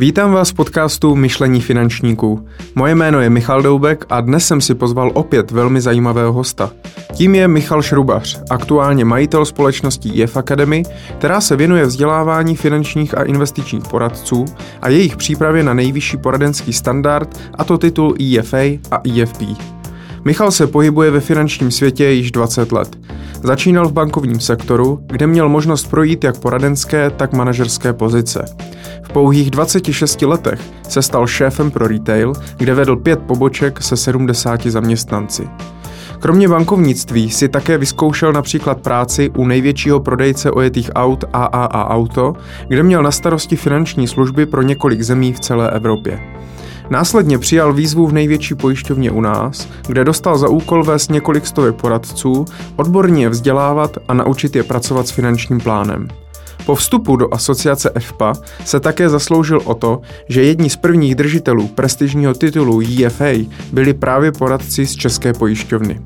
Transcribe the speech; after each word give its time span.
Vítám 0.00 0.32
vás 0.32 0.50
v 0.50 0.54
podcastu 0.54 1.14
Myšlení 1.14 1.60
finančníků. 1.60 2.48
Moje 2.74 2.94
jméno 2.94 3.20
je 3.20 3.30
Michal 3.30 3.62
Doubek 3.62 4.04
a 4.08 4.20
dnes 4.20 4.46
jsem 4.46 4.60
si 4.60 4.74
pozval 4.74 5.10
opět 5.14 5.50
velmi 5.50 5.80
zajímavého 5.80 6.32
hosta. 6.32 6.70
Tím 7.14 7.34
je 7.34 7.48
Michal 7.48 7.82
Šrubař, 7.82 8.42
aktuálně 8.50 9.04
majitel 9.04 9.44
společnosti 9.44 10.22
EF 10.22 10.36
Academy, 10.36 10.82
která 11.18 11.40
se 11.40 11.56
věnuje 11.56 11.86
vzdělávání 11.86 12.56
finančních 12.56 13.18
a 13.18 13.22
investičních 13.22 13.84
poradců 13.84 14.44
a 14.82 14.88
jejich 14.88 15.16
přípravě 15.16 15.62
na 15.62 15.74
nejvyšší 15.74 16.16
poradenský 16.16 16.72
standard, 16.72 17.40
a 17.54 17.64
to 17.64 17.78
titul 17.78 18.14
EFA 18.20 18.78
a 18.90 19.00
EFP. 19.08 19.42
Michal 20.28 20.50
se 20.50 20.66
pohybuje 20.66 21.10
ve 21.10 21.20
finančním 21.20 21.70
světě 21.70 22.04
již 22.04 22.32
20 22.32 22.72
let. 22.72 22.98
Začínal 23.42 23.88
v 23.88 23.92
bankovním 23.92 24.40
sektoru, 24.40 25.00
kde 25.06 25.26
měl 25.26 25.48
možnost 25.48 25.90
projít 25.90 26.24
jak 26.24 26.38
poradenské, 26.40 27.10
tak 27.10 27.32
manažerské 27.32 27.92
pozice. 27.92 28.44
V 29.02 29.12
pouhých 29.12 29.50
26 29.50 30.22
letech 30.22 30.60
se 30.88 31.02
stal 31.02 31.26
šéfem 31.26 31.70
pro 31.70 31.88
retail, 31.88 32.32
kde 32.56 32.74
vedl 32.74 32.96
pět 32.96 33.18
poboček 33.18 33.82
se 33.82 33.96
70 33.96 34.66
zaměstnanci. 34.66 35.48
Kromě 36.18 36.48
bankovnictví 36.48 37.30
si 37.30 37.48
také 37.48 37.78
vyzkoušel 37.78 38.32
například 38.32 38.80
práci 38.80 39.30
u 39.36 39.46
největšího 39.46 40.00
prodejce 40.00 40.50
ojetých 40.50 40.90
aut 40.94 41.24
AAA 41.32 41.90
Auto, 41.90 42.34
kde 42.68 42.82
měl 42.82 43.02
na 43.02 43.10
starosti 43.10 43.56
finanční 43.56 44.08
služby 44.08 44.46
pro 44.46 44.62
několik 44.62 45.02
zemí 45.02 45.32
v 45.32 45.40
celé 45.40 45.70
Evropě. 45.70 46.20
Následně 46.90 47.38
přijal 47.38 47.72
výzvu 47.72 48.06
v 48.06 48.12
největší 48.12 48.54
pojišťovně 48.54 49.10
u 49.10 49.20
nás, 49.20 49.68
kde 49.86 50.04
dostal 50.04 50.38
za 50.38 50.48
úkol 50.48 50.84
vést 50.84 51.10
několik 51.10 51.46
stovek 51.46 51.74
poradců, 51.74 52.44
odborně 52.76 53.22
je 53.22 53.28
vzdělávat 53.28 53.96
a 54.08 54.14
naučit 54.14 54.56
je 54.56 54.62
pracovat 54.62 55.08
s 55.08 55.10
finančním 55.10 55.60
plánem. 55.60 56.08
Po 56.66 56.74
vstupu 56.74 57.16
do 57.16 57.34
asociace 57.34 57.90
EFPA 57.94 58.32
se 58.64 58.80
také 58.80 59.08
zasloužil 59.08 59.60
o 59.64 59.74
to, 59.74 60.00
že 60.28 60.42
jedni 60.42 60.70
z 60.70 60.76
prvních 60.76 61.14
držitelů 61.14 61.68
prestižního 61.68 62.34
titulu 62.34 62.80
EFA 63.04 63.48
byli 63.72 63.94
právě 63.94 64.32
poradci 64.32 64.86
z 64.86 64.96
České 64.96 65.32
pojišťovny. 65.32 66.00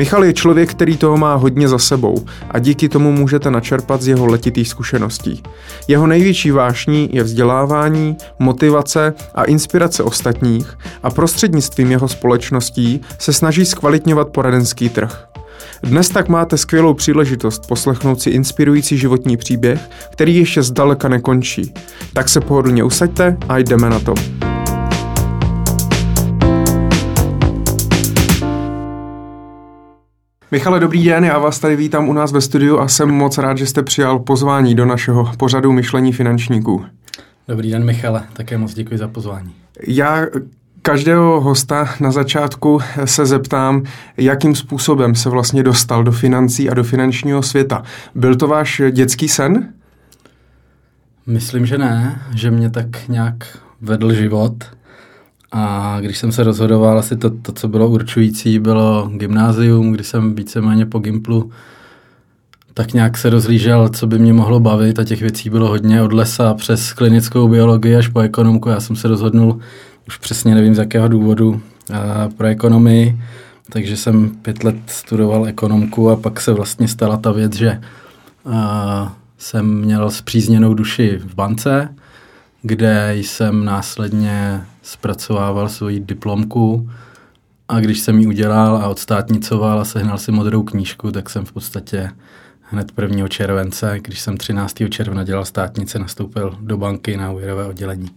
Michal 0.00 0.24
je 0.24 0.32
člověk, 0.32 0.70
který 0.70 0.96
toho 0.96 1.16
má 1.16 1.34
hodně 1.34 1.68
za 1.68 1.78
sebou 1.78 2.24
a 2.50 2.58
díky 2.58 2.88
tomu 2.88 3.12
můžete 3.12 3.50
načerpat 3.50 4.02
z 4.02 4.08
jeho 4.08 4.26
letitých 4.26 4.68
zkušeností. 4.68 5.42
Jeho 5.88 6.06
největší 6.06 6.50
vášní 6.50 7.08
je 7.12 7.22
vzdělávání, 7.22 8.16
motivace 8.38 9.14
a 9.34 9.44
inspirace 9.44 10.02
ostatních 10.02 10.78
a 11.02 11.10
prostřednictvím 11.10 11.90
jeho 11.90 12.08
společností 12.08 13.00
se 13.18 13.32
snaží 13.32 13.64
zkvalitňovat 13.64 14.28
poradenský 14.28 14.88
trh. 14.88 15.26
Dnes 15.82 16.08
tak 16.08 16.28
máte 16.28 16.56
skvělou 16.56 16.94
příležitost 16.94 17.66
poslechnout 17.68 18.20
si 18.20 18.30
inspirující 18.30 18.98
životní 18.98 19.36
příběh, 19.36 19.80
který 20.12 20.36
ještě 20.36 20.62
zdaleka 20.62 21.08
nekončí. 21.08 21.74
Tak 22.12 22.28
se 22.28 22.40
pohodlně 22.40 22.84
usaďte 22.84 23.36
a 23.48 23.58
jdeme 23.58 23.90
na 23.90 24.00
to. 24.00 24.14
Michale, 30.52 30.80
dobrý 30.80 31.04
den, 31.04 31.24
já 31.24 31.38
vás 31.38 31.58
tady 31.58 31.76
vítám 31.76 32.08
u 32.08 32.12
nás 32.12 32.32
ve 32.32 32.40
studiu 32.40 32.78
a 32.78 32.88
jsem 32.88 33.08
moc 33.08 33.38
rád, 33.38 33.58
že 33.58 33.66
jste 33.66 33.82
přijal 33.82 34.18
pozvání 34.18 34.74
do 34.74 34.86
našeho 34.86 35.32
pořadu 35.36 35.72
myšlení 35.72 36.12
finančníků. 36.12 36.84
Dobrý 37.48 37.70
den, 37.70 37.84
Michale, 37.84 38.22
také 38.32 38.58
moc 38.58 38.74
děkuji 38.74 38.98
za 38.98 39.08
pozvání. 39.08 39.52
Já 39.86 40.26
každého 40.82 41.40
hosta 41.40 41.88
na 42.00 42.10
začátku 42.12 42.80
se 43.04 43.26
zeptám, 43.26 43.82
jakým 44.16 44.54
způsobem 44.54 45.14
se 45.14 45.30
vlastně 45.30 45.62
dostal 45.62 46.04
do 46.04 46.12
financí 46.12 46.70
a 46.70 46.74
do 46.74 46.84
finančního 46.84 47.42
světa. 47.42 47.82
Byl 48.14 48.36
to 48.36 48.48
váš 48.48 48.82
dětský 48.90 49.28
sen? 49.28 49.72
Myslím, 51.26 51.66
že 51.66 51.78
ne, 51.78 52.22
že 52.34 52.50
mě 52.50 52.70
tak 52.70 53.08
nějak 53.08 53.58
vedl 53.80 54.12
život. 54.12 54.64
A 55.52 55.96
když 56.00 56.18
jsem 56.18 56.32
se 56.32 56.42
rozhodoval, 56.42 56.98
asi 56.98 57.16
to, 57.16 57.30
to 57.30 57.52
co 57.52 57.68
bylo 57.68 57.88
určující, 57.88 58.58
bylo 58.58 59.10
gymnázium, 59.14 59.92
kdy 59.92 60.04
jsem 60.04 60.34
víceméně 60.34 60.86
po 60.86 60.98
Gimplu 60.98 61.50
tak 62.74 62.92
nějak 62.92 63.18
se 63.18 63.30
rozlížel, 63.30 63.88
co 63.88 64.06
by 64.06 64.18
mě 64.18 64.32
mohlo 64.32 64.60
bavit 64.60 64.98
a 64.98 65.04
těch 65.04 65.20
věcí 65.20 65.50
bylo 65.50 65.68
hodně 65.68 66.02
od 66.02 66.12
lesa 66.12 66.54
přes 66.54 66.92
klinickou 66.92 67.48
biologii 67.48 67.96
až 67.96 68.08
po 68.08 68.20
ekonomku. 68.20 68.68
Já 68.68 68.80
jsem 68.80 68.96
se 68.96 69.08
rozhodnul, 69.08 69.60
už 70.08 70.16
přesně 70.16 70.54
nevím 70.54 70.74
z 70.74 70.78
jakého 70.78 71.08
důvodu, 71.08 71.60
pro 72.36 72.46
ekonomii, 72.46 73.20
takže 73.70 73.96
jsem 73.96 74.30
pět 74.30 74.64
let 74.64 74.76
studoval 74.86 75.46
ekonomku 75.46 76.10
a 76.10 76.16
pak 76.16 76.40
se 76.40 76.52
vlastně 76.52 76.88
stala 76.88 77.16
ta 77.16 77.32
věc, 77.32 77.56
že 77.56 77.80
jsem 79.38 79.80
měl 79.80 80.10
zpřízněnou 80.10 80.74
duši 80.74 81.20
v 81.24 81.34
bance, 81.34 81.94
kde 82.62 83.14
jsem 83.16 83.64
následně 83.64 84.64
zpracovával 84.82 85.68
svoji 85.68 86.00
diplomku 86.00 86.90
a 87.68 87.80
když 87.80 88.00
jsem 88.00 88.18
ji 88.18 88.26
udělal 88.26 88.76
a 88.76 88.88
odstátnicoval 88.88 89.80
a 89.80 89.84
sehnal 89.84 90.18
si 90.18 90.32
modrou 90.32 90.62
knížku, 90.62 91.12
tak 91.12 91.30
jsem 91.30 91.44
v 91.44 91.52
podstatě 91.52 92.10
hned 92.60 92.92
1. 93.02 93.28
července, 93.28 93.98
když 94.02 94.20
jsem 94.20 94.36
13. 94.36 94.74
června 94.90 95.24
dělal 95.24 95.44
státnice, 95.44 95.98
nastoupil 95.98 96.58
do 96.60 96.76
banky 96.76 97.16
na 97.16 97.30
úvěrové 97.30 97.66
oddělení. 97.66 98.10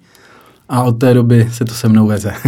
A 0.70 0.84
od 0.84 0.92
té 0.92 1.14
doby 1.14 1.50
se 1.52 1.66
to 1.66 1.74
se 1.74 1.90
mnou 1.90 2.08
veze. 2.08 2.34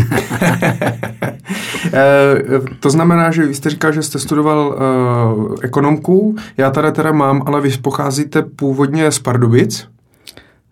Eh, 1.93 2.59
to 2.79 2.89
znamená, 2.89 3.31
že 3.31 3.45
vy 3.45 3.53
jste 3.53 3.69
říkal, 3.69 3.91
že 3.91 4.03
jste 4.03 4.19
studoval 4.19 4.67
uh, 4.67 5.55
ekonomku, 5.61 6.35
já 6.57 6.71
tady 6.71 6.91
teda 6.91 7.11
mám, 7.11 7.43
ale 7.45 7.61
vy 7.61 7.77
pocházíte 7.77 8.41
původně 8.41 9.11
z 9.11 9.19
Pardubic. 9.19 9.87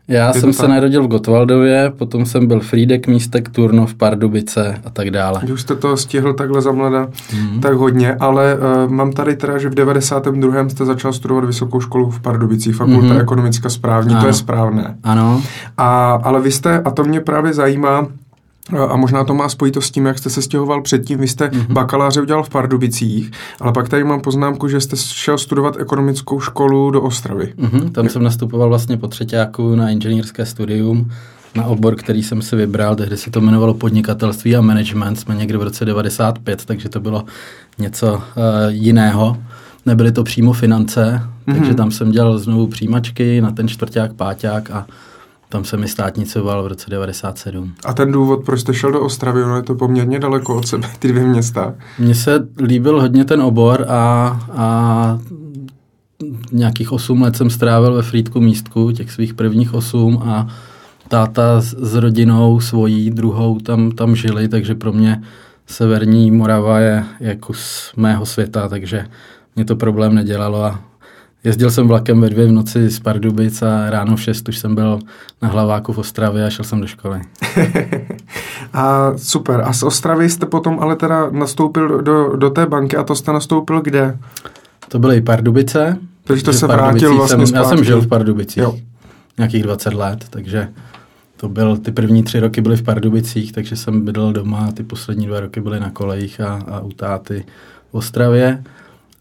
Já 0.08 0.34
jsem 0.34 0.54
se 0.54 0.68
narodil 0.68 1.04
v 1.04 1.08
Gotwaldově, 1.08 1.94
potom 1.98 2.26
jsem 2.26 2.48
byl 2.48 2.60
Frídek, 2.60 3.08
Místek, 3.08 3.50
Turnov, 3.50 3.96
Pardubice 3.96 4.82
a 4.86 4.90
tak 4.90 5.12
dále. 5.12 5.42
Už 5.54 5.62
jste 5.62 5.76
to 5.76 5.98
stihl 5.98 6.34
takhle 6.34 6.62
za 6.62 6.72
mlada, 6.72 7.06
mm-hmm. 7.06 7.60
tak 7.60 7.74
hodně, 7.74 8.16
ale 8.16 8.58
uh, 8.58 8.92
mám 8.92 9.12
tady 9.12 9.36
teda, 9.36 9.58
že 9.58 9.70
v 9.70 9.76
92. 9.76 10.70
jste 10.70 10.86
začal 10.86 11.14
studovat 11.14 11.46
vysokou 11.46 11.80
školu 11.80 12.12
v 12.12 12.20
Pardubicích, 12.20 12.76
fakulta 12.76 13.08
mm-hmm. 13.08 13.22
ekonomická 13.22 13.70
správní, 13.70 14.14
ano. 14.14 14.22
to 14.22 14.28
je 14.28 14.34
správné. 14.34 14.96
Ano. 15.04 15.42
A, 15.78 16.12
ale 16.24 16.42
vy 16.42 16.52
jste, 16.52 16.80
a 16.80 16.92
to 16.92 17.04
mě 17.04 17.20
právě 17.20 17.54
zajímá, 17.54 18.08
a 18.90 18.96
možná 18.96 19.24
to 19.24 19.34
má 19.34 19.50
spojitost 19.50 19.88
s 19.88 19.92
tím, 19.92 20.06
jak 20.06 20.18
jste 20.18 20.30
se 20.30 20.42
stěhoval 20.42 20.82
předtím. 20.82 21.20
Vy 21.20 21.28
jste 21.28 21.48
mm-hmm. 21.48 21.74
bakaláře 21.74 22.22
udělal 22.22 22.44
v 22.44 22.50
Pardubicích, 22.50 23.32
ale 23.62 23.74
pak 23.74 23.90
tady 23.90 24.04
mám 24.04 24.22
poznámku, 24.22 24.68
že 24.68 24.82
jste 24.82 24.96
šel 24.98 25.38
studovat 25.38 25.76
ekonomickou 25.80 26.40
školu 26.40 26.92
do 26.92 27.02
Ostravy. 27.02 27.54
Mm-hmm, 27.58 27.92
tam 27.92 28.10
jsem 28.10 28.24
nastupoval 28.24 28.70
vlastně 28.70 28.98
po 28.98 29.08
třetíku 29.08 29.76
na 29.76 29.90
inženýrské 29.90 30.46
studium, 30.46 31.12
na 31.56 31.66
obor, 31.66 31.96
který 31.96 32.24
jsem 32.24 32.42
si 32.42 32.56
vybral, 32.56 32.96
tehdy 32.96 33.18
se 33.18 33.32
to 33.32 33.40
jmenovalo 33.40 33.74
podnikatelství 33.74 34.56
a 34.56 34.62
management, 34.62 35.16
jsme 35.16 35.36
někdy 35.36 35.58
v 35.58 35.64
roce 35.64 35.86
95, 35.86 36.66
takže 36.66 36.90
to 36.90 37.00
bylo 37.00 37.24
něco 37.78 38.14
uh, 38.14 38.22
jiného. 38.68 39.38
Nebyly 39.86 40.12
to 40.12 40.24
přímo 40.24 40.54
finance, 40.54 41.22
mm-hmm. 41.48 41.54
takže 41.58 41.74
tam 41.74 41.92
jsem 41.92 42.12
dělal 42.12 42.38
znovu 42.38 42.68
přijímačky 42.68 43.42
na 43.42 43.52
ten 43.52 43.68
čtvrták, 43.68 44.14
páťák 44.14 44.72
a 44.72 44.86
tam 45.54 45.66
jsem 45.66 45.80
mi 45.80 45.88
státnicoval 45.88 46.64
v 46.64 46.68
roce 46.68 46.90
97. 46.90 47.74
A 47.86 47.94
ten 47.94 48.12
důvod, 48.12 48.46
proč 48.46 48.60
jste 48.60 48.74
šel 48.74 48.92
do 48.92 49.02
Ostravy, 49.02 49.44
ono 49.44 49.56
je 49.56 49.64
to 49.64 49.76
poměrně 49.76 50.20
daleko 50.20 50.56
od 50.56 50.68
sebe, 50.68 50.88
ty 51.00 51.08
dvě 51.08 51.24
města. 51.24 51.74
Mně 52.00 52.16
se 52.16 52.48
líbil 52.60 53.02
hodně 53.02 53.26
ten 53.26 53.42
obor 53.42 53.86
a, 53.90 54.28
a 54.52 55.20
nějakých 56.52 56.92
8 56.92 57.22
let 57.22 57.36
jsem 57.36 57.50
strávil 57.50 57.94
ve 57.94 58.02
Frýdku 58.02 58.42
místku, 58.42 58.92
těch 58.92 59.12
svých 59.12 59.34
prvních 59.34 59.74
8 59.74 60.24
a 60.26 60.48
táta 61.08 61.62
s, 61.62 61.76
s 61.80 61.96
rodinou 61.96 62.60
svojí 62.60 63.10
druhou 63.10 63.60
tam, 63.60 63.92
tam 63.92 64.16
žili, 64.16 64.48
takže 64.48 64.76
pro 64.76 64.94
mě 64.94 65.24
severní 65.68 66.32
Morava 66.32 66.80
je, 66.80 67.04
je 67.20 67.36
kus 67.36 67.94
mého 67.98 68.26
světa, 68.26 68.70
takže 68.70 69.06
mě 69.56 69.66
to 69.66 69.76
problém 69.76 70.16
nedělalo 70.16 70.64
a 70.64 70.80
Jezdil 71.44 71.72
jsem 71.72 71.88
vlakem 71.88 72.22
ve 72.22 72.30
dvě 72.30 72.46
v 72.46 72.52
noci 72.52 72.90
z 72.90 73.00
Pardubic 73.00 73.62
a 73.62 73.90
ráno 73.90 74.16
v 74.16 74.22
šest 74.22 74.50
už 74.50 74.58
jsem 74.58 74.76
byl 74.76 75.00
na 75.42 75.50
Hlaváku 75.50 75.94
v 75.94 75.98
Ostravě 75.98 76.46
a 76.46 76.50
šel 76.50 76.66
jsem 76.66 76.82
do 76.82 76.88
školy. 76.88 77.22
a 78.74 79.14
super. 79.18 79.62
A 79.62 79.74
z 79.74 79.84
Ostravy 79.84 80.30
jste 80.30 80.46
potom 80.46 80.80
ale 80.80 80.96
teda 80.96 81.30
nastoupil 81.30 82.02
do, 82.02 82.36
do 82.36 82.50
té 82.50 82.66
banky 82.66 82.98
a 82.98 83.04
to 83.04 83.16
jste 83.16 83.34
nastoupil 83.34 83.82
kde? 83.82 84.18
To 84.88 85.00
byly 85.00 85.22
Pardubice. 85.22 85.98
Takže 86.24 86.44
to 86.44 86.54
se 86.54 86.68
vrátil 86.68 87.18
vlastně 87.18 87.48
jsem, 87.48 87.56
Já 87.56 87.64
jsem 87.64 87.84
žil 87.84 88.02
v 88.02 88.08
Pardubicích. 88.08 88.64
Jo. 88.64 88.76
Nějakých 89.38 89.64
20 89.64 89.94
let, 89.94 90.26
takže 90.30 90.70
to 91.38 91.50
byl, 91.50 91.78
ty 91.78 91.92
první 91.92 92.24
tři 92.24 92.40
roky 92.40 92.62
byly 92.62 92.78
v 92.78 92.84
Pardubicích, 92.84 93.52
takže 93.52 93.76
jsem 93.76 94.06
bydlel 94.06 94.34
doma, 94.34 94.72
ty 94.72 94.84
poslední 94.84 95.28
dva 95.28 95.40
roky 95.40 95.62
byly 95.62 95.80
na 95.80 95.90
kolejích 95.90 96.42
a, 96.42 96.64
a 96.68 96.80
u 96.80 96.92
táty 96.92 97.46
v 97.92 97.96
Ostravě 97.96 98.64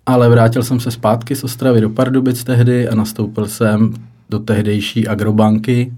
ale 0.06 0.28
vrátil 0.28 0.62
jsem 0.62 0.80
se 0.80 0.90
zpátky 0.90 1.36
z 1.36 1.44
Ostravy 1.44 1.80
do 1.80 1.90
Pardubic 1.90 2.44
tehdy 2.44 2.88
a 2.88 2.94
nastoupil 2.94 3.46
jsem 3.46 3.94
do 4.30 4.38
tehdejší 4.38 5.08
agrobanky. 5.08 5.92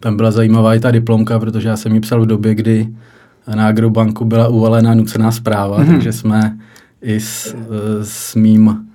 Tam 0.00 0.16
byla 0.16 0.30
zajímavá 0.30 0.74
i 0.74 0.80
ta 0.80 0.90
diplomka, 0.90 1.38
protože 1.38 1.68
já 1.68 1.76
jsem 1.76 1.94
ji 1.94 2.00
psal 2.00 2.22
v 2.22 2.26
době, 2.26 2.54
kdy 2.54 2.88
na 3.54 3.66
agrobanku 3.66 4.24
byla 4.24 4.48
uvalená 4.48 4.94
nucená 4.94 5.32
zpráva, 5.32 5.80
mm-hmm. 5.80 5.86
takže 5.86 6.12
jsme 6.12 6.58
i 7.02 7.20
s, 7.20 7.56
s 8.02 8.34
mým 8.34 8.86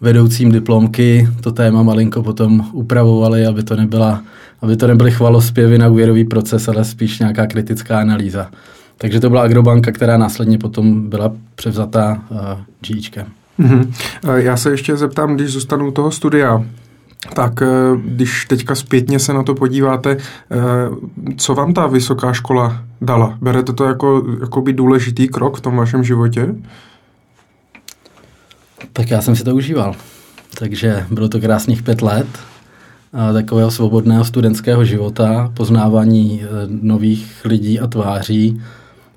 vedoucím 0.00 0.52
diplomky 0.52 1.28
to 1.40 1.52
téma 1.52 1.82
malinko 1.82 2.22
potom 2.22 2.68
upravovali, 2.72 3.46
aby 3.46 3.62
to, 3.62 3.76
nebyla, 3.76 4.22
aby 4.62 4.76
to 4.76 4.86
nebyly 4.86 5.10
chvalospěvy 5.10 5.78
na 5.78 5.88
úvěrový 5.88 6.24
proces, 6.24 6.68
ale 6.68 6.84
spíš 6.84 7.18
nějaká 7.18 7.46
kritická 7.46 8.00
analýza. 8.00 8.50
Takže 8.98 9.20
to 9.20 9.30
byla 9.30 9.42
Agrobanka, 9.42 9.92
která 9.92 10.16
následně 10.16 10.58
potom 10.58 11.08
byla 11.08 11.32
převzatá 11.54 12.22
uh, 12.30 12.38
GIčkem. 12.80 13.26
Mm-hmm. 13.60 13.92
Já 14.36 14.56
se 14.56 14.70
ještě 14.70 14.96
zeptám, 14.96 15.34
když 15.34 15.50
zůstanu 15.50 15.88
u 15.88 15.90
toho 15.90 16.10
studia, 16.10 16.64
tak 17.32 17.62
eh, 17.62 17.66
když 18.04 18.46
teďka 18.46 18.74
zpětně 18.74 19.18
se 19.18 19.32
na 19.32 19.42
to 19.42 19.54
podíváte, 19.54 20.10
eh, 20.10 20.56
co 21.36 21.54
vám 21.54 21.74
ta 21.74 21.86
vysoká 21.86 22.32
škola 22.32 22.82
dala? 23.00 23.38
Berete 23.40 23.72
to 23.72 23.84
jako, 23.84 24.22
jako 24.40 24.60
by 24.60 24.72
důležitý 24.72 25.28
krok 25.28 25.56
v 25.56 25.60
tom 25.60 25.76
vašem 25.76 26.04
životě? 26.04 26.54
Tak 28.92 29.10
já 29.10 29.20
jsem 29.22 29.36
si 29.36 29.44
to 29.44 29.54
užíval. 29.54 29.94
Takže 30.58 31.06
bylo 31.10 31.28
to 31.28 31.40
krásných 31.40 31.82
pět 31.82 32.02
let 32.02 32.26
takového 33.32 33.70
svobodného 33.70 34.24
studentského 34.24 34.84
života, 34.84 35.52
poznávání 35.56 36.42
nových 36.68 37.44
lidí 37.44 37.80
a 37.80 37.86
tváří, 37.86 38.62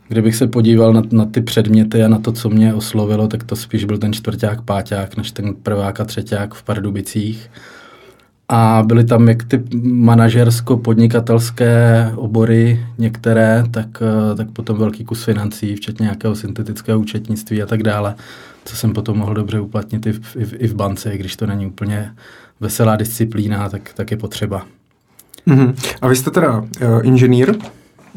Kdybych 0.08 0.36
se 0.36 0.48
podíval 0.48 0.94
na, 0.94 1.02
na 1.12 1.26
ty 1.26 1.42
předměty 1.42 2.04
a 2.04 2.08
na 2.08 2.20
to, 2.20 2.32
co 2.32 2.50
mě 2.50 2.74
oslovilo, 2.74 3.28
tak 3.28 3.44
to 3.44 3.56
spíš 3.56 3.86
byl 3.86 3.98
ten 3.98 4.14
čtvrták, 4.14 4.62
páťák, 4.62 5.18
než 5.18 5.32
ten 5.32 5.56
prvák 5.64 6.00
a 6.00 6.06
třeták 6.06 6.54
v 6.54 6.64
Pardubicích. 6.64 7.50
A 8.50 8.84
byly 8.86 9.04
tam 9.04 9.30
jak 9.30 9.44
ty 9.44 9.58
manažersko-podnikatelské 9.84 12.12
obory 12.16 12.86
některé, 12.98 13.64
tak, 13.72 13.88
eh, 14.02 14.36
tak 14.36 14.52
potom 14.52 14.78
velký 14.78 15.06
kus 15.06 15.24
financí, 15.24 15.76
včetně 15.76 16.04
nějakého 16.04 16.36
syntetického 16.36 17.00
účetnictví 17.00 17.64
a 17.64 17.66
tak 17.66 17.84
dále, 17.84 18.16
co 18.66 18.76
jsem 18.76 18.94
potom 18.94 19.18
mohl 19.18 19.34
dobře 19.34 19.60
uplatnit 19.60 20.06
i 20.06 20.14
v, 20.14 20.36
i 20.36 20.46
v, 20.46 20.54
i 20.58 20.68
v 20.68 20.76
bance, 20.76 21.18
když 21.18 21.36
to 21.36 21.48
není 21.48 21.68
úplně 21.68 22.12
veselá 22.60 22.96
disciplína, 22.96 23.70
tak, 23.70 23.94
tak 23.94 24.12
je 24.12 24.18
potřeba. 24.18 24.66
Mm-hmm. 25.48 25.96
A 26.02 26.08
vy 26.08 26.16
jste 26.16 26.32
teda 26.32 26.60
uh, 26.60 26.68
inženýr, 27.04 27.56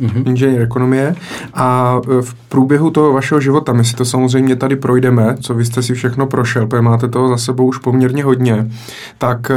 mm-hmm. 0.00 0.28
inženýr 0.28 0.60
ekonomie 0.60 1.14
a 1.54 2.00
e, 2.18 2.22
v 2.22 2.34
průběhu 2.34 2.90
toho 2.90 3.12
vašeho 3.12 3.40
života, 3.40 3.72
my 3.72 3.84
si 3.84 3.96
to 3.96 4.04
samozřejmě 4.04 4.56
tady 4.56 4.76
projdeme, 4.76 5.36
co 5.40 5.54
vy 5.54 5.64
jste 5.64 5.82
si 5.82 5.94
všechno 5.94 6.26
prošel, 6.26 6.66
protože 6.66 6.82
máte 6.82 7.08
toho 7.08 7.28
za 7.28 7.36
sebou 7.36 7.66
už 7.66 7.78
poměrně 7.78 8.24
hodně, 8.24 8.70
tak 9.18 9.50
e, 9.50 9.54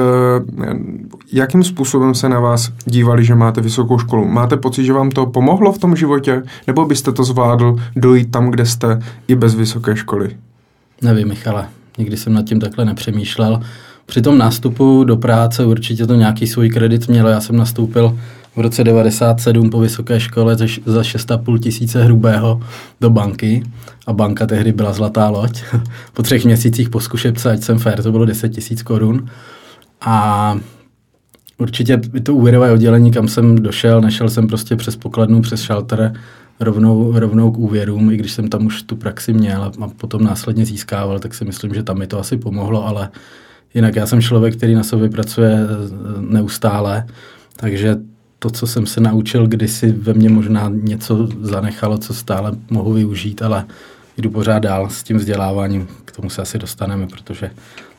jakým 1.31 1.63
způsobem 1.63 2.15
se 2.15 2.29
na 2.29 2.39
vás 2.39 2.71
dívali, 2.85 3.25
že 3.25 3.35
máte 3.35 3.61
vysokou 3.61 3.99
školu? 3.99 4.27
Máte 4.27 4.57
pocit, 4.57 4.85
že 4.85 4.93
vám 4.93 5.11
to 5.11 5.25
pomohlo 5.25 5.71
v 5.71 5.77
tom 5.77 5.95
životě, 5.95 6.43
nebo 6.67 6.85
byste 6.85 7.11
to 7.11 7.23
zvládl 7.23 7.75
dojít 7.95 8.31
tam, 8.31 8.51
kde 8.51 8.65
jste 8.65 9.01
i 9.27 9.35
bez 9.35 9.55
vysoké 9.55 9.95
školy? 9.95 10.37
Nevím, 11.01 11.27
Michale, 11.27 11.67
nikdy 11.97 12.17
jsem 12.17 12.33
nad 12.33 12.45
tím 12.45 12.59
takhle 12.59 12.85
nepřemýšlel. 12.85 13.61
Při 14.05 14.21
tom 14.21 14.37
nástupu 14.37 15.03
do 15.03 15.17
práce 15.17 15.65
určitě 15.65 16.07
to 16.07 16.15
nějaký 16.15 16.47
svůj 16.47 16.69
kredit 16.69 17.07
mělo. 17.07 17.29
Já 17.29 17.41
jsem 17.41 17.55
nastoupil 17.55 18.19
v 18.55 18.59
roce 18.59 18.83
97 18.83 19.69
po 19.69 19.79
vysoké 19.79 20.19
škole 20.19 20.55
za 20.85 21.01
6,5 21.01 21.59
tisíce 21.59 22.03
hrubého 22.03 22.61
do 23.01 23.09
banky 23.09 23.63
a 24.07 24.13
banka 24.13 24.45
tehdy 24.45 24.71
byla 24.71 24.93
zlatá 24.93 25.29
loď. 25.29 25.63
po 26.13 26.23
třech 26.23 26.45
měsících 26.45 26.89
po 26.89 26.99
zkušebce, 26.99 27.51
ať 27.51 27.61
jsem 27.61 27.79
fair, 27.79 28.03
to 28.03 28.11
bylo 28.11 28.25
10 28.25 28.49
tisíc 28.49 28.83
korun. 28.83 29.27
A 30.01 30.57
určitě 31.57 32.01
to 32.23 32.35
úvěrové 32.35 32.71
oddělení, 32.71 33.11
kam 33.11 33.27
jsem 33.27 33.55
došel, 33.55 34.01
nešel 34.01 34.29
jsem 34.29 34.47
prostě 34.47 34.75
přes 34.75 34.95
pokladnu, 34.95 35.41
přes 35.41 35.61
šalter, 35.61 36.13
rovnou, 36.59 37.19
rovnou 37.19 37.51
k 37.51 37.57
úvěrům, 37.57 38.11
i 38.11 38.17
když 38.17 38.31
jsem 38.31 38.47
tam 38.47 38.65
už 38.65 38.81
tu 38.81 38.95
praxi 38.95 39.33
měl 39.33 39.71
a 39.81 39.87
potom 39.87 40.23
následně 40.23 40.65
získával, 40.65 41.19
tak 41.19 41.33
si 41.33 41.45
myslím, 41.45 41.73
že 41.73 41.83
tam 41.83 41.97
mi 41.97 42.07
to 42.07 42.19
asi 42.19 42.37
pomohlo, 42.37 42.87
ale 42.87 43.09
jinak 43.73 43.95
já 43.95 44.05
jsem 44.05 44.21
člověk, 44.21 44.57
který 44.57 44.75
na 44.75 44.83
sobě 44.83 45.09
pracuje 45.09 45.57
neustále, 46.19 47.05
takže 47.55 47.95
to, 48.39 48.49
co 48.49 48.67
jsem 48.67 48.85
se 48.85 49.01
naučil 49.01 49.47
kdysi, 49.47 49.91
ve 49.91 50.13
mně 50.13 50.29
možná 50.29 50.71
něco 50.73 51.27
zanechalo, 51.41 51.97
co 51.97 52.13
stále 52.13 52.51
mohu 52.69 52.93
využít, 52.93 53.41
ale 53.41 53.65
jdu 54.17 54.29
pořád 54.29 54.59
dál 54.59 54.89
s 54.89 55.03
tím 55.03 55.17
vzděláváním. 55.17 55.87
K 56.05 56.11
tomu 56.11 56.29
se 56.29 56.41
asi 56.41 56.57
dostaneme, 56.57 57.07
protože 57.07 57.51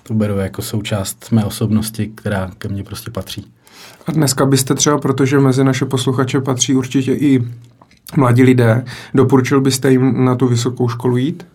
to 0.02 0.14
beru 0.14 0.38
jako 0.38 0.62
součást 0.62 1.32
mé 1.32 1.44
osobnosti, 1.44 2.12
která 2.14 2.50
ke 2.58 2.68
mně 2.68 2.84
prostě 2.84 3.10
patří. 3.10 3.46
A 4.06 4.12
dneska 4.12 4.46
byste 4.46 4.74
třeba, 4.74 4.98
protože 4.98 5.38
mezi 5.38 5.64
naše 5.64 5.84
posluchače 5.84 6.40
patří 6.40 6.74
určitě 6.74 7.12
i 7.12 7.44
mladí 8.16 8.42
lidé, 8.42 8.84
doporučil 9.14 9.60
byste 9.60 9.90
jim 9.90 10.24
na 10.24 10.34
tu 10.34 10.48
vysokou 10.48 10.88
školu 10.88 11.16
jít? 11.16 11.46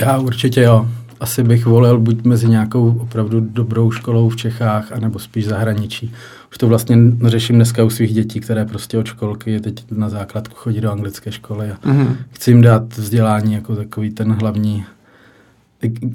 Já 0.00 0.18
určitě 0.18 0.62
jo 0.62 0.88
asi 1.20 1.42
bych 1.42 1.66
volil 1.66 1.98
buď 1.98 2.24
mezi 2.24 2.48
nějakou 2.48 2.98
opravdu 3.00 3.40
dobrou 3.40 3.90
školou 3.90 4.28
v 4.28 4.36
Čechách, 4.36 4.92
anebo 4.92 5.18
spíš 5.18 5.46
zahraničí. 5.46 6.12
Už 6.50 6.58
to 6.58 6.68
vlastně 6.68 6.96
řeším 7.24 7.56
dneska 7.56 7.84
u 7.84 7.90
svých 7.90 8.14
dětí, 8.14 8.40
které 8.40 8.64
prostě 8.64 8.98
od 8.98 9.06
školky 9.06 9.60
teď 9.60 9.84
na 9.90 10.08
základku 10.08 10.54
chodí 10.56 10.80
do 10.80 10.92
anglické 10.92 11.32
školy 11.32 11.70
a 11.70 11.74
mm-hmm. 11.74 12.16
chci 12.30 12.50
jim 12.50 12.62
dát 12.62 12.96
vzdělání 12.96 13.52
jako 13.54 13.76
takový 13.76 14.10
ten 14.10 14.32
hlavní 14.32 14.84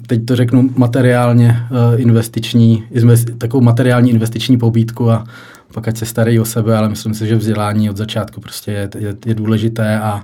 teď 0.07 0.25
to 0.25 0.35
řeknu 0.35 0.69
materiálně 0.75 1.67
uh, 1.71 2.01
investiční, 2.01 2.83
takovou 3.37 3.63
materiální 3.63 4.11
investiční 4.11 4.57
pobídku 4.57 5.11
a 5.11 5.23
pak 5.73 5.87
ať 5.87 5.97
se 5.97 6.05
starají 6.05 6.39
o 6.39 6.45
sebe, 6.45 6.77
ale 6.77 6.89
myslím 6.89 7.13
si, 7.13 7.27
že 7.27 7.35
vzdělání 7.35 7.89
od 7.89 7.97
začátku 7.97 8.41
prostě 8.41 8.71
je, 8.71 8.89
je, 8.97 9.15
je 9.25 9.35
důležité 9.35 9.99
a 9.99 10.23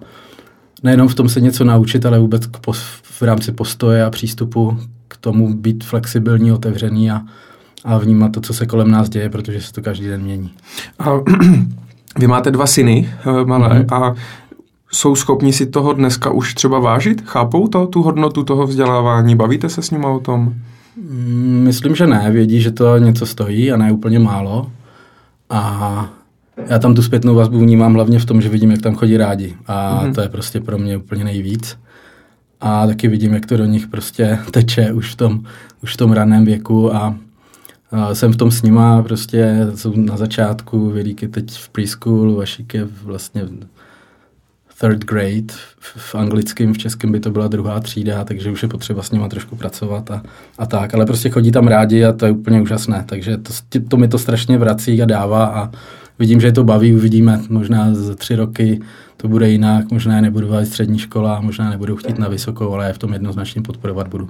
nejenom 0.84 1.08
v 1.08 1.16
tom 1.16 1.30
se 1.30 1.42
něco 1.42 1.64
naučit, 1.64 2.06
ale 2.06 2.20
vůbec 2.20 2.46
k 2.46 2.60
pos, 2.60 2.84
v 3.20 3.22
rámci 3.22 3.52
postoje 3.52 4.06
a 4.06 4.10
přístupu 4.10 4.80
k 5.08 5.18
tomu 5.18 5.54
být 5.54 5.84
flexibilní, 5.84 6.52
otevřený 6.52 7.12
a, 7.12 7.22
a 7.86 7.98
vnímat 7.98 8.32
to, 8.32 8.42
co 8.42 8.54
se 8.54 8.66
kolem 8.66 8.92
nás 8.92 9.10
děje, 9.10 9.30
protože 9.30 9.62
se 9.62 9.74
to 9.74 9.82
každý 9.82 10.08
den 10.08 10.22
mění. 10.22 10.52
A 11.00 11.10
vy 12.20 12.28
máte 12.28 12.52
dva 12.52 12.68
syny 12.68 13.10
eh, 13.20 13.46
malé 13.46 13.70
mm-hmm. 13.70 13.96
a 13.96 14.16
jsou 14.92 15.16
schopni 15.16 15.54
si 15.54 15.66
toho 15.66 15.94
dneska 15.94 16.32
už 16.32 16.54
třeba 16.54 16.80
vážit? 16.80 17.22
Chápou 17.26 17.68
to, 17.68 17.88
tu 17.88 18.02
hodnotu 18.02 18.44
toho 18.44 18.68
vzdělávání? 18.68 19.36
Bavíte 19.36 19.70
se 19.70 19.82
s 19.82 19.92
nimi 19.92 20.06
o 20.06 20.20
tom? 20.20 20.54
Mm, 20.98 21.62
myslím, 21.64 21.96
že 21.96 22.08
ne. 22.08 22.32
Vědí, 22.32 22.62
že 22.62 22.72
to 22.72 22.98
něco 22.98 23.26
stojí 23.26 23.72
a 23.72 23.78
ne 23.78 23.92
úplně 23.92 24.20
málo. 24.20 24.72
A 25.50 26.10
já 26.68 26.80
tam 26.80 26.96
tu 26.96 27.02
zpětnou 27.02 27.36
vazbu 27.36 27.60
vnímám 27.60 27.94
hlavně 27.94 28.20
v 28.20 28.26
tom, 28.26 28.42
že 28.42 28.50
vidím, 28.50 28.72
jak 28.72 28.82
tam 28.82 28.96
chodí 28.96 29.18
rádi. 29.18 29.56
A 29.68 30.04
mm-hmm. 30.04 30.14
to 30.14 30.22
je 30.22 30.30
prostě 30.30 30.62
pro 30.62 30.78
mě 30.78 30.98
úplně 30.98 31.24
nejvíc. 31.24 31.78
A 32.62 32.88
taky 32.88 33.08
vidím, 33.08 33.34
jak 33.34 33.46
to 33.46 33.58
do 33.58 33.66
nich 33.66 33.88
prostě 33.88 34.40
teče 34.52 34.94
už 34.94 35.12
v 35.12 35.16
tom, 35.16 35.44
už 35.84 35.94
v 35.94 35.98
tom 35.98 36.12
raném 36.12 36.46
věku 36.46 36.96
a, 36.96 37.16
a 37.92 38.16
jsem 38.16 38.34
v 38.34 38.38
tom 38.38 38.52
s 38.52 38.62
nima, 38.62 39.04
prostě 39.04 39.68
jsou 39.76 39.94
na 39.96 40.18
začátku, 40.18 40.90
Vilík 40.90 41.22
je 41.22 41.28
teď 41.28 41.52
v 41.52 41.70
preschool, 41.70 42.36
Vašík 42.36 42.74
je 42.74 42.88
vlastně 43.04 43.46
third 44.80 45.06
grade, 45.06 45.54
v 45.80 46.16
anglickém, 46.16 46.74
v 46.74 46.78
českém 46.78 47.12
by 47.12 47.20
to 47.20 47.32
byla 47.32 47.48
druhá 47.48 47.80
třída, 47.80 48.24
takže 48.24 48.52
už 48.52 48.64
je 48.64 48.70
potřeba 48.70 49.04
s 49.04 49.12
nima 49.12 49.30
trošku 49.30 49.56
pracovat 49.56 50.12
a, 50.12 50.24
a 50.58 50.66
tak, 50.66 50.94
ale 50.94 51.06
prostě 51.06 51.30
chodí 51.30 51.52
tam 51.52 51.68
rádi 51.68 52.06
a 52.06 52.14
to 52.14 52.26
je 52.26 52.32
úplně 52.32 52.62
úžasné, 52.62 53.04
takže 53.06 53.38
to, 53.38 53.54
to 53.88 53.98
mi 53.98 54.08
to 54.08 54.18
strašně 54.18 54.58
vrací 54.58 55.02
a 55.02 55.06
dává 55.06 55.46
a 55.46 55.72
vidím, 56.20 56.42
že 56.42 56.48
je 56.48 56.52
to 56.52 56.64
baví, 56.64 56.94
uvidíme, 56.94 57.42
možná 57.50 57.94
za 57.94 58.16
tři 58.16 58.36
roky 58.36 58.80
to 59.22 59.28
bude 59.28 59.50
jinak, 59.50 59.92
možná 59.92 60.22
nebudu 60.22 60.48
vás 60.48 60.68
střední 60.68 61.00
škola, 61.00 61.42
možná 61.42 61.70
nebudu 61.70 61.96
chtít 61.96 62.20
na 62.20 62.28
vysokou, 62.28 62.74
ale 62.74 62.88
já 62.88 62.94
v 62.94 62.98
tom 62.98 63.14
jednoznačně 63.14 63.62
podporovat 63.62 64.08
budu. 64.08 64.30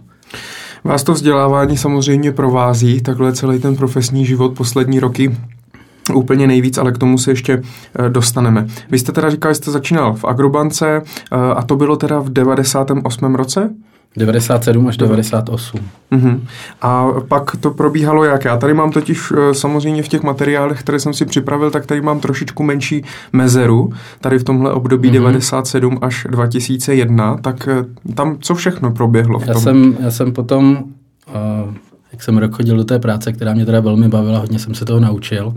Vás 0.84 1.03
to 1.03 1.13
vzdělávání 1.13 1.77
samozřejmě 1.77 2.31
provází, 2.31 3.01
takhle 3.01 3.34
celý 3.34 3.60
ten 3.60 3.75
profesní 3.75 4.25
život 4.25 4.58
poslední 4.58 5.00
roky 5.00 5.38
úplně 6.13 6.48
nejvíc, 6.48 6.77
ale 6.77 6.91
k 6.91 6.98
tomu 6.98 7.17
se 7.17 7.31
ještě 7.31 7.62
eh, 8.05 8.10
dostaneme. 8.10 8.67
Vy 8.91 9.00
jste 9.00 9.12
teda 9.12 9.29
říkal, 9.29 9.51
že 9.51 9.55
jste 9.55 9.72
začínal 9.72 10.13
v 10.13 10.25
Agrobance 10.25 10.98
eh, 10.98 11.36
a 11.55 11.63
to 11.63 11.75
bylo 11.75 11.96
teda 11.96 12.19
v 12.19 12.29
98. 12.29 13.36
roce? 13.36 13.69
97 14.17 14.87
až 14.87 14.97
98. 14.97 15.79
Uh-huh. 16.11 16.39
A 16.81 17.07
pak 17.27 17.55
to 17.55 17.71
probíhalo 17.71 18.23
jak? 18.23 18.45
Já 18.45 18.57
tady 18.57 18.73
mám 18.73 18.91
totiž 18.91 19.31
eh, 19.31 19.53
samozřejmě 19.53 20.03
v 20.03 20.07
těch 20.07 20.23
materiálech, 20.23 20.79
které 20.79 20.99
jsem 20.99 21.13
si 21.13 21.25
připravil, 21.25 21.71
tak 21.71 21.85
tady 21.85 22.01
mám 22.01 22.19
trošičku 22.19 22.63
menší 22.63 23.03
mezeru, 23.33 23.93
tady 24.21 24.39
v 24.39 24.43
tomhle 24.43 24.73
období 24.73 25.09
uh-huh. 25.09 25.13
97 25.13 25.99
až 26.01 26.27
2001, 26.29 27.37
tak 27.37 27.67
eh, 27.67 28.13
tam 28.13 28.37
co 28.39 28.55
všechno 28.55 28.91
proběhlo 28.91 29.39
v 29.39 29.45
tom? 29.45 29.53
Já 29.55 29.59
jsem, 29.59 29.97
já 29.99 30.11
jsem 30.11 30.33
potom, 30.33 30.83
uh, 31.27 31.73
jak 32.11 32.23
jsem 32.23 32.37
rok 32.37 32.55
chodil 32.55 32.77
do 32.77 32.83
té 32.83 32.99
práce, 32.99 33.33
která 33.33 33.53
mě 33.53 33.65
teda 33.65 33.79
velmi 33.79 34.07
bavila, 34.07 34.39
hodně 34.39 34.59
jsem 34.59 34.75
se 34.75 34.85
toho 34.85 34.99
naučil, 34.99 35.53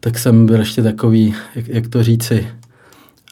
tak 0.00 0.18
jsem 0.18 0.46
byl 0.46 0.58
ještě 0.58 0.82
takový, 0.82 1.34
jak, 1.54 1.68
jak 1.68 1.88
to 1.88 2.02
říci, 2.02 2.48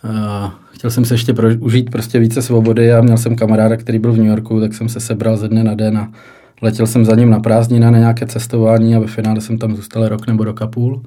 uh, 0.04 0.50
chtěl 0.76 0.90
jsem 0.90 1.04
se 1.04 1.14
ještě 1.14 1.35
pro, 1.35 1.49
užít 1.61 1.90
prostě 1.90 2.18
více 2.18 2.42
svobody 2.42 2.92
a 2.92 3.00
měl 3.00 3.16
jsem 3.16 3.37
kamaráda, 3.37 3.76
který 3.76 3.99
byl 3.99 4.12
v 4.12 4.16
New 4.16 4.26
Yorku, 4.26 4.61
tak 4.61 4.75
jsem 4.75 4.88
se 4.88 5.00
sebral 5.00 5.37
ze 5.37 5.49
dne 5.49 5.64
na 5.64 5.75
den 5.75 5.99
a 5.99 6.12
letěl 6.62 6.87
jsem 6.87 7.04
za 7.04 7.14
ním 7.14 7.30
na 7.30 7.40
prázdniny 7.40 7.90
na 7.90 7.99
nějaké 7.99 8.26
cestování 8.26 8.97
a 8.97 8.99
ve 8.99 9.06
finále 9.06 9.40
jsem 9.40 9.59
tam 9.59 9.76
zůstal 9.76 10.09
rok 10.09 10.26
nebo 10.26 10.45
rok 10.45 10.62
a 10.62 10.66
půl. 10.66 11.02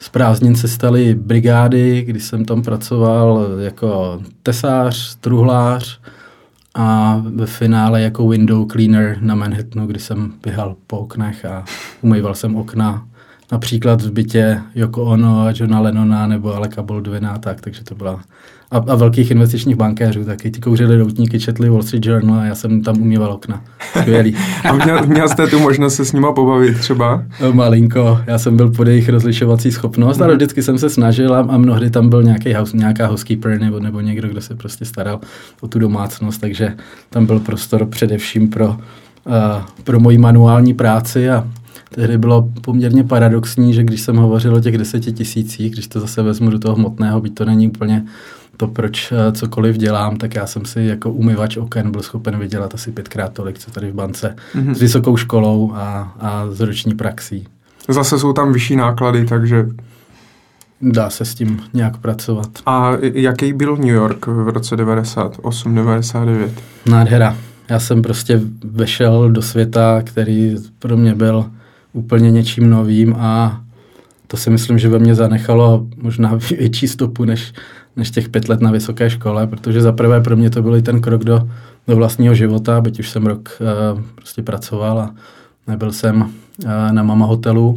Z 0.00 0.08
prázdnin 0.08 0.56
se 0.56 0.68
staly 0.68 1.14
brigády, 1.14 2.02
kdy 2.02 2.20
jsem 2.20 2.44
tam 2.44 2.62
pracoval 2.62 3.46
jako 3.58 4.20
tesář, 4.42 5.16
truhlář 5.16 6.00
a 6.74 7.16
ve 7.34 7.46
finále 7.46 8.02
jako 8.02 8.28
window 8.28 8.66
cleaner 8.72 9.18
na 9.20 9.34
Manhattanu, 9.34 9.86
kdy 9.86 9.98
jsem 9.98 10.32
běhal 10.42 10.76
po 10.86 10.98
oknech 10.98 11.44
a 11.44 11.64
umýval 12.02 12.34
jsem 12.34 12.56
okna 12.56 13.06
například 13.52 14.02
v 14.02 14.12
bytě 14.12 14.60
Yoko 14.74 15.04
Ono 15.04 15.42
a 15.42 15.52
Johna 15.54 15.80
Lennona 15.80 16.26
nebo 16.26 16.54
Aleka 16.54 16.82
Baldwina, 16.82 17.38
tak, 17.38 17.60
takže 17.60 17.84
to 17.84 17.94
byla 17.94 18.20
a, 18.72 18.76
a 18.88 18.94
velkých 18.94 19.30
investičních 19.30 19.76
bankéřů 19.76 20.24
taky. 20.24 20.50
Ti 20.50 20.60
kouřili 20.60 20.98
doutníky, 20.98 21.40
četli 21.40 21.68
Wall 21.68 21.82
Street 21.82 22.06
Journal 22.06 22.38
a 22.38 22.44
já 22.44 22.54
jsem 22.54 22.82
tam 22.82 23.00
umýval 23.00 23.32
okna. 23.32 23.62
Skvělý. 24.00 24.36
a 24.64 24.72
měl, 24.72 25.06
měl 25.06 25.28
jste 25.28 25.46
tu 25.46 25.58
možnost 25.58 25.94
se 25.94 26.04
s 26.04 26.12
nima 26.12 26.32
pobavit 26.32 26.78
třeba? 26.78 27.22
Malinko, 27.52 28.20
já 28.26 28.38
jsem 28.38 28.56
byl 28.56 28.70
pod 28.70 28.88
jejich 28.88 29.08
rozlišovací 29.08 29.72
schopnost, 29.72 30.18
mm. 30.18 30.22
ale 30.22 30.34
vždycky 30.34 30.62
jsem 30.62 30.78
se 30.78 30.90
snažil 30.90 31.34
a, 31.34 31.38
a 31.38 31.58
mnohdy 31.58 31.90
tam 31.90 32.08
byl 32.08 32.22
nějaký 32.22 32.54
house, 32.54 32.76
nějaká 32.76 33.06
housekeeper 33.06 33.60
nebo, 33.60 33.80
nebo 33.80 34.00
někdo, 34.00 34.28
kdo 34.28 34.40
se 34.40 34.54
prostě 34.54 34.84
staral 34.84 35.20
o 35.60 35.68
tu 35.68 35.78
domácnost, 35.78 36.40
takže 36.40 36.74
tam 37.10 37.26
byl 37.26 37.40
prostor 37.40 37.86
především 37.86 38.48
pro, 38.48 38.68
uh, 38.68 38.74
pro 39.84 40.00
moji 40.00 40.18
manuální 40.18 40.74
práci 40.74 41.30
a 41.30 41.48
tehdy 41.94 42.18
bylo 42.18 42.48
poměrně 42.60 43.04
paradoxní, 43.04 43.74
že 43.74 43.84
když 43.84 44.00
jsem 44.00 44.16
hovořil 44.16 44.54
o 44.54 44.60
těch 44.60 44.78
deseti 44.78 45.12
tisících, 45.12 45.72
když 45.72 45.86
to 45.86 46.00
zase 46.00 46.22
vezmu 46.22 46.50
do 46.50 46.58
toho 46.58 46.74
hmotného, 46.74 47.20
byť 47.20 47.34
to 47.34 47.44
není 47.44 47.68
úplně 47.68 48.04
to, 48.62 48.68
proč 48.68 49.12
eh, 49.12 49.32
cokoliv 49.32 49.76
dělám, 49.76 50.16
tak 50.16 50.34
já 50.34 50.46
jsem 50.46 50.64
si 50.64 50.80
jako 50.80 51.10
umyvač 51.10 51.56
oken 51.56 51.90
byl 51.90 52.02
schopen 52.02 52.38
vydělat 52.38 52.74
asi 52.74 52.92
pětkrát 52.92 53.32
tolik, 53.32 53.58
co 53.58 53.70
tady 53.70 53.90
v 53.90 53.94
bance, 53.94 54.36
mm-hmm. 54.54 54.74
s 54.74 54.80
vysokou 54.80 55.16
školou 55.16 55.72
a, 55.74 56.14
a 56.20 56.46
s 56.50 56.60
roční 56.60 56.94
praxí. 56.94 57.46
Zase 57.88 58.18
jsou 58.18 58.32
tam 58.32 58.52
vyšší 58.52 58.76
náklady, 58.76 59.24
takže... 59.24 59.66
Dá 60.82 61.10
se 61.10 61.24
s 61.24 61.34
tím 61.34 61.62
nějak 61.74 61.96
pracovat. 61.96 62.48
A 62.66 62.92
jaký 63.02 63.52
byl 63.52 63.76
New 63.76 63.94
York 63.94 64.26
v 64.26 64.48
roce 64.48 64.76
98, 64.76 65.74
99? 65.74 66.62
Nádhera. 66.86 67.36
Já 67.68 67.80
jsem 67.80 68.02
prostě 68.02 68.40
vešel 68.64 69.30
do 69.30 69.42
světa, 69.42 70.02
který 70.04 70.56
pro 70.78 70.96
mě 70.96 71.14
byl 71.14 71.50
úplně 71.92 72.30
něčím 72.30 72.70
novým 72.70 73.14
a 73.18 73.60
to 74.32 74.36
si 74.36 74.50
myslím, 74.50 74.78
že 74.78 74.88
ve 74.88 74.98
mně 74.98 75.14
zanechalo 75.14 75.86
možná 75.96 76.34
větší 76.50 76.88
stopu 76.88 77.24
než, 77.24 77.52
než 77.96 78.10
těch 78.10 78.28
pět 78.28 78.48
let 78.48 78.60
na 78.60 78.70
vysoké 78.70 79.10
škole, 79.10 79.46
protože 79.46 79.80
za 79.80 79.92
prvé 79.92 80.20
pro 80.20 80.36
mě 80.36 80.50
to 80.50 80.62
byl 80.62 80.76
i 80.76 80.82
ten 80.82 81.00
krok 81.00 81.24
do, 81.24 81.48
do 81.88 81.96
vlastního 81.96 82.34
života, 82.34 82.80
byť 82.80 83.00
už 83.00 83.10
jsem 83.10 83.26
rok 83.26 83.58
uh, 83.60 84.02
prostě 84.14 84.42
pracoval 84.42 85.00
a 85.00 85.14
nebyl 85.66 85.92
jsem 85.92 86.22
uh, 86.22 86.92
na 86.92 87.02
mama 87.02 87.26
hotelu, 87.26 87.74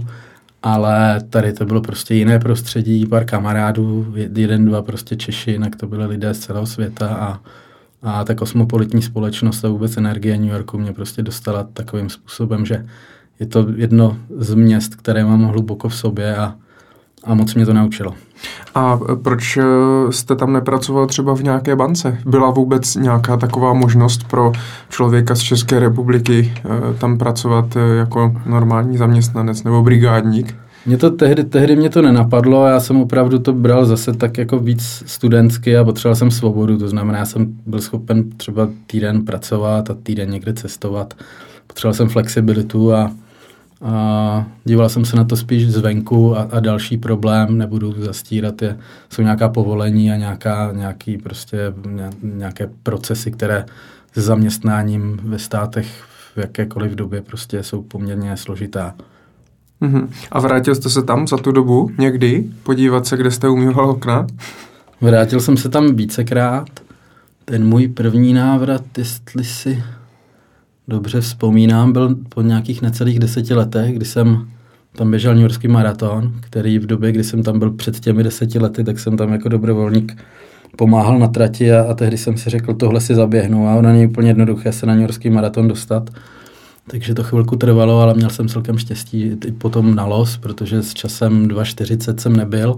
ale 0.63 1.21
tady 1.29 1.53
to 1.53 1.65
bylo 1.65 1.81
prostě 1.81 2.15
jiné 2.15 2.39
prostředí, 2.39 3.05
pár 3.05 3.25
kamarádů, 3.25 4.13
jeden, 4.15 4.65
dva 4.65 4.81
prostě 4.81 5.15
Češi, 5.15 5.51
jinak 5.51 5.75
to 5.75 5.87
byly 5.87 6.05
lidé 6.05 6.33
z 6.33 6.39
celého 6.39 6.65
světa 6.65 7.07
a, 7.07 7.39
a 8.03 8.23
ta 8.23 8.35
kosmopolitní 8.35 9.01
společnost 9.01 9.65
a 9.65 9.69
vůbec 9.69 9.97
energie 9.97 10.37
New 10.37 10.49
Yorku 10.49 10.77
mě 10.77 10.93
prostě 10.93 11.23
dostala 11.23 11.63
takovým 11.63 12.09
způsobem, 12.09 12.65
že 12.65 12.85
je 13.39 13.45
to 13.45 13.67
jedno 13.75 14.17
z 14.37 14.53
měst, 14.53 14.95
které 14.95 15.25
mám 15.25 15.43
hluboko 15.43 15.89
v 15.89 15.95
sobě 15.95 16.35
a, 16.35 16.55
a 17.25 17.33
moc 17.33 17.55
mě 17.55 17.65
to 17.65 17.73
naučilo. 17.73 18.13
A 18.75 18.99
proč 19.23 19.57
eh, 19.57 19.63
jste 20.09 20.35
tam 20.35 20.53
nepracoval 20.53 21.07
třeba 21.07 21.35
v 21.35 21.43
nějaké 21.43 21.75
bance? 21.75 22.17
Byla 22.25 22.49
vůbec 22.51 22.95
nějaká 22.95 23.37
taková 23.37 23.73
možnost 23.73 24.23
pro 24.23 24.51
člověka 24.89 25.35
z 25.35 25.39
České 25.39 25.79
republiky 25.79 26.53
eh, 26.57 26.93
tam 26.97 27.17
pracovat 27.17 27.77
jako 27.97 28.35
normální 28.45 28.97
zaměstnanec 28.97 29.63
nebo 29.63 29.83
brigádník? 29.83 30.55
Mě 30.85 30.97
to 30.97 31.11
tehdy, 31.11 31.43
tehdy 31.43 31.75
mě 31.75 31.89
to 31.89 32.01
nenapadlo, 32.01 32.67
já 32.67 32.79
jsem 32.79 33.01
opravdu 33.01 33.39
to 33.39 33.53
bral 33.53 33.85
zase 33.85 34.13
tak 34.13 34.37
jako 34.37 34.59
víc 34.59 35.03
studentsky 35.05 35.77
a 35.77 35.83
potřeboval 35.83 36.15
jsem 36.15 36.31
svobodu, 36.31 36.77
to 36.77 36.87
znamená, 36.87 37.19
já 37.19 37.25
jsem 37.25 37.47
byl 37.65 37.81
schopen 37.81 38.29
třeba 38.29 38.69
týden 38.87 39.25
pracovat 39.25 39.89
a 39.89 39.93
týden 40.03 40.31
někde 40.31 40.53
cestovat. 40.53 41.13
Potřeboval 41.67 41.93
jsem 41.93 42.09
flexibilitu 42.09 42.93
a 42.93 43.11
a 43.81 44.45
díval 44.65 44.89
jsem 44.89 45.05
se 45.05 45.15
na 45.15 45.23
to 45.23 45.37
spíš 45.37 45.71
zvenku 45.71 46.37
a, 46.37 46.41
a 46.51 46.59
další 46.59 46.97
problém, 46.97 47.57
nebudu 47.57 47.93
zastírat, 48.03 48.61
je, 48.61 48.77
jsou 49.09 49.21
nějaká 49.21 49.49
povolení 49.49 50.11
a 50.11 50.15
nějaká, 50.15 50.71
nějaký 50.73 51.17
prostě, 51.17 51.73
nějaké 52.21 52.69
procesy, 52.83 53.31
které 53.31 53.65
s 54.15 54.23
zaměstnáním 54.23 55.19
ve 55.23 55.39
státech 55.39 56.03
v 56.35 56.37
jakékoliv 56.37 56.91
době 56.91 57.21
prostě 57.21 57.63
jsou 57.63 57.81
poměrně 57.81 58.37
složitá. 58.37 58.93
Mm-hmm. 59.81 60.07
A 60.31 60.39
vrátil 60.39 60.75
jste 60.75 60.89
se 60.89 61.03
tam 61.03 61.27
za 61.27 61.37
tu 61.37 61.51
dobu 61.51 61.91
někdy 61.97 62.45
podívat 62.63 63.07
se, 63.07 63.17
kde 63.17 63.31
jste 63.31 63.49
umýval 63.49 63.89
okna? 63.89 64.27
Vrátil 65.01 65.39
jsem 65.39 65.57
se 65.57 65.69
tam 65.69 65.95
vícekrát. 65.95 66.67
Ten 67.45 67.65
můj 67.65 67.87
první 67.87 68.33
návrat, 68.33 68.97
jestli 68.97 69.43
si 69.43 69.83
dobře 70.87 71.21
vzpomínám, 71.21 71.93
byl 71.93 72.15
po 72.29 72.41
nějakých 72.41 72.81
necelých 72.81 73.19
deseti 73.19 73.53
letech, 73.53 73.95
kdy 73.95 74.05
jsem 74.05 74.47
tam 74.95 75.11
běžel 75.11 75.33
New 75.33 75.41
Yorkský 75.41 75.67
maraton, 75.67 76.33
který 76.39 76.79
v 76.79 76.85
době, 76.85 77.11
kdy 77.11 77.23
jsem 77.23 77.43
tam 77.43 77.59
byl 77.59 77.71
před 77.71 77.99
těmi 77.99 78.23
deseti 78.23 78.59
lety, 78.59 78.83
tak 78.83 78.99
jsem 78.99 79.17
tam 79.17 79.31
jako 79.33 79.49
dobrovolník 79.49 80.17
pomáhal 80.75 81.19
na 81.19 81.27
trati 81.27 81.73
a, 81.73 81.81
a 81.81 81.93
tehdy 81.93 82.17
jsem 82.17 82.37
si 82.37 82.49
řekl, 82.49 82.73
tohle 82.73 83.01
si 83.01 83.15
zaběhnu 83.15 83.67
a 83.67 83.75
ono 83.75 83.89
není 83.89 84.07
úplně 84.07 84.29
jednoduché 84.29 84.71
se 84.71 84.85
na 84.85 84.93
New 84.93 85.01
Yorkský 85.01 85.29
maraton 85.29 85.67
dostat. 85.67 86.09
Takže 86.87 87.15
to 87.15 87.23
chvilku 87.23 87.55
trvalo, 87.55 87.99
ale 87.99 88.13
měl 88.13 88.29
jsem 88.29 88.47
celkem 88.47 88.77
štěstí 88.77 89.37
i 89.47 89.51
potom 89.51 89.95
na 89.95 90.05
los, 90.05 90.37
protože 90.37 90.83
s 90.83 90.93
časem 90.93 91.47
2.40 91.47 92.15
jsem 92.15 92.35
nebyl, 92.35 92.77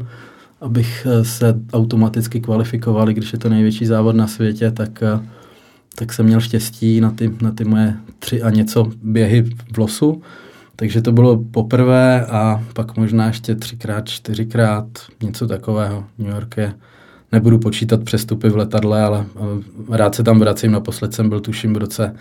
abych 0.61 1.07
se 1.21 1.55
automaticky 1.73 2.39
kvalifikoval, 2.41 3.07
když 3.07 3.33
je 3.33 3.39
to 3.39 3.49
největší 3.49 3.85
závod 3.85 4.15
na 4.15 4.27
světě, 4.27 4.71
tak 4.71 5.03
tak 5.99 6.13
jsem 6.13 6.25
měl 6.25 6.41
štěstí 6.41 7.01
na 7.01 7.11
ty, 7.11 7.31
na 7.41 7.51
ty 7.51 7.63
moje 7.63 7.95
tři 8.19 8.41
a 8.41 8.49
něco 8.49 8.91
běhy 9.03 9.43
v 9.73 9.77
losu. 9.77 10.21
Takže 10.75 11.01
to 11.01 11.11
bylo 11.11 11.43
poprvé 11.51 12.25
a 12.25 12.63
pak 12.73 12.97
možná 12.97 13.27
ještě 13.27 13.55
třikrát, 13.55 14.09
čtyřikrát, 14.09 14.85
něco 15.23 15.47
takového. 15.47 16.03
New 16.17 16.29
York 16.29 16.57
je, 16.57 16.73
nebudu 17.31 17.59
počítat 17.59 18.03
přestupy 18.03 18.49
v 18.49 18.57
letadle, 18.57 19.03
ale, 19.03 19.25
rád 19.89 20.15
se 20.15 20.23
tam 20.23 20.39
vracím. 20.39 20.71
Naposled 20.71 21.13
jsem 21.13 21.29
byl 21.29 21.39
tuším 21.39 21.73
v 21.73 21.77
roce 21.77 22.15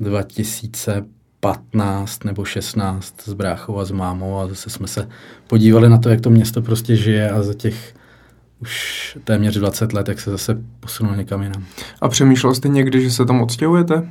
2015 0.00 2.24
nebo 2.24 2.44
16 2.44 3.14
s 3.24 3.32
bráchou 3.32 3.78
a 3.78 3.84
s 3.84 3.90
mámou 3.90 4.38
a 4.38 4.48
zase 4.48 4.70
jsme 4.70 4.86
se 4.86 5.08
podívali 5.46 5.88
na 5.88 5.98
to, 5.98 6.08
jak 6.08 6.20
to 6.20 6.30
město 6.30 6.62
prostě 6.62 6.96
žije 6.96 7.30
a 7.30 7.42
za 7.42 7.54
těch 7.54 7.94
už 8.62 9.18
téměř 9.24 9.58
20 9.58 9.92
let, 9.92 10.08
jak 10.08 10.20
se 10.20 10.30
zase 10.30 10.58
posunul 10.80 11.16
někam 11.16 11.42
jinam. 11.42 11.64
A 12.00 12.08
přemýšlel 12.08 12.54
jste 12.54 12.68
někdy, 12.68 13.02
že 13.02 13.10
se 13.10 13.24
tam 13.24 13.42
odstěhujete? 13.42 14.08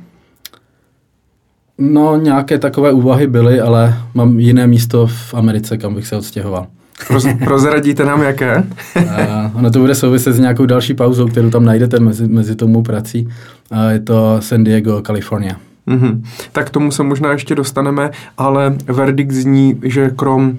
No, 1.78 2.16
nějaké 2.16 2.58
takové 2.58 2.92
úvahy 2.92 3.26
byly, 3.26 3.60
ale 3.60 3.94
mám 4.14 4.38
jiné 4.38 4.66
místo 4.66 5.06
v 5.06 5.34
Americe, 5.34 5.78
kam 5.78 5.94
bych 5.94 6.06
se 6.06 6.16
odstěhoval. 6.16 6.66
Proz, 7.08 7.26
prozradíte 7.44 8.04
nám 8.04 8.22
jaké? 8.22 8.64
A 9.18 9.50
ono 9.54 9.70
to 9.70 9.78
bude 9.78 9.94
souviset 9.94 10.34
s 10.34 10.38
nějakou 10.38 10.66
další 10.66 10.94
pauzou, 10.94 11.28
kterou 11.28 11.50
tam 11.50 11.64
najdete 11.64 12.00
mezi, 12.00 12.28
mezi 12.28 12.56
tomu 12.56 12.82
prací. 12.82 13.28
A 13.70 13.90
je 13.90 14.00
to 14.00 14.36
San 14.40 14.64
Diego, 14.64 15.02
Kalifornie. 15.02 15.56
Mm-hmm. 15.88 16.22
Tak 16.52 16.70
tomu 16.70 16.90
se 16.90 17.02
možná 17.02 17.32
ještě 17.32 17.54
dostaneme, 17.54 18.10
ale 18.38 18.76
verdikt 18.86 19.32
zní, 19.32 19.80
že 19.82 20.10
krom 20.10 20.58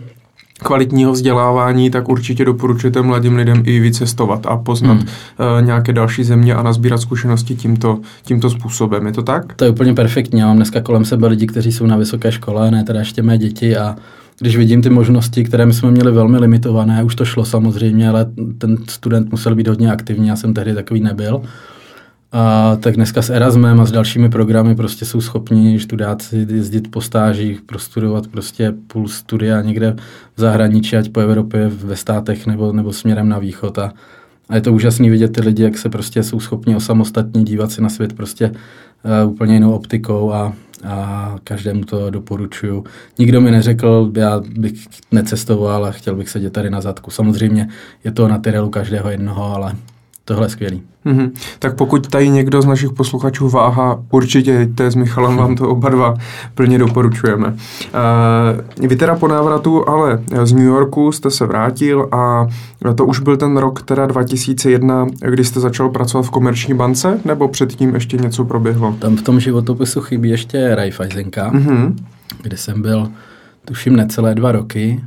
kvalitního 0.63 1.11
vzdělávání, 1.11 1.89
tak 1.89 2.09
určitě 2.09 2.45
doporučujete 2.45 3.01
mladým 3.01 3.35
lidem 3.35 3.63
i 3.65 3.79
vycestovat 3.79 4.45
a 4.45 4.57
poznat 4.57 4.93
hmm. 4.93 5.01
uh, 5.01 5.65
nějaké 5.65 5.93
další 5.93 6.23
země 6.23 6.55
a 6.55 6.63
nazbírat 6.63 7.01
zkušenosti 7.01 7.55
tímto, 7.55 7.99
tímto 8.23 8.49
způsobem. 8.49 9.05
Je 9.05 9.11
to 9.11 9.23
tak? 9.23 9.53
To 9.53 9.65
je 9.65 9.71
úplně 9.71 9.93
perfektní. 9.93 10.39
Já 10.39 10.47
mám 10.47 10.55
dneska 10.55 10.81
kolem 10.81 11.05
sebe 11.05 11.27
lidi, 11.27 11.47
kteří 11.47 11.71
jsou 11.71 11.85
na 11.85 11.97
vysoké 11.97 12.31
škole, 12.31 12.71
ne 12.71 12.83
teda 12.83 12.99
ještě 12.99 13.21
mé 13.21 13.37
děti 13.37 13.77
a 13.77 13.95
když 14.39 14.57
vidím 14.57 14.81
ty 14.81 14.89
možnosti, 14.89 15.43
které 15.43 15.65
my 15.65 15.73
jsme 15.73 15.91
měli 15.91 16.11
velmi 16.11 16.37
limitované, 16.37 17.03
už 17.03 17.15
to 17.15 17.25
šlo 17.25 17.45
samozřejmě, 17.45 18.09
ale 18.09 18.25
ten 18.57 18.77
student 18.89 19.31
musel 19.31 19.55
být 19.55 19.67
hodně 19.67 19.91
aktivní, 19.91 20.27
já 20.27 20.35
jsem 20.35 20.53
tehdy 20.53 20.73
takový 20.73 21.01
nebyl, 21.01 21.41
a 22.31 22.75
tak 22.75 22.95
dneska 22.95 23.21
s 23.21 23.29
Erasmem 23.29 23.79
a 23.79 23.85
s 23.85 23.91
dalšími 23.91 24.29
programy 24.29 24.75
prostě 24.75 25.05
jsou 25.05 25.21
schopni 25.21 25.79
študáci 25.79 26.47
jezdit 26.49 26.91
po 26.91 27.01
stážích, 27.01 27.61
prostudovat 27.61 28.27
prostě 28.27 28.73
půl 28.87 29.07
studia 29.07 29.61
někde 29.61 29.95
v 30.35 30.41
zahraničí, 30.41 30.97
ať 30.97 31.09
po 31.09 31.19
Evropě, 31.19 31.67
ve 31.67 31.95
státech 31.95 32.47
nebo, 32.47 32.73
nebo 32.73 32.93
směrem 32.93 33.29
na 33.29 33.39
východ. 33.39 33.77
A, 33.77 33.93
a 34.49 34.55
je 34.55 34.61
to 34.61 34.73
úžasný 34.73 35.09
vidět 35.09 35.33
ty 35.33 35.41
lidi, 35.41 35.63
jak 35.63 35.77
se 35.77 35.89
prostě 35.89 36.23
jsou 36.23 36.39
schopni 36.39 36.75
osamostatně 36.75 37.43
dívat 37.43 37.71
si 37.71 37.81
na 37.81 37.89
svět 37.89 38.13
prostě 38.13 38.51
uh, 39.25 39.31
úplně 39.31 39.53
jinou 39.53 39.73
optikou 39.73 40.33
a, 40.33 40.53
a 40.83 41.35
každému 41.43 41.83
to 41.83 42.09
doporučuju. 42.09 42.83
Nikdo 43.19 43.41
mi 43.41 43.51
neřekl, 43.51 44.11
já 44.15 44.41
bych 44.57 44.87
necestoval 45.11 45.85
a 45.85 45.91
chtěl 45.91 46.15
bych 46.15 46.29
sedět 46.29 46.53
tady 46.53 46.69
na 46.69 46.81
zadku. 46.81 47.11
Samozřejmě 47.11 47.69
je 48.03 48.11
to 48.11 48.27
na 48.27 48.37
tyrelu 48.37 48.69
každého 48.69 49.09
jednoho, 49.09 49.55
ale 49.55 49.73
tohle 50.25 50.45
je 50.45 50.49
skvělý. 50.49 50.81
Mm-hmm. 51.05 51.31
Tak 51.59 51.75
pokud 51.75 52.07
tady 52.07 52.29
někdo 52.29 52.61
z 52.61 52.65
našich 52.65 52.91
posluchačů 52.91 53.49
váha, 53.49 54.03
určitě 54.11 54.51
jeďte 54.51 54.91
s 54.91 54.95
Michalem, 54.95 55.37
vám 55.37 55.55
to 55.55 55.69
oba 55.69 55.89
dva 55.89 56.13
plně 56.55 56.77
doporučujeme. 56.77 57.47
Uh, 57.47 58.87
vy 58.87 58.95
teda 58.95 59.15
po 59.15 59.27
návratu 59.27 59.89
ale 59.89 60.23
z 60.43 60.53
New 60.53 60.63
Yorku 60.63 61.11
jste 61.11 61.31
se 61.31 61.45
vrátil 61.45 62.09
a 62.11 62.47
to 62.95 63.05
už 63.05 63.19
byl 63.19 63.37
ten 63.37 63.57
rok 63.57 63.81
teda 63.81 64.05
2001, 64.05 65.07
kdy 65.29 65.43
jste 65.43 65.59
začal 65.59 65.89
pracovat 65.89 66.23
v 66.23 66.29
komerční 66.29 66.73
bance, 66.73 67.19
nebo 67.25 67.47
předtím 67.47 67.93
ještě 67.93 68.17
něco 68.17 68.45
proběhlo? 68.45 68.95
Tam 68.99 69.17
v 69.17 69.21
tom 69.21 69.39
životopisu 69.39 70.01
chybí 70.01 70.29
ještě 70.29 70.75
Raiffeisenka, 70.75 71.51
mm-hmm. 71.51 71.95
kde 72.41 72.57
jsem 72.57 72.81
byl 72.81 73.07
tuším 73.65 73.95
necelé 73.95 74.35
dva 74.35 74.51
roky, 74.51 75.03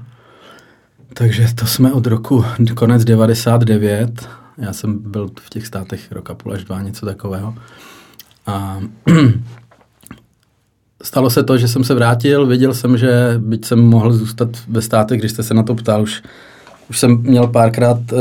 takže 1.15 1.49
to 1.55 1.67
jsme 1.67 1.93
od 1.93 2.07
roku 2.07 2.45
konec 2.75 3.05
99 3.05 4.29
já 4.59 4.73
jsem 4.73 4.99
byl 4.99 5.31
v 5.41 5.51
těch 5.51 5.67
státech 5.67 6.13
roka 6.13 6.35
půl 6.35 6.53
až 6.53 6.65
dva, 6.65 6.83
něco 6.83 7.07
takového. 7.07 7.55
A 8.47 8.81
stalo 11.03 11.31
se 11.31 11.43
to, 11.43 11.59
že 11.59 11.69
jsem 11.69 11.85
se 11.85 11.95
vrátil, 11.95 12.47
věděl 12.47 12.75
jsem, 12.75 12.99
že 12.99 13.35
byť 13.39 13.65
jsem 13.65 13.81
mohl 13.81 14.13
zůstat 14.13 14.49
ve 14.69 14.83
státech, 14.83 15.21
když 15.21 15.33
jste 15.33 15.43
se 15.43 15.55
na 15.55 15.63
to 15.63 15.75
ptal, 15.75 16.03
už, 16.03 16.23
už 16.91 16.99
jsem 16.99 17.23
měl 17.23 17.47
párkrát 17.47 18.13
uh, 18.13 18.19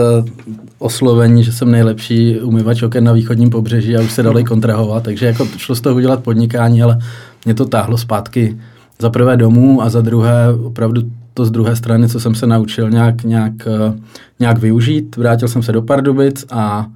oslovení, 0.80 1.44
že 1.44 1.52
jsem 1.52 1.72
nejlepší 1.72 2.40
umyvač 2.40 2.84
oken 2.84 3.04
na 3.04 3.14
východním 3.14 3.50
pobřeží 3.50 3.98
a 3.98 4.02
už 4.02 4.12
se 4.12 4.24
dali 4.24 4.44
kontrahovat, 4.44 5.04
takže 5.04 5.26
jako 5.26 5.48
šlo 5.58 5.76
z 5.76 5.82
toho 5.82 5.96
udělat 5.96 6.24
podnikání, 6.24 6.84
ale 6.84 7.00
mě 7.46 7.54
to 7.54 7.66
táhlo 7.66 7.98
zpátky 7.98 8.60
za 9.00 9.10
prvé 9.10 9.38
domů 9.38 9.82
a 9.82 9.90
za 9.90 10.02
druhé 10.02 10.54
opravdu 10.54 11.02
to 11.34 11.46
z 11.46 11.52
druhé 11.52 11.76
strany, 11.76 12.10
co 12.10 12.20
jsem 12.20 12.36
se 12.36 12.48
naučil 12.48 12.90
nějak, 12.90 13.24
nějak, 13.24 13.54
eh, 13.68 14.00
nějak 14.40 14.58
využít. 14.58 15.16
Vrátil 15.16 15.48
jsem 15.48 15.64
se 15.64 15.72
do 15.72 15.82
Pardubic 15.82 16.46
a 16.52 16.88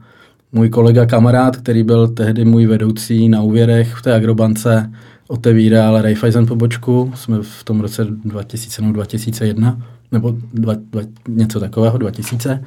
můj 0.51 0.69
kolega 0.69 1.05
kamarád, 1.05 1.57
který 1.57 1.83
byl 1.83 2.07
tehdy 2.07 2.45
můj 2.45 2.65
vedoucí 2.65 3.29
na 3.29 3.41
úvěrech 3.41 3.93
v 3.95 4.01
té 4.01 4.15
agrobance, 4.15 4.91
otevíral 5.27 6.01
Raiffeisen 6.01 6.45
pobočku. 6.45 7.11
Jsme 7.15 7.37
v 7.41 7.63
tom 7.63 7.81
roce 7.81 8.05
2000 8.25 8.81
nebo 8.81 8.93
2001, 8.93 9.81
nebo 10.11 10.35
dva, 10.53 10.73
dva, 10.91 11.01
něco 11.27 11.59
takového, 11.59 11.97
2000. 11.97 12.63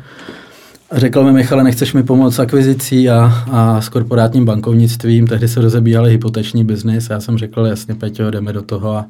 A 0.91 0.99
řekl 0.99 1.25
mi, 1.25 1.33
Michale, 1.33 1.65
nechceš 1.65 1.93
mi 1.93 2.03
pomoct 2.03 2.35
s 2.35 2.39
akvizicí 2.39 3.11
a, 3.11 3.45
a 3.51 3.81
s 3.81 3.89
korporátním 3.89 4.45
bankovnictvím. 4.45 5.27
Tehdy 5.27 5.49
se 5.49 5.61
rozebíjali 5.61 6.11
hypoteční 6.11 6.65
biznis. 6.65 7.11
Já 7.11 7.21
jsem 7.21 7.39
řekl, 7.39 7.67
jasně, 7.67 7.95
Peťo, 7.95 8.31
jdeme 8.31 8.53
do 8.53 8.63
toho. 8.63 8.97
A 8.97 9.07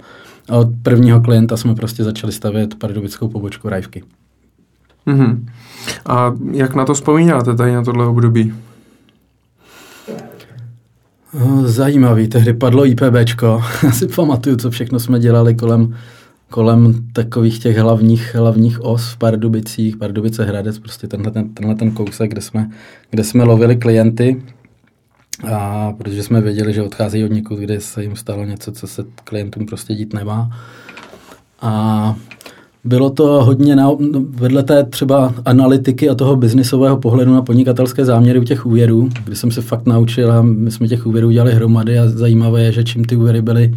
od 0.49 0.68
prvního 0.82 1.20
klienta 1.20 1.56
jsme 1.56 1.75
prostě 1.75 2.04
začali 2.04 2.32
stavět 2.32 2.75
pardubickou 2.75 3.28
pobočku 3.28 3.68
Rajvky. 3.68 4.02
Mm-hmm. 5.06 5.44
A 6.06 6.35
jak 6.52 6.75
na 6.75 6.85
to 6.85 6.94
vzpomínáte 6.94 7.54
tady 7.54 7.73
na 7.73 7.85
tohle 7.85 8.06
období? 8.06 8.54
No, 11.35 11.68
zajímavý, 11.68 12.28
tehdy 12.28 12.54
padlo 12.54 12.87
IPBčko. 12.87 13.62
Já 13.82 13.92
si 13.92 14.06
pamatuju, 14.06 14.56
co 14.56 14.70
všechno 14.70 15.00
jsme 15.00 15.20
dělali 15.20 15.54
kolem, 15.54 15.97
kolem 16.50 16.94
takových 17.12 17.59
těch 17.59 17.76
hlavních, 17.76 18.35
hlavních 18.35 18.85
os 18.85 19.12
v 19.12 19.16
Pardubicích, 19.16 19.97
Pardubice 19.97 20.44
Hradec, 20.44 20.78
prostě 20.78 21.06
tenhle 21.06 21.30
ten, 21.30 21.54
tenhle 21.54 21.75
ten 21.75 21.90
kousek, 21.90 22.30
kde 22.30 22.40
jsme, 22.40 22.70
kde 23.11 23.25
jsme 23.25 23.44
lovili 23.44 23.76
klienty. 23.76 24.42
A 25.52 25.92
protože 25.99 26.22
jsme 26.22 26.40
věděli, 26.40 26.72
že 26.72 26.82
odcházejí 26.82 27.25
od 27.25 27.32
někud, 27.32 27.58
kde 27.58 27.80
se 27.80 28.02
jim 28.02 28.16
stalo 28.16 28.44
něco, 28.44 28.72
co 28.72 28.87
se 28.87 29.04
klientům 29.25 29.66
prostě 29.66 29.94
dít 29.94 30.14
nemá. 30.14 30.50
A 31.60 32.14
bylo 32.84 33.10
to 33.10 33.44
hodně 33.44 33.76
na, 33.76 33.90
vedle 34.28 34.62
té 34.62 34.84
třeba 34.84 35.34
analytiky 35.44 36.08
a 36.08 36.14
toho 36.14 36.37
biznisového 36.37 36.96
pohledu 36.96 37.34
na 37.34 37.42
podnikatelské 37.42 38.04
záměry 38.04 38.38
u 38.38 38.44
těch 38.44 38.66
úvěrů, 38.66 39.08
kdy 39.25 39.37
jsem 39.37 39.50
se 39.50 39.62
fakt 39.62 39.87
naučil 39.87 40.32
a 40.32 40.42
my 40.42 40.70
jsme 40.70 40.88
těch 40.88 41.06
úvěrů 41.06 41.30
dělali 41.30 41.54
hromady 41.54 41.99
a 41.99 42.08
zajímavé 42.08 42.62
je, 42.62 42.72
že 42.72 42.84
čím 42.84 43.04
ty 43.04 43.16
úvěry 43.16 43.42
byly 43.42 43.75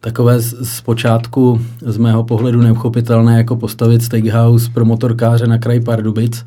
takové 0.00 0.40
z, 0.40 0.80
počátku 0.80 1.60
z 1.80 1.96
mého 1.96 2.24
pohledu 2.24 2.62
neuchopitelné, 2.62 3.36
jako 3.36 3.56
postavit 3.56 4.02
steakhouse 4.02 4.70
pro 4.74 4.84
motorkáře 4.84 5.46
na 5.46 5.58
kraji 5.58 5.80
Pardubic, 5.80 6.44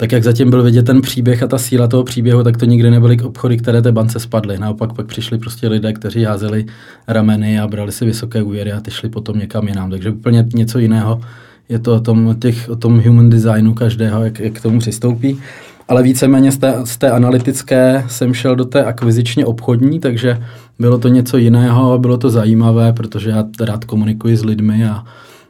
tak 0.00 0.12
jak 0.12 0.24
zatím 0.24 0.50
byl 0.50 0.62
vidět 0.62 0.82
ten 0.86 1.00
příběh 1.00 1.42
a 1.42 1.46
ta 1.46 1.58
síla 1.58 1.88
toho 1.88 2.04
příběhu, 2.04 2.42
tak 2.42 2.56
to 2.56 2.64
nikdy 2.64 2.90
nebyly 2.90 3.20
obchody, 3.20 3.56
které 3.56 3.82
té 3.82 3.92
bance 3.92 4.20
spadly. 4.20 4.58
Naopak 4.58 4.92
pak 4.92 5.06
přišli 5.06 5.38
prostě 5.38 5.68
lidé, 5.68 5.92
kteří 5.92 6.24
házeli 6.24 6.66
rameny 7.08 7.60
a 7.60 7.66
brali 7.66 7.92
si 7.92 8.04
vysoké 8.04 8.42
úvěry 8.42 8.72
a 8.72 8.80
ty 8.80 8.90
šli 8.90 9.08
potom 9.08 9.38
někam 9.38 9.68
jinam. 9.68 9.90
Takže 9.90 10.10
úplně 10.10 10.46
něco 10.54 10.78
jiného. 10.78 11.20
Je 11.68 11.78
to 11.78 11.94
o 11.94 12.00
tom, 12.00 12.36
těch, 12.40 12.68
o 12.68 12.76
tom 12.76 13.00
human 13.00 13.30
designu 13.30 13.74
každého, 13.74 14.24
jak, 14.24 14.40
jak 14.40 14.52
k 14.52 14.62
tomu 14.62 14.78
přistoupí. 14.78 15.40
Ale 15.88 16.02
víceméně 16.02 16.52
z 16.52 16.58
té, 16.58 16.74
z 16.84 16.96
té 16.96 17.10
analytické 17.10 18.04
jsem 18.08 18.34
šel 18.34 18.56
do 18.56 18.64
té 18.64 18.84
akvizičně 18.84 19.46
obchodní, 19.46 20.00
takže 20.00 20.42
bylo 20.78 20.98
to 20.98 21.08
něco 21.08 21.36
jiného 21.36 21.98
bylo 21.98 22.18
to 22.18 22.30
zajímavé, 22.30 22.92
protože 22.92 23.30
já 23.30 23.44
rád 23.60 23.84
komunikuji 23.84 24.36
s 24.36 24.44
lidmi 24.44 24.86
a, 24.86 25.04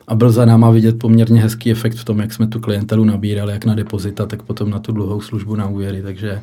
a 0.09 0.15
byl 0.15 0.33
za 0.33 0.45
náma 0.45 0.71
vidět 0.71 0.99
poměrně 0.99 1.41
hezký 1.41 1.71
efekt 1.71 1.97
v 1.97 2.05
tom, 2.05 2.19
jak 2.19 2.33
jsme 2.33 2.47
tu 2.47 2.61
klientelu 2.61 3.05
nabírali, 3.05 3.53
jak 3.53 3.65
na 3.65 3.75
depozita, 3.75 4.27
tak 4.27 4.43
potom 4.43 4.71
na 4.71 4.79
tu 4.79 4.93
dlouhou 4.93 5.21
službu 5.21 5.57
na 5.57 5.69
úvěry, 5.69 6.03
takže 6.03 6.41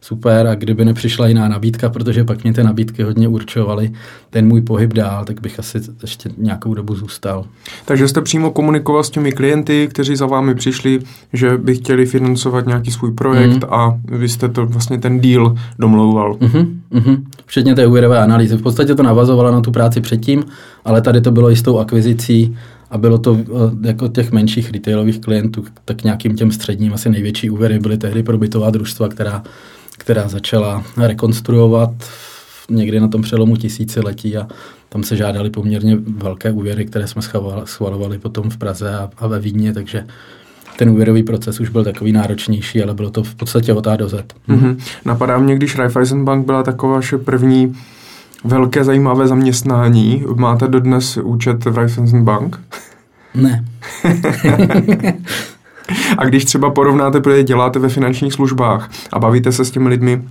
super 0.00 0.46
a 0.46 0.54
kdyby 0.54 0.84
nepřišla 0.84 1.28
jiná 1.28 1.48
nabídka, 1.48 1.88
protože 1.88 2.24
pak 2.24 2.42
mě 2.42 2.52
ty 2.52 2.62
nabídky 2.62 3.02
hodně 3.02 3.28
určovaly 3.28 3.92
ten 4.30 4.46
můj 4.46 4.60
pohyb 4.62 4.92
dál, 4.92 5.24
tak 5.24 5.40
bych 5.40 5.58
asi 5.58 5.78
ještě 6.02 6.30
nějakou 6.38 6.74
dobu 6.74 6.94
zůstal. 6.94 7.44
Takže 7.84 8.08
jste 8.08 8.20
přímo 8.20 8.50
komunikoval 8.50 9.04
s 9.04 9.10
těmi 9.10 9.32
klienty, 9.32 9.88
kteří 9.90 10.16
za 10.16 10.26
vámi 10.26 10.54
přišli, 10.54 11.00
že 11.32 11.58
by 11.58 11.74
chtěli 11.74 12.06
financovat 12.06 12.66
nějaký 12.66 12.90
svůj 12.90 13.12
projekt 13.12 13.64
mm. 13.64 13.74
a 13.74 13.98
vy 14.04 14.28
jste 14.28 14.48
to 14.48 14.66
vlastně 14.66 14.98
ten 14.98 15.20
deal 15.20 15.54
domlouval. 15.78 16.34
Mm-hmm, 16.34 16.66
mm-hmm. 16.92 17.22
Včetně 17.46 17.74
té 17.74 17.86
úvěrové 17.86 18.18
analýzy. 18.18 18.56
V 18.56 18.62
podstatě 18.62 18.94
to 18.94 19.02
navazovalo 19.02 19.52
na 19.52 19.60
tu 19.60 19.70
práci 19.70 20.00
předtím, 20.00 20.44
ale 20.84 21.00
tady 21.00 21.20
to 21.20 21.30
bylo 21.30 21.48
jistou 21.48 21.78
akvizicí 21.78 22.56
a 22.90 22.98
bylo 22.98 23.18
to 23.18 23.38
eh, 23.40 23.86
jako 23.88 24.08
těch 24.08 24.32
menších 24.32 24.70
retailových 24.70 25.20
klientů, 25.20 25.64
tak 25.84 26.04
nějakým 26.04 26.36
těm 26.36 26.52
středním, 26.52 26.94
asi 26.94 27.10
největší 27.10 27.50
úvěry 27.50 27.78
byly 27.78 27.98
tehdy 27.98 28.22
pro 28.22 28.38
bytová 28.38 28.70
družstva, 28.70 29.08
která, 29.08 29.42
která 29.98 30.28
začala 30.28 30.84
rekonstruovat 30.96 31.90
někdy 32.70 33.00
na 33.00 33.08
tom 33.08 33.22
přelomu 33.22 33.56
tisíciletí 33.56 34.36
a 34.36 34.48
tam 34.88 35.02
se 35.02 35.16
žádali 35.16 35.50
poměrně 35.50 35.98
velké 36.16 36.50
úvěry, 36.50 36.84
které 36.84 37.06
jsme 37.06 37.22
schvalovali 37.64 38.18
potom 38.18 38.50
v 38.50 38.56
Praze 38.56 38.94
a, 38.94 39.10
a 39.18 39.26
ve 39.26 39.38
Vídni, 39.38 39.72
takže 39.72 40.06
ten 40.78 40.90
úvěrový 40.90 41.22
proces 41.22 41.60
už 41.60 41.68
byl 41.68 41.84
takový 41.84 42.12
náročnější, 42.12 42.82
ale 42.82 42.94
bylo 42.94 43.10
to 43.10 43.22
v 43.22 43.34
podstatě 43.34 43.72
od 43.72 43.86
A 43.86 43.96
do 43.96 44.08
Z. 44.08 44.24
Mm-hmm. 44.48 44.76
Napadá 45.04 45.38
mě, 45.38 45.56
když 45.56 45.76
Raiffeisen 45.76 46.24
Bank 46.24 46.46
byla 46.46 46.62
taková 46.62 46.94
vaše 46.94 47.18
první 47.18 47.76
velké 48.44 48.84
zajímavé 48.84 49.28
zaměstnání. 49.28 50.24
Máte 50.34 50.68
dodnes 50.68 51.16
účet 51.16 51.64
v 51.64 51.76
Raiffeisen 51.76 52.24
Bank? 52.24 52.60
Ne. 53.34 53.64
a 56.18 56.24
když 56.24 56.44
třeba 56.44 56.70
porovnáte, 56.70 57.20
protože 57.20 57.42
děláte 57.42 57.78
ve 57.78 57.88
finančních 57.88 58.32
službách 58.32 58.90
a 59.12 59.18
bavíte 59.18 59.52
se 59.52 59.64
s 59.64 59.70
těmi 59.70 59.88
lidmi, 59.88 60.22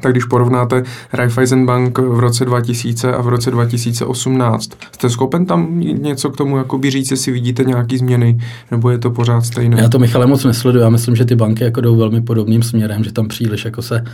tak 0.00 0.12
když 0.12 0.24
porovnáte 0.24 0.82
Raiffeisen 1.12 1.66
Bank 1.66 1.98
v 1.98 2.18
roce 2.18 2.44
2000 2.44 3.12
a 3.12 3.22
v 3.22 3.28
roce 3.28 3.50
2018, 3.50 4.70
jste 4.92 5.10
schopen 5.10 5.46
tam 5.46 5.80
něco 5.80 6.30
k 6.30 6.36
tomu 6.36 6.58
jakoby 6.58 6.90
říct, 6.90 7.10
jestli 7.10 7.32
vidíte 7.32 7.64
nějaké 7.64 7.98
změny, 7.98 8.38
nebo 8.70 8.90
je 8.90 8.98
to 8.98 9.10
pořád 9.10 9.46
stejné? 9.46 9.80
Já 9.80 9.88
to 9.88 9.98
Michale 9.98 10.26
moc 10.26 10.44
nesleduju, 10.44 10.84
já 10.84 10.90
myslím, 10.90 11.16
že 11.16 11.24
ty 11.24 11.34
banky 11.34 11.64
jako 11.64 11.80
jdou 11.80 11.96
velmi 11.96 12.20
podobným 12.20 12.62
směrem, 12.62 13.04
že 13.04 13.12
tam 13.12 13.28
příliš 13.28 13.64
jako 13.64 13.82
se 13.82 14.04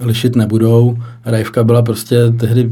lišit 0.00 0.36
nebudou. 0.36 0.96
Rajvka 1.24 1.64
byla 1.64 1.82
prostě 1.82 2.16
tehdy 2.38 2.70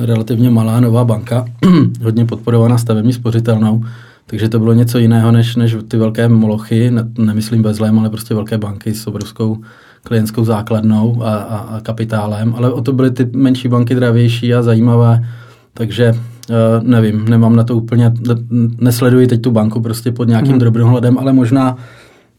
relativně 0.00 0.50
malá 0.50 0.80
nová 0.80 1.04
banka, 1.04 1.44
hodně 2.02 2.24
podporovaná 2.24 2.78
stavební 2.78 3.12
spořitelnou, 3.12 3.84
takže 4.26 4.48
to 4.48 4.58
bylo 4.58 4.72
něco 4.72 4.98
jiného 4.98 5.32
než, 5.32 5.56
než 5.56 5.76
ty 5.88 5.96
velké 5.96 6.28
molochy, 6.28 6.90
ne, 6.90 7.04
nemyslím 7.18 7.62
bezlém, 7.62 7.98
ale 7.98 8.10
prostě 8.10 8.34
velké 8.34 8.58
banky 8.58 8.94
s 8.94 9.06
obrovskou 9.06 9.58
klientskou 10.02 10.44
základnou 10.44 11.22
a, 11.22 11.36
a, 11.36 11.56
a 11.58 11.80
kapitálem, 11.80 12.54
ale 12.56 12.72
o 12.72 12.80
to 12.80 12.92
byly 12.92 13.10
ty 13.10 13.30
menší 13.32 13.68
banky 13.68 13.94
dravější 13.94 14.54
a 14.54 14.62
zajímavé, 14.62 15.28
takže 15.74 16.12
uh, 16.12 16.88
nevím, 16.88 17.24
nemám 17.28 17.56
na 17.56 17.64
to 17.64 17.76
úplně, 17.76 18.12
nesleduji 18.80 19.26
teď 19.26 19.40
tu 19.40 19.50
banku 19.50 19.80
prostě 19.80 20.12
pod 20.12 20.28
nějakým 20.28 20.50
hmm. 20.50 20.58
drobnohledem, 20.58 21.18
ale 21.18 21.32
možná 21.32 21.76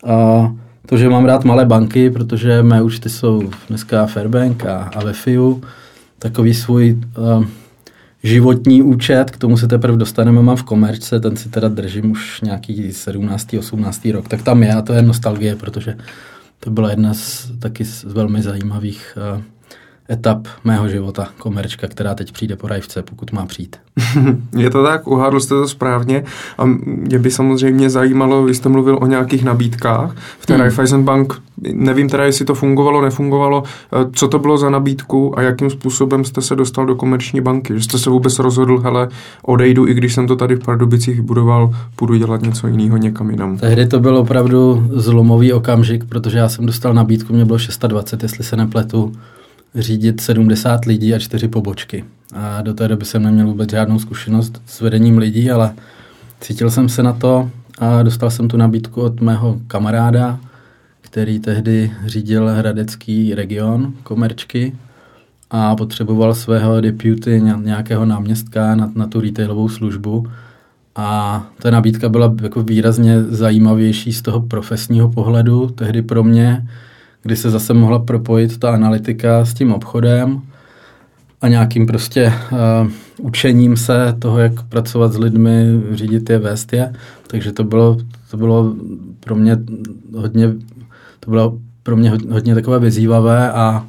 uh, 0.05 0.47
to, 0.85 0.97
že 0.97 1.09
mám 1.09 1.25
rád 1.25 1.43
malé 1.43 1.65
banky, 1.65 2.09
protože 2.09 2.63
mé 2.63 2.81
účty 2.81 3.09
jsou 3.09 3.49
dneska 3.67 4.05
Fairbank 4.05 4.65
a, 4.65 4.91
a 4.95 5.03
ve 5.03 5.13
FIU, 5.13 5.63
takový 6.19 6.53
svůj 6.53 6.97
uh, 7.17 7.45
životní 8.23 8.81
účet, 8.81 9.31
k 9.31 9.37
tomu 9.37 9.57
se 9.57 9.67
teprve 9.67 9.97
dostaneme, 9.97 10.41
mám 10.41 10.55
v 10.55 10.63
komerčce, 10.63 11.19
ten 11.19 11.35
si 11.35 11.49
teda 11.49 11.67
držím 11.67 12.11
už 12.11 12.41
nějaký 12.41 12.93
17. 12.93 13.53
18. 13.59 14.05
rok, 14.05 14.27
tak 14.27 14.41
tam 14.41 14.63
je 14.63 14.73
a 14.73 14.81
to 14.81 14.93
je 14.93 15.01
nostalgie, 15.01 15.55
protože 15.55 15.97
to 16.59 16.69
byla 16.69 16.89
jedna 16.89 17.13
z 17.13 17.51
taky 17.59 17.85
z 17.85 18.03
velmi 18.03 18.41
zajímavých 18.41 19.17
uh, 19.35 19.41
etap 20.09 20.47
mého 20.63 20.89
života, 20.89 21.27
komerčka, 21.37 21.87
která 21.87 22.15
teď 22.15 22.31
přijde 22.31 22.55
po 22.55 22.67
rajvce, 22.67 23.01
pokud 23.01 23.31
má 23.31 23.45
přijít. 23.45 23.75
Je 24.57 24.69
to 24.69 24.83
tak, 24.83 25.07
uhádl 25.07 25.39
jste 25.39 25.49
to 25.49 25.67
správně 25.67 26.23
a 26.57 26.65
mě 26.85 27.19
by 27.19 27.31
samozřejmě 27.31 27.89
zajímalo, 27.89 28.43
vy 28.43 28.53
jste 28.53 28.69
mluvil 28.69 28.97
o 29.01 29.07
nějakých 29.07 29.43
nabídkách 29.43 30.15
v 30.39 30.45
té 30.45 30.53
hmm. 30.53 30.61
Raiffeisen 30.61 31.03
Bank, 31.03 31.41
nevím 31.73 32.09
teda, 32.09 32.25
jestli 32.25 32.45
to 32.45 32.55
fungovalo, 32.55 33.01
nefungovalo, 33.01 33.63
eh, 33.93 34.05
co 34.13 34.27
to 34.27 34.39
bylo 34.39 34.57
za 34.57 34.69
nabídku 34.69 35.39
a 35.39 35.41
jakým 35.41 35.69
způsobem 35.69 36.25
jste 36.25 36.41
se 36.41 36.55
dostal 36.55 36.85
do 36.85 36.95
komerční 36.95 37.41
banky, 37.41 37.73
že 37.73 37.83
jste 37.83 37.99
se 37.99 38.09
vůbec 38.09 38.39
rozhodl, 38.39 38.79
hele, 38.79 39.07
odejdu, 39.43 39.87
i 39.87 39.93
když 39.93 40.13
jsem 40.13 40.27
to 40.27 40.35
tady 40.35 40.55
v 40.55 40.59
Pardubicích 40.65 41.15
vybudoval, 41.15 41.75
půjdu 41.95 42.15
dělat 42.15 42.41
něco 42.41 42.67
jiného 42.67 42.97
někam 42.97 43.29
jinam. 43.29 43.57
Tehdy 43.57 43.87
to 43.87 43.99
byl 43.99 44.17
opravdu 44.17 44.87
zlomový 44.93 45.53
okamžik, 45.53 46.05
protože 46.05 46.37
já 46.37 46.49
jsem 46.49 46.65
dostal 46.65 46.93
nabídku, 46.93 47.33
mě 47.33 47.45
bylo 47.45 47.59
620, 47.59 48.23
jestli 48.23 48.43
se 48.43 48.55
nepletu, 48.55 49.11
řídit 49.75 50.21
70 50.21 50.85
lidí 50.85 51.13
a 51.13 51.19
čtyři 51.19 51.47
pobočky. 51.47 52.05
A 52.33 52.61
do 52.61 52.73
té 52.73 52.87
doby 52.87 53.05
jsem 53.05 53.23
neměl 53.23 53.47
vůbec 53.47 53.71
žádnou 53.71 53.99
zkušenost 53.99 54.61
s 54.65 54.81
vedením 54.81 55.17
lidí, 55.17 55.51
ale 55.51 55.73
cítil 56.41 56.71
jsem 56.71 56.89
se 56.89 57.03
na 57.03 57.13
to 57.13 57.49
a 57.79 58.03
dostal 58.03 58.31
jsem 58.31 58.47
tu 58.47 58.57
nabídku 58.57 59.01
od 59.01 59.21
mého 59.21 59.59
kamaráda, 59.67 60.39
který 61.01 61.39
tehdy 61.39 61.91
řídil 62.05 62.49
hradecký 62.49 63.35
region 63.35 63.93
komerčky 64.03 64.75
a 65.51 65.75
potřeboval 65.75 66.35
svého 66.35 66.81
deputy, 66.81 67.41
nějakého 67.63 68.05
náměstka 68.05 68.75
na, 68.75 68.91
na 68.95 69.07
tu 69.07 69.21
retailovou 69.21 69.69
službu. 69.69 70.27
A 70.95 71.47
ta 71.61 71.71
nabídka 71.71 72.09
byla 72.09 72.35
jako 72.41 72.63
výrazně 72.63 73.23
zajímavější 73.23 74.13
z 74.13 74.21
toho 74.21 74.41
profesního 74.41 75.09
pohledu 75.09 75.67
tehdy 75.67 76.01
pro 76.01 76.23
mě, 76.23 76.67
kdy 77.25 77.35
se 77.35 77.49
zase 77.49 77.73
mohla 77.73 77.99
propojit 77.99 78.57
ta 78.57 78.73
analytika 78.73 79.45
s 79.45 79.53
tím 79.53 79.73
obchodem 79.73 80.41
a 81.41 81.47
nějakým 81.47 81.87
prostě 81.87 82.33
uh, 82.51 82.91
učením 83.21 83.77
se 83.77 84.15
toho, 84.19 84.39
jak 84.39 84.63
pracovat 84.63 85.13
s 85.13 85.17
lidmi, 85.17 85.81
řídit 85.91 86.29
je, 86.29 86.39
vést 86.39 86.73
je. 86.73 86.93
Takže 87.27 87.51
to 87.51 87.63
bylo, 87.63 87.97
to 88.31 88.37
bylo 88.37 88.75
pro 89.19 89.35
mě 89.35 89.57
hodně, 90.17 90.53
to 91.19 91.29
bylo 91.29 91.57
pro 91.83 91.95
mě 91.95 92.11
hodně 92.29 92.55
takové 92.55 92.79
vyzývavé 92.79 93.51
a, 93.51 93.87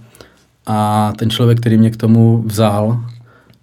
a 0.66 1.12
ten 1.18 1.30
člověk, 1.30 1.60
který 1.60 1.78
mě 1.78 1.90
k 1.90 1.96
tomu 1.96 2.42
vzal, 2.46 3.00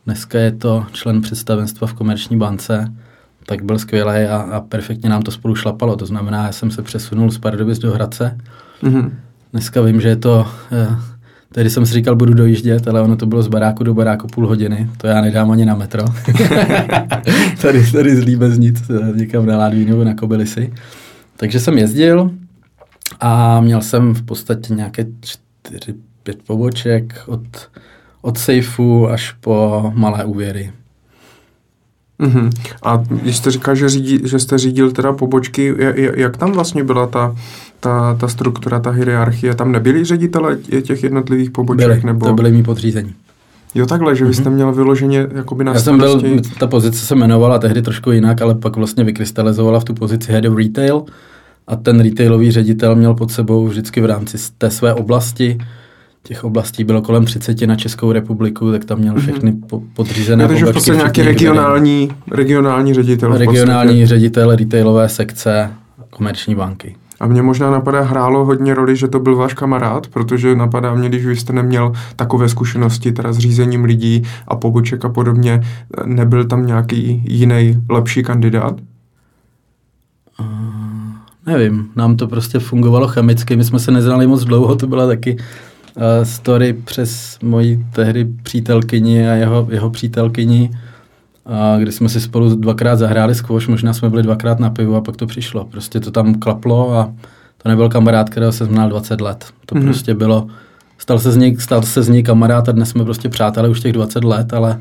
dneska 0.06 0.40
je 0.40 0.52
to 0.52 0.86
člen 0.92 1.22
představenstva 1.22 1.88
v 1.88 1.94
Komerční 1.94 2.38
bance, 2.38 2.94
tak 3.46 3.64
byl 3.64 3.80
skvělý 3.80 4.26
a, 4.26 4.38
a 4.38 4.62
perfektně 4.62 5.10
nám 5.10 5.22
to 5.22 5.32
spolu 5.32 5.56
šlapalo. 5.56 5.96
To 5.96 6.06
znamená, 6.06 6.46
já 6.46 6.52
jsem 6.52 6.72
se 6.72 6.82
přesunul 6.82 7.32
z 7.32 7.38
Pardubic 7.38 7.80
do 7.80 7.92
Hradce, 7.92 8.38
mm-hmm. 8.84 9.12
Dneska 9.54 9.82
vím, 9.82 10.02
že 10.02 10.08
je 10.08 10.16
to, 10.16 10.48
eh, 10.72 10.98
tehdy 11.52 11.70
jsem 11.70 11.86
si 11.86 11.94
říkal, 11.94 12.16
budu 12.16 12.34
dojíždět, 12.34 12.88
ale 12.88 13.02
ono 13.02 13.16
to 13.16 13.26
bylo 13.26 13.44
z 13.44 13.48
baráku 13.48 13.84
do 13.84 13.94
baráku 13.94 14.28
půl 14.28 14.48
hodiny, 14.48 14.90
to 14.98 15.08
já 15.08 15.22
nedám 15.22 15.52
ani 15.52 15.66
na 15.66 15.76
metro. 15.76 16.04
tady, 17.62 17.92
tady 17.92 18.16
z 18.16 18.24
Líbeznic, 18.24 18.90
eh, 18.90 19.18
někam 19.18 19.46
na 19.46 19.58
Ládví 19.58 19.86
nebo 19.86 20.04
na 20.04 20.14
Kobylisy. 20.14 20.74
Takže 21.38 21.60
jsem 21.60 21.78
jezdil 21.78 22.32
a 23.20 23.62
měl 23.62 23.82
jsem 23.82 24.14
v 24.14 24.22
podstatě 24.22 24.74
nějaké 24.74 25.06
čtyři, 25.22 25.94
pět 26.24 26.38
poboček 26.48 27.24
od, 27.26 27.70
od 28.22 28.38
sejfu 28.38 29.10
až 29.10 29.32
po 29.32 29.92
malé 29.96 30.26
úvěry. 30.26 30.72
Mm-hmm. 32.20 32.50
A 32.84 33.04
když 33.22 33.38
jste 33.38 33.52
říkal, 33.52 33.76
že, 33.76 33.90
řídí, 33.90 34.20
že 34.24 34.40
jste 34.40 34.58
řídil 34.58 34.92
teda 34.92 35.14
pobočky, 35.14 35.76
jak 36.16 36.38
tam 36.38 36.52
vlastně 36.52 36.84
byla 36.84 37.08
ta, 37.08 37.36
ta, 37.84 38.14
ta 38.20 38.28
struktura, 38.28 38.80
ta 38.80 38.90
hierarchie? 38.90 39.56
Tam 39.56 39.72
nebyli 39.72 40.06
ředitele 40.06 40.58
těch 40.58 41.04
jednotlivých 41.04 41.52
poboček? 41.52 41.88
Byli, 41.88 42.02
nebo... 42.04 42.26
to 42.26 42.34
byli 42.34 42.52
mý 42.52 42.64
podřízení. 42.64 43.14
Jo, 43.76 43.86
takhle, 43.86 44.16
že 44.16 44.26
vy 44.26 44.34
jste 44.34 44.50
mhm. 44.50 44.54
měl 44.54 44.74
vyloženě 44.74 45.28
jakoby 45.36 45.64
na 45.64 45.74
Já 45.74 45.80
jsem 45.80 45.98
byl, 45.98 46.22
ta 46.60 46.68
pozice 46.68 47.06
se 47.06 47.16
jmenovala 47.16 47.60
tehdy 47.60 47.82
trošku 47.82 48.12
jinak, 48.12 48.42
ale 48.42 48.56
pak 48.56 48.76
vlastně 48.76 49.04
vykrystalizovala 49.04 49.80
v 49.80 49.84
tu 49.84 49.94
pozici 49.94 50.32
Head 50.32 50.46
of 50.46 50.58
Retail 50.58 51.04
a 51.68 51.76
ten 51.76 52.00
retailový 52.00 52.52
ředitel 52.52 52.96
měl 52.96 53.14
pod 53.14 53.32
sebou 53.32 53.68
vždycky 53.68 54.02
v 54.02 54.06
rámci 54.06 54.38
té 54.58 54.72
své 54.72 54.94
oblasti 54.94 55.58
těch 56.24 56.44
oblastí 56.44 56.84
bylo 56.84 57.02
kolem 57.02 57.26
30 57.26 57.62
na 57.62 57.76
Českou 57.76 58.12
republiku, 58.12 58.72
tak 58.72 58.86
tam 58.86 59.00
měl 59.00 59.14
mhm. 59.14 59.22
všechny 59.22 59.52
po, 59.52 59.82
podřízené 59.94 60.48
Takže 60.48 60.66
v 60.66 60.74
podstatě 60.74 60.98
nějaký 60.98 61.22
regionální, 61.22 62.10
regionální 62.32 62.94
ředitel. 62.94 63.38
Regionální 63.38 64.06
ředitel 64.06 64.56
retailové 64.56 65.10
sekce 65.10 65.72
komerční 66.10 66.56
banky. 66.56 66.96
A 67.20 67.28
mě 67.28 67.42
možná 67.42 67.72
napadá, 67.72 68.02
hrálo 68.02 68.46
hodně 68.46 68.74
roli, 68.74 68.96
že 68.96 69.08
to 69.08 69.20
byl 69.20 69.36
váš 69.36 69.54
kamarád, 69.54 70.08
protože 70.08 70.56
napadá 70.56 70.94
mě, 70.94 71.10
když 71.10 71.26
vy 71.26 71.36
jste 71.36 71.54
neměl 71.54 71.94
takové 72.16 72.50
zkušenosti 72.50 73.12
teda 73.12 73.34
s 73.34 73.38
řízením 73.38 73.84
lidí 73.84 74.24
a 74.48 74.56
poboček 74.56 75.06
a 75.06 75.10
podobně, 75.10 75.62
nebyl 76.06 76.46
tam 76.46 76.66
nějaký 76.66 77.24
jiný 77.28 77.84
lepší 77.90 78.24
kandidát? 78.24 78.76
Uh, 80.40 80.46
nevím, 81.46 81.90
nám 81.96 82.18
to 82.18 82.28
prostě 82.28 82.60
fungovalo 82.60 83.08
chemicky, 83.08 83.56
my 83.56 83.64
jsme 83.64 83.80
se 83.80 83.92
neznali 83.92 84.28
moc 84.28 84.44
dlouho, 84.44 84.76
to 84.76 84.88
byla 84.88 85.08
taky 85.08 85.38
uh, 85.38 86.04
story 86.24 86.74
přes 86.74 87.40
moji 87.44 87.86
tehdy 87.94 88.26
přítelkyni 88.44 89.30
a 89.30 89.34
jeho, 89.34 89.68
jeho 89.72 89.90
přítelkyni, 89.90 90.70
kdy 91.80 91.92
jsme 91.92 92.10
si 92.10 92.22
spolu 92.22 92.56
dvakrát 92.56 92.96
zahráli 92.96 93.36
squash, 93.36 93.68
možná 93.68 93.94
jsme 93.94 94.10
byli 94.10 94.24
dvakrát 94.24 94.60
na 94.60 94.70
pivu 94.70 94.96
a 94.96 95.02
pak 95.02 95.18
to 95.18 95.28
přišlo. 95.28 95.66
Prostě 95.66 96.00
to 96.00 96.12
tam 96.12 96.36
klaplo 96.36 96.98
a 96.98 97.14
to 97.58 97.70
nebyl 97.70 97.90
kamarád, 97.90 98.30
kterého 98.30 98.52
jsem 98.52 98.68
znal 98.68 98.90
20 98.90 99.22
let. 99.22 99.46
To 99.66 99.76
mm-hmm. 99.76 99.84
prostě 99.84 100.14
bylo, 100.14 100.48
stal 100.98 101.20
se, 101.20 101.32
z 101.32 101.38
něj, 101.38 101.58
stal 101.60 101.82
se 101.82 102.04
z 102.04 102.10
něj 102.10 102.24
kamarád 102.24 102.70
a 102.70 102.72
dnes 102.72 102.90
jsme 102.90 103.04
prostě 103.04 103.30
přátelé 103.30 103.70
už 103.70 103.80
těch 103.80 103.94
20 103.94 104.24
let, 104.24 104.54
ale 104.54 104.80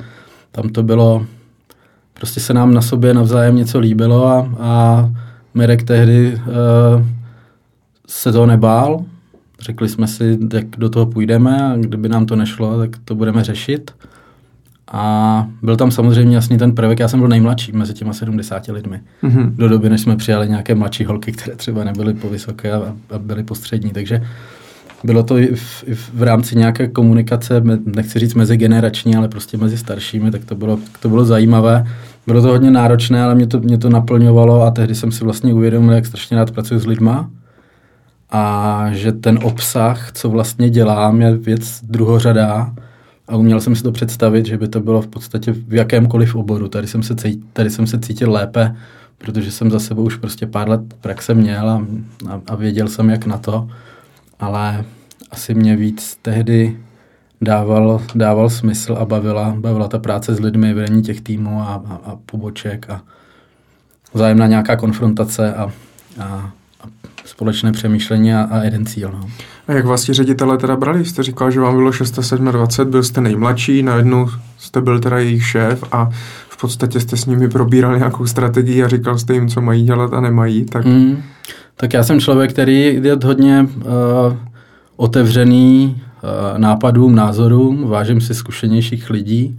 tam 0.53 0.69
to 0.69 0.83
bylo, 0.83 1.27
prostě 2.15 2.41
se 2.41 2.55
nám 2.55 2.75
na 2.75 2.83
sobě 2.83 3.15
navzájem 3.15 3.57
něco 3.57 3.79
líbilo 3.79 4.27
a, 4.27 4.51
a 4.59 5.11
Mirek 5.55 5.83
tehdy 5.83 6.35
uh, 6.35 7.07
se 8.07 8.33
toho 8.33 8.47
nebál, 8.47 9.05
Řekli 9.63 9.89
jsme 9.89 10.07
si, 10.07 10.39
jak 10.53 10.67
do 10.79 10.89
toho 10.89 11.07
půjdeme 11.07 11.73
a 11.73 11.77
kdyby 11.77 12.09
nám 12.09 12.27
to 12.27 12.37
nešlo, 12.37 12.79
tak 12.79 12.91
to 13.05 13.15
budeme 13.15 13.45
řešit. 13.45 13.91
A 14.93 15.47
byl 15.63 15.77
tam 15.77 15.91
samozřejmě 15.91 16.37
jasný 16.37 16.59
ten 16.59 16.73
prvek, 16.73 16.99
já 16.99 17.09
jsem 17.09 17.21
byl 17.21 17.29
nejmladší 17.29 17.73
mezi 17.73 17.95
těma 17.95 18.13
70 18.13 18.67
lidmi. 18.67 19.01
Mm-hmm. 19.23 19.51
Do 19.57 19.69
doby, 19.69 19.91
než 19.91 20.01
jsme 20.01 20.17
přijali 20.17 20.49
nějaké 20.49 20.75
mladší 20.75 21.05
holky, 21.05 21.33
které 21.33 21.57
třeba 21.57 21.85
nebyly 21.85 22.15
po 22.15 22.29
vysoké 22.29 22.73
a, 22.73 22.95
a 23.11 23.19
byly 23.19 23.43
postřední. 23.43 23.91
Takže 23.91 24.23
bylo 25.05 25.23
to 25.23 25.39
i 25.39 25.55
v, 25.55 25.85
i 25.87 25.95
v 25.95 26.23
rámci 26.23 26.57
nějaké 26.57 26.89
komunikace, 26.89 27.63
nechci 27.97 28.19
říct 28.19 28.35
mezigenerační, 28.35 29.17
ale 29.17 29.29
prostě 29.29 29.57
mezi 29.57 29.79
staršími, 29.79 30.31
tak 30.31 30.45
to 30.45 30.55
bylo, 30.55 30.79
to 31.01 31.09
bylo 31.09 31.25
zajímavé. 31.25 31.87
Bylo 32.27 32.43
to 32.43 32.49
hodně 32.49 32.71
náročné, 32.71 33.23
ale 33.23 33.35
mě 33.35 33.47
to, 33.47 33.61
mě 33.61 33.79
to 33.79 33.91
naplňovalo 33.91 34.63
a 34.63 34.71
tehdy 34.71 34.95
jsem 34.95 35.13
si 35.13 35.25
vlastně 35.25 35.55
uvědomil, 35.55 35.95
jak 35.95 36.07
strašně 36.07 36.37
rád 36.37 36.51
pracuji 36.51 36.81
s 36.81 36.87
lidma 36.87 37.31
a 38.31 38.87
že 38.93 39.13
ten 39.13 39.39
obsah, 39.43 40.13
co 40.13 40.29
vlastně 40.29 40.71
dělám, 40.71 41.21
je 41.21 41.37
věc 41.37 41.81
druhořadá 41.83 42.73
a 43.29 43.37
uměl 43.37 43.61
jsem 43.61 43.77
si 43.77 43.83
to 43.83 43.93
představit, 43.93 44.47
že 44.47 44.59
by 44.59 44.69
to 44.69 44.81
bylo 44.81 45.03
v 45.03 45.07
podstatě 45.07 45.53
v 45.53 45.75
jakémkoliv 45.75 46.35
oboru. 46.35 46.69
Tady 46.69 46.87
jsem 46.87 47.03
se, 47.03 47.17
cítil, 47.17 47.43
tady 47.53 47.71
jsem 47.71 47.87
se 47.87 47.99
cítil 47.99 48.33
lépe, 48.33 48.77
protože 49.19 49.53
jsem 49.53 49.71
za 49.71 49.79
sebou 49.79 50.03
už 50.03 50.17
prostě 50.17 50.47
pár 50.47 50.69
let 50.69 50.81
praxe 51.01 51.35
měl 51.35 51.71
a, 51.71 51.87
a, 52.31 52.41
a 52.47 52.55
věděl 52.55 52.89
jsem, 52.89 53.11
jak 53.11 53.27
na 53.27 53.39
to, 53.39 53.69
ale 54.41 54.85
asi 55.31 55.55
mě 55.55 55.77
víc 55.77 56.19
tehdy 56.23 56.79
dával, 57.41 58.03
dával 58.15 58.51
smysl 58.51 58.97
a 59.01 59.05
bavila, 59.05 59.55
bavila 59.59 59.89
ta 59.89 59.99
práce 59.99 60.35
s 60.35 60.41
lidmi, 60.41 60.75
vedení 60.75 61.03
těch 61.03 61.21
týmů 61.21 61.61
a, 61.61 61.83
a, 61.87 62.11
a 62.11 62.17
poboček 62.27 62.91
a 62.91 63.03
vzájemná 64.15 64.47
nějaká 64.47 64.77
konfrontace 64.77 65.55
a, 65.55 65.73
a 66.21 66.53
společné 67.25 67.73
přemýšlení 67.73 68.35
a, 68.35 68.49
a 68.51 68.63
jeden 68.63 68.87
cíl. 68.87 69.11
No. 69.13 69.21
A 69.69 69.73
jak 69.73 69.85
vás 69.85 70.05
ti 70.05 70.13
ředitele 70.13 70.59
teda 70.59 70.77
brali? 70.77 71.05
Jste 71.05 71.23
říkal, 71.23 71.51
že 71.51 71.61
vám 71.61 71.77
bylo 71.77 71.93
627, 71.93 72.91
byl 72.91 73.03
jste 73.03 73.21
nejmladší, 73.21 73.83
najednou 73.83 74.29
jste 74.59 74.81
byl 74.81 75.01
teda 75.01 75.19
jejich 75.19 75.47
šéf 75.47 75.85
a 75.93 76.11
v 76.49 76.61
podstatě 76.61 77.01
jste 77.01 77.17
s 77.17 77.27
nimi 77.27 77.49
probírali 77.49 77.99
nějakou 77.99 78.27
strategii 78.27 78.85
a 78.85 78.89
říkal 78.89 79.19
jste 79.19 79.35
jim, 79.35 79.49
co 79.49 79.61
mají 79.61 79.85
dělat 79.85 80.15
a 80.15 80.21
nemají. 80.21 80.65
Tak, 80.65 80.85
mm, 80.85 81.23
tak 81.77 81.93
já 81.93 82.03
jsem 82.03 82.21
člověk, 82.21 82.53
který 82.53 83.01
je 83.03 83.19
hodně 83.25 83.67
uh, 83.77 83.83
otevřený 84.97 86.03
uh, 86.23 86.59
nápadům, 86.59 87.15
názorům, 87.15 87.89
vážím 87.89 88.21
si 88.21 88.35
zkušenějších 88.35 89.11
lidí 89.11 89.59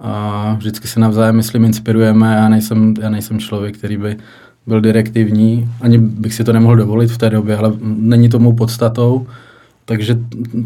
a 0.00 0.54
vždycky 0.58 0.88
se 0.88 1.00
navzájem, 1.00 1.36
myslím, 1.36 1.64
inspirujeme. 1.64 2.34
Já 2.34 2.48
nejsem, 2.48 2.94
já 3.00 3.10
nejsem 3.10 3.38
člověk, 3.38 3.78
který 3.78 3.96
by 3.96 4.16
byl 4.70 4.80
direktivní, 4.80 5.68
ani 5.80 5.98
bych 5.98 6.34
si 6.34 6.44
to 6.44 6.52
nemohl 6.52 6.76
dovolit 6.76 7.10
v 7.10 7.18
té 7.18 7.30
době, 7.30 7.56
ale 7.56 7.72
není 7.82 8.28
to 8.28 8.38
mou 8.38 8.52
podstatou. 8.52 9.26
Takže 9.84 10.18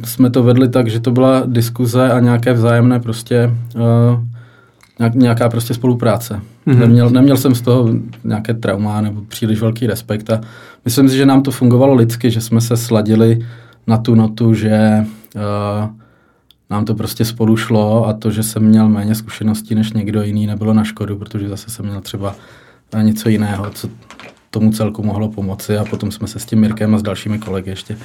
jsme 0.05 0.31
to 0.31 0.43
vedli 0.43 0.69
tak, 0.69 0.89
že 0.89 1.01
to 1.01 1.11
byla 1.11 1.43
diskuze 1.47 2.13
a 2.13 2.21
nějaké 2.21 2.53
vzájemné 2.53 3.01
prostě, 3.01 3.51
uh, 3.77 5.13
nějaká 5.15 5.49
prostě 5.49 5.75
spolupráce. 5.75 6.41
Mm-hmm. 6.67 6.79
Neměl, 6.79 7.11
neměl 7.11 7.37
jsem 7.37 7.55
z 7.55 7.61
toho 7.61 7.89
nějaké 8.25 8.55
trauma 8.55 9.01
nebo 9.01 9.23
příliš 9.29 9.61
velký 9.61 9.87
respekt 9.87 10.31
a 10.31 10.41
myslím 10.85 11.09
si, 11.09 11.17
že 11.17 11.27
nám 11.27 11.43
to 11.43 11.51
fungovalo 11.51 11.95
lidsky, 11.95 12.31
že 12.31 12.41
jsme 12.41 12.61
se 12.61 12.77
sladili 12.77 13.39
na 13.87 13.97
tu 13.97 14.15
notu, 14.15 14.55
že 14.55 15.07
uh, 15.35 15.89
nám 16.71 16.85
to 16.85 16.95
prostě 16.95 17.25
spolu 17.25 17.57
šlo 17.57 18.07
a 18.07 18.13
to, 18.13 18.31
že 18.31 18.43
jsem 18.43 18.63
měl 18.63 18.89
méně 18.89 19.15
zkušeností 19.15 19.75
než 19.75 19.93
někdo 19.93 20.23
jiný, 20.23 20.47
nebylo 20.47 20.75
na 20.75 20.85
škodu, 20.85 21.17
protože 21.17 21.49
zase 21.49 21.71
jsem 21.71 21.87
měl 21.87 22.01
třeba 22.01 22.35
něco 23.03 23.29
jiného, 23.29 23.71
co 23.71 23.89
tomu 24.51 24.73
celku 24.73 25.03
mohlo 25.03 25.29
pomoci 25.29 25.77
a 25.77 25.85
potom 25.85 26.11
jsme 26.11 26.29
se 26.29 26.39
s 26.39 26.45
tím 26.45 26.61
Mirkem 26.61 26.95
a 26.95 26.99
s 26.99 27.03
dalšími 27.03 27.39
kolegy 27.39 27.71
ještě, 27.71 27.97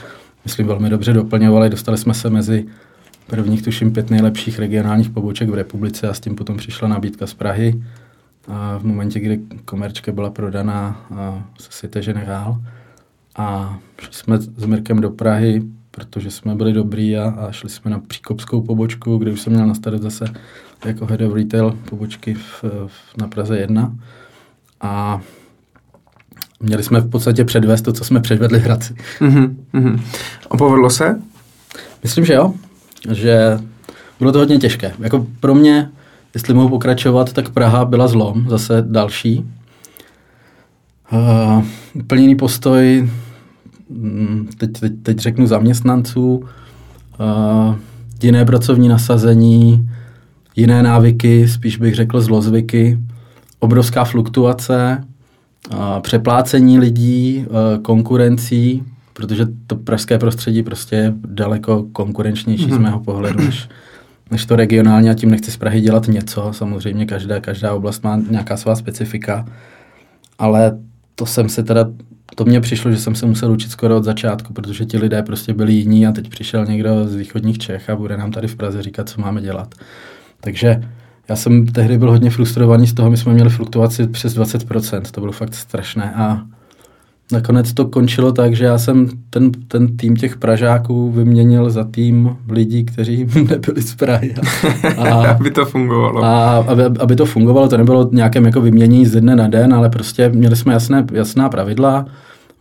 myslím, 0.46 0.68
velmi 0.68 0.90
dobře 0.90 1.14
doplňovali. 1.14 1.70
Dostali 1.70 1.98
jsme 1.98 2.14
se 2.14 2.30
mezi 2.30 2.66
prvních, 3.28 3.64
tuším, 3.64 3.94
pět 3.94 4.10
nejlepších 4.10 4.60
regionálních 4.60 5.10
poboček 5.10 5.50
v 5.50 5.54
republice 5.54 6.10
a 6.10 6.14
s 6.14 6.20
tím 6.20 6.36
potom 6.36 6.58
přišla 6.58 6.88
nabídka 6.88 7.28
z 7.28 7.34
Prahy. 7.34 7.84
A 8.48 8.78
v 8.78 8.84
momentě, 8.84 9.20
kdy 9.20 9.40
komerčka 9.66 10.12
byla 10.12 10.30
prodaná 10.30 11.06
se 11.60 11.70
Cité 11.72 12.02
Generál 12.02 12.62
a 13.36 13.78
šli 14.02 14.14
jsme 14.14 14.38
s 14.38 14.66
Mirkem 14.66 15.02
do 15.02 15.10
Prahy, 15.10 15.62
protože 15.92 16.32
jsme 16.32 16.56
byli 16.56 16.74
dobrý 16.74 17.18
a, 17.18 17.30
a 17.30 17.52
šli 17.52 17.70
jsme 17.70 17.92
na 17.92 18.00
příkopskou 18.00 18.62
pobočku, 18.62 19.18
kde 19.18 19.32
už 19.32 19.42
jsem 19.42 19.54
měl 19.54 19.68
na 19.68 19.74
starost 19.74 20.02
zase 20.02 20.26
jako 20.86 21.06
head 21.06 21.22
of 21.22 21.34
retail 21.34 21.78
pobočky 21.90 22.34
v, 22.34 22.64
v, 22.88 23.18
na 23.18 23.28
Praze 23.28 23.60
1. 23.60 23.96
A 24.82 25.22
měli 26.60 26.84
jsme 26.84 27.00
v 27.00 27.10
podstatě 27.10 27.46
předvést 27.46 27.82
to, 27.82 27.94
co 27.94 28.04
jsme 28.04 28.20
předvedli 28.20 28.60
v 28.60 28.64
Hradci. 28.64 28.94
Mm-hmm, 29.20 29.56
mm-hmm. 29.74 30.02
A 30.50 30.58
povedlo 30.58 30.90
se? 30.90 31.22
Myslím, 32.04 32.26
že 32.26 32.34
jo. 32.34 32.54
Že 33.12 33.60
bylo 34.20 34.32
to 34.32 34.40
hodně 34.40 34.58
těžké. 34.58 34.94
Jako 35.00 35.28
pro 35.40 35.56
mě, 35.56 35.90
jestli 36.34 36.54
mohu 36.54 36.70
pokračovat, 36.70 37.34
tak 37.34 37.50
Praha 37.50 37.86
byla 37.86 38.08
zlom, 38.08 38.46
zase 38.50 38.84
další. 38.88 39.46
Uh, 41.12 41.64
plněný 42.08 42.36
postoj, 42.36 43.10
mm, 43.90 44.50
teď, 44.58 44.72
teď, 44.80 44.94
teď 45.04 45.20
řeknu 45.20 45.48
zaměstnanců, 45.48 46.36
uh, 46.36 47.76
jiné 48.24 48.46
pracovní 48.46 48.88
nasazení, 48.88 49.90
jiné 50.56 50.84
návyky, 50.84 51.48
spíš 51.48 51.78
bych 51.78 51.96
řekl 51.96 52.22
zlozvyky, 52.22 53.00
obrovská 53.60 54.04
fluktuace, 54.04 55.04
přeplácení 56.02 56.80
lidí, 56.80 57.46
konkurencí, 57.82 58.84
protože 59.14 59.48
to 59.68 59.76
pražské 59.76 60.18
prostředí 60.18 60.64
prostě 60.64 60.96
je 60.96 61.14
daleko 61.28 61.84
konkurenčnější 61.92 62.66
mm-hmm. 62.66 62.70
z 62.70 62.74
mhm. 62.74 62.84
mého 62.84 63.00
pohledu 63.00 63.46
než, 63.46 63.70
než 64.32 64.46
to 64.46 64.56
regionálně 64.56 65.12
a 65.12 65.14
tím 65.14 65.32
nechci 65.32 65.52
z 65.52 65.58
Prahy 65.58 65.82
dělat 65.82 66.08
něco. 66.08 66.54
Samozřejmě 66.54 67.06
každá, 67.06 67.40
každá 67.40 67.74
oblast 67.74 68.04
má 68.04 68.20
nějaká 68.30 68.58
svá 68.58 68.76
specifika, 68.76 69.46
ale 70.40 70.80
to 71.16 71.26
jsem 71.26 71.50
se 71.50 71.64
teda, 71.64 71.86
to 72.36 72.46
mně 72.46 72.62
přišlo, 72.62 72.92
že 72.92 72.98
jsem 72.98 73.16
se 73.16 73.26
musel 73.26 73.52
učit 73.52 73.72
skoro 73.72 73.98
od 73.98 74.04
začátku, 74.04 74.54
protože 74.54 74.86
ti 74.86 74.98
lidé 74.98 75.24
prostě 75.24 75.54
byli 75.54 75.74
jiní 75.74 76.08
a 76.08 76.12
teď 76.12 76.30
přišel 76.30 76.66
někdo 76.66 77.08
z 77.08 77.16
východních 77.16 77.58
Čech 77.58 77.90
a 77.90 77.96
bude 77.96 78.18
nám 78.18 78.32
tady 78.32 78.48
v 78.48 78.56
Praze 78.56 78.82
říkat, 78.82 79.10
co 79.10 79.22
máme 79.22 79.42
dělat. 79.42 79.76
Takže 80.42 80.82
já 81.30 81.36
jsem 81.36 81.66
tehdy 81.66 81.98
byl 81.98 82.12
hodně 82.12 82.30
frustrovaný 82.30 82.88
z 82.88 82.94
toho, 82.94 83.10
my 83.10 83.18
jsme 83.18 83.34
měli 83.34 83.50
fluktuaci 83.50 84.08
přes 84.08 84.38
20%, 84.38 85.02
to 85.12 85.22
bylo 85.22 85.32
fakt 85.32 85.56
strašné 85.56 86.14
a 86.16 86.42
nakonec 87.32 87.74
to 87.74 87.86
končilo 87.86 88.32
tak, 88.32 88.56
že 88.56 88.66
já 88.66 88.78
jsem 88.78 89.10
ten, 89.30 89.52
ten 89.52 89.98
tým 89.98 90.16
těch 90.16 90.38
Pražáků 90.38 91.12
vyměnil 91.12 91.70
za 91.70 91.84
tým 91.84 92.38
lidí, 92.50 92.86
kteří 92.86 93.28
nebyli 93.50 93.82
z 93.82 93.96
Prahy. 93.96 94.36
A, 94.98 95.04
aby 95.32 95.52
to 95.52 95.66
fungovalo. 95.66 96.24
A 96.24 96.58
aby, 96.58 96.84
aby 96.84 97.16
to 97.16 97.26
fungovalo, 97.26 97.68
to 97.68 97.78
nebylo 97.78 98.10
nějakém 98.12 98.46
jako 98.46 98.62
vyměnění 98.62 99.06
z 99.06 99.22
dne 99.22 99.36
na 99.36 99.48
den, 99.48 99.74
ale 99.74 99.90
prostě 99.90 100.30
měli 100.30 100.56
jsme 100.56 100.74
jasné, 100.74 101.06
jasná 101.14 101.50
pravidla. 101.50 102.06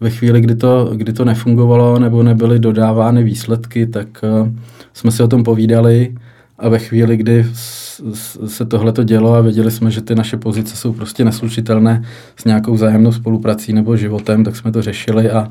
Ve 0.01 0.11
chvíli, 0.11 0.41
kdy 0.41 0.55
to, 0.55 0.91
kdy 0.95 1.13
to 1.13 1.25
nefungovalo 1.25 1.99
nebo 1.99 2.23
nebyly 2.23 2.59
dodávány 2.59 3.25
výsledky, 3.25 3.87
tak 3.87 4.09
uh, 4.43 4.49
jsme 4.93 5.11
si 5.11 5.23
o 5.23 5.29
tom 5.29 5.45
povídali 5.45 6.15
a 6.59 6.69
ve 6.69 6.79
chvíli, 6.79 7.17
kdy 7.17 7.47
se 8.47 8.65
tohle 8.65 8.93
to 8.93 9.05
dělo 9.05 9.35
a 9.35 9.41
věděli 9.41 9.71
jsme, 9.71 9.91
že 9.91 10.01
ty 10.01 10.15
naše 10.15 10.37
pozice 10.37 10.77
jsou 10.77 10.93
prostě 10.93 11.25
neslučitelné 11.25 12.03
s 12.37 12.45
nějakou 12.45 12.77
zájemnou 12.77 13.13
spoluprací 13.13 13.73
nebo 13.73 13.97
životem, 13.97 14.45
tak 14.45 14.57
jsme 14.57 14.73
to 14.73 14.83
řešili 14.83 15.31
a 15.31 15.49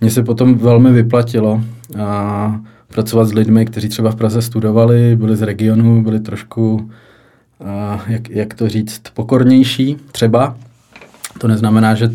mně 0.00 0.10
se 0.10 0.22
potom 0.22 0.54
velmi 0.54 0.92
vyplatilo 0.92 1.60
a 1.98 2.60
pracovat 2.88 3.24
s 3.24 3.32
lidmi, 3.32 3.66
kteří 3.66 3.88
třeba 3.88 4.10
v 4.10 4.16
Praze 4.16 4.42
studovali, 4.42 5.16
byli 5.16 5.36
z 5.36 5.42
regionu, 5.42 6.02
byli 6.02 6.20
trošku, 6.20 6.90
a 7.64 8.00
jak, 8.06 8.30
jak 8.30 8.54
to 8.54 8.68
říct, 8.68 9.02
pokornější 9.14 9.96
třeba. 10.12 10.56
To 11.38 11.48
neznamená, 11.48 11.94
že 11.94 12.10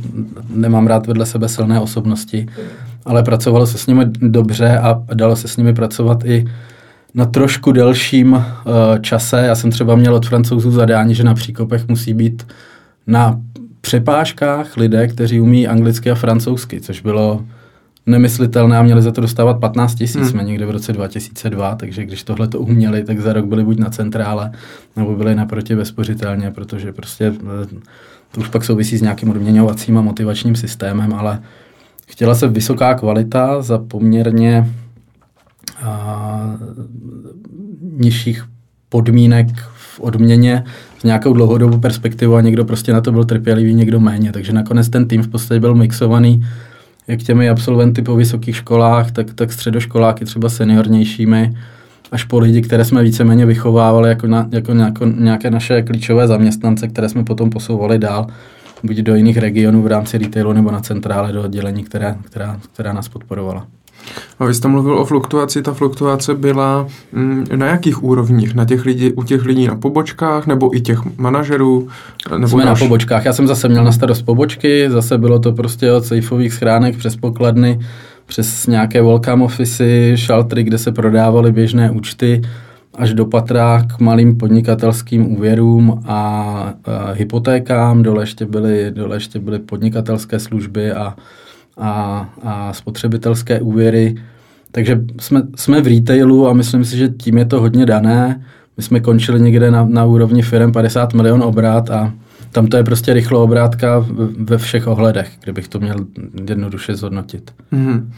nemám 0.50 0.88
rád 0.88 1.08
vedle 1.08 1.26
sebe 1.26 1.50
silné 1.50 1.80
osobnosti, 1.80 2.48
ale 3.06 3.24
pracovalo 3.24 3.68
se 3.68 3.78
s 3.78 3.88
nimi 3.88 4.06
dobře 4.06 4.78
a 4.78 5.04
dalo 5.14 5.36
se 5.36 5.48
s 5.48 5.58
nimi 5.58 5.74
pracovat 5.74 6.26
i 6.26 6.46
na 7.16 7.26
trošku 7.26 7.72
delším 7.72 8.34
uh, 8.34 8.42
čase. 9.02 9.44
Já 9.46 9.56
jsem 9.56 9.72
třeba 9.72 9.96
měl 9.96 10.16
od 10.16 10.26
francouzů 10.26 10.72
zadání, 10.72 11.16
že 11.16 11.24
na 11.24 11.34
příkopech 11.34 11.88
musí 11.88 12.14
být 12.14 12.48
na 13.08 13.42
přepážkách 13.82 14.78
lidé, 14.78 15.08
kteří 15.08 15.40
umí 15.40 15.68
anglicky 15.68 16.12
a 16.12 16.16
francouzsky, 16.16 16.82
což 16.82 17.02
bylo 17.02 17.46
nemyslitelné 18.06 18.78
a 18.78 18.84
měli 18.84 19.02
za 19.02 19.12
to 19.12 19.22
dostávat 19.22 19.60
15 19.60 19.96
tisíc. 19.96 20.16
Hmm. 20.16 20.30
Jsme 20.30 20.44
někde 20.44 20.66
v 20.66 20.70
roce 20.70 20.94
2002, 20.94 21.76
takže 21.76 22.06
když 22.06 22.24
tohle 22.24 22.48
to 22.48 22.60
uměli, 22.60 23.04
tak 23.04 23.20
za 23.20 23.34
rok 23.34 23.46
byli 23.46 23.64
buď 23.64 23.78
na 23.80 23.90
centrále, 23.90 24.52
nebo 24.96 25.16
byli 25.16 25.36
naproti 25.36 25.76
vespořitelně, 25.76 26.52
protože 26.52 26.94
prostě 26.94 27.26
eh, 27.26 27.68
to 28.32 28.42
už 28.42 28.48
pak 28.48 28.64
souvisí 28.64 28.98
s 28.98 29.02
nějakým 29.02 29.30
odměňovacím 29.30 29.98
a 29.98 30.02
motivačním 30.02 30.56
systémem, 30.56 31.14
ale 31.14 31.42
chtěla 32.08 32.36
se 32.36 32.48
vysoká 32.48 32.94
kvalita 32.94 33.62
za 33.62 33.78
poměrně 33.78 34.74
nižších 37.98 38.46
podmínek 38.90 39.48
v 39.76 40.00
odměně 40.00 40.64
s 41.00 41.04
nějakou 41.04 41.34
dlouhodobou 41.34 41.78
perspektivou 41.78 42.36
a 42.36 42.42
někdo 42.42 42.66
prostě 42.66 42.94
na 42.94 43.02
to 43.02 43.12
byl 43.12 43.24
trpělivý, 43.24 43.74
někdo 43.74 44.00
méně. 44.00 44.32
Takže 44.32 44.54
nakonec 44.54 44.90
ten 44.90 45.08
tým 45.08 45.24
v 45.24 45.28
podstatě 45.28 45.60
byl 45.60 45.76
mixovaný 45.76 46.46
jak 47.08 47.20
těmi 47.20 47.50
absolventy 47.50 48.02
po 48.02 48.16
vysokých 48.16 48.56
školách, 48.56 49.12
tak, 49.12 49.34
tak 49.34 49.52
středoškoláky 49.52 50.26
třeba 50.26 50.50
seniornějšími, 50.50 51.58
až 52.12 52.24
po 52.24 52.40
lidi, 52.40 52.62
které 52.62 52.86
jsme 52.86 53.04
víceméně 53.04 53.46
vychovávali 53.46 54.10
jako, 54.10 54.28
na, 54.28 54.50
jako 54.52 54.74
nějako, 54.74 55.06
nějaké 55.06 55.52
naše 55.52 55.82
klíčové 55.82 56.28
zaměstnance, 56.28 56.88
které 56.88 57.10
jsme 57.10 57.24
potom 57.24 57.50
posouvali 57.50 58.00
dál, 58.00 58.28
buď 58.84 58.98
do 58.98 59.16
jiných 59.16 59.38
regionů 59.38 59.82
v 59.82 59.88
rámci 59.88 60.18
retailu 60.18 60.54
nebo 60.54 60.72
na 60.72 60.80
centrále 60.80 61.32
do 61.32 61.44
oddělení, 61.44 61.84
která, 61.84 62.16
která, 62.26 62.60
která 62.74 62.94
nás 62.94 63.10
podporovala. 63.10 63.68
A 64.40 64.46
vy 64.46 64.54
jste 64.54 64.68
mluvil 64.68 64.98
o 64.98 65.06
fluktuaci, 65.06 65.62
ta 65.62 65.74
fluktuace 65.74 66.34
byla 66.34 66.88
mm, 67.12 67.46
na 67.56 67.66
jakých 67.68 68.04
úrovních? 68.04 68.56
Na 68.56 68.66
těch 68.66 68.86
lidí, 68.86 69.12
u 69.14 69.24
těch 69.24 69.46
lidí 69.46 69.68
na 69.68 69.76
pobočkách 69.76 70.48
nebo 70.48 70.78
i 70.78 70.82
těch 70.82 71.00
manažerů? 71.18 71.88
Nebo 72.32 72.48
Jsme 72.48 72.66
naš... 72.66 72.82
na 72.82 72.86
pobočkách. 72.86 73.26
Já 73.26 73.34
jsem 73.34 73.48
zase 73.48 73.68
měl 73.68 73.84
na 73.84 73.92
starost 73.92 74.22
pobočky, 74.22 74.90
zase 74.90 75.18
bylo 75.18 75.40
to 75.40 75.54
prostě 75.54 75.92
od 75.92 76.06
sejfových 76.06 76.54
schránek 76.54 76.98
přes 76.98 77.16
pokladny, 77.16 77.80
přes 78.26 78.68
nějaké 78.68 79.02
welcome 79.02 79.44
office, 79.44 80.18
šaltry, 80.18 80.64
kde 80.64 80.78
se 80.78 80.92
prodávaly 80.92 81.52
běžné 81.52 81.92
účty, 81.92 82.42
až 82.94 83.14
do 83.14 83.26
patra 83.26 83.84
k 83.88 84.00
malým 84.00 84.38
podnikatelským 84.38 85.32
úvěrům 85.32 86.02
a, 86.06 86.16
a 86.86 87.12
hypotékám, 87.12 88.04
dole 88.04 88.24
ještě 88.24 88.46
byly, 88.46 88.92
dole 88.92 89.16
ještě 89.16 89.40
byly 89.40 89.60
podnikatelské 89.60 90.40
služby 90.40 90.92
a 90.92 91.16
a, 91.78 92.30
a 92.44 92.74
spotřebitelské 92.74 93.62
úvěry. 93.62 94.16
Takže 94.72 95.02
jsme, 95.20 95.44
jsme 95.56 95.82
v 95.82 95.88
retailu 95.88 96.48
a 96.48 96.54
myslím 96.54 96.86
si, 96.86 96.98
že 96.98 97.10
tím 97.10 97.38
je 97.38 97.46
to 97.46 97.60
hodně 97.60 97.86
dané. 97.86 98.42
My 98.78 98.84
jsme 98.84 99.00
končili 99.00 99.42
někde 99.42 99.72
na, 99.72 99.86
na 99.86 100.06
úrovni 100.06 100.42
firm 100.42 100.72
50 100.72 101.14
milion 101.14 101.44
obrat 101.44 101.90
a 101.90 102.14
tam 102.56 102.68
to 102.68 102.78
je 102.78 102.84
prostě 102.84 103.14
rychlo 103.14 103.44
obrátka 103.44 104.06
ve 104.40 104.58
všech 104.58 104.88
ohledech, 104.88 105.30
kdybych 105.44 105.68
to 105.68 105.80
měl 105.80 105.96
jednoduše 106.50 106.96
zhodnotit. 106.96 107.54
Mm. 107.72 108.12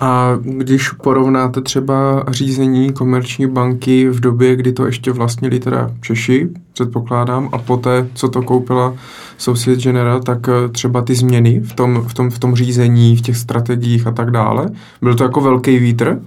A 0.00 0.38
když 0.42 0.90
porovnáte 0.90 1.60
třeba 1.60 2.24
řízení 2.28 2.92
komerční 2.92 3.46
banky 3.46 4.08
v 4.08 4.20
době, 4.20 4.56
kdy 4.56 4.72
to 4.72 4.86
ještě 4.86 5.12
vlastnili 5.12 5.60
teda 5.60 5.90
Češi, 6.00 6.48
předpokládám, 6.72 7.48
a 7.52 7.58
poté, 7.58 8.06
co 8.14 8.28
to 8.28 8.42
koupila 8.42 8.94
Societe 9.38 9.82
General, 9.82 10.20
tak 10.20 10.38
eh, 10.48 10.68
třeba 10.68 11.02
ty 11.02 11.14
změny 11.14 11.60
v 11.60 11.72
tom, 11.72 12.04
v 12.08 12.14
tom, 12.14 12.30
v 12.30 12.38
tom 12.38 12.54
řízení, 12.54 13.16
v 13.16 13.22
těch 13.22 13.36
strategiích 13.36 14.06
a 14.06 14.10
tak 14.10 14.30
dále, 14.30 14.70
byl 15.02 15.14
to 15.14 15.24
jako 15.24 15.40
velký 15.40 15.78
vítr? 15.78 16.20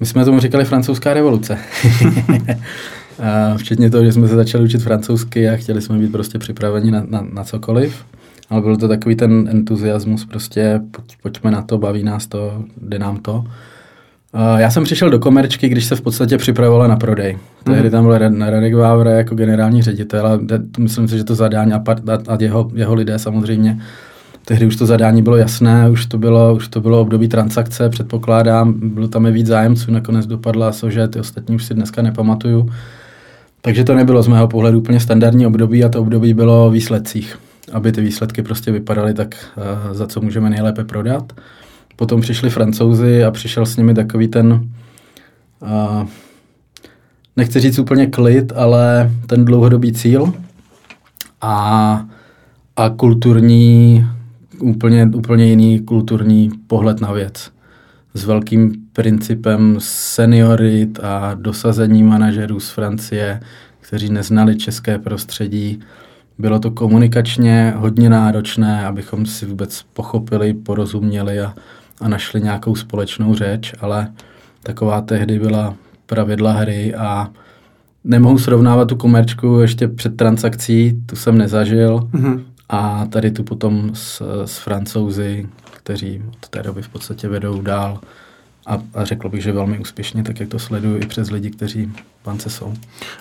My 0.00 0.06
jsme 0.06 0.24
tomu 0.24 0.40
říkali 0.40 0.64
francouzská 0.64 1.14
revoluce. 1.14 1.58
včetně 3.56 3.90
toho, 3.90 4.04
že 4.04 4.12
jsme 4.12 4.28
se 4.28 4.34
začali 4.34 4.64
učit 4.64 4.82
francouzsky 4.82 5.48
a 5.48 5.56
chtěli 5.56 5.82
jsme 5.82 5.98
být 5.98 6.12
prostě 6.12 6.38
připraveni 6.38 6.90
na, 6.90 7.02
na, 7.08 7.26
na 7.32 7.44
cokoliv. 7.44 8.04
Ale 8.50 8.60
byl 8.60 8.76
to 8.76 8.88
takový 8.88 9.16
ten 9.16 9.48
entuziasmus, 9.50 10.24
prostě 10.24 10.80
pojď, 10.90 11.16
pojďme 11.22 11.50
na 11.50 11.62
to, 11.62 11.78
baví 11.78 12.02
nás 12.02 12.26
to, 12.26 12.64
jde 12.82 12.98
nám 12.98 13.16
to. 13.16 13.44
Já 14.56 14.70
jsem 14.70 14.84
přišel 14.84 15.10
do 15.10 15.18
komerčky, 15.18 15.68
když 15.68 15.84
se 15.84 15.96
v 15.96 16.00
podstatě 16.00 16.38
připravovala 16.38 16.86
na 16.86 16.96
prodej. 16.96 17.38
Tehdy 17.64 17.82
mhm. 17.82 17.90
tam 17.90 18.04
byl 18.04 18.18
Radek 18.50 18.74
Vávra 18.74 19.10
jako 19.10 19.34
generální 19.34 19.82
ředitel 19.82 20.26
a 20.26 20.38
myslím 20.78 21.08
si, 21.08 21.18
že 21.18 21.24
to 21.24 21.34
zadání 21.34 21.72
a, 21.72 21.82
a 22.28 22.36
jeho, 22.40 22.70
jeho 22.74 22.94
lidé 22.94 23.18
samozřejmě 23.18 23.78
tehdy 24.46 24.66
už 24.66 24.76
to 24.76 24.86
zadání 24.86 25.22
bylo 25.22 25.36
jasné, 25.36 25.90
už 25.90 26.06
to 26.06 26.18
bylo, 26.18 26.54
už 26.54 26.68
to 26.68 26.80
bylo 26.80 27.00
období 27.00 27.28
transakce, 27.28 27.88
předpokládám, 27.88 28.74
bylo 28.80 29.08
tam 29.08 29.26
i 29.26 29.32
víc 29.32 29.46
zájemců, 29.46 29.92
nakonec 29.92 30.26
dopadla 30.26 30.72
že 30.88 31.08
ty 31.08 31.20
ostatní 31.20 31.56
už 31.56 31.64
si 31.64 31.74
dneska 31.74 32.02
nepamatuju. 32.02 32.70
Takže 33.66 33.84
to 33.84 33.94
nebylo 33.94 34.22
z 34.22 34.28
mého 34.28 34.48
pohledu 34.48 34.78
úplně 34.78 35.00
standardní 35.00 35.46
období 35.46 35.84
a 35.84 35.88
to 35.88 36.00
období 36.00 36.34
bylo 36.34 36.66
o 36.66 36.70
výsledcích, 36.70 37.38
aby 37.72 37.92
ty 37.92 38.00
výsledky 38.00 38.42
prostě 38.42 38.72
vypadaly 38.72 39.14
tak, 39.14 39.34
uh, 39.56 39.92
za 39.92 40.06
co 40.06 40.20
můžeme 40.20 40.50
nejlépe 40.50 40.84
prodat. 40.84 41.32
Potom 41.96 42.20
přišli 42.20 42.50
francouzi 42.50 43.24
a 43.24 43.30
přišel 43.30 43.66
s 43.66 43.76
nimi 43.76 43.94
takový 43.94 44.28
ten, 44.28 44.68
uh, 45.60 46.06
nechci 47.36 47.60
říct 47.60 47.78
úplně 47.78 48.06
klid, 48.06 48.52
ale 48.56 49.10
ten 49.26 49.44
dlouhodobý 49.44 49.92
cíl 49.92 50.32
a, 51.40 52.04
a 52.76 52.88
kulturní, 52.90 54.06
úplně, 54.60 55.10
úplně 55.14 55.46
jiný 55.46 55.80
kulturní 55.80 56.50
pohled 56.66 57.00
na 57.00 57.12
věc. 57.12 57.50
S 58.16 58.24
velkým 58.24 58.72
principem 58.92 59.76
seniorit 59.78 60.98
a 61.02 61.34
dosazení 61.34 62.02
manažerů 62.02 62.60
z 62.60 62.70
Francie, 62.70 63.40
kteří 63.80 64.10
neznali 64.10 64.56
české 64.56 64.98
prostředí. 64.98 65.80
Bylo 66.38 66.58
to 66.58 66.70
komunikačně 66.70 67.74
hodně 67.76 68.10
náročné, 68.10 68.86
abychom 68.86 69.26
si 69.26 69.46
vůbec 69.46 69.82
pochopili, 69.92 70.54
porozuměli 70.54 71.40
a, 71.40 71.54
a 72.00 72.08
našli 72.08 72.40
nějakou 72.40 72.74
společnou 72.74 73.34
řeč, 73.34 73.74
ale 73.80 74.08
taková 74.62 75.00
tehdy 75.00 75.38
byla 75.38 75.74
pravidla 76.06 76.52
hry 76.52 76.94
a 76.94 77.28
nemohu 78.04 78.38
srovnávat 78.38 78.88
tu 78.88 78.96
komerčku 78.96 79.58
ještě 79.60 79.88
před 79.88 80.16
transakcí, 80.16 81.02
tu 81.06 81.16
jsem 81.16 81.38
nezažil 81.38 81.98
mm-hmm. 81.98 82.42
A 82.68 83.06
tady 83.06 83.30
tu 83.30 83.42
potom 83.42 83.90
s, 83.94 84.22
s 84.44 84.58
francouzi, 84.58 85.48
kteří 85.76 86.22
od 86.42 86.48
té 86.48 86.62
doby 86.62 86.82
v 86.82 86.88
podstatě 86.88 87.28
vedou 87.28 87.62
dál 87.62 88.00
a, 88.66 88.78
a 88.94 89.04
řekl 89.04 89.28
bych, 89.28 89.42
že 89.42 89.52
velmi 89.52 89.78
úspěšně, 89.78 90.22
tak 90.22 90.40
jak 90.40 90.48
to 90.48 90.58
sleduju 90.58 90.96
i 90.96 91.06
přes 91.06 91.30
lidi, 91.30 91.50
kteří 91.50 91.92
bance 92.24 92.50
jsou. 92.50 92.74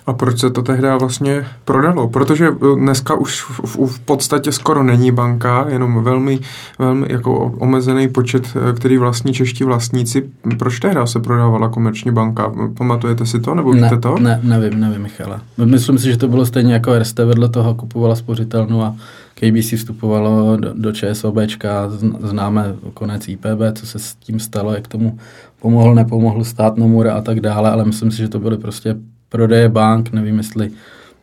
A 0.06 0.14
proč 0.14 0.40
se 0.40 0.50
to 0.50 0.62
tehdy 0.62 0.88
vlastně 1.00 1.46
prodalo? 1.66 2.08
Protože 2.08 2.48
eh, 2.48 2.76
dneska 2.76 3.16
už 3.16 3.42
v, 3.42 3.60
v, 3.60 3.88
v 3.88 4.00
podstatě 4.00 4.52
skoro 4.52 4.84
není 4.84 5.12
banka, 5.12 5.66
jenom 5.70 6.04
velmi, 6.04 6.40
velmi 6.80 7.08
jako 7.10 7.54
omezený 7.60 8.08
počet, 8.08 8.48
eh, 8.70 8.74
který 8.74 8.98
vlastní 8.98 9.34
čeští 9.34 9.64
vlastníci. 9.64 10.30
Proč 10.60 10.80
tehdy 10.80 11.00
se 11.06 11.20
prodávala 11.20 11.70
komerční 11.70 12.12
banka? 12.12 12.52
Pamatujete 12.78 13.26
si 13.26 13.40
to 13.40 13.56
nebo 13.56 13.72
víte 13.72 13.90
ne, 13.92 14.00
to? 14.00 14.20
Ne, 14.20 14.40
nevím, 14.44 14.80
nevím, 14.80 15.02
Michale. 15.02 15.40
Myslím 15.66 16.00
si, 16.00 16.12
že 16.12 16.18
to 16.18 16.28
bylo 16.28 16.46
stejně 16.46 16.74
jako 16.74 17.00
RST 17.00 17.20
vedle 17.20 17.50
toho 17.50 17.76
kupovala 17.76 18.16
spořitelnu 18.16 18.84
a 18.84 18.96
KBC 19.36 19.74
vstupovalo 19.78 20.58
do, 20.58 20.74
do 20.74 20.92
ČSOBčka, 20.92 21.90
známe 22.20 22.76
konec 22.94 23.28
IPB, 23.28 23.62
co 23.74 23.88
se 23.88 24.00
s 24.00 24.16
tím 24.16 24.40
stalo, 24.40 24.74
jak 24.74 24.88
tomu 24.88 25.20
pomohl, 25.60 25.96
nepomohl 25.96 26.44
stát 26.44 26.78
Nomura 26.78 27.14
a 27.14 27.22
tak 27.22 27.40
dále, 27.40 27.72
ale 27.72 27.86
myslím 27.86 28.12
si, 28.12 28.18
že 28.18 28.28
to 28.28 28.40
byly 28.40 28.58
prostě 28.58 28.96
prodeje 29.30 29.70
bank, 29.70 30.12
nevím, 30.12 30.38
jestli 30.38 30.72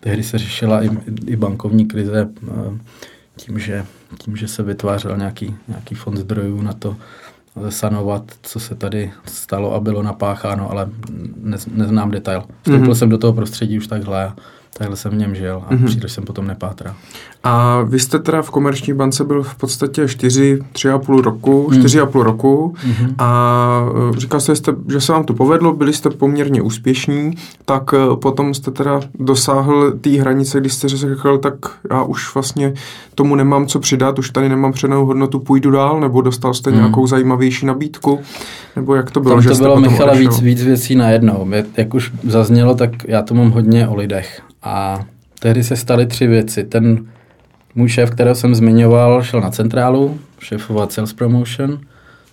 tehdy 0.00 0.22
se 0.22 0.38
řešila 0.38 0.84
i, 0.84 0.90
i 1.26 1.36
bankovní 1.36 1.86
krize 1.86 2.28
eh, 2.48 2.78
tím, 3.36 3.58
že, 3.58 3.84
tím, 4.18 4.36
že 4.36 4.48
se 4.48 4.62
vytvářel 4.62 5.16
nějaký, 5.16 5.54
nějaký 5.68 5.94
fond 5.94 6.16
zdrojů 6.16 6.62
na 6.62 6.72
to 6.72 6.96
sanovat, 7.68 8.24
co 8.42 8.60
se 8.60 8.74
tady 8.74 9.12
stalo 9.24 9.74
a 9.74 9.80
bylo 9.80 10.02
napácháno, 10.02 10.70
ale 10.70 10.88
ne, 11.36 11.56
neznám 11.74 12.10
detail. 12.10 12.44
Vstoupil 12.62 12.86
mm-hmm. 12.86 12.94
jsem 12.94 13.08
do 13.08 13.18
toho 13.18 13.32
prostředí 13.32 13.78
už 13.78 13.86
takhle 13.86 14.32
Takhle 14.74 14.96
jsem 14.96 15.12
v 15.12 15.14
něm 15.14 15.34
žil 15.34 15.62
a 15.66 15.74
mm-hmm. 15.74 15.86
příliš 15.86 16.12
jsem 16.12 16.24
potom 16.24 16.46
nepátral. 16.46 16.94
A 17.44 17.82
vy 17.82 17.98
jste 17.98 18.18
teda 18.18 18.42
v 18.42 18.50
komerční 18.50 18.92
bance 18.92 19.24
byl 19.24 19.42
v 19.42 19.54
podstatě 19.54 20.08
4, 20.08 20.58
3,5 20.72 21.20
roku, 21.20 21.68
mm. 21.70 21.78
4,5 21.78 22.22
roku 22.22 22.74
mm-hmm. 22.86 23.14
a 23.18 23.86
e, 24.16 24.20
říkal 24.20 24.40
jste, 24.40 24.72
že 24.88 25.00
se 25.00 25.12
vám 25.12 25.24
to 25.24 25.34
povedlo, 25.34 25.72
byli 25.72 25.92
jste 25.92 26.10
poměrně 26.10 26.62
úspěšní, 26.62 27.34
tak 27.64 27.94
e, 27.94 28.16
potom 28.16 28.54
jste 28.54 28.70
teda 28.70 29.00
dosáhl 29.18 29.92
té 29.92 30.10
hranice, 30.10 30.60
kdy 30.60 30.70
jste 30.70 30.88
řekl, 30.88 31.38
tak 31.38 31.54
já 31.90 32.02
už 32.02 32.34
vlastně 32.34 32.74
tomu 33.14 33.34
nemám 33.34 33.66
co 33.66 33.80
přidat, 33.80 34.18
už 34.18 34.30
tady 34.30 34.48
nemám 34.48 34.72
přenou 34.72 35.06
hodnotu, 35.06 35.38
půjdu 35.38 35.70
dál, 35.70 36.00
nebo 36.00 36.20
dostal 36.20 36.54
jste 36.54 36.70
mm. 36.70 36.76
nějakou 36.76 37.06
zajímavější 37.06 37.66
nabídku, 37.66 38.20
nebo 38.76 38.94
jak 38.94 39.10
to 39.10 39.20
bylo? 39.20 39.34
Tam 39.34 39.44
to 39.44 39.54
že 39.54 39.62
bylo, 39.62 39.80
Michala, 39.80 40.14
víc, 40.14 40.40
víc 40.40 40.62
věcí 40.62 40.94
najednou. 40.94 41.50
Jak 41.76 41.94
už 41.94 42.12
zaznělo, 42.24 42.74
tak 42.74 42.90
já 43.08 43.22
to 43.22 43.34
mám 43.34 43.50
hodně 43.50 43.88
o 43.88 43.94
lidech 43.94 44.42
a 44.62 45.00
tehdy 45.40 45.64
se 45.64 45.76
staly 45.76 46.06
tři 46.06 46.26
věci. 46.26 46.64
Ten 46.64 47.06
můj 47.74 47.88
šéf, 47.88 48.10
kterého 48.10 48.34
jsem 48.34 48.54
zmiňoval, 48.54 49.22
šel 49.22 49.40
na 49.40 49.50
centrálu, 49.50 50.18
šéfovat 50.40 50.92
sales 50.92 51.12
promotion, 51.12 51.80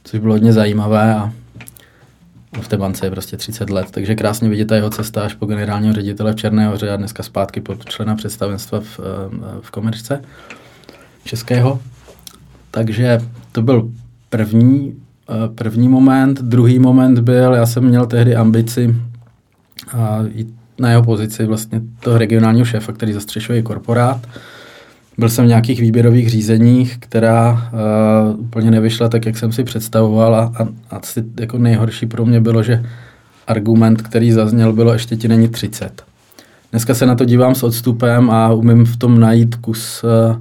což 0.04 0.20
bylo 0.20 0.34
hodně 0.34 0.54
zajímavé 0.54 1.16
a 1.16 1.32
v 2.62 2.68
té 2.68 2.78
bance 2.78 3.06
je 3.06 3.12
prostě 3.12 3.38
30 3.38 3.70
let, 3.70 3.88
takže 3.92 4.16
krásně 4.16 4.50
vidět 4.50 4.66
ta 4.66 4.76
jeho 4.76 4.90
cesta 4.90 5.22
až 5.22 5.34
po 5.34 5.46
generálního 5.46 5.94
ředitele 5.94 6.34
v 6.34 6.36
Černé 6.36 6.68
hoře 6.68 6.90
a 6.90 6.96
dneska 6.96 7.24
zpátky 7.24 7.62
pod 7.62 7.86
člena 7.86 8.16
představenstva 8.16 8.80
v, 8.80 9.00
eh, 9.00 9.04
v 9.62 9.72
komerčce 9.72 10.22
českého. 11.24 11.80
Takže 12.72 13.20
to 13.52 13.62
byl 13.62 13.90
první, 14.30 14.96
eh, 15.30 15.34
první 15.56 15.90
moment. 15.90 16.42
Druhý 16.42 16.80
moment 16.80 17.20
byl, 17.20 17.54
já 17.54 17.66
jsem 17.66 17.84
měl 17.84 18.06
tehdy 18.06 18.36
ambici 18.36 18.96
jít 20.34 20.54
na 20.80 20.90
jeho 20.90 21.04
pozici 21.04 21.46
vlastně 21.46 21.82
toho 22.00 22.18
regionálního 22.18 22.66
šéfa, 22.66 22.92
který 22.92 23.14
zastřešuje 23.14 23.62
korporát. 23.62 24.28
Byl 25.20 25.30
jsem 25.30 25.46
v 25.46 25.48
nějakých 25.48 25.82
výběrových 25.82 26.30
řízeních, 26.30 26.98
která 27.00 27.52
uh, 27.52 28.40
úplně 28.40 28.72
nevyšla 28.72 29.10
tak, 29.10 29.26
jak 29.26 29.38
jsem 29.38 29.52
si 29.52 29.64
představoval 29.64 30.36
a, 30.36 30.52
a 30.64 30.68
asi 30.90 31.24
jako 31.40 31.58
nejhorší 31.58 32.06
pro 32.06 32.26
mě 32.26 32.42
bylo, 32.42 32.64
že 32.64 32.84
argument, 33.48 34.02
který 34.02 34.32
zazněl, 34.32 34.74
bylo 34.74 34.94
ještě 34.94 35.16
ti 35.16 35.28
není 35.28 35.48
30. 35.48 36.04
Dneska 36.72 36.94
se 36.94 37.06
na 37.06 37.16
to 37.16 37.26
dívám 37.26 37.56
s 37.56 37.64
odstupem 37.64 38.30
a 38.30 38.54
umím 38.54 38.86
v 38.86 38.98
tom 38.98 39.20
najít 39.20 39.56
kus, 39.56 40.04
uh, 40.04 40.38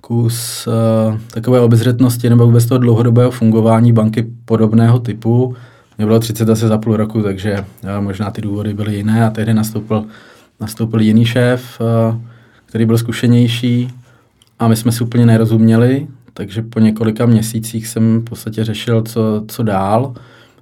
kus 0.00 0.66
uh, 0.66 1.18
takové 1.30 1.60
obezřetnosti 1.60 2.30
nebo 2.30 2.46
vůbec 2.46 2.66
toho 2.66 2.78
dlouhodobého 2.78 3.30
fungování 3.30 3.92
banky 3.92 4.26
podobného 4.44 4.98
typu, 4.98 5.56
mě 5.98 6.06
bylo 6.06 6.20
30 6.20 6.50
asi 6.50 6.68
za 6.68 6.78
půl 6.78 6.96
roku, 6.96 7.22
takže 7.22 7.64
možná 8.00 8.30
ty 8.30 8.40
důvody 8.40 8.74
byly 8.74 8.96
jiné 8.96 9.26
a 9.26 9.30
tehdy 9.30 9.54
nastoupil, 9.54 10.04
nastoupil 10.60 11.00
jiný 11.00 11.24
šéf, 11.24 11.80
který 12.66 12.86
byl 12.86 12.98
zkušenější 12.98 13.90
a 14.58 14.68
my 14.68 14.76
jsme 14.76 14.92
si 14.92 15.04
úplně 15.04 15.26
nerozuměli, 15.26 16.06
takže 16.32 16.62
po 16.62 16.80
několika 16.80 17.26
měsících 17.26 17.86
jsem 17.86 18.20
v 18.20 18.24
podstatě 18.24 18.64
řešil, 18.64 19.02
co, 19.02 19.44
co 19.48 19.62
dál, 19.62 20.14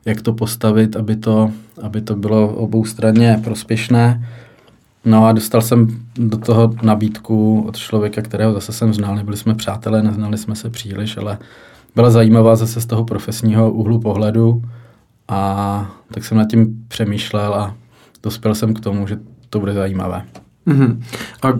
jak 0.04 0.22
to 0.22 0.32
postavit, 0.32 0.96
aby 0.96 1.16
to, 1.16 1.50
aby 1.82 2.00
to 2.00 2.16
bylo 2.16 2.48
oboustranně 2.48 3.40
prospěšné. 3.44 4.28
No 5.04 5.26
a 5.26 5.32
dostal 5.32 5.62
jsem 5.62 6.00
do 6.14 6.38
toho 6.38 6.74
nabídku 6.82 7.64
od 7.68 7.76
člověka, 7.76 8.22
kterého 8.22 8.52
zase 8.52 8.72
jsem 8.72 8.94
znal, 8.94 9.14
nebyli 9.16 9.36
jsme 9.36 9.54
přátelé, 9.54 10.02
neznali 10.02 10.38
jsme 10.38 10.56
se 10.56 10.70
příliš, 10.70 11.16
ale 11.16 11.38
byla 11.94 12.10
zajímavá 12.10 12.56
zase 12.56 12.80
z 12.80 12.86
toho 12.86 13.04
profesního 13.04 13.72
úhlu 13.72 14.00
pohledu 14.00 14.62
a 15.28 15.90
tak 16.14 16.24
jsem 16.24 16.38
nad 16.38 16.48
tím 16.50 16.84
přemýšlel 16.88 17.54
a 17.54 17.76
dospěl 18.22 18.54
jsem 18.54 18.74
k 18.74 18.80
tomu, 18.80 19.06
že 19.06 19.18
to 19.50 19.60
bude 19.60 19.72
zajímavé. 19.72 20.24
Mm-hmm. 20.66 20.96
A 21.42 21.52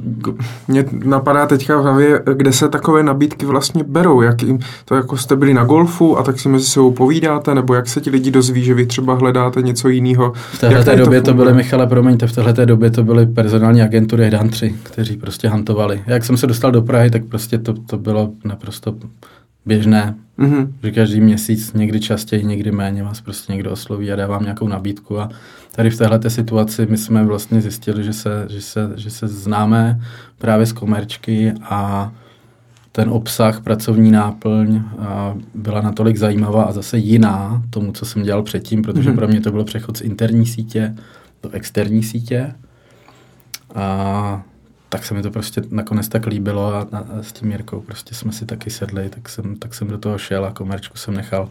mě 0.69 0.85
napadá 1.05 1.47
teďka 1.47 1.77
v 1.79 1.83
hlavě, 1.83 2.23
kde 2.35 2.53
se 2.53 2.69
takové 2.69 3.03
nabídky 3.03 3.47
vlastně 3.47 3.85
berou. 3.85 4.21
Jak 4.21 4.43
jim, 4.43 4.59
to 4.85 4.95
jako 4.95 5.17
jste 5.17 5.37
byli 5.37 5.55
na 5.55 5.65
golfu 5.65 6.19
a 6.19 6.23
tak 6.23 6.41
si 6.41 6.49
mezi 6.49 6.65
sebou 6.65 6.91
povídáte, 6.91 7.55
nebo 7.55 7.75
jak 7.75 7.89
se 7.89 8.01
ti 8.01 8.11
lidi 8.11 8.31
dozví, 8.31 8.65
že 8.65 8.75
vy 8.75 8.87
třeba 8.87 9.15
hledáte 9.15 9.63
něco 9.63 9.89
jiného? 9.89 10.33
V 10.35 10.59
téhle 10.59 10.97
době 10.97 11.21
to, 11.21 11.31
to 11.31 11.35
byly, 11.35 11.55
Michale, 11.55 11.87
promiňte, 11.87 12.27
v 12.27 12.33
téhle 12.33 12.67
době 12.67 12.91
to 12.91 13.05
byly 13.05 13.27
personální 13.27 13.83
agentury 13.83 14.31
Dantři, 14.31 14.75
kteří 14.83 15.17
prostě 15.17 15.49
hantovali. 15.49 16.03
Jak 16.07 16.25
jsem 16.25 16.37
se 16.37 16.47
dostal 16.47 16.73
do 16.73 16.83
Prahy, 16.83 17.11
tak 17.11 17.25
prostě 17.25 17.59
to, 17.59 17.73
to 17.73 17.99
bylo 17.99 18.31
naprosto 18.45 18.95
běžné, 19.67 20.15
mm-hmm. 20.39 20.73
že 20.83 20.91
každý 20.91 21.21
měsíc, 21.21 21.73
někdy 21.73 22.01
častěji, 22.01 22.45
někdy 22.45 22.73
méně 22.73 23.03
vás 23.03 23.21
prostě 23.21 23.53
někdo 23.53 23.71
osloví 23.71 24.13
a 24.13 24.17
dávám 24.17 24.43
nějakou 24.43 24.69
nabídku 24.69 25.21
a 25.21 25.29
tady 25.73 25.91
v 25.91 25.99
téhle 25.99 26.21
situaci 26.29 26.87
my 26.91 26.97
jsme 26.97 27.25
vlastně 27.25 27.61
zjistili, 27.61 28.05
že 28.05 28.13
se, 28.13 28.47
že 28.51 28.61
se, 28.61 28.93
že 28.97 29.11
se 29.11 29.29
známe 29.29 30.01
právě 30.39 30.67
z 30.67 30.73
komerčky 30.73 31.53
a 31.63 32.13
ten 32.93 33.09
obsah, 33.09 33.61
pracovní 33.61 34.11
náplň 34.11 34.83
byla 35.55 35.81
natolik 35.81 36.17
zajímavá 36.17 36.65
a 36.65 36.73
zase 36.73 36.99
jiná 36.99 37.63
tomu, 37.71 37.93
co 37.93 38.05
jsem 38.05 38.23
dělal 38.23 38.43
předtím, 38.43 38.83
protože 38.83 39.11
mm-hmm. 39.11 39.17
pro 39.17 39.29
mě 39.29 39.41
to 39.41 39.53
byl 39.53 39.65
přechod 39.65 39.97
z 39.97 40.01
interní 40.01 40.47
sítě 40.47 40.95
do 41.43 41.51
externí 41.51 42.03
sítě. 42.03 42.55
A 43.75 44.43
tak 44.95 45.05
se 45.05 45.15
mi 45.15 45.23
to 45.23 45.31
prostě 45.31 45.63
nakonec 45.71 46.09
tak 46.09 46.27
líbilo 46.27 46.75
a, 46.75 46.87
a, 46.93 46.99
a 46.99 47.05
s 47.23 47.33
tím 47.33 47.51
Jirkou 47.51 47.81
prostě 47.81 48.15
jsme 48.15 48.33
si 48.33 48.47
taky 48.47 48.71
sedli, 48.71 49.09
tak 49.09 49.29
jsem, 49.29 49.57
tak 49.57 49.75
jsem 49.75 49.89
do 49.89 49.99
toho 49.99 50.19
šel 50.19 50.45
a 50.45 50.51
komerčku 50.51 50.99
jsem 50.99 51.15
nechal 51.15 51.49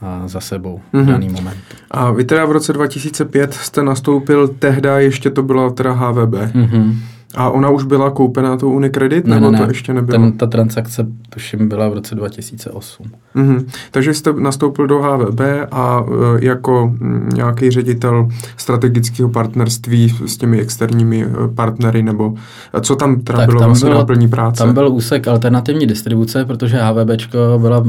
a 0.00 0.28
za 0.28 0.40
sebou 0.40 0.80
mm-hmm. 0.94 1.06
daný 1.06 1.28
moment. 1.28 1.58
A 1.90 2.10
vy 2.10 2.24
teda 2.24 2.44
v 2.44 2.52
roce 2.52 2.72
2005 2.72 3.54
jste 3.54 3.82
nastoupil, 3.82 4.48
tehda 4.48 4.98
ještě 4.98 5.30
to 5.30 5.42
byla 5.42 5.70
teda 5.70 5.92
HVB. 5.92 6.34
Mm-hmm. 6.34 6.94
A 7.36 7.50
ona 7.50 7.70
už 7.70 7.84
byla 7.84 8.10
koupena 8.10 8.56
tou 8.56 8.70
Unicredit, 8.72 9.26
Ne, 9.26 9.34
nebo 9.34 9.50
ne, 9.50 9.58
to 9.58 9.64
ne. 9.64 9.70
ještě 9.70 9.94
nebylo? 9.94 10.18
Ten, 10.18 10.32
ta 10.32 10.46
transakce, 10.46 11.06
tuším, 11.30 11.68
byla 11.68 11.88
v 11.88 11.92
roce 11.94 12.14
2008. 12.14 13.10
Mhm. 13.34 13.66
Takže 13.90 14.14
jste 14.14 14.32
nastoupil 14.32 14.86
do 14.86 14.98
HVB 15.02 15.40
a 15.70 16.04
e, 16.40 16.44
jako 16.46 16.86
mm, 17.00 17.28
nějaký 17.34 17.70
ředitel 17.70 18.28
strategického 18.56 19.28
partnerství 19.28 20.14
s 20.26 20.36
těmi 20.36 20.60
externími 20.60 21.24
e, 21.24 21.48
partnery, 21.54 22.02
nebo 22.02 22.34
e, 22.74 22.80
co 22.80 22.96
tam 22.96 23.20
teda 23.20 23.38
Tak 23.38 23.46
bylo 23.48 23.60
tam 23.60 23.68
vlastně 23.68 23.88
bylo- 23.90 23.98
náplní 24.00 24.28
práce? 24.28 24.64
Tam 24.64 24.74
byl 24.74 24.88
úsek 24.88 25.28
alternativní 25.28 25.86
distribuce, 25.86 26.44
protože 26.44 26.78
HVBčko 26.78 27.38
byla 27.60 27.84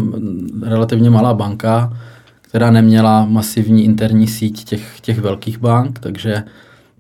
relativně 0.64 1.10
malá 1.10 1.34
banka, 1.34 1.94
která 2.42 2.72
neměla 2.72 3.26
masivní 3.26 3.86
interní 3.86 4.28
síť 4.28 4.64
těch, 4.64 5.00
těch 5.02 5.20
velkých 5.20 5.58
bank, 5.60 6.00
takže 6.00 6.44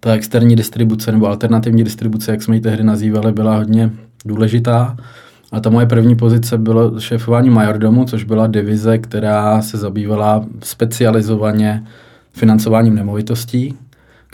ta 0.05 0.13
externí 0.13 0.55
distribuce 0.55 1.11
nebo 1.11 1.27
alternativní 1.27 1.83
distribuce, 1.83 2.31
jak 2.31 2.43
jsme 2.43 2.55
ji 2.55 2.61
tehdy 2.61 2.83
nazývali, 2.83 3.31
byla 3.31 3.55
hodně 3.55 3.91
důležitá. 4.25 4.97
A 5.51 5.59
ta 5.59 5.69
moje 5.69 5.85
první 5.85 6.15
pozice 6.15 6.57
bylo 6.57 6.99
šéfování 6.99 7.49
Majordomu, 7.49 8.05
což 8.05 8.23
byla 8.23 8.47
divize, 8.47 8.97
která 8.97 9.61
se 9.61 9.77
zabývala 9.77 10.45
specializovaně 10.63 11.83
financováním 12.33 12.95
nemovitostí. 12.95 13.73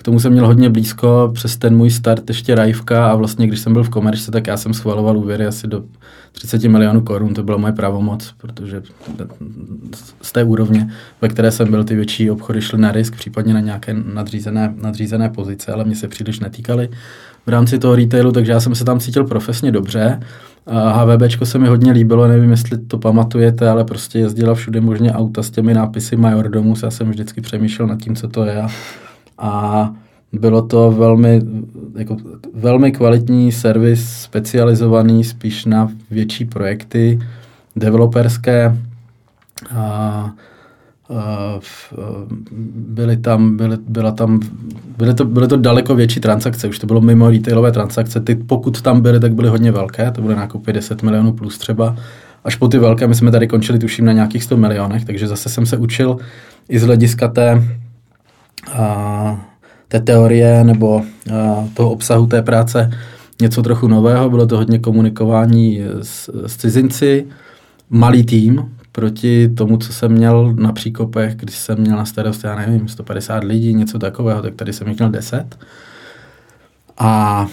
K 0.02 0.04
tomu 0.04 0.20
jsem 0.20 0.32
měl 0.32 0.47
hodně 0.47 0.70
blízko 0.70 1.32
přes 1.34 1.58
ten 1.58 1.78
můj 1.78 1.89
start 1.89 2.30
ještě 2.30 2.56
Rajvka 2.56 3.12
a 3.12 3.16
vlastně 3.16 3.47
když 3.47 3.60
jsem 3.60 3.74
byl 3.74 3.84
v 3.84 3.89
komerčce, 3.89 4.32
tak 4.32 4.47
já 4.47 4.58
jsem 4.58 4.74
schvaloval 4.74 5.18
úvěry 5.18 5.45
asi 5.45 5.68
do 5.68 5.84
30 6.32 6.64
milionů 6.64 7.02
korun, 7.02 7.34
to 7.34 7.43
byla 7.43 7.58
moje 7.58 7.74
pravomoc, 7.74 8.34
protože 8.38 8.82
z 10.22 10.32
té 10.32 10.43
úrovně, 10.43 10.91
ve 11.22 11.28
které 11.28 11.52
jsem 11.52 11.72
byl, 11.72 11.84
ty 11.84 11.95
větší 11.95 12.32
obchody 12.32 12.62
šly 12.62 12.80
na 12.82 12.91
risk, 12.91 13.16
případně 13.16 13.54
na 13.54 13.60
nějaké 13.60 13.95
nadřízené, 14.14 14.74
nadřízené 14.82 15.30
pozice, 15.30 15.74
ale 15.74 15.84
mě 15.84 15.95
se 15.95 16.08
příliš 16.08 16.39
netýkaly 16.39 16.89
v 17.45 17.49
rámci 17.49 17.80
toho 17.80 17.95
retailu, 17.95 18.32
takže 18.32 18.52
já 18.52 18.60
jsem 18.60 18.76
se 18.76 18.86
tam 18.86 18.99
cítil 18.99 19.24
profesně 19.24 19.72
dobře. 19.72 20.20
HVBčko 20.91 21.45
se 21.45 21.60
mi 21.60 21.68
hodně 21.68 21.91
líbilo, 21.91 22.28
nevím, 22.28 22.52
jestli 22.52 22.78
to 22.78 22.97
pamatujete, 22.97 23.70
ale 23.70 23.84
prostě 23.84 24.20
jezdila 24.20 24.56
všude 24.56 24.82
možně 24.82 25.14
auta 25.14 25.43
s 25.43 25.49
těmi 25.49 25.74
nápisy 25.74 26.16
Majordomus, 26.16 26.84
já 26.84 26.91
jsem 26.91 27.10
vždycky 27.10 27.41
přemýšlel 27.41 27.88
nad 27.88 28.02
tím, 28.02 28.16
co 28.16 28.28
to 28.28 28.45
je. 28.45 28.62
A, 28.62 28.68
a 29.42 29.94
bylo 30.34 30.62
to 30.62 30.92
velmi, 30.92 31.42
jako, 31.96 32.18
velmi 32.54 32.92
kvalitní 32.92 33.52
servis, 33.52 34.10
specializovaný 34.10 35.24
spíš 35.24 35.66
na 35.66 35.92
větší 36.12 36.46
projekty, 36.46 37.20
developerské. 37.76 38.78
A, 39.76 39.82
a, 39.82 40.32
v- 41.60 41.94
byly 42.76 43.18
tam, 43.18 43.58
byly, 43.58 43.78
byla 43.88 44.12
tam, 44.12 44.39
byly 44.98 45.14
to, 45.14 45.26
byly 45.26 45.48
to 45.48 45.58
daleko 45.58 45.96
větší 45.96 46.20
transakce, 46.20 46.68
už 46.68 46.80
to 46.80 46.88
bylo 46.88 47.02
mimo 47.02 47.30
retailové 47.30 47.72
transakce, 47.72 48.20
ty 48.20 48.36
pokud 48.36 48.82
tam 48.82 49.02
byly, 49.02 49.20
tak 49.20 49.34
byly 49.34 49.50
hodně 49.50 49.72
velké, 49.72 50.12
to 50.12 50.22
byly 50.22 50.36
nákupy 50.36 50.74
10 50.74 51.04
milionů 51.04 51.34
plus 51.34 51.58
třeba, 51.58 51.96
až 52.44 52.56
po 52.56 52.68
ty 52.68 52.78
velké, 52.78 53.08
my 53.08 53.16
jsme 53.16 53.32
tady 53.32 53.48
končili 53.48 53.80
tuším 53.80 54.06
na 54.06 54.12
nějakých 54.12 54.44
100 54.44 54.58
milionech, 54.58 55.06
takže 55.06 55.28
zase 55.28 55.50
jsem 55.50 55.66
se 55.66 55.78
učil 55.78 56.18
i 56.70 56.80
z 56.80 56.84
hlediska 56.84 57.28
té, 57.28 57.64
té 59.88 59.99
teorie 59.99 60.64
nebo 60.64 61.01
toho 61.74 61.91
obsahu 61.91 62.28
té 62.28 62.41
práce 62.41 62.91
něco 63.41 63.62
trochu 63.62 63.88
nového, 63.88 64.30
bylo 64.30 64.45
to 64.45 64.57
hodně 64.57 64.80
komunikování 64.80 65.82
s, 66.01 66.30
s 66.47 66.57
cizinci, 66.57 67.26
malý 67.89 68.24
tým 68.24 68.72
proti 68.91 69.49
tomu, 69.49 69.78
co 69.78 69.93
jsem 69.93 70.12
měl 70.12 70.53
na 70.53 70.72
příkopech, 70.72 71.36
když 71.36 71.55
jsem 71.55 71.78
měl 71.78 71.97
na 71.97 72.05
starost, 72.05 72.43
já 72.43 72.55
nevím, 72.55 72.88
150 72.88 73.43
lidí, 73.43 73.74
něco 73.74 73.99
takového, 73.99 74.41
tak 74.41 74.55
tady 74.55 74.74
jsem 74.74 74.88
jich 74.88 74.97
měl 74.97 75.09
10. 75.09 75.57
A 76.97 77.47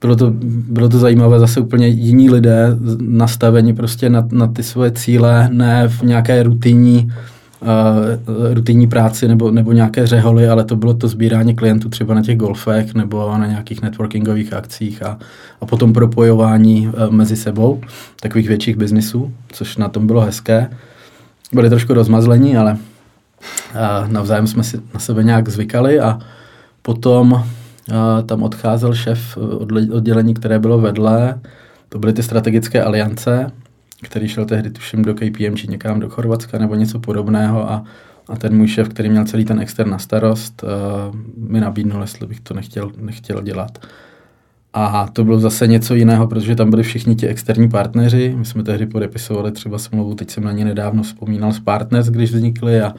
bylo 0.00 0.16
to, 0.16 0.32
bylo 0.44 0.88
to 0.88 0.98
zajímavé, 0.98 1.38
zase 1.38 1.60
úplně 1.60 1.86
jiní 1.88 2.30
lidé 2.30 2.76
nastaveni 3.00 3.74
prostě 3.74 4.10
na, 4.10 4.28
na 4.32 4.46
ty 4.46 4.62
svoje 4.62 4.90
cíle, 4.90 5.48
ne 5.52 5.88
v 5.88 6.02
nějaké 6.02 6.42
rutinní, 6.42 7.12
uh, 7.62 7.68
rutinní 8.54 8.86
práci 8.86 9.28
nebo, 9.28 9.50
nebo 9.50 9.72
nějaké 9.72 10.06
řeholy, 10.06 10.48
ale 10.48 10.64
to 10.64 10.76
bylo 10.76 10.94
to 10.94 11.08
sbírání 11.08 11.54
klientů 11.54 11.88
třeba 11.88 12.14
na 12.14 12.22
těch 12.22 12.36
golfech 12.36 12.94
nebo 12.94 13.38
na 13.38 13.46
nějakých 13.46 13.82
networkingových 13.82 14.52
akcích 14.52 15.02
a, 15.02 15.18
a 15.60 15.66
potom 15.66 15.92
propojování 15.92 16.88
uh, 16.88 17.10
mezi 17.10 17.36
sebou 17.36 17.80
takových 18.20 18.48
větších 18.48 18.76
biznisů, 18.76 19.32
což 19.52 19.76
na 19.76 19.88
tom 19.88 20.06
bylo 20.06 20.20
hezké. 20.20 20.70
Byli 21.52 21.68
trošku 21.68 21.94
rozmazlení, 21.94 22.56
ale 22.56 22.72
uh, 22.72 24.12
navzájem 24.12 24.46
jsme 24.46 24.64
si 24.64 24.80
na 24.94 25.00
sebe 25.00 25.24
nějak 25.24 25.48
zvykali 25.48 26.00
a 26.00 26.18
potom 26.82 27.32
uh, 27.32 27.42
tam 28.26 28.42
odcházel 28.42 28.94
šéf 28.94 29.38
oddělení, 29.92 30.34
které 30.34 30.58
bylo 30.58 30.78
vedle. 30.78 31.40
To 31.88 31.98
byly 31.98 32.12
ty 32.12 32.22
strategické 32.22 32.82
aliance, 32.82 33.50
který 34.02 34.28
šel 34.28 34.44
tehdy 34.44 34.70
tuším 34.70 35.02
do 35.02 35.14
KPM 35.14 35.56
či 35.56 35.68
někam 35.68 36.00
do 36.00 36.10
Chorvatska 36.10 36.58
nebo 36.58 36.74
něco 36.74 36.98
podobného 36.98 37.70
a, 37.70 37.84
a 38.28 38.36
ten 38.36 38.56
můj 38.56 38.68
šéf, 38.68 38.88
který 38.88 39.10
měl 39.10 39.24
celý 39.24 39.44
ten 39.44 39.60
extern 39.60 39.90
na 39.90 39.98
starost, 39.98 40.62
uh, 40.62 41.16
mi 41.36 41.60
nabídnul, 41.60 42.00
jestli 42.00 42.26
bych 42.26 42.40
to 42.40 42.54
nechtěl, 42.54 42.90
nechtěl 42.96 43.42
dělat. 43.42 43.78
A 44.72 45.08
to 45.12 45.24
bylo 45.24 45.38
zase 45.38 45.66
něco 45.66 45.94
jiného, 45.94 46.26
protože 46.26 46.56
tam 46.56 46.70
byli 46.70 46.82
všichni 46.82 47.14
ti 47.14 47.26
externí 47.26 47.68
partneři. 47.68 48.34
My 48.36 48.44
jsme 48.44 48.62
tehdy 48.62 48.86
podepisovali 48.86 49.52
třeba 49.52 49.78
smlouvu, 49.78 50.14
teď 50.14 50.30
jsem 50.30 50.44
na 50.44 50.52
ně 50.52 50.64
nedávno 50.64 51.02
vzpomínal 51.02 51.52
s 51.52 51.60
Partners, 51.60 52.06
když 52.06 52.32
vznikly 52.32 52.80
a 52.80 52.94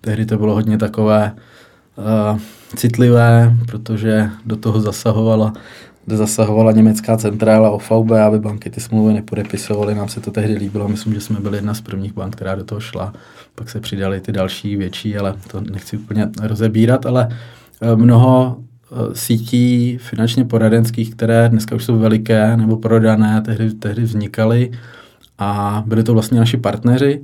tehdy 0.00 0.26
to 0.26 0.38
bylo 0.38 0.54
hodně 0.54 0.78
takové 0.78 1.32
uh, 1.96 2.38
citlivé, 2.76 3.56
protože 3.66 4.30
do 4.46 4.56
toho 4.56 4.80
zasahovala 4.80 5.52
kde 6.06 6.16
zasahovala 6.16 6.72
německá 6.72 7.16
centrála 7.16 7.70
OVB, 7.70 8.10
aby 8.10 8.38
banky 8.38 8.70
ty 8.70 8.80
smlouvy 8.80 9.12
nepodepisovaly. 9.12 9.94
Nám 9.94 10.08
se 10.08 10.20
to 10.20 10.30
tehdy 10.30 10.54
líbilo. 10.54 10.88
Myslím, 10.88 11.14
že 11.14 11.20
jsme 11.20 11.40
byli 11.40 11.58
jedna 11.58 11.74
z 11.74 11.80
prvních 11.80 12.14
bank, 12.14 12.36
která 12.36 12.54
do 12.54 12.64
toho 12.64 12.80
šla. 12.80 13.12
Pak 13.54 13.70
se 13.70 13.80
přidali 13.80 14.20
ty 14.20 14.32
další 14.32 14.76
větší, 14.76 15.16
ale 15.16 15.34
to 15.50 15.60
nechci 15.60 15.96
úplně 15.96 16.28
rozebírat, 16.42 17.06
ale 17.06 17.28
eh, 17.30 17.96
mnoho 17.96 18.56
eh, 18.58 18.96
sítí 19.12 19.98
finančně 19.98 20.44
poradenských, 20.44 21.14
které 21.14 21.48
dneska 21.48 21.76
už 21.76 21.84
jsou 21.84 21.98
veliké 21.98 22.56
nebo 22.56 22.76
prodané, 22.76 23.42
tehdy, 23.42 23.70
tehdy 23.70 24.02
vznikaly 24.02 24.70
a 25.38 25.82
byli 25.86 26.02
to 26.02 26.12
vlastně 26.12 26.38
naši 26.38 26.56
partneři. 26.56 27.22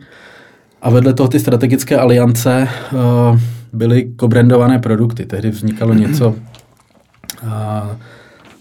A 0.83 0.91
vedle 0.91 1.15
toho 1.15 1.29
ty 1.29 1.41
strategické 1.41 1.97
aliance 1.97 2.69
uh, 2.93 3.39
byly 3.73 4.13
kobrandované 4.17 4.79
produkty. 4.79 5.27
Tehdy 5.27 5.51
vznikalo 5.51 5.95
něco 5.95 6.35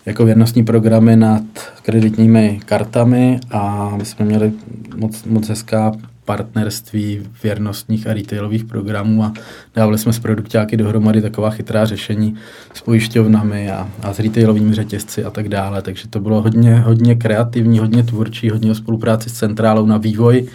jako 0.09 0.25
věrnostní 0.25 0.63
programy 0.63 1.15
nad 1.15 1.43
kreditními 1.81 2.59
kartami 2.65 3.39
a 3.51 3.93
my 3.97 4.05
jsme 4.05 4.25
měli 4.25 4.51
moc, 4.95 5.23
moc 5.23 5.49
hezká 5.49 5.91
partnerství 6.25 7.21
věrnostních 7.43 8.07
a 8.07 8.13
retailových 8.13 8.65
programů 8.65 9.23
a 9.23 9.33
dávali 9.75 9.97
jsme 9.97 10.13
s 10.13 10.19
produktáky 10.19 10.77
dohromady 10.77 11.21
taková 11.21 11.49
chytrá 11.49 11.85
řešení 11.85 12.35
s 12.73 12.81
pojišťovnami 12.81 13.71
a, 13.71 13.89
a 14.01 14.13
s 14.13 14.19
retailovými 14.19 14.73
řetězci 14.73 15.23
a 15.23 15.29
tak 15.29 15.49
dále. 15.49 15.81
Takže 15.81 16.07
to 16.07 16.19
bylo 16.19 16.41
hodně, 16.41 16.79
hodně 16.79 17.15
kreativní, 17.15 17.79
hodně 17.79 18.03
tvůrčí, 18.03 18.49
hodně 18.49 18.71
o 18.71 18.75
spolupráci 18.75 19.29
s 19.29 19.33
centrálou 19.33 19.85
na 19.85 19.97
vývoj 19.97 20.47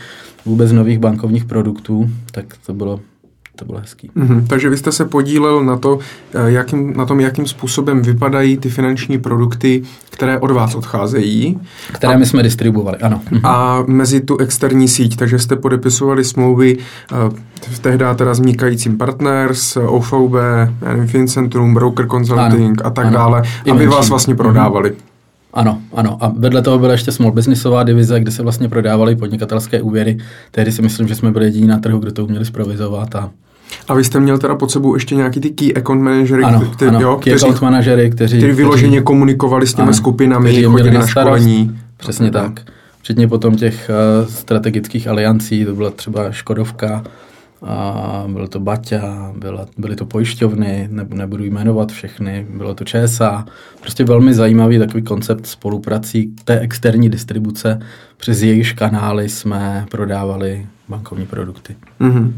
vůbec 0.44 0.72
nových 0.72 0.98
bankovních 0.98 1.44
produktů, 1.44 2.10
tak 2.30 2.44
to 2.66 2.74
bylo 2.74 3.00
to 3.56 3.64
bylo 3.64 3.78
hezký. 3.78 4.10
Mhm, 4.14 4.46
takže 4.46 4.70
vy 4.70 4.76
jste 4.76 4.92
se 4.92 5.04
podílel 5.04 5.64
na, 5.64 5.76
to, 5.76 5.98
eh, 6.34 6.50
jakým, 6.50 6.96
na 6.96 7.06
tom, 7.06 7.20
jakým 7.20 7.46
způsobem 7.46 8.02
vypadají 8.02 8.56
ty 8.56 8.68
finanční 8.70 9.18
produkty, 9.18 9.82
které 10.10 10.38
od 10.38 10.50
vás 10.50 10.74
odcházejí. 10.74 11.60
Které 11.92 12.14
a, 12.14 12.18
my 12.18 12.26
jsme 12.26 12.42
distribuovali, 12.42 12.98
ano. 12.98 13.20
Mhm. 13.30 13.46
A 13.46 13.84
mezi 13.86 14.20
tu 14.20 14.36
externí 14.38 14.88
síť, 14.88 15.16
takže 15.16 15.38
jste 15.38 15.56
podepisovali 15.56 16.24
smlouvy 16.24 16.76
uh, 16.76 17.18
v 17.70 17.78
tehdy 17.78 18.04
teda 18.14 18.32
vznikajícím 18.32 18.98
Partners, 18.98 19.76
OVB, 19.76 20.34
Fincentrum, 21.06 21.74
Broker 21.74 22.06
Consulting 22.06 22.80
Ano, 22.80 22.86
a 22.86 22.90
tak 22.90 23.06
ano. 23.06 23.14
dále, 23.14 23.42
aby 23.62 23.72
menší. 23.72 23.86
vás 23.86 24.08
vlastně 24.08 24.34
prodávali. 24.34 24.92
Ano, 25.54 25.78
ano. 25.92 26.18
A 26.20 26.32
vedle 26.36 26.62
toho 26.62 26.78
byla 26.78 26.92
ještě 26.92 27.12
small 27.12 27.32
businessová 27.32 27.82
divize, 27.82 28.20
kde 28.20 28.30
se 28.30 28.42
vlastně 28.42 28.68
prodávaly 28.68 29.16
podnikatelské 29.16 29.82
úvěry. 29.82 30.18
Tehdy 30.50 30.72
si 30.72 30.82
myslím, 30.82 31.08
že 31.08 31.14
jsme 31.14 31.30
byli 31.30 31.44
jediní 31.44 31.66
na 31.66 31.78
trhu, 31.78 31.98
kde 31.98 32.12
to 32.12 32.24
uměli 32.24 32.44
zprovizovat. 32.44 33.14
A... 33.14 33.30
A 33.88 33.94
vy 33.94 34.04
jste 34.04 34.20
měl 34.20 34.38
teda 34.38 34.54
pod 34.54 34.70
sebou 34.70 34.94
ještě 34.94 35.14
nějaký 35.14 35.40
ty 35.40 35.50
key 35.50 35.72
account 35.76 36.02
managery, 36.02 36.42
Ano, 36.44 36.60
kte- 36.60 36.88
ano. 36.88 37.00
jo, 37.00 37.16
Key 37.16 37.32
kteří, 37.32 37.44
account 37.46 37.62
manažery, 37.62 38.10
kteří... 38.10 38.38
kteří 38.38 38.52
vyloženě 38.52 38.90
kteří, 38.90 39.04
komunikovali 39.04 39.66
s 39.66 39.74
těmi 39.74 39.82
ano, 39.88 39.94
skupinami, 39.94 40.50
kteří 40.50 40.64
chodili 40.64 40.90
na 40.94 41.00
na 41.00 41.06
starost. 41.06 41.40
školení. 41.42 41.78
Přesně 41.96 42.30
tak. 42.30 42.60
Včetně 43.02 43.28
potom 43.28 43.56
těch 43.56 43.90
uh, 44.22 44.28
strategických 44.28 45.08
aliancí, 45.08 45.64
to 45.64 45.74
byla 45.74 45.90
třeba 45.90 46.32
Škodovka, 46.32 47.04
a 47.66 48.24
bylo 48.28 48.48
to 48.48 48.60
Baťa, 48.60 49.32
byla, 49.38 49.66
byly 49.78 49.96
to 49.96 50.06
pojišťovny, 50.06 50.88
ne, 50.92 51.06
nebudu 51.10 51.44
jmenovat 51.44 51.92
všechny, 51.92 52.46
bylo 52.50 52.74
to 52.74 52.84
ČSA. 52.84 53.46
Prostě 53.80 54.04
velmi 54.04 54.34
zajímavý 54.34 54.78
takový 54.78 55.02
koncept 55.02 55.46
spoluprací 55.46 56.32
té 56.44 56.60
externí 56.60 57.10
distribuce. 57.10 57.78
Přes 58.16 58.42
jejichž 58.42 58.72
kanály 58.72 59.28
jsme 59.28 59.86
prodávali 59.90 60.66
bankovní 60.88 61.26
produkty. 61.26 61.76
Mm-hmm. 62.00 62.32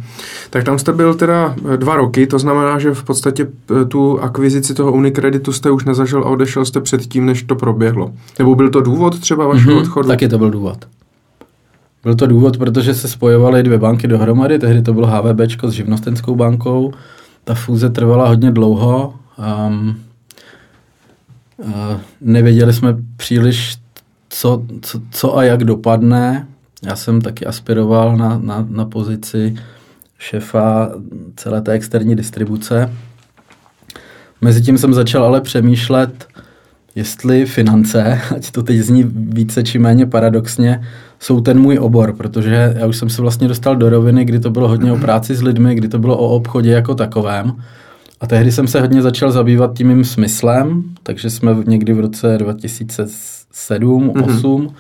Tak 0.51 0.65
tam 0.65 0.79
jste 0.79 0.93
byl 0.93 1.15
teda 1.15 1.57
eh, 1.75 1.77
dva 1.77 1.97
roky, 1.97 2.27
to 2.27 2.39
znamená, 2.39 2.79
že 2.79 2.95
v 2.95 3.05
podstatě 3.05 3.47
eh, 3.81 3.85
tu 3.85 4.21
akvizici 4.21 4.75
toho 4.75 4.93
Unikreditu 4.93 5.53
jste 5.53 5.71
už 5.71 5.85
nezažil 5.85 6.21
a 6.21 6.29
odešel 6.29 6.65
jste 6.65 6.81
předtím, 6.81 7.27
než 7.27 7.43
to 7.43 7.55
proběhlo. 7.55 8.13
Nebo 8.39 8.55
byl 8.55 8.71
to 8.71 8.81
důvod 8.81 9.21
třeba 9.21 9.47
vašeho 9.47 9.77
mm-hmm, 9.77 9.81
odchodu? 9.81 10.09
Taky 10.09 10.29
to 10.29 10.39
byl 10.39 10.51
důvod. 10.51 10.89
Byl 12.03 12.15
to 12.15 12.27
důvod, 12.27 12.59
protože 12.59 12.95
se 12.95 13.09
spojovaly 13.09 13.63
dvě 13.63 13.79
banky 13.79 14.09
dohromady, 14.09 14.59
tehdy 14.59 14.83
to 14.83 14.93
bylo 14.93 15.07
HVB 15.07 15.41
s 15.63 15.71
živnostenskou 15.71 16.37
bankou. 16.37 16.93
Ta 17.45 17.55
fúze 17.55 17.91
trvala 17.91 18.29
hodně 18.29 18.51
dlouho. 18.51 19.15
Um, 19.69 19.97
uh, 21.57 21.73
nevěděli 22.21 22.73
jsme 22.73 22.97
příliš, 23.17 23.77
co, 24.29 24.63
co, 24.83 25.01
co 25.11 25.37
a 25.37 25.43
jak 25.45 25.65
dopadne. 25.65 26.47
Já 26.83 26.97
jsem 26.97 27.21
taky 27.21 27.47
aspiroval 27.47 28.17
na, 28.17 28.39
na, 28.39 28.67
na 28.71 28.85
pozici 28.85 29.57
šefa 30.19 30.91
celé 31.37 31.63
té 31.63 31.73
externí 31.73 32.17
distribuce. 32.17 32.93
Mezitím 34.41 34.79
jsem 34.79 34.95
začal 34.95 35.25
ale 35.25 35.41
přemýšlet, 35.41 36.27
jestli 36.95 37.47
finance, 37.47 38.21
ať 38.37 38.51
to 38.51 38.63
teď 38.63 38.79
zní 38.79 39.05
více 39.15 39.63
či 39.63 39.79
méně 39.79 40.07
paradoxně, 40.07 40.83
jsou 41.21 41.41
ten 41.41 41.61
můj 41.61 41.79
obor, 41.79 42.13
protože 42.13 42.75
já 42.79 42.87
už 42.87 42.97
jsem 42.97 43.11
se 43.11 43.23
vlastně 43.23 43.49
dostal 43.49 43.77
do 43.77 43.91
roviny, 43.91 44.25
kdy 44.25 44.41
to 44.41 44.51
bylo 44.51 44.69
hodně 44.69 44.93
o 44.93 44.97
práci 44.97 45.35
s 45.35 45.43
lidmi, 45.43 45.75
kdy 45.75 45.89
to 45.89 45.99
bylo 45.99 46.19
o 46.19 46.29
obchodě 46.29 46.71
jako 46.71 46.95
takovém. 46.95 47.57
A 48.21 48.27
tehdy 48.27 48.53
jsem 48.53 48.69
se 48.69 48.81
hodně 48.81 49.03
začal 49.03 49.33
zabývat 49.33 49.77
tím 49.77 49.89
mým 49.89 50.05
smyslem, 50.05 50.83
takže 51.03 51.31
jsme 51.31 51.57
někdy 51.67 51.93
v 51.93 52.01
roce 52.01 52.39
2007, 52.39 54.11
2008, 54.15 54.63
mm-hmm. 54.63 54.73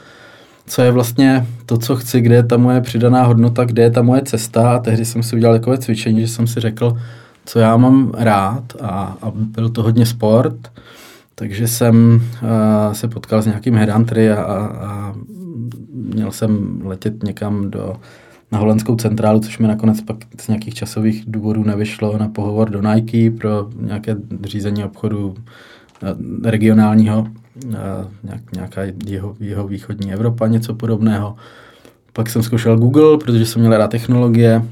Co 0.67 0.83
je 0.83 0.91
vlastně 0.91 1.47
to, 1.67 1.79
co 1.79 1.97
chci, 1.97 2.21
kde 2.21 2.35
je 2.35 2.43
ta 2.43 2.57
moje 2.57 2.81
přidaná 2.81 3.25
hodnota, 3.25 3.64
kde 3.64 3.83
je 3.83 3.91
ta 3.91 4.03
moje 4.03 4.23
cesta. 4.23 4.71
A 4.71 4.79
tehdy 4.79 5.05
jsem 5.05 5.23
si 5.23 5.37
udělal 5.37 5.59
takové 5.59 5.79
cvičení, 5.79 6.21
že 6.21 6.29
jsem 6.29 6.47
si 6.47 6.61
řekl, 6.61 6.97
co 7.45 7.59
já 7.59 7.77
mám 7.77 8.12
rád 8.17 8.64
a, 8.81 9.17
a 9.23 9.33
byl 9.35 9.69
to 9.69 9.83
hodně 9.83 10.07
sport. 10.07 10.73
Takže 11.35 11.69
jsem 11.69 12.23
uh, 12.43 12.93
se 12.93 13.09
potkal 13.09 13.43
s 13.43 13.47
nějakým 13.47 13.75
headhuntery 13.75 14.31
a, 14.31 14.43
a, 14.43 14.67
a 14.67 15.14
měl 15.93 16.33
jsem 16.33 16.81
letět 16.85 17.23
někam 17.23 17.71
do, 17.71 17.97
na 18.53 18.59
holandskou 18.59 18.97
centrálu, 18.97 19.41
což 19.41 19.59
mi 19.59 19.69
nakonec 19.69 20.01
pak 20.01 20.17
z 20.41 20.49
nějakých 20.49 20.75
časových 20.75 21.25
důvodů 21.27 21.64
nevyšlo 21.64 22.19
na 22.19 22.29
pohovor 22.29 22.71
do 22.71 22.83
Nike 22.83 23.31
pro 23.31 23.69
nějaké 23.81 24.17
řízení 24.45 24.85
obchodu 24.85 25.35
regionálního, 26.45 27.27
nějak, 28.23 28.53
nějaká 28.55 28.81
jeho, 29.07 29.37
jeho 29.41 29.69
východní 29.69 30.13
Evropa, 30.13 30.47
něco 30.47 30.75
podobného. 30.75 31.37
Pak 32.13 32.31
jsem 32.31 32.43
zkoušel 32.43 32.79
Google, 32.79 33.19
protože 33.19 33.47
jsem 33.47 33.61
měl 33.61 33.77
rád 33.77 33.91
technologie, 33.91 34.63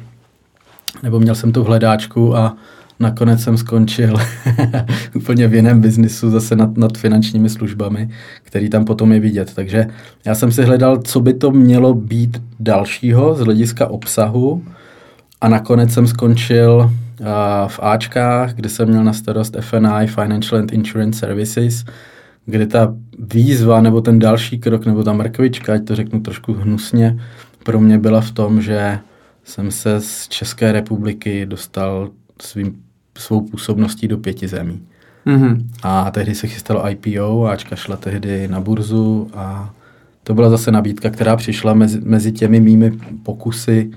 nebo 1.02 1.20
měl 1.20 1.34
jsem 1.34 1.52
tu 1.52 1.64
hledáčku 1.64 2.36
a 2.36 2.56
nakonec 3.00 3.42
jsem 3.42 3.58
skončil 3.58 4.16
úplně 5.14 5.48
v 5.48 5.54
jiném 5.54 5.80
biznisu, 5.80 6.30
zase 6.30 6.56
nad, 6.56 6.76
nad 6.76 6.98
finančními 6.98 7.50
službami, 7.50 8.10
který 8.42 8.70
tam 8.70 8.84
potom 8.84 9.12
je 9.12 9.20
vidět. 9.20 9.54
Takže 9.54 9.86
já 10.24 10.34
jsem 10.34 10.52
si 10.52 10.62
hledal, 10.62 10.96
co 10.96 11.20
by 11.20 11.34
to 11.34 11.50
mělo 11.50 11.94
být 11.94 12.42
dalšího 12.60 13.34
z 13.34 13.40
hlediska 13.40 13.86
obsahu 13.86 14.62
a 15.40 15.48
nakonec 15.48 15.92
jsem 15.92 16.06
skončil 16.06 16.90
uh, 17.20 17.26
v 17.68 17.80
Ačkách, 17.82 18.54
kde 18.54 18.68
jsem 18.68 18.88
měl 18.88 19.04
na 19.04 19.12
starost 19.12 19.56
FNI, 19.60 20.06
Financial 20.06 20.60
and 20.60 20.72
Insurance 20.72 21.18
Services, 21.18 21.84
kde 22.46 22.66
ta 22.66 22.94
výzva 23.18 23.80
nebo 23.80 24.00
ten 24.00 24.18
další 24.18 24.58
krok 24.58 24.86
nebo 24.86 25.02
ta 25.02 25.12
mrkvička, 25.12 25.74
ať 25.74 25.84
to 25.84 25.96
řeknu 25.96 26.20
trošku 26.20 26.52
hnusně, 26.52 27.20
pro 27.62 27.80
mě 27.80 27.98
byla 27.98 28.20
v 28.20 28.30
tom, 28.30 28.60
že 28.60 28.98
jsem 29.44 29.70
se 29.70 30.00
z 30.00 30.28
České 30.28 30.72
republiky 30.72 31.46
dostal 31.46 32.10
svým, 32.42 32.82
svou 33.18 33.40
působností 33.40 34.08
do 34.08 34.18
pěti 34.18 34.48
zemí. 34.48 34.82
Mm-hmm. 35.26 35.66
A 35.82 36.10
tehdy 36.10 36.34
se 36.34 36.46
chystalo 36.46 36.90
IPO, 36.90 37.46
Ačka 37.46 37.76
šla 37.76 37.96
tehdy 37.96 38.48
na 38.48 38.60
burzu 38.60 39.30
a 39.34 39.74
to 40.24 40.34
byla 40.34 40.50
zase 40.50 40.70
nabídka, 40.70 41.10
která 41.10 41.36
přišla 41.36 41.74
mezi, 41.74 42.00
mezi 42.00 42.32
těmi 42.32 42.60
mými 42.60 42.92
pokusy 43.22 43.90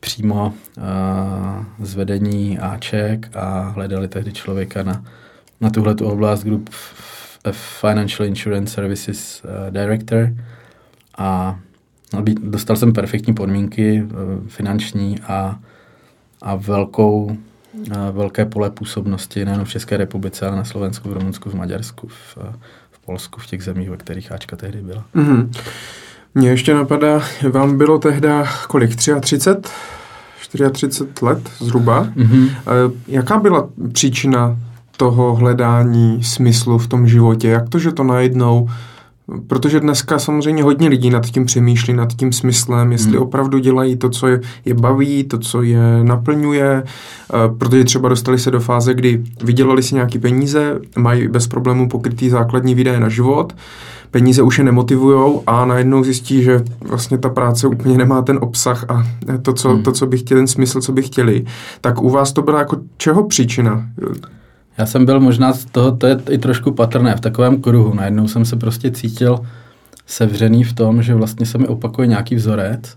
přímo 0.00 0.54
uh, 0.78 1.84
zvedení 1.86 2.58
Aček 2.58 3.30
a 3.36 3.60
hledali 3.60 4.08
tehdy 4.08 4.32
člověka 4.32 4.82
na, 4.82 5.04
na 5.60 5.70
tuhle 5.70 5.94
oblast 5.94 6.44
Group 7.46 7.56
Financial 7.80 8.28
Insurance 8.28 8.74
Services 8.74 9.42
uh, 9.44 9.70
Director 9.70 10.28
a 11.18 11.58
dostal 12.40 12.76
jsem 12.76 12.92
perfektní 12.92 13.34
podmínky 13.34 14.02
uh, 14.02 14.48
finanční 14.48 15.20
a, 15.20 15.58
a 16.42 16.54
velkou 16.54 17.36
velké 18.12 18.44
pole 18.44 18.70
působnosti 18.70 19.44
nejen 19.44 19.64
v 19.64 19.68
České 19.68 19.96
republice, 19.96 20.46
ale 20.46 20.56
na 20.56 20.64
Slovensku, 20.64 21.08
v 21.08 21.12
Rumunsku, 21.12 21.50
v 21.50 21.54
Maďarsku, 21.54 22.08
v, 22.08 22.38
v 22.90 22.98
Polsku, 23.04 23.40
v 23.40 23.46
těch 23.46 23.62
zemích, 23.62 23.90
ve 23.90 23.96
kterých 23.96 24.32
Ačka 24.32 24.56
tehdy 24.56 24.82
byla. 24.82 25.04
Mm-hmm. 25.14 25.50
Mně 26.34 26.48
ještě 26.48 26.74
napadá, 26.74 27.22
vám 27.50 27.78
bylo 27.78 27.98
tehdy 27.98 28.28
kolik, 28.68 28.96
33? 28.96 29.50
34 30.48 31.10
let 31.22 31.50
zhruba. 31.58 32.04
Mm-hmm. 32.16 32.50
Jaká 33.08 33.38
byla 33.38 33.68
příčina 33.92 34.56
toho 34.96 35.34
hledání 35.34 36.22
smyslu 36.22 36.78
v 36.78 36.88
tom 36.88 37.08
životě? 37.08 37.48
Jak 37.48 37.68
to, 37.68 37.78
že 37.78 37.92
to 37.92 38.04
najednou 38.04 38.68
Protože 39.46 39.80
dneska 39.80 40.18
samozřejmě 40.18 40.62
hodně 40.62 40.88
lidí 40.88 41.10
nad 41.10 41.26
tím 41.26 41.44
přemýšlí, 41.44 41.94
nad 41.94 42.12
tím 42.12 42.32
smyslem, 42.32 42.92
jestli 42.92 43.12
hmm. 43.12 43.22
opravdu 43.22 43.58
dělají 43.58 43.96
to, 43.96 44.08
co 44.08 44.26
je, 44.26 44.40
je 44.64 44.74
baví, 44.74 45.24
to, 45.24 45.38
co 45.38 45.62
je 45.62 46.04
naplňuje, 46.04 46.82
uh, 46.82 47.56
protože 47.58 47.84
třeba 47.84 48.08
dostali 48.08 48.38
se 48.38 48.50
do 48.50 48.60
fáze, 48.60 48.94
kdy 48.94 49.22
vydělali 49.44 49.82
si 49.82 49.94
nějaký 49.94 50.18
peníze, 50.18 50.80
mají 50.96 51.28
bez 51.28 51.46
problémů 51.46 51.88
pokrytý 51.88 52.28
základní 52.28 52.74
výdaje 52.74 53.00
na 53.00 53.08
život, 53.08 53.52
peníze 54.10 54.42
už 54.42 54.58
je 54.58 54.64
nemotivujou 54.64 55.42
a 55.46 55.64
najednou 55.64 56.04
zjistí, 56.04 56.42
že 56.42 56.62
vlastně 56.80 57.18
ta 57.18 57.28
práce 57.28 57.66
úplně 57.66 57.98
nemá 57.98 58.22
ten 58.22 58.38
obsah 58.40 58.84
a 58.88 59.06
to, 59.42 59.52
co, 59.52 59.68
hmm. 59.68 59.82
to, 59.82 59.92
co 59.92 60.06
by 60.06 60.18
chtěli, 60.18 60.40
ten 60.40 60.46
smysl, 60.46 60.80
co 60.80 60.92
by 60.92 61.02
chtěli. 61.02 61.44
Tak 61.80 62.02
u 62.02 62.10
vás 62.10 62.32
to 62.32 62.42
byla 62.42 62.58
jako 62.58 62.76
čeho 62.96 63.26
příčina? 63.26 63.86
Já 64.78 64.86
jsem 64.86 65.06
byl 65.06 65.20
možná 65.20 65.52
z 65.52 65.64
toho, 65.64 65.92
to 65.92 66.06
je 66.06 66.18
i 66.30 66.38
trošku 66.38 66.72
patrné, 66.72 67.16
v 67.16 67.20
takovém 67.20 67.62
kruhu. 67.62 67.94
Najednou 67.94 68.28
jsem 68.28 68.44
se 68.44 68.56
prostě 68.56 68.90
cítil 68.90 69.38
sevřený 70.06 70.64
v 70.64 70.72
tom, 70.72 71.02
že 71.02 71.14
vlastně 71.14 71.46
se 71.46 71.58
mi 71.58 71.66
opakuje 71.66 72.06
nějaký 72.06 72.34
vzorec. 72.34 72.96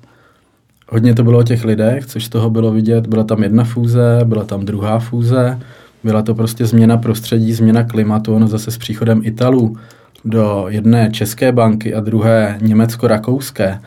Hodně 0.89 1.15
to 1.15 1.23
bylo 1.23 1.39
o 1.39 1.43
těch 1.43 1.65
lidech, 1.65 2.05
což 2.05 2.25
z 2.25 2.29
toho 2.29 2.49
bylo 2.49 2.71
vidět. 2.71 3.07
Byla 3.07 3.23
tam 3.23 3.43
jedna 3.43 3.63
fúze, 3.63 4.19
byla 4.23 4.43
tam 4.43 4.65
druhá 4.65 4.99
fúze, 4.99 5.59
byla 6.03 6.21
to 6.21 6.35
prostě 6.35 6.65
změna 6.65 6.97
prostředí, 6.97 7.53
změna 7.53 7.83
klimatu, 7.83 8.35
ono 8.35 8.47
zase 8.47 8.71
s 8.71 8.77
příchodem 8.77 9.21
Italů 9.23 9.77
do 10.25 10.65
jedné 10.67 11.09
české 11.11 11.51
banky 11.51 11.93
a 11.93 11.99
druhé 11.99 12.57
německo-rakouské, 12.61 13.79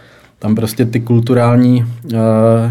tam 0.42 0.54
prostě 0.54 0.84
ty 0.84 1.00
kulturální 1.00 1.84
uh, 1.84 2.18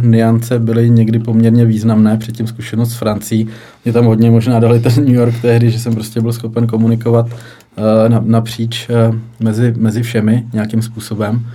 niance 0.01 0.59
byly 0.59 0.89
někdy 0.89 1.19
poměrně 1.19 1.65
významné, 1.65 2.17
předtím 2.17 2.47
zkušenost 2.47 2.91
s 2.91 2.97
Francií. 2.97 3.47
Mě 3.86 3.93
tam 3.93 4.05
hodně 4.05 4.32
možná 4.32 4.59
dali 4.59 4.80
ten 4.80 4.93
New 4.95 5.15
York 5.15 5.41
tehdy, 5.41 5.72
že 5.72 5.80
jsem 5.80 5.93
prostě 5.93 6.22
byl 6.22 6.34
schopen 6.34 6.67
komunikovat 6.67 7.26
uh, 7.26 8.19
napříč 8.26 8.89
uh, 8.89 9.15
mezi, 9.39 9.74
mezi 9.78 10.03
všemi 10.03 10.45
nějakým 10.53 10.82
způsobem. 10.82 11.45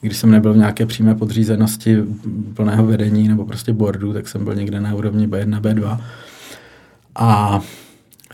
Když 0.00 0.16
jsem 0.16 0.30
nebyl 0.30 0.52
v 0.52 0.56
nějaké 0.56 0.86
přímé 0.86 1.14
podřízenosti 1.14 1.96
plného 2.54 2.86
vedení 2.86 3.28
nebo 3.28 3.44
prostě 3.44 3.72
boardu, 3.72 4.12
tak 4.12 4.28
jsem 4.28 4.44
byl 4.44 4.54
někde 4.54 4.80
na 4.80 4.94
úrovni 4.94 5.28
B1, 5.28 5.60
B2. 5.60 6.00
A 7.16 7.60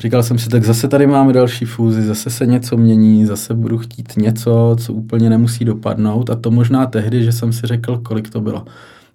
Říkal 0.01 0.22
jsem 0.22 0.38
si, 0.38 0.49
tak 0.49 0.64
zase 0.64 0.88
tady 0.88 1.07
máme 1.07 1.32
další 1.32 1.64
fúzi, 1.64 2.03
zase 2.03 2.30
se 2.30 2.47
něco 2.47 2.76
mění, 2.76 3.26
zase 3.26 3.55
budu 3.55 3.78
chtít 3.78 4.16
něco, 4.16 4.76
co 4.80 4.93
úplně 4.93 5.30
nemusí 5.30 5.64
dopadnout. 5.64 6.30
A 6.30 6.36
to 6.36 6.51
možná 6.51 6.86
tehdy, 6.86 7.24
že 7.24 7.32
jsem 7.32 7.53
si 7.53 7.66
řekl, 7.66 7.99
kolik 7.99 8.30
to 8.30 8.40
bylo. 8.40 8.64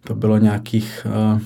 To 0.03 0.15
bylo 0.15 0.37
nějakých 0.37 1.07
uh, 1.33 1.39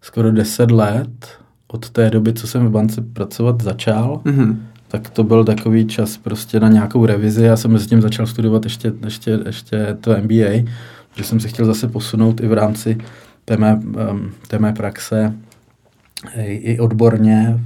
skoro 0.00 0.32
10 0.32 0.70
let 0.70 1.28
od 1.68 1.90
té 1.90 2.10
doby, 2.10 2.32
co 2.32 2.46
jsem 2.46 2.66
v 2.66 2.70
bance 2.70 3.02
pracovat 3.02 3.62
začal. 3.62 4.20
Mm-hmm. 4.24 4.56
Tak 4.88 5.10
to 5.10 5.24
byl 5.24 5.44
takový 5.44 5.86
čas 5.86 6.16
prostě 6.16 6.60
na 6.60 6.68
nějakou 6.68 7.06
revizi. 7.06 7.44
Já 7.44 7.56
jsem 7.56 7.70
mezi 7.70 7.86
tím 7.86 8.02
začal 8.02 8.26
studovat 8.26 8.64
ještě, 8.64 8.92
ještě, 9.04 9.38
ještě 9.46 9.96
to 10.00 10.10
MBA, 10.10 10.70
že 11.16 11.24
jsem 11.24 11.40
si 11.40 11.48
chtěl 11.48 11.66
zase 11.66 11.88
posunout 11.88 12.40
i 12.40 12.46
v 12.46 12.52
rámci 12.52 12.98
té 13.44 13.56
mé, 13.56 13.74
um, 14.10 14.30
té 14.48 14.58
mé 14.58 14.72
praxe 14.72 15.34
i 16.42 16.78
odborně 16.78 17.60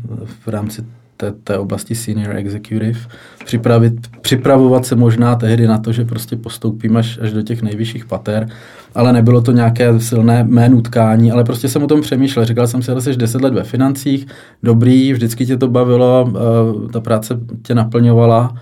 v 0.44 0.48
rámci 0.48 0.82
té, 1.20 1.32
té 1.44 1.58
oblasti 1.58 1.94
senior 1.94 2.36
executive, 2.36 3.00
připravit, 3.44 3.94
připravovat 4.20 4.86
se 4.86 4.96
možná 4.96 5.34
tehdy 5.34 5.66
na 5.66 5.78
to, 5.78 5.92
že 5.92 6.04
prostě 6.04 6.36
postoupím 6.36 6.96
až, 6.96 7.18
až 7.22 7.32
do 7.32 7.42
těch 7.42 7.62
nejvyšších 7.62 8.06
pater, 8.06 8.48
ale 8.94 9.12
nebylo 9.12 9.40
to 9.40 9.52
nějaké 9.52 10.00
silné 10.00 10.44
mé 10.44 10.68
nutkání, 10.68 11.32
ale 11.32 11.44
prostě 11.44 11.68
jsem 11.68 11.82
o 11.82 11.86
tom 11.86 12.00
přemýšlel. 12.00 12.44
Říkal 12.44 12.66
jsem 12.66 12.82
si, 12.82 12.90
že 12.94 13.00
jsi 13.00 13.16
10 13.16 13.42
let 13.42 13.54
ve 13.54 13.64
financích, 13.64 14.26
dobrý, 14.62 15.12
vždycky 15.12 15.46
tě 15.46 15.56
to 15.56 15.68
bavilo, 15.68 16.32
eh, 16.34 16.92
ta 16.92 17.00
práce 17.00 17.40
tě 17.62 17.74
naplňovala, 17.74 18.54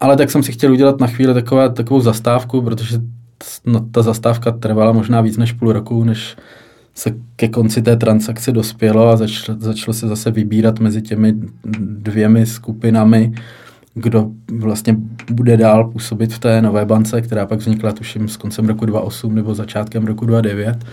ale 0.00 0.16
tak 0.16 0.30
jsem 0.30 0.42
si 0.42 0.52
chtěl 0.52 0.72
udělat 0.72 1.00
na 1.00 1.06
chvíli 1.06 1.34
takové, 1.34 1.70
takovou 1.70 2.00
zastávku, 2.00 2.62
protože 2.62 3.00
no, 3.66 3.80
ta 3.80 4.02
zastávka 4.02 4.50
trvala 4.50 4.92
možná 4.92 5.20
víc 5.20 5.36
než 5.36 5.52
půl 5.52 5.72
roku, 5.72 6.04
než 6.04 6.36
se 6.98 7.14
ke 7.36 7.48
konci 7.48 7.82
té 7.82 7.96
transakce 7.96 8.52
dospělo 8.52 9.08
a 9.08 9.16
začalo, 9.16 9.58
začalo 9.58 9.94
se 9.94 10.08
zase 10.08 10.30
vybírat 10.30 10.80
mezi 10.80 11.02
těmi 11.02 11.34
dvěmi 11.80 12.46
skupinami, 12.46 13.32
kdo 13.94 14.30
vlastně 14.52 14.96
bude 15.30 15.56
dál 15.56 15.84
působit 15.84 16.34
v 16.34 16.38
té 16.38 16.62
nové 16.62 16.84
bance, 16.84 17.22
která 17.22 17.46
pak 17.46 17.58
vznikla 17.58 17.92
tuším 17.92 18.28
s 18.28 18.36
koncem 18.36 18.66
roku 18.66 18.86
2008 18.86 19.34
nebo 19.34 19.54
začátkem 19.54 20.06
roku 20.06 20.26
2009. 20.26 20.84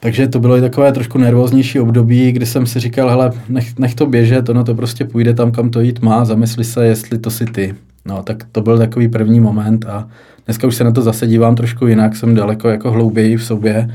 Takže 0.00 0.28
to 0.28 0.40
bylo 0.40 0.56
i 0.56 0.60
takové 0.60 0.92
trošku 0.92 1.18
nervóznější 1.18 1.80
období, 1.80 2.32
kdy 2.32 2.46
jsem 2.46 2.66
si 2.66 2.80
říkal, 2.80 3.10
hele, 3.10 3.32
nech, 3.48 3.78
nech 3.78 3.94
to 3.94 4.06
běžet, 4.06 4.48
ono 4.48 4.64
to 4.64 4.74
prostě 4.74 5.04
půjde 5.04 5.34
tam, 5.34 5.52
kam 5.52 5.70
to 5.70 5.80
jít 5.80 6.02
má, 6.02 6.24
zamysli 6.24 6.64
se, 6.64 6.86
jestli 6.86 7.18
to 7.18 7.30
si 7.30 7.44
ty. 7.44 7.74
No, 8.04 8.22
tak 8.22 8.44
to 8.52 8.60
byl 8.60 8.78
takový 8.78 9.08
první 9.08 9.40
moment 9.40 9.84
a 9.84 10.08
dneska 10.46 10.66
už 10.66 10.76
se 10.76 10.84
na 10.84 10.92
to 10.92 11.02
zase 11.02 11.26
dívám 11.26 11.54
trošku 11.54 11.86
jinak, 11.86 12.16
jsem 12.16 12.34
daleko 12.34 12.68
jako 12.68 12.90
hlouběji 12.90 13.36
v 13.36 13.44
sobě. 13.44 13.90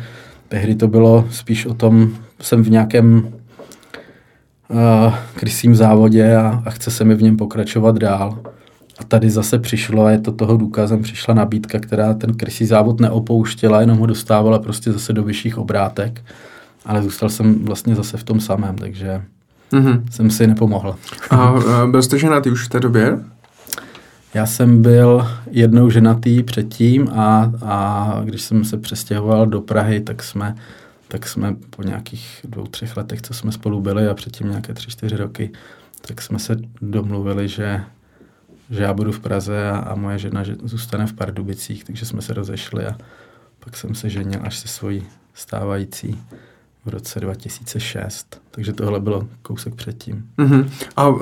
Tehdy 0.47 0.75
to 0.75 0.87
bylo 0.87 1.27
spíš 1.31 1.65
o 1.65 1.73
tom, 1.73 2.09
jsem 2.41 2.63
v 2.63 2.69
nějakém 2.69 3.33
uh, 4.69 5.13
krysím 5.35 5.75
závodě 5.75 6.35
a, 6.35 6.63
a 6.65 6.69
chce 6.69 6.91
se 6.91 7.03
mi 7.03 7.15
v 7.15 7.23
něm 7.23 7.37
pokračovat 7.37 7.97
dál. 7.97 8.39
A 8.99 9.03
tady 9.03 9.29
zase 9.29 9.59
přišlo, 9.59 10.05
a 10.05 10.11
je 10.11 10.19
to 10.19 10.31
toho 10.31 10.57
důkazem, 10.57 11.01
přišla 11.01 11.33
nabídka, 11.33 11.79
která 11.79 12.13
ten 12.13 12.33
krysí 12.33 12.65
závod 12.65 12.99
neopouštěla, 12.99 13.81
jenom 13.81 13.97
ho 13.97 14.05
dostávala 14.05 14.59
prostě 14.59 14.91
zase 14.91 15.13
do 15.13 15.23
vyšších 15.23 15.57
obrátek. 15.57 16.21
Ale 16.85 17.03
zůstal 17.03 17.29
jsem 17.29 17.65
vlastně 17.65 17.95
zase 17.95 18.17
v 18.17 18.23
tom 18.23 18.39
samém, 18.39 18.75
takže 18.75 19.21
mm-hmm. 19.71 20.03
jsem 20.11 20.31
si 20.31 20.47
nepomohl. 20.47 20.95
A 21.29 21.53
byl 21.91 22.01
jste 22.01 22.19
ženatý 22.19 22.49
už 22.49 22.65
v 22.65 22.69
té 22.69 22.79
době? 22.79 23.19
Já 24.35 24.45
jsem 24.45 24.81
byl 24.81 25.27
jednou 25.51 25.89
ženatý 25.89 26.43
předtím 26.43 27.09
a, 27.09 27.51
a 27.61 28.21
když 28.23 28.41
jsem 28.41 28.65
se 28.65 28.77
přestěhoval 28.77 29.47
do 29.47 29.61
Prahy, 29.61 30.01
tak 30.01 30.23
jsme, 30.23 30.55
tak 31.07 31.27
jsme 31.27 31.55
po 31.69 31.83
nějakých 31.83 32.39
dvou, 32.43 32.67
třech 32.67 32.97
letech, 32.97 33.21
co 33.21 33.33
jsme 33.33 33.51
spolu 33.51 33.81
byli 33.81 34.07
a 34.07 34.13
předtím 34.13 34.49
nějaké 34.49 34.73
tři, 34.73 34.89
čtyři 34.89 35.15
roky, 35.17 35.51
tak 36.01 36.21
jsme 36.21 36.39
se 36.39 36.57
domluvili, 36.81 37.47
že, 37.47 37.83
že 38.69 38.83
já 38.83 38.93
budu 38.93 39.11
v 39.11 39.19
Praze 39.19 39.69
a, 39.69 39.77
a 39.77 39.95
moje 39.95 40.17
žena 40.17 40.43
že 40.43 40.55
zůstane 40.63 41.07
v 41.07 41.13
Pardubicích, 41.13 41.83
takže 41.83 42.05
jsme 42.05 42.21
se 42.21 42.33
rozešli 42.33 42.85
a 42.85 42.97
pak 43.59 43.77
jsem 43.77 43.95
se 43.95 44.09
ženil 44.09 44.39
až 44.43 44.57
se 44.59 44.67
svojí 44.67 45.03
stávající 45.33 46.21
v 46.85 46.89
roce 46.89 47.19
2006. 47.19 48.41
Takže 48.51 48.73
tohle 48.73 48.99
bylo 48.99 49.27
kousek 49.41 49.75
předtím. 49.75 50.25
Uh-huh. 50.37 50.69
A 50.97 51.13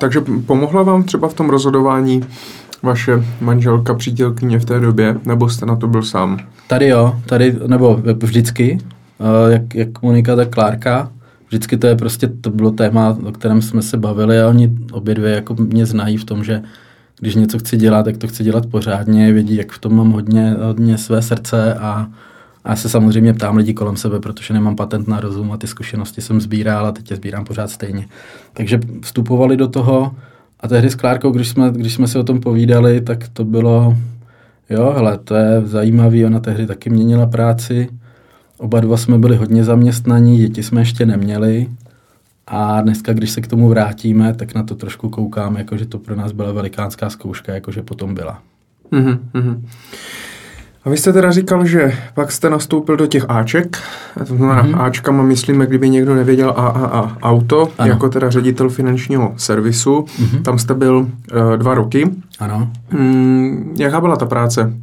takže 0.00 0.20
pomohla 0.46 0.82
vám 0.82 1.02
třeba 1.02 1.28
v 1.28 1.34
tom 1.34 1.50
rozhodování 1.50 2.24
vaše 2.82 3.24
manželka, 3.40 3.94
přítelkyně 3.94 4.58
v 4.58 4.64
té 4.64 4.80
době, 4.80 5.16
nebo 5.24 5.48
jste 5.48 5.66
na 5.66 5.76
to 5.76 5.88
byl 5.88 6.02
sám? 6.02 6.38
Tady 6.66 6.88
jo, 6.88 7.20
tady, 7.26 7.56
nebo 7.66 8.02
vždycky, 8.22 8.78
eh, 9.20 9.52
jak, 9.52 9.74
jak 9.74 10.02
Monika, 10.02 10.36
tak 10.36 10.50
Klárka. 10.50 11.12
Vždycky 11.48 11.76
to 11.76 11.86
je 11.86 11.96
prostě, 11.96 12.28
to 12.28 12.50
bylo 12.50 12.70
téma, 12.70 13.18
o 13.24 13.32
kterém 13.32 13.62
jsme 13.62 13.82
se 13.82 13.96
bavili 13.96 14.40
a 14.40 14.48
oni 14.48 14.76
obě 14.92 15.14
dvě 15.14 15.30
jako 15.30 15.54
mě 15.54 15.86
znají 15.86 16.16
v 16.16 16.24
tom, 16.24 16.44
že 16.44 16.62
když 17.20 17.34
něco 17.34 17.58
chci 17.58 17.76
dělat, 17.76 18.02
tak 18.02 18.16
to 18.16 18.28
chci 18.28 18.44
dělat 18.44 18.66
pořádně, 18.66 19.32
vědí, 19.32 19.56
jak 19.56 19.72
v 19.72 19.78
tom 19.78 19.96
mám 19.96 20.10
hodně, 20.10 20.56
hodně 20.62 20.98
své 20.98 21.22
srdce 21.22 21.74
a, 21.74 22.06
a 22.64 22.70
já 22.70 22.76
se 22.76 22.88
samozřejmě 22.88 23.34
ptám 23.34 23.56
lidí 23.56 23.74
kolem 23.74 23.96
sebe, 23.96 24.20
protože 24.20 24.54
nemám 24.54 24.76
patent 24.76 25.08
na 25.08 25.20
rozum 25.20 25.52
a 25.52 25.56
ty 25.56 25.66
zkušenosti 25.66 26.20
jsem 26.20 26.40
sbíral 26.40 26.86
a 26.86 26.92
teď 26.92 27.10
je 27.10 27.16
sbírám 27.16 27.44
pořád 27.44 27.70
stejně. 27.70 28.08
Takže 28.52 28.80
vstupovali 29.02 29.56
do 29.56 29.68
toho 29.68 30.14
a 30.60 30.68
tehdy 30.68 30.90
s 30.90 30.94
Klárkou, 30.94 31.30
když 31.30 31.48
jsme, 31.48 31.70
když 31.70 31.94
jsme 31.94 32.08
si 32.08 32.18
o 32.18 32.24
tom 32.24 32.40
povídali, 32.40 33.00
tak 33.00 33.28
to 33.28 33.44
bylo, 33.44 33.96
jo, 34.70 34.92
hele, 34.96 35.18
to 35.18 35.34
je 35.34 35.60
zajímavý, 35.64 36.24
ona 36.24 36.40
tehdy 36.40 36.66
taky 36.66 36.90
měnila 36.90 37.26
práci, 37.26 37.88
oba 38.58 38.80
dva 38.80 38.96
jsme 38.96 39.18
byli 39.18 39.36
hodně 39.36 39.64
zaměstnaní, 39.64 40.38
děti 40.38 40.62
jsme 40.62 40.80
ještě 40.80 41.06
neměli 41.06 41.68
a 42.46 42.80
dneska, 42.80 43.12
když 43.12 43.30
se 43.30 43.40
k 43.40 43.46
tomu 43.46 43.68
vrátíme, 43.68 44.34
tak 44.34 44.54
na 44.54 44.62
to 44.62 44.74
trošku 44.74 45.08
koukáme, 45.08 45.60
jakože 45.60 45.86
to 45.86 45.98
pro 45.98 46.16
nás 46.16 46.32
byla 46.32 46.52
velikánská 46.52 47.10
zkouška, 47.10 47.54
jakože 47.54 47.82
potom 47.82 48.14
byla. 48.14 48.42
Mm-hmm. 48.92 49.18
A 50.88 50.90
vy 50.90 50.96
jste 50.96 51.12
teda 51.12 51.30
říkal, 51.30 51.66
že 51.66 51.92
pak 52.14 52.32
jste 52.32 52.50
nastoupil 52.50 52.96
do 52.96 53.06
těch 53.06 53.24
Aček, 53.28 53.78
to 54.26 54.36
znamená 54.36 54.64
mm-hmm. 54.64 54.80
Ačkama 54.82 55.22
myslíme, 55.22 55.66
kdyby 55.66 55.90
někdo 55.90 56.14
nevěděl 56.14 56.50
AAA 56.56 57.16
Auto, 57.22 57.68
ano. 57.78 57.90
jako 57.90 58.08
teda 58.08 58.30
ředitel 58.30 58.68
finančního 58.68 59.34
servisu. 59.36 60.00
Mm-hmm. 60.00 60.42
Tam 60.42 60.58
jste 60.58 60.74
byl 60.74 60.96
uh, 60.96 61.56
dva 61.56 61.74
roky. 61.74 62.10
Ano. 62.38 62.70
Mm, 62.90 63.74
jaká 63.78 64.00
byla 64.00 64.16
ta 64.16 64.26
práce? 64.26 64.74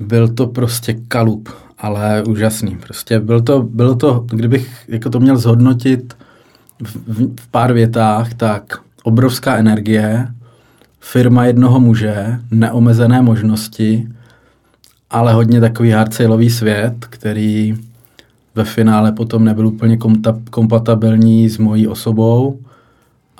Byl 0.00 0.28
to 0.28 0.46
prostě 0.46 0.96
kalup, 1.08 1.48
ale 1.78 2.22
úžasný. 2.22 2.76
Prostě 2.76 3.20
byl 3.20 3.40
to, 3.40 3.62
bylo 3.62 3.94
to, 3.94 4.24
kdybych 4.30 4.84
jako 4.88 5.10
to 5.10 5.20
měl 5.20 5.36
zhodnotit 5.36 6.16
v, 6.82 6.96
v 7.40 7.48
pár 7.50 7.72
větách, 7.72 8.34
tak 8.34 8.62
obrovská 9.02 9.56
energie, 9.56 10.28
firma 11.00 11.44
jednoho 11.44 11.80
muže, 11.80 12.40
neomezené 12.50 13.22
možnosti, 13.22 14.08
ale 15.10 15.32
hodně 15.32 15.60
takový 15.60 15.90
hardsalový 15.90 16.50
svět, 16.50 16.94
který 17.10 17.74
ve 18.54 18.64
finále 18.64 19.12
potom 19.12 19.44
nebyl 19.44 19.66
úplně 19.66 19.98
kompatibilní 20.50 21.48
s 21.48 21.58
mojí 21.58 21.88
osobou 21.88 22.58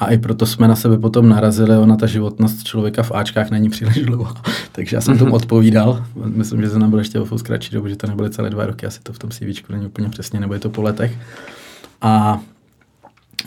a 0.00 0.06
i 0.06 0.18
proto 0.18 0.46
jsme 0.46 0.68
na 0.68 0.76
sebe 0.76 0.98
potom 0.98 1.28
narazili, 1.28 1.76
ona 1.76 1.96
ta 1.96 2.06
životnost 2.06 2.64
člověka 2.64 3.02
v 3.02 3.12
Ačkách 3.12 3.50
není 3.50 3.70
příliš 3.70 4.02
dlouhá. 4.02 4.42
Takže 4.72 4.96
já 4.96 5.00
jsem 5.00 5.18
tomu 5.18 5.34
odpovídal. 5.34 6.04
Myslím, 6.24 6.62
že 6.62 6.70
to 6.70 6.78
nebylo 6.78 7.00
ještě 7.00 7.20
o 7.20 7.24
fous 7.24 7.42
kratší 7.42 7.74
dobu, 7.74 7.88
že 7.88 7.96
to 7.96 8.06
nebyly 8.06 8.30
celé 8.30 8.50
dva 8.50 8.66
roky, 8.66 8.86
asi 8.86 9.00
to 9.00 9.12
v 9.12 9.18
tom 9.18 9.30
CVčku 9.30 9.72
není 9.72 9.86
úplně 9.86 10.08
přesně, 10.08 10.40
nebo 10.40 10.54
je 10.54 10.60
to 10.60 10.70
po 10.70 10.82
letech. 10.82 11.18
A, 12.02 12.40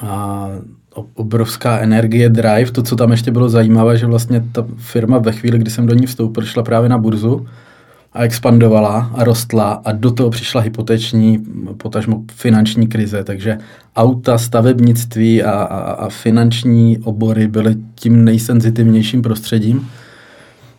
a 0.01 0.47
obrovská 1.13 1.79
energie, 1.79 2.29
drive. 2.29 2.71
To, 2.71 2.83
co 2.83 2.95
tam 2.95 3.11
ještě 3.11 3.31
bylo 3.31 3.49
zajímavé, 3.49 3.97
že 3.97 4.05
vlastně 4.05 4.43
ta 4.51 4.65
firma 4.77 5.17
ve 5.17 5.31
chvíli, 5.31 5.59
kdy 5.59 5.71
jsem 5.71 5.87
do 5.87 5.93
ní 5.93 6.05
vstoupil, 6.05 6.45
šla 6.45 6.63
právě 6.63 6.89
na 6.89 6.97
burzu 6.97 7.47
a 8.13 8.23
expandovala 8.23 9.11
a 9.13 9.23
rostla 9.23 9.81
a 9.85 9.91
do 9.91 10.11
toho 10.11 10.29
přišla 10.29 10.61
hypoteční, 10.61 11.45
potažmo 11.77 12.23
finanční 12.31 12.87
krize, 12.87 13.23
takže 13.23 13.57
auta, 13.95 14.37
stavebnictví 14.37 15.43
a, 15.43 15.51
a, 15.51 15.77
a 15.77 16.09
finanční 16.09 16.97
obory 16.97 17.47
byly 17.47 17.75
tím 17.95 18.25
nejsenzitivnějším 18.25 19.21
prostředím. 19.21 19.89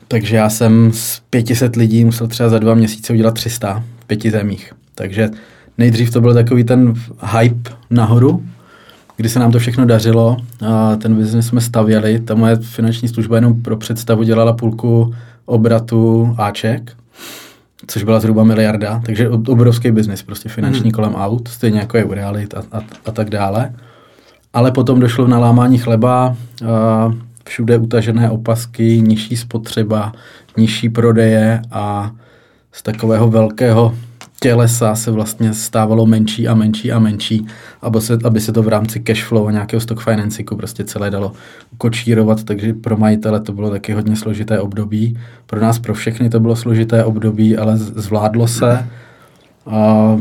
Takže 0.08 0.36
já 0.36 0.50
jsem 0.50 0.90
z 0.92 1.22
500 1.30 1.76
lidí 1.76 2.04
musel 2.04 2.26
třeba 2.26 2.48
za 2.48 2.58
dva 2.58 2.74
měsíce 2.74 3.12
udělat 3.12 3.34
300 3.34 3.84
v 4.00 4.04
pěti 4.04 4.30
zemích. 4.30 4.72
Takže 4.94 5.30
nejdřív 5.78 6.10
to 6.10 6.20
byl 6.20 6.34
takový 6.34 6.64
ten 6.64 6.94
hype 7.38 7.70
nahoru, 7.90 8.42
kdy 9.16 9.28
se 9.28 9.38
nám 9.38 9.52
to 9.52 9.58
všechno 9.58 9.86
dařilo. 9.86 10.36
A 10.66 10.96
ten 10.96 11.14
biznis 11.14 11.46
jsme 11.46 11.60
stavěli. 11.60 12.20
Ta 12.20 12.34
moje 12.34 12.56
finanční 12.56 13.08
služba 13.08 13.36
jenom 13.36 13.62
pro 13.62 13.76
představu 13.76 14.22
dělala 14.22 14.52
půlku 14.52 15.14
obratu 15.46 16.34
Aček, 16.38 16.92
což 17.86 18.02
byla 18.02 18.20
zhruba 18.20 18.44
miliarda, 18.44 19.02
takže 19.06 19.28
obrovský 19.28 19.90
biznis, 19.90 20.22
prostě 20.22 20.48
finanční 20.48 20.82
hmm. 20.82 20.90
kolem 20.90 21.14
aut, 21.14 21.48
stejně 21.48 21.78
jako 21.78 21.96
je 21.96 22.04
u 22.04 22.14
realit 22.14 22.54
a, 22.54 22.62
a, 22.72 22.80
a 23.06 23.12
tak 23.12 23.30
dále. 23.30 23.72
Ale 24.52 24.70
potom 24.70 25.00
došlo 25.00 25.26
na 25.26 25.38
lámání 25.38 25.78
chleba, 25.78 26.36
a 26.70 27.12
všude 27.44 27.78
utažené 27.78 28.30
opasky, 28.30 29.00
nižší 29.00 29.36
spotřeba, 29.36 30.12
nižší 30.56 30.88
prodeje 30.88 31.62
a 31.70 32.10
z 32.72 32.82
takového 32.82 33.30
velkého 33.30 33.94
tělesa 34.44 34.94
se 34.94 35.10
vlastně 35.10 35.54
stávalo 35.54 36.06
menší 36.06 36.48
a 36.48 36.54
menší 36.54 36.92
a 36.92 36.98
menší, 36.98 37.46
aby 37.82 38.00
se, 38.00 38.18
aby 38.24 38.40
se 38.40 38.52
to 38.52 38.62
v 38.62 38.68
rámci 38.68 39.00
cash 39.00 39.24
flow 39.24 39.48
a 39.48 39.50
nějakého 39.50 39.80
stock 39.80 40.00
financingu 40.00 40.56
prostě 40.56 40.84
celé 40.84 41.10
dalo 41.10 41.32
kočírovat, 41.78 42.44
takže 42.44 42.72
pro 42.72 42.96
majitele 42.96 43.40
to 43.40 43.52
bylo 43.52 43.70
taky 43.70 43.92
hodně 43.92 44.16
složité 44.16 44.60
období. 44.60 45.18
Pro 45.46 45.60
nás, 45.60 45.78
pro 45.78 45.94
všechny 45.94 46.28
to 46.28 46.40
bylo 46.40 46.56
složité 46.56 47.04
období, 47.04 47.56
ale 47.56 47.76
zvládlo 47.76 48.46
se 48.48 48.86
a, 49.66 50.20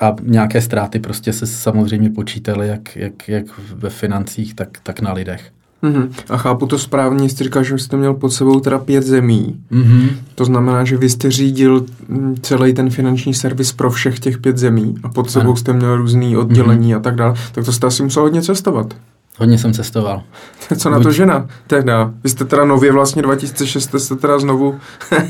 a 0.00 0.16
nějaké 0.22 0.60
ztráty 0.60 0.98
prostě 0.98 1.32
se 1.32 1.46
samozřejmě 1.46 2.10
počítaly 2.10 2.68
jak, 2.68 2.96
jak, 2.96 3.28
jak 3.28 3.46
ve 3.58 3.90
financích, 3.90 4.54
tak, 4.54 4.68
tak 4.82 5.00
na 5.00 5.12
lidech. 5.12 5.52
Mm-hmm. 5.82 6.08
A 6.28 6.36
chápu 6.36 6.66
to 6.66 6.78
správně, 6.78 7.28
jste 7.28 7.44
říkal, 7.44 7.64
že 7.64 7.78
jste 7.78 7.96
měl 7.96 8.14
pod 8.14 8.30
sebou 8.30 8.60
teda 8.60 8.78
pět 8.78 9.04
zemí. 9.04 9.56
Mm-hmm. 9.72 10.08
To 10.34 10.44
znamená, 10.44 10.84
že 10.84 10.96
vy 10.96 11.10
jste 11.10 11.30
řídil 11.30 11.86
mm, 12.08 12.36
celý 12.42 12.74
ten 12.74 12.90
finanční 12.90 13.34
servis 13.34 13.72
pro 13.72 13.90
všech 13.90 14.20
těch 14.20 14.38
pět 14.38 14.58
zemí 14.58 14.94
a 15.02 15.08
pod 15.08 15.30
sebou 15.30 15.46
ano. 15.46 15.56
jste 15.56 15.72
měl 15.72 15.96
různý 15.96 16.36
oddělení 16.36 16.94
mm-hmm. 16.94 16.96
a 16.96 17.00
tak 17.00 17.14
dále. 17.14 17.34
Tak 17.52 17.64
to 17.64 17.72
jste 17.72 17.86
asi 17.86 18.02
musel 18.02 18.22
hodně 18.22 18.42
cestovat. 18.42 18.94
Hodně 19.38 19.58
jsem 19.58 19.72
cestoval. 19.72 20.22
Co 20.78 20.90
na 20.90 21.00
to 21.00 21.12
žena 21.12 21.46
tehda? 21.66 22.10
Vy 22.24 22.30
jste 22.30 22.44
teda 22.44 22.64
nově 22.64 22.92
vlastně 22.92 23.22
2006 23.22 23.94
jste 23.98 24.16
teda 24.16 24.38
znovu 24.38 24.74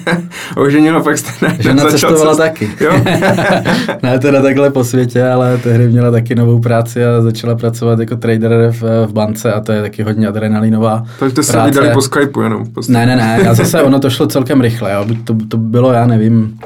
oženil 0.56 0.96
a 0.96 1.02
pak 1.02 1.18
jste 1.18 1.46
ne, 1.48 1.56
Žena 1.60 1.84
cestovala 1.84 2.30
cest... 2.30 2.38
taky. 2.38 2.70
Jo? 2.80 2.92
ne 4.02 4.18
teda 4.18 4.42
takhle 4.42 4.70
po 4.70 4.84
světě, 4.84 5.28
ale 5.28 5.58
tehdy 5.58 5.88
měla 5.88 6.10
taky 6.10 6.34
novou 6.34 6.60
práci 6.60 7.04
a 7.04 7.22
začala 7.22 7.54
pracovat 7.54 7.98
jako 7.98 8.16
trader 8.16 8.70
v, 8.70 9.06
v 9.06 9.12
bance 9.12 9.52
a 9.52 9.60
to 9.60 9.72
je 9.72 9.82
taky 9.82 10.02
hodně 10.02 10.28
adrenalinová 10.28 11.02
Takže 11.18 11.32
jste 11.32 11.42
se 11.42 11.62
vydali 11.64 11.90
po 11.90 12.02
Skypeu 12.02 12.40
jenom? 12.40 12.66
Prostě. 12.72 12.92
Ne, 12.92 13.06
ne, 13.06 13.16
ne, 13.16 13.40
já 13.44 13.54
zase 13.54 13.82
ono 13.82 14.00
to 14.00 14.10
šlo 14.10 14.26
celkem 14.26 14.60
rychle, 14.60 14.92
jo. 14.92 15.06
To, 15.24 15.36
to 15.48 15.56
bylo, 15.56 15.92
já 15.92 16.06
nevím, 16.06 16.58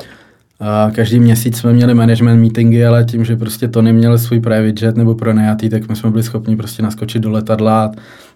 a 0.60 0.90
každý 0.94 1.20
měsíc 1.20 1.58
jsme 1.58 1.72
měli 1.72 1.94
management 1.94 2.40
meetingy, 2.40 2.84
ale 2.84 3.04
tím, 3.04 3.24
že 3.24 3.36
prostě 3.36 3.68
to 3.68 3.82
neměl 3.82 4.18
svůj 4.18 4.40
private 4.40 4.84
jet 4.84 4.96
nebo 4.96 5.14
pronajatý, 5.14 5.68
tak 5.68 5.88
my 5.88 5.96
jsme 5.96 6.10
byli 6.10 6.22
schopni 6.22 6.56
prostě 6.56 6.82
naskočit 6.82 7.22
do 7.22 7.30
letadla 7.30 7.92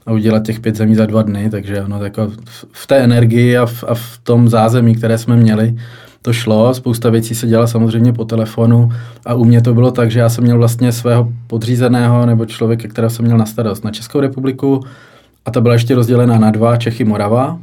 a 0.06 0.12
udělat 0.12 0.46
těch 0.46 0.60
pět 0.60 0.76
zemí 0.76 0.94
za 0.94 1.06
dva 1.06 1.22
dny, 1.22 1.50
takže 1.50 1.82
ono 1.82 2.04
jako 2.04 2.32
v 2.72 2.86
té 2.86 2.96
energii 2.96 3.56
a 3.56 3.66
v, 3.66 3.84
a 3.88 3.94
v 3.94 4.18
tom 4.22 4.48
zázemí, 4.48 4.94
které 4.94 5.18
jsme 5.18 5.36
měli, 5.36 5.76
to 6.22 6.32
šlo, 6.32 6.74
spousta 6.74 7.10
věcí 7.10 7.34
se 7.34 7.46
dělala 7.46 7.66
samozřejmě 7.66 8.12
po 8.12 8.24
telefonu 8.24 8.88
a 9.26 9.34
u 9.34 9.44
mě 9.44 9.62
to 9.62 9.74
bylo 9.74 9.90
tak, 9.90 10.10
že 10.10 10.20
já 10.20 10.28
jsem 10.28 10.44
měl 10.44 10.58
vlastně 10.58 10.92
svého 10.92 11.32
podřízeného 11.46 12.26
nebo 12.26 12.46
člověka, 12.46 12.88
kterého 12.88 13.10
jsem 13.10 13.24
měl 13.24 13.38
na 13.38 13.46
starost 13.46 13.84
na 13.84 13.90
Českou 13.90 14.20
republiku 14.20 14.80
a 15.44 15.50
ta 15.50 15.60
byla 15.60 15.74
ještě 15.74 15.94
rozdělená 15.94 16.38
na 16.38 16.50
dva, 16.50 16.76
Čechy, 16.76 17.04
Morava. 17.04 17.58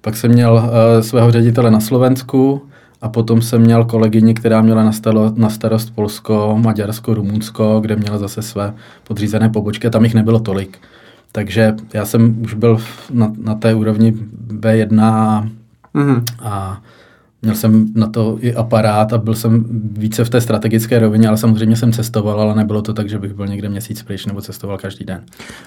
Pak 0.00 0.16
jsem 0.16 0.30
měl 0.30 0.52
uh, 0.54 1.02
svého 1.02 1.30
ředitele 1.30 1.70
na 1.70 1.80
Slovensku, 1.80 2.62
a 3.04 3.08
potom 3.08 3.42
jsem 3.42 3.60
měl 3.60 3.84
kolegyni, 3.84 4.34
která 4.34 4.62
měla 4.62 4.84
na, 4.84 4.92
stalo, 4.92 5.32
na 5.36 5.50
starost 5.50 5.94
Polsko, 5.94 6.58
Maďarsko, 6.62 7.14
Rumunsko, 7.14 7.80
kde 7.80 7.96
měla 7.96 8.18
zase 8.18 8.42
své 8.42 8.74
podřízené 9.08 9.48
pobočky, 9.48 9.90
tam 9.90 10.04
jich 10.04 10.14
nebylo 10.14 10.40
tolik. 10.40 10.78
Takže 11.32 11.74
já 11.94 12.04
jsem 12.04 12.42
už 12.42 12.54
byl 12.54 12.78
na, 13.10 13.32
na 13.42 13.54
té 13.54 13.74
úrovni 13.74 14.14
B1 14.46 14.88
mm-hmm. 15.94 16.22
a 16.42 16.82
měl 17.42 17.54
jsem 17.54 17.86
na 17.94 18.06
to 18.06 18.38
i 18.40 18.54
aparát 18.54 19.12
a 19.12 19.18
byl 19.18 19.34
jsem 19.34 19.64
více 19.92 20.24
v 20.24 20.30
té 20.30 20.40
strategické 20.40 20.98
rovině, 20.98 21.28
ale 21.28 21.36
samozřejmě 21.36 21.76
jsem 21.76 21.92
cestoval, 21.92 22.40
ale 22.40 22.54
nebylo 22.54 22.82
to 22.82 22.94
tak, 22.94 23.08
že 23.08 23.18
bych 23.18 23.34
byl 23.34 23.46
někde 23.46 23.68
měsíc 23.68 24.02
pryč 24.02 24.26
nebo 24.26 24.42
cestoval 24.42 24.78
každý 24.78 25.04
den. 25.04 25.22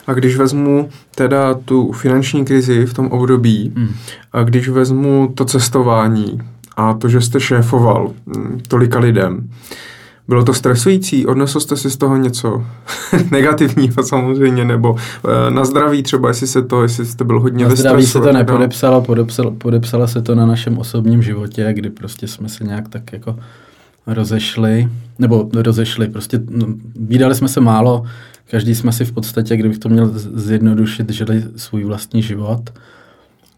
A 0.08 0.14
když 0.14 0.38
vezmu 0.38 0.90
teda 1.16 1.54
tu 1.54 1.92
finanční 1.92 2.46
krizi 2.46 2.86
v 2.86 2.94
tom 2.94 3.08
období 3.08 3.72
mm. 3.76 3.90
a 4.34 4.44
když 4.44 4.70
vezmu 4.70 5.32
to 5.36 5.46
cestování, 5.46 6.40
a 6.78 6.94
to, 6.94 7.10
že 7.10 7.22
jste 7.22 7.40
šéfoval 7.40 8.12
hm, 8.28 8.60
tolika 8.68 9.00
lidem. 9.00 9.50
Bylo 10.28 10.44
to 10.44 10.54
stresující? 10.54 11.26
Odnesl 11.26 11.60
jste 11.60 11.78
si 11.78 11.90
z 11.90 11.98
toho 11.98 12.18
něco 12.18 12.66
negativního 13.32 14.04
samozřejmě, 14.04 14.66
nebo 14.66 14.96
e, 15.48 15.52
na 15.52 15.66
zdraví 15.66 16.04
třeba, 16.04 16.28
jestli 16.28 16.48
se 16.48 16.62
to, 16.62 16.84
jestli 16.84 17.06
jste 17.06 17.24
byl 17.24 17.40
hodně 17.40 17.68
na 17.68 17.76
zdraví 17.76 18.06
se 18.06 18.20
to 18.20 18.32
nepodepsalo, 18.32 19.02
podepsalo, 19.02 19.52
podepsalo 19.52 20.08
se 20.08 20.22
to 20.22 20.36
na 20.36 20.46
našem 20.46 20.78
osobním 20.78 21.24
životě, 21.24 21.74
kdy 21.74 21.90
prostě 21.90 22.28
jsme 22.28 22.50
se 22.50 22.64
nějak 22.64 22.90
tak 22.90 23.14
jako 23.14 23.40
rozešli, 24.08 24.90
nebo 25.20 25.50
rozešli, 25.54 26.08
prostě 26.08 26.40
no, 26.50 26.68
výdali 26.96 27.36
jsme 27.36 27.48
se 27.48 27.62
málo, 27.62 28.06
každý 28.52 28.76
jsme 28.76 28.92
si 28.92 29.06
v 29.06 29.12
podstatě, 29.12 29.58
kdybych 29.58 29.80
to 29.80 29.90
měl 29.90 30.12
zjednodušit, 30.16 31.10
žili 31.10 31.44
svůj 31.56 31.84
vlastní 31.84 32.22
život 32.22 32.70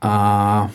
a 0.02 0.70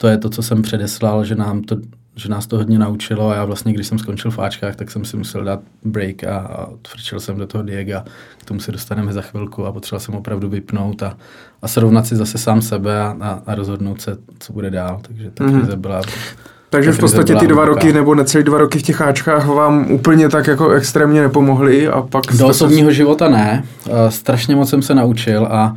to 0.00 0.08
je 0.08 0.18
to, 0.18 0.30
co 0.30 0.42
jsem 0.42 0.62
předeslal, 0.62 1.24
že, 1.24 1.34
nám 1.34 1.62
to, 1.62 1.76
že 2.16 2.28
nás 2.28 2.46
to 2.46 2.56
hodně 2.56 2.78
naučilo 2.78 3.30
a 3.30 3.34
já 3.34 3.44
vlastně, 3.44 3.72
když 3.72 3.86
jsem 3.86 3.98
skončil 3.98 4.30
v 4.30 4.38
Ačkách, 4.38 4.76
tak 4.76 4.90
jsem 4.90 5.04
si 5.04 5.16
musel 5.16 5.44
dát 5.44 5.60
break 5.84 6.24
a, 6.24 6.38
a 6.38 6.66
tvrčil 6.82 7.20
jsem 7.20 7.38
do 7.38 7.46
toho 7.46 7.64
Diega, 7.64 8.04
k 8.38 8.44
tomu 8.44 8.60
se 8.60 8.72
dostaneme 8.72 9.12
za 9.12 9.22
chvilku 9.22 9.66
a 9.66 9.72
potřeboval 9.72 10.00
jsem 10.00 10.14
opravdu 10.14 10.48
vypnout 10.48 11.02
a, 11.02 11.16
a 11.62 11.68
srovnat 11.68 12.06
si 12.06 12.16
zase 12.16 12.38
sám 12.38 12.62
sebe 12.62 13.00
a, 13.00 13.16
a, 13.20 13.42
a 13.46 13.54
rozhodnout 13.54 14.00
se, 14.00 14.16
co 14.38 14.52
bude 14.52 14.70
dál. 14.70 15.00
Takže 15.02 15.30
ta 15.30 15.44
mm-hmm. 15.44 15.60
krize 15.60 15.76
byla 15.76 16.02
takže 16.70 16.92
v 16.92 16.98
podstatě 16.98 17.34
ty 17.34 17.46
dva 17.46 17.64
roky 17.64 17.92
nebo 17.92 18.14
necelý 18.14 18.44
dva 18.44 18.58
roky 18.58 18.78
v 18.78 18.82
těch 18.82 19.00
Ačkách 19.00 19.46
vám 19.46 19.90
úplně 19.90 20.28
tak 20.28 20.46
jako 20.46 20.70
extrémně 20.70 21.20
nepomohly 21.20 21.88
a 21.88 22.02
pak... 22.02 22.24
Do 22.38 22.46
osobního 22.46 22.88
se... 22.88 22.94
života 22.94 23.28
ne. 23.28 23.64
Strašně 24.08 24.56
moc 24.56 24.70
jsem 24.70 24.82
se 24.82 24.94
naučil 24.94 25.46
a 25.50 25.76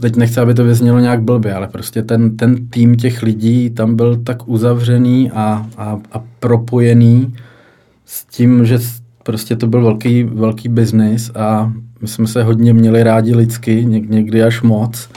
teď 0.00 0.16
nechci, 0.16 0.40
aby 0.40 0.54
to 0.54 0.64
vyznělo 0.64 0.98
nějak 0.98 1.22
blbě, 1.22 1.54
ale 1.54 1.68
prostě 1.68 2.02
ten, 2.02 2.36
ten 2.36 2.68
tým 2.68 2.96
těch 2.96 3.22
lidí 3.22 3.70
tam 3.70 3.96
byl 3.96 4.16
tak 4.16 4.48
uzavřený 4.48 5.30
a, 5.30 5.66
a, 5.76 5.98
a 6.12 6.22
propojený 6.40 7.34
s 8.04 8.24
tím, 8.24 8.66
že 8.66 8.78
prostě 9.22 9.56
to 9.56 9.66
byl 9.66 9.82
velký, 9.82 10.24
velký 10.24 10.68
biznis 10.68 11.30
a 11.34 11.72
my 12.00 12.08
jsme 12.08 12.26
se 12.26 12.42
hodně 12.42 12.72
měli 12.72 13.02
rádi 13.02 13.34
lidsky, 13.34 13.84
něk, 13.84 14.10
někdy 14.10 14.42
až 14.42 14.62
moc, 14.62 15.08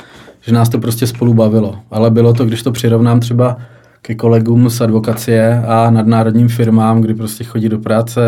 že 0.41 0.53
nás 0.53 0.69
to 0.69 0.79
prostě 0.79 1.07
spolu 1.07 1.33
bavilo. 1.33 1.79
Ale 1.91 2.11
bylo 2.11 2.33
to, 2.33 2.45
když 2.45 2.63
to 2.63 2.71
přirovnám 2.71 3.19
třeba 3.19 3.57
ke 4.01 4.15
kolegům 4.15 4.69
z 4.69 4.81
advokacie 4.81 5.63
a 5.67 5.89
nadnárodním 5.89 6.49
firmám, 6.49 7.01
kdy 7.01 7.13
prostě 7.13 7.43
chodí 7.43 7.69
do 7.69 7.79
práce 7.79 8.21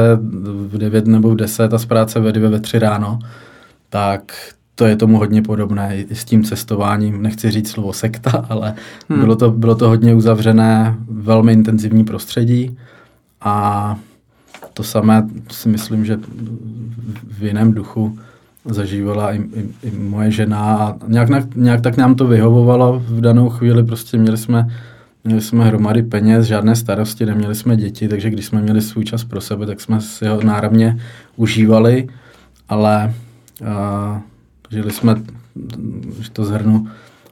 v 0.67 0.77
9 0.77 1.07
nebo 1.07 1.29
v 1.29 1.35
10 1.35 1.73
a 1.73 1.77
z 1.77 1.85
práce 1.85 2.19
ve 2.19 2.31
2 2.31 2.49
ve 2.49 2.59
3 2.59 2.79
ráno, 2.79 3.19
tak 3.89 4.33
to 4.75 4.85
je 4.85 4.95
tomu 4.95 5.17
hodně 5.17 5.41
podobné 5.41 5.97
i 5.97 6.15
s 6.15 6.25
tím 6.25 6.43
cestováním. 6.43 7.21
Nechci 7.21 7.51
říct 7.51 7.71
slovo 7.71 7.93
sekta, 7.93 8.45
ale 8.49 8.73
hmm. 9.09 9.19
bylo, 9.19 9.35
to, 9.35 9.51
bylo 9.51 9.75
to 9.75 9.87
hodně 9.87 10.15
uzavřené, 10.15 10.95
velmi 11.07 11.53
intenzivní 11.53 12.03
prostředí 12.03 12.77
a 13.41 13.95
to 14.73 14.83
samé 14.83 15.27
si 15.51 15.69
myslím, 15.69 16.05
že 16.05 16.19
v 17.37 17.43
jiném 17.43 17.73
duchu 17.73 18.19
zažívala 18.65 19.33
i, 19.33 19.37
i, 19.37 19.87
i 19.87 19.91
moje 19.91 20.31
žena 20.31 20.59
a 20.59 20.97
nějak, 21.07 21.55
nějak 21.55 21.81
tak 21.81 21.97
nám 21.97 22.15
to 22.15 22.27
vyhovovalo 22.27 23.03
v 23.07 23.21
danou 23.21 23.49
chvíli, 23.49 23.83
prostě 23.83 24.17
měli 24.17 24.37
jsme, 24.37 24.67
měli 25.23 25.41
jsme 25.41 25.65
hromady 25.65 26.03
peněz, 26.03 26.45
žádné 26.45 26.75
starosti, 26.75 27.25
neměli 27.25 27.55
jsme 27.55 27.75
děti, 27.75 28.07
takže 28.07 28.29
když 28.29 28.45
jsme 28.45 28.61
měli 28.61 28.81
svůj 28.81 29.05
čas 29.05 29.23
pro 29.23 29.41
sebe, 29.41 29.65
tak 29.65 29.81
jsme 29.81 30.01
si 30.01 30.27
ho 30.27 30.43
náramně 30.43 30.99
užívali, 31.35 32.07
ale 32.69 33.13
uh, 33.61 33.67
Žili 34.69 34.91
jsme, 34.91 35.15
že 36.19 36.29
to 36.31 36.45
zhrnu, 36.45 36.87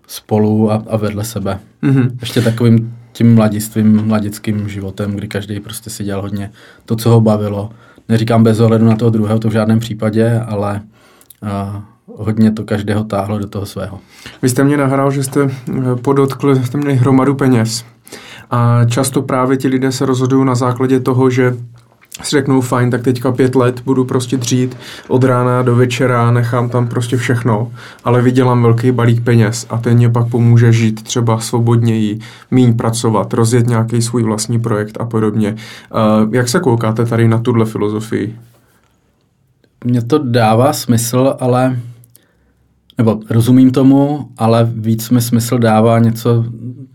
spolu 0.08 0.72
a, 0.72 0.84
a 0.90 0.98
vedle 0.98 1.24
sebe. 1.24 1.60
Mm-hmm. 1.84 2.12
Ještě 2.22 2.42
takovým 2.42 2.98
tím 3.12 3.36
mladistvím, 3.36 4.06
mladickým 4.06 4.70
životem, 4.70 5.12
kdy 5.12 5.28
každý 5.28 5.60
prostě 5.60 5.90
si 5.90 6.04
dělal 6.04 6.22
hodně 6.22 6.52
to, 6.86 6.96
co 6.96 7.10
ho 7.10 7.22
bavilo. 7.22 7.70
Neříkám 8.10 8.44
bez 8.44 8.60
ohledu 8.60 8.86
na 8.86 8.96
toho 8.96 9.12
druhého, 9.12 9.40
to 9.40 9.50
v 9.50 9.54
žádném 9.54 9.80
případě, 9.80 10.40
ale 10.40 10.82
uh, 11.42 11.82
hodně 12.18 12.52
to 12.52 12.64
každého 12.64 13.04
táhlo 13.04 13.40
do 13.40 13.48
toho 13.48 13.66
svého. 13.66 14.00
Vy 14.42 14.50
jste 14.50 14.64
mě 14.64 14.78
nahrál, 14.78 15.12
že 15.12 15.24
jste 15.24 15.42
eh, 15.44 15.96
podotkl, 16.02 16.56
jste 16.56 16.78
měli 16.78 16.96
hromadu 16.96 17.36
peněz. 17.36 17.86
A 18.52 18.86
často 18.86 19.22
právě 19.22 19.58
ti 19.58 19.68
lidé 19.68 19.92
se 19.92 20.06
rozhodují 20.06 20.46
na 20.46 20.56
základě 20.56 21.00
toho, 21.00 21.30
že 21.30 21.56
si 22.22 22.30
řeknou, 22.36 22.62
fajn, 22.62 22.92
tak 22.92 23.02
teďka 23.02 23.32
pět 23.32 23.56
let 23.56 23.82
budu 23.86 24.06
prostě 24.06 24.38
dřít 24.38 24.78
od 25.08 25.24
rána 25.24 25.62
do 25.62 25.76
večera, 25.76 26.32
nechám 26.32 26.70
tam 26.70 26.88
prostě 26.88 27.18
všechno, 27.18 27.72
ale 28.04 28.22
vydělám 28.22 28.64
velký 28.64 28.92
balík 28.92 29.24
peněz 29.24 29.66
a 29.70 29.78
ten 29.78 29.98
mě 29.98 30.10
pak 30.10 30.28
pomůže 30.28 30.74
žít 30.74 31.04
třeba 31.04 31.40
svobodněji, 31.40 32.20
míň 32.52 32.78
pracovat, 32.78 33.34
rozjet 33.34 33.68
nějaký 33.68 34.02
svůj 34.02 34.24
vlastní 34.24 34.60
projekt 34.60 34.98
a 35.00 35.06
podobně. 35.06 35.56
Uh, 36.26 36.36
jak 36.36 36.50
se 36.50 36.60
koukáte 36.60 37.06
tady 37.06 37.28
na 37.28 37.38
tuhle 37.38 37.66
filozofii? 37.66 38.36
Mně 39.86 40.02
to 40.02 40.18
dává 40.18 40.74
smysl, 40.74 41.36
ale 41.40 41.80
nebo 42.98 43.20
rozumím 43.30 43.72
tomu, 43.72 44.30
ale 44.38 44.72
víc 44.76 45.10
mi 45.10 45.22
smysl 45.22 45.58
dává 45.58 46.00
něco 46.00 46.46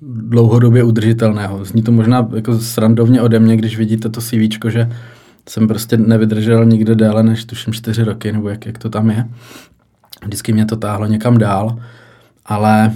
dlouhodobě 0.03 0.85
udržitelného. 0.85 1.65
Zní 1.65 1.83
to 1.83 1.93
možná 1.93 2.29
jako 2.35 2.59
srandovně 2.59 3.23
ode 3.23 3.39
mě, 3.39 3.57
když 3.57 3.79
vidíte 3.79 4.09
to 4.09 4.21
CV, 4.21 4.69
že 4.69 4.91
jsem 5.49 5.69
prostě 5.69 5.97
nevydržel 5.97 6.65
nikde 6.65 6.95
déle 6.95 7.23
než 7.23 7.45
tuším 7.45 7.73
čtyři 7.73 8.05
roky, 8.05 8.33
nebo 8.33 8.49
jak, 8.49 8.67
jak 8.67 8.79
to 8.79 8.91
tam 8.91 9.11
je. 9.11 9.29
Vždycky 10.25 10.53
mě 10.53 10.67
to 10.67 10.77
táhlo 10.77 11.07
někam 11.07 11.39
dál, 11.39 11.79
ale 12.47 12.93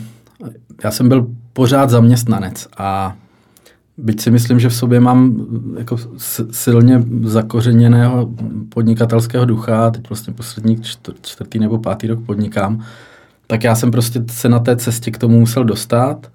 já 0.85 0.91
jsem 0.91 1.09
byl 1.09 1.27
pořád 1.53 1.91
zaměstnanec 1.91 2.69
a 2.79 3.17
byť 3.99 4.21
si 4.21 4.31
myslím, 4.31 4.61
že 4.61 4.69
v 4.69 4.75
sobě 4.75 5.01
mám 5.01 5.47
jako 5.79 5.97
silně 6.51 7.03
zakořeněného 7.23 8.31
podnikatelského 8.69 9.45
ducha, 9.45 9.91
teď 9.91 10.09
vlastně 10.09 10.33
poslední 10.33 10.81
čtvrtý 11.23 11.59
nebo 11.59 11.79
pátý 11.79 12.07
rok 12.07 12.21
podnikám, 12.27 12.85
tak 13.47 13.65
já 13.65 13.75
jsem 13.75 13.91
prostě 13.91 14.25
se 14.31 14.49
na 14.49 14.59
té 14.59 14.77
cestě 14.77 15.11
k 15.11 15.19
tomu 15.19 15.41
musel 15.41 15.65
dostat 15.65 16.31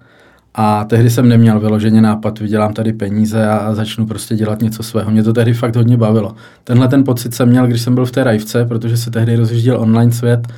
a 0.54 0.84
tehdy 0.84 1.10
jsem 1.10 1.28
neměl 1.28 1.60
vyloženě 1.60 2.00
nápad, 2.00 2.38
vydělám 2.38 2.74
tady 2.74 2.92
peníze 2.92 3.48
a 3.48 3.74
začnu 3.74 4.06
prostě 4.06 4.36
dělat 4.36 4.62
něco 4.62 4.82
svého. 4.82 5.10
Mě 5.10 5.22
to 5.22 5.32
tehdy 5.32 5.54
fakt 5.54 5.76
hodně 5.76 5.96
bavilo. 5.96 6.34
Tenhle 6.64 6.88
ten 6.88 7.04
pocit 7.04 7.34
jsem 7.34 7.48
měl, 7.48 7.66
když 7.66 7.80
jsem 7.80 7.94
byl 7.94 8.06
v 8.06 8.10
té 8.10 8.24
rajvce, 8.24 8.64
protože 8.64 8.96
se 8.96 9.10
tehdy 9.10 9.36
rozjížděl 9.36 9.80
online 9.80 10.12
svět 10.12 10.48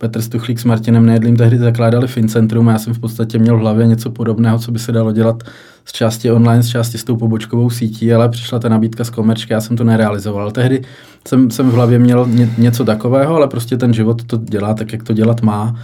Petr 0.00 0.20
Stuchlík 0.22 0.60
s 0.60 0.64
Martinem 0.64 1.06
Nejedlým 1.06 1.36
tehdy 1.36 1.58
zakládali 1.58 2.08
FinCentrum 2.08 2.68
a 2.68 2.72
já 2.72 2.78
jsem 2.78 2.94
v 2.94 2.98
podstatě 2.98 3.38
měl 3.38 3.56
v 3.56 3.60
hlavě 3.60 3.86
něco 3.86 4.10
podobného, 4.10 4.58
co 4.58 4.72
by 4.72 4.78
se 4.78 4.92
dalo 4.92 5.12
dělat 5.12 5.42
z 5.84 5.92
části 5.92 6.30
online, 6.30 6.62
z 6.62 6.68
části 6.68 6.98
s 6.98 7.04
tou 7.04 7.16
pobočkovou 7.16 7.70
sítí, 7.70 8.12
ale 8.12 8.28
přišla 8.28 8.58
ta 8.58 8.68
nabídka 8.68 9.04
z 9.04 9.10
komerčky, 9.10 9.52
já 9.52 9.60
jsem 9.60 9.76
to 9.76 9.84
nerealizoval. 9.84 10.50
Tehdy 10.50 10.82
jsem, 11.28 11.50
jsem 11.50 11.70
v 11.70 11.74
hlavě 11.74 11.98
měl 11.98 12.26
ně, 12.26 12.50
něco 12.58 12.84
takového, 12.84 13.36
ale 13.36 13.48
prostě 13.48 13.76
ten 13.76 13.94
život 13.94 14.24
to 14.24 14.36
dělá 14.36 14.74
tak, 14.74 14.92
jak 14.92 15.02
to 15.02 15.12
dělat 15.12 15.42
má. 15.42 15.74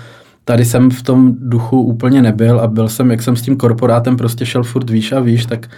Tady 0.45 0.65
jsem 0.65 0.91
v 0.91 1.03
tom 1.03 1.37
duchu 1.41 1.81
úplně 1.81 2.23
nebyl 2.23 2.61
a 2.61 2.67
byl 2.67 2.89
jsem, 2.89 3.11
jak 3.11 3.23
jsem 3.23 3.37
s 3.37 3.43
tím 3.43 3.57
korporátem 3.57 4.17
prostě 4.17 4.47
šel 4.47 4.63
furt 4.63 4.91
výš 4.91 5.13
a 5.13 5.21
výš, 5.21 5.47
tak 5.47 5.69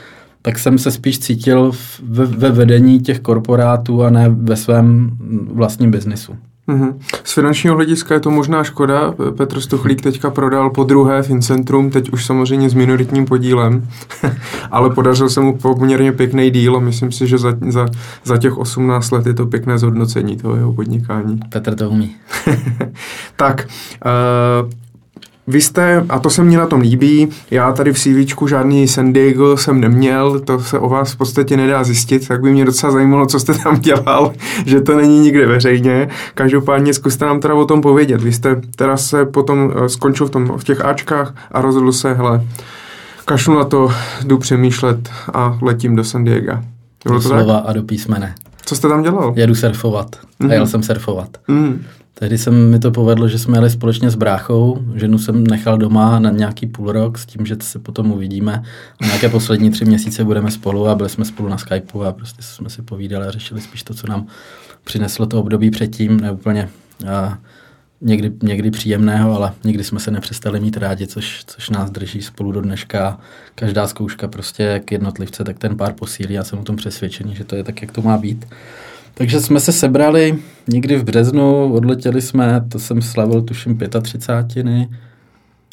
tak 0.43 0.59
jsem 0.59 0.79
se 0.79 0.91
spíš 0.91 1.19
cítil 1.19 1.73
ve, 2.03 2.27
ve 2.27 2.51
vedení 2.51 3.01
těch 3.01 3.21
korporátů 3.21 4.03
a 4.03 4.11
ne 4.11 4.29
ve 4.29 4.57
svém 4.57 5.11
vlastním 5.53 5.91
biznisu. 5.91 6.37
Mm-hmm. 6.69 6.95
Z 7.25 7.33
finančního 7.33 7.77
hlediska 7.77 8.15
je 8.15 8.21
to 8.21 8.31
možná 8.31 8.65
škoda. 8.65 9.15
Petr 9.37 9.61
Stuchlík 9.61 10.03
teďka 10.03 10.31
prodal 10.31 10.71
po 10.71 10.85
druhé 10.85 11.23
Fincentrum, 11.23 11.91
teď 11.91 12.11
už 12.11 12.27
samozřejmě 12.27 12.71
s 12.71 12.75
minoritním 12.75 13.25
podílem, 13.25 13.89
ale 14.71 14.91
podařil 14.91 15.31
se 15.31 15.41
mu 15.41 15.57
poměrně 15.57 16.13
pěkný 16.13 16.51
díl 16.51 16.77
a 16.77 16.81
myslím 16.81 17.13
si, 17.13 17.27
že 17.27 17.39
za, 17.39 17.57
za, 17.69 17.89
za 18.25 18.39
těch 18.39 18.59
18 18.59 19.11
let 19.11 19.27
je 19.27 19.35
to 19.35 19.47
pěkné 19.47 19.79
zhodnocení 19.79 20.37
toho 20.37 20.57
jeho 20.57 20.73
podnikání. 20.73 21.41
Petr 21.49 21.75
to 21.75 21.91
umí. 21.91 22.17
tak, 23.37 23.69
uh, 24.63 24.71
vy 25.49 25.61
jste, 25.61 26.05
a 26.09 26.19
to 26.19 26.31
se 26.31 26.45
mně 26.45 26.59
na 26.59 26.67
tom 26.67 26.81
líbí, 26.81 27.29
já 27.51 27.73
tady 27.73 27.93
v 27.93 27.99
CVčku 27.99 28.47
žádný 28.47 28.89
San 28.89 29.13
Diego 29.13 29.57
jsem 29.57 29.81
neměl, 29.81 30.41
to 30.41 30.61
se 30.61 30.79
o 30.79 30.89
vás 30.89 31.13
v 31.13 31.17
podstatě 31.17 31.57
nedá 31.57 31.85
zjistit, 31.85 32.29
tak 32.29 32.41
by 32.41 32.53
mě 32.53 32.65
docela 32.65 32.93
zajímalo, 32.93 33.27
co 33.27 33.41
jste 33.41 33.55
tam 33.55 33.77
dělal, 33.81 34.33
že 34.67 34.81
to 34.81 34.97
není 34.97 35.21
nikde 35.21 35.47
veřejně. 35.47 36.09
Každopádně 36.35 36.95
zkuste 36.95 37.25
nám 37.25 37.41
teda 37.41 37.55
o 37.55 37.65
tom 37.65 37.81
povědět. 37.81 38.23
Vy 38.23 38.33
jste 38.33 38.61
teda 38.77 38.97
se 38.97 39.25
potom 39.25 39.73
eh, 39.77 39.89
skončil 39.89 40.27
v, 40.27 40.31
tom, 40.31 40.53
v 40.57 40.65
těch 40.65 40.85
Ačkách 40.85 41.35
a 41.53 41.61
rozhodl 41.61 41.93
se, 41.93 42.15
hele, 42.15 42.45
kašlu 43.25 43.55
na 43.55 43.65
to, 43.65 43.93
jdu 44.25 44.39
přemýšlet 44.39 45.09
a 45.35 45.59
letím 45.63 45.97
do 45.97 46.05
San 46.05 46.25
Diego. 46.25 46.53
Bylo 47.05 47.21
to 47.21 47.29
slova 47.29 47.55
tak? 47.55 47.65
a 47.67 47.73
do 47.73 47.83
písmene. 47.83 48.35
Co 48.65 48.77
jste 48.77 48.89
tam 48.89 49.03
dělal? 49.03 49.33
Jedu 49.37 49.55
surfovat. 49.55 50.17
Mm-hmm. 50.17 50.51
A 50.51 50.55
jel 50.55 50.67
jsem 50.67 50.83
surfovat. 50.83 51.29
Mm-hmm. 51.49 51.79
Tehdy 52.19 52.39
se 52.39 52.51
mi 52.51 52.79
to 52.79 52.91
povedlo, 52.91 53.29
že 53.29 53.39
jsme 53.39 53.57
jeli 53.57 53.71
společně 53.71 54.11
s 54.11 54.15
bráchou. 54.15 54.85
Ženu 54.95 55.19
jsem 55.19 55.47
nechal 55.47 55.79
doma 55.79 56.19
na 56.19 56.31
nějaký 56.31 56.67
půl 56.67 56.93
rok 56.93 57.19
s 57.19 57.27
tím, 57.27 57.47
že 57.47 57.57
se 57.63 57.79
potom 57.79 58.13
uvidíme. 58.13 58.63
A 59.01 59.07
nějaké 59.07 59.29
poslední 59.29 59.71
tři 59.71 59.85
měsíce 59.85 60.25
budeme 60.25 60.51
spolu 60.51 60.89
a 60.89 60.95
byli 60.95 61.09
jsme 61.09 61.25
spolu 61.25 61.49
na 61.49 61.59
Skypeu 61.59 62.03
a 62.03 62.13
prostě 62.13 62.43
jsme 62.43 62.71
si 62.71 62.83
povídali 62.83 63.27
a 63.27 63.31
řešili 63.31 63.61
spíš 63.61 63.83
to, 63.83 63.95
co 63.95 64.07
nám 64.07 64.27
přineslo 64.85 65.27
to 65.27 65.41
období 65.41 65.71
předtím. 65.71 66.21
Neúplně 66.21 66.69
a 67.09 67.39
někdy, 68.01 68.33
někdy 68.43 68.71
příjemného, 68.71 69.37
ale 69.37 69.53
nikdy 69.65 69.85
jsme 69.85 70.01
se 70.01 70.11
nepřestali 70.11 70.61
mít 70.61 70.77
rádi, 70.77 71.07
což, 71.07 71.43
což 71.47 71.71
nás 71.71 71.91
drží 71.91 72.23
spolu 72.23 72.53
do 72.53 72.61
dneška. 72.61 73.21
Každá 73.55 73.87
zkouška 73.87 74.29
prostě 74.29 74.63
jak 74.63 74.93
jednotlivce, 74.93 75.45
tak 75.45 75.59
ten 75.59 75.77
pár 75.77 75.93
posílí. 75.93 76.35
Já 76.35 76.45
jsem 76.45 76.59
o 76.59 76.65
tom 76.65 76.77
přesvědčený, 76.77 77.35
že 77.35 77.45
to 77.45 77.57
je 77.57 77.65
tak, 77.65 77.83
jak 77.83 77.93
to 77.93 78.03
má 78.03 78.19
být. 78.19 78.47
Takže 79.19 79.41
jsme 79.41 79.61
se 79.61 79.73
sebrali 79.73 80.39
někdy 80.69 80.97
v 80.97 81.05
březnu, 81.05 81.73
odletěli 81.73 82.23
jsme, 82.23 82.65
to 82.69 82.79
jsem 82.79 83.03
slavil 83.03 83.43
tuším 83.43 83.79
35, 84.03 84.89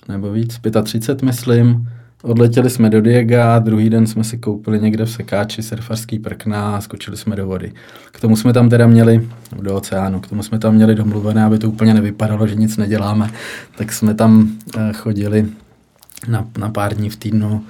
nebo 0.08 0.32
víc, 0.32 0.60
35 0.84 1.26
myslím. 1.26 1.90
Odletěli 2.24 2.70
jsme 2.70 2.90
do 2.90 3.02
Diega, 3.02 3.60
druhý 3.60 3.90
den 3.90 4.08
jsme 4.08 4.24
si 4.24 4.38
koupili 4.38 4.80
někde 4.82 5.06
v 5.06 5.12
sekáči 5.12 5.64
surfařský 5.64 6.20
prkna 6.20 6.76
a 6.76 6.82
skočili 6.82 7.18
jsme 7.18 7.36
do 7.36 7.48
vody. 7.48 7.72
K 8.12 8.20
tomu 8.20 8.36
jsme 8.36 8.54
tam 8.54 8.70
teda 8.70 8.88
měli, 8.88 9.30
do 9.62 9.76
oceánu, 9.76 10.20
k 10.20 10.28
tomu 10.28 10.44
jsme 10.44 10.60
tam 10.60 10.76
měli 10.76 10.96
domluvené, 10.96 11.44
aby 11.44 11.58
to 11.58 11.70
úplně 11.70 11.94
nevypadalo, 11.94 12.48
že 12.48 12.56
nic 12.56 12.78
neděláme, 12.78 13.30
tak 13.78 13.94
jsme 13.94 14.14
tam 14.14 14.50
eh, 14.78 14.94
chodili 14.94 15.46
na, 16.28 16.48
na 16.58 16.70
pár 16.70 16.94
dní 16.94 17.10
v 17.10 17.16
týdnu 17.16 17.64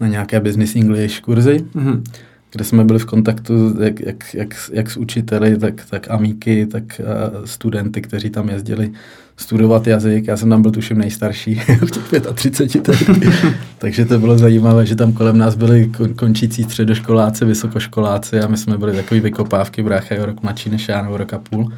na 0.00 0.06
nějaké 0.06 0.40
business 0.40 0.76
English 0.76 1.20
kurzy. 1.20 1.64
Mm-hmm 1.74 2.02
kde 2.50 2.64
jsme 2.64 2.84
byli 2.84 2.98
v 2.98 3.04
kontaktu 3.04 3.82
jak, 3.82 4.00
jak, 4.00 4.34
jak, 4.34 4.54
jak 4.72 4.90
s 4.90 4.96
učiteli, 4.96 5.58
tak, 5.58 5.84
tak 5.90 6.10
amíky, 6.10 6.66
tak 6.66 7.00
uh, 7.00 7.44
studenty, 7.44 8.02
kteří 8.02 8.30
tam 8.30 8.48
jezdili 8.48 8.92
studovat 9.36 9.86
jazyk. 9.86 10.26
Já 10.26 10.36
jsem 10.36 10.50
tam 10.50 10.62
byl 10.62 10.70
tuším 10.70 10.98
nejstarší 10.98 11.54
v 11.86 12.10
těch 12.10 12.22
35 12.34 12.98
Takže 13.78 14.04
to 14.04 14.18
bylo 14.18 14.38
zajímavé, 14.38 14.86
že 14.86 14.96
tam 14.96 15.12
kolem 15.12 15.38
nás 15.38 15.54
byli 15.54 15.90
kon, 15.96 16.14
končící 16.14 16.62
středoškoláci, 16.62 17.44
vysokoškoláci 17.44 18.40
a 18.40 18.48
my 18.48 18.56
jsme 18.56 18.78
byli 18.78 18.92
takový 18.92 19.20
vykopávky, 19.20 19.82
brácha 19.82 20.14
je 20.14 20.26
rok 20.26 20.42
mladší 20.42 20.70
než 20.70 20.88
já, 20.88 21.02
nebo 21.02 21.16
rok 21.16 21.32
a 21.32 21.38
půl. 21.38 21.72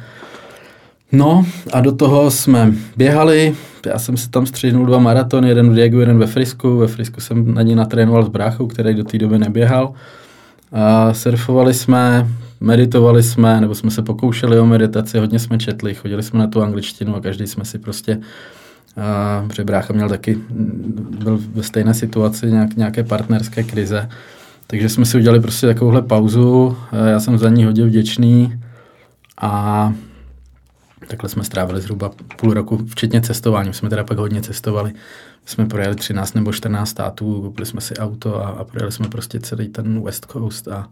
No 1.11 1.45
a 1.73 1.81
do 1.81 1.91
toho 1.91 2.31
jsme 2.31 2.73
běhali, 2.97 3.55
já 3.85 3.99
jsem 3.99 4.17
si 4.17 4.29
tam 4.29 4.45
střihnul 4.45 4.85
dva 4.85 4.99
maratony, 4.99 5.49
jeden 5.49 5.69
v 5.69 5.75
Diegu, 5.75 5.99
jeden 5.99 6.17
ve 6.17 6.27
Frisku. 6.27 6.77
Ve 6.77 6.87
Frisku 6.87 7.21
jsem 7.21 7.53
na 7.53 7.61
ní 7.61 7.75
natrénoval 7.75 8.25
s 8.25 8.29
bráchou, 8.29 8.67
který 8.67 8.93
do 8.93 9.03
té 9.03 9.17
doby 9.17 9.39
neběhal. 9.39 9.93
A 10.71 11.13
surfovali 11.13 11.73
jsme, 11.73 12.27
meditovali 12.59 13.23
jsme, 13.23 13.61
nebo 13.61 13.75
jsme 13.75 13.91
se 13.91 14.01
pokoušeli 14.01 14.59
o 14.59 14.65
meditaci, 14.65 15.19
hodně 15.19 15.39
jsme 15.39 15.57
četli, 15.57 15.95
chodili 15.95 16.23
jsme 16.23 16.39
na 16.39 16.47
tu 16.47 16.61
angličtinu 16.61 17.15
a 17.15 17.21
každý 17.21 17.47
jsme 17.47 17.65
si 17.65 17.79
prostě 17.79 18.19
a, 18.97 19.45
protože 19.47 19.63
brácha 19.63 19.93
měl 19.93 20.09
taky, 20.09 20.37
byl 21.19 21.39
ve 21.53 21.63
stejné 21.63 21.93
situaci 21.93 22.51
nějak, 22.51 22.75
nějaké 22.77 23.03
partnerské 23.03 23.63
krize, 23.63 24.09
takže 24.67 24.89
jsme 24.89 25.05
si 25.05 25.17
udělali 25.17 25.39
prostě 25.39 25.67
takovouhle 25.67 26.01
pauzu, 26.01 26.77
já 27.07 27.19
jsem 27.19 27.37
za 27.37 27.49
ní 27.49 27.65
hodně 27.65 27.85
vděčný 27.85 28.59
a 29.41 29.93
takhle 31.07 31.29
jsme 31.29 31.43
strávili 31.43 31.81
zhruba 31.81 32.11
půl 32.35 32.53
roku, 32.53 32.85
včetně 32.87 33.21
cestování, 33.21 33.73
jsme 33.73 33.89
teda 33.89 34.03
pak 34.03 34.17
hodně 34.17 34.41
cestovali 34.41 34.93
jsme 35.45 35.65
projeli 35.65 35.95
13 35.95 36.33
nebo 36.33 36.53
14 36.53 36.89
států, 36.89 37.41
koupili 37.41 37.65
jsme 37.65 37.81
si 37.81 37.97
auto 37.97 38.45
a, 38.45 38.47
a 38.47 38.63
projeli 38.63 38.91
jsme 38.91 39.07
prostě 39.07 39.39
celý 39.39 39.67
ten 39.67 40.03
West 40.03 40.25
Coast 40.31 40.67
a 40.67 40.87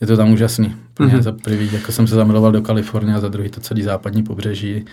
je 0.00 0.06
to 0.06 0.16
tam 0.16 0.32
úžasný. 0.32 0.76
mm-hmm. 0.98 1.20
za 1.22 1.32
prvý, 1.32 1.72
jako 1.72 1.92
jsem 1.92 2.06
se 2.06 2.14
zamiloval 2.14 2.52
do 2.52 2.62
Kalifornie 2.62 3.16
a 3.16 3.20
za 3.20 3.28
druhý 3.28 3.48
to 3.48 3.60
celý 3.60 3.82
západní 3.82 4.22
pobřeží. 4.22 4.84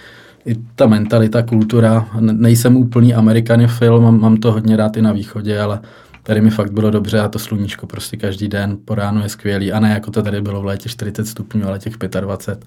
I 0.45 0.55
ta 0.75 0.87
mentalita, 0.87 1.41
kultura, 1.41 2.09
nejsem 2.19 2.75
úplný 2.75 3.13
amerikanofil, 3.13 4.01
mám, 4.01 4.19
mám 4.19 4.37
to 4.37 4.51
hodně 4.51 4.77
rád 4.77 4.97
i 4.97 5.01
na 5.01 5.11
východě, 5.11 5.59
ale 5.59 5.79
tady 6.23 6.41
mi 6.41 6.49
fakt 6.49 6.71
bylo 6.71 6.91
dobře 6.91 7.19
a 7.19 7.27
to 7.27 7.39
sluníčko 7.39 7.87
prostě 7.87 8.17
každý 8.17 8.47
den 8.47 8.77
po 8.85 8.95
ránu 8.95 9.21
je 9.21 9.29
skvělý 9.29 9.71
a 9.71 9.79
ne 9.79 9.89
jako 9.89 10.11
to 10.11 10.21
tady 10.21 10.41
bylo 10.41 10.61
v 10.61 10.65
létě 10.65 10.89
40 10.89 11.27
stupňů, 11.27 11.67
ale 11.67 11.79
těch 11.79 11.93
25 12.19 12.65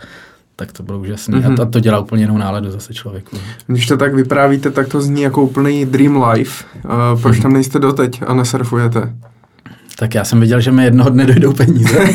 tak 0.57 0.72
to 0.72 0.82
bylo 0.82 0.98
úžasné. 0.98 1.38
Mm-hmm. 1.38 1.53
A 1.53 1.57
to, 1.57 1.66
to 1.66 1.80
dělá 1.80 1.98
úplně 1.98 2.22
jinou 2.22 2.38
náladu 2.38 2.70
zase 2.70 2.94
člověku. 2.94 3.36
Když 3.66 3.86
to 3.86 3.96
tak 3.96 4.14
vyprávíte, 4.14 4.70
tak 4.70 4.88
to 4.88 5.03
zní 5.03 5.22
jako 5.22 5.42
úplný 5.42 5.86
dream 5.86 6.22
life. 6.22 6.64
Uh, 6.84 7.20
proč 7.20 7.36
mm-hmm. 7.36 7.42
tam 7.42 7.53
nejste 7.53 7.78
doteď 7.78 8.22
a 8.26 8.34
nesurfujete? 8.34 9.14
Tak 9.98 10.14
já 10.14 10.24
jsem 10.24 10.40
viděl, 10.40 10.61
že 10.61 10.72
mi 10.72 10.84
jednoho 10.84 11.11
dne 11.11 11.26
dojdou 11.26 11.53
peníze. 11.53 11.98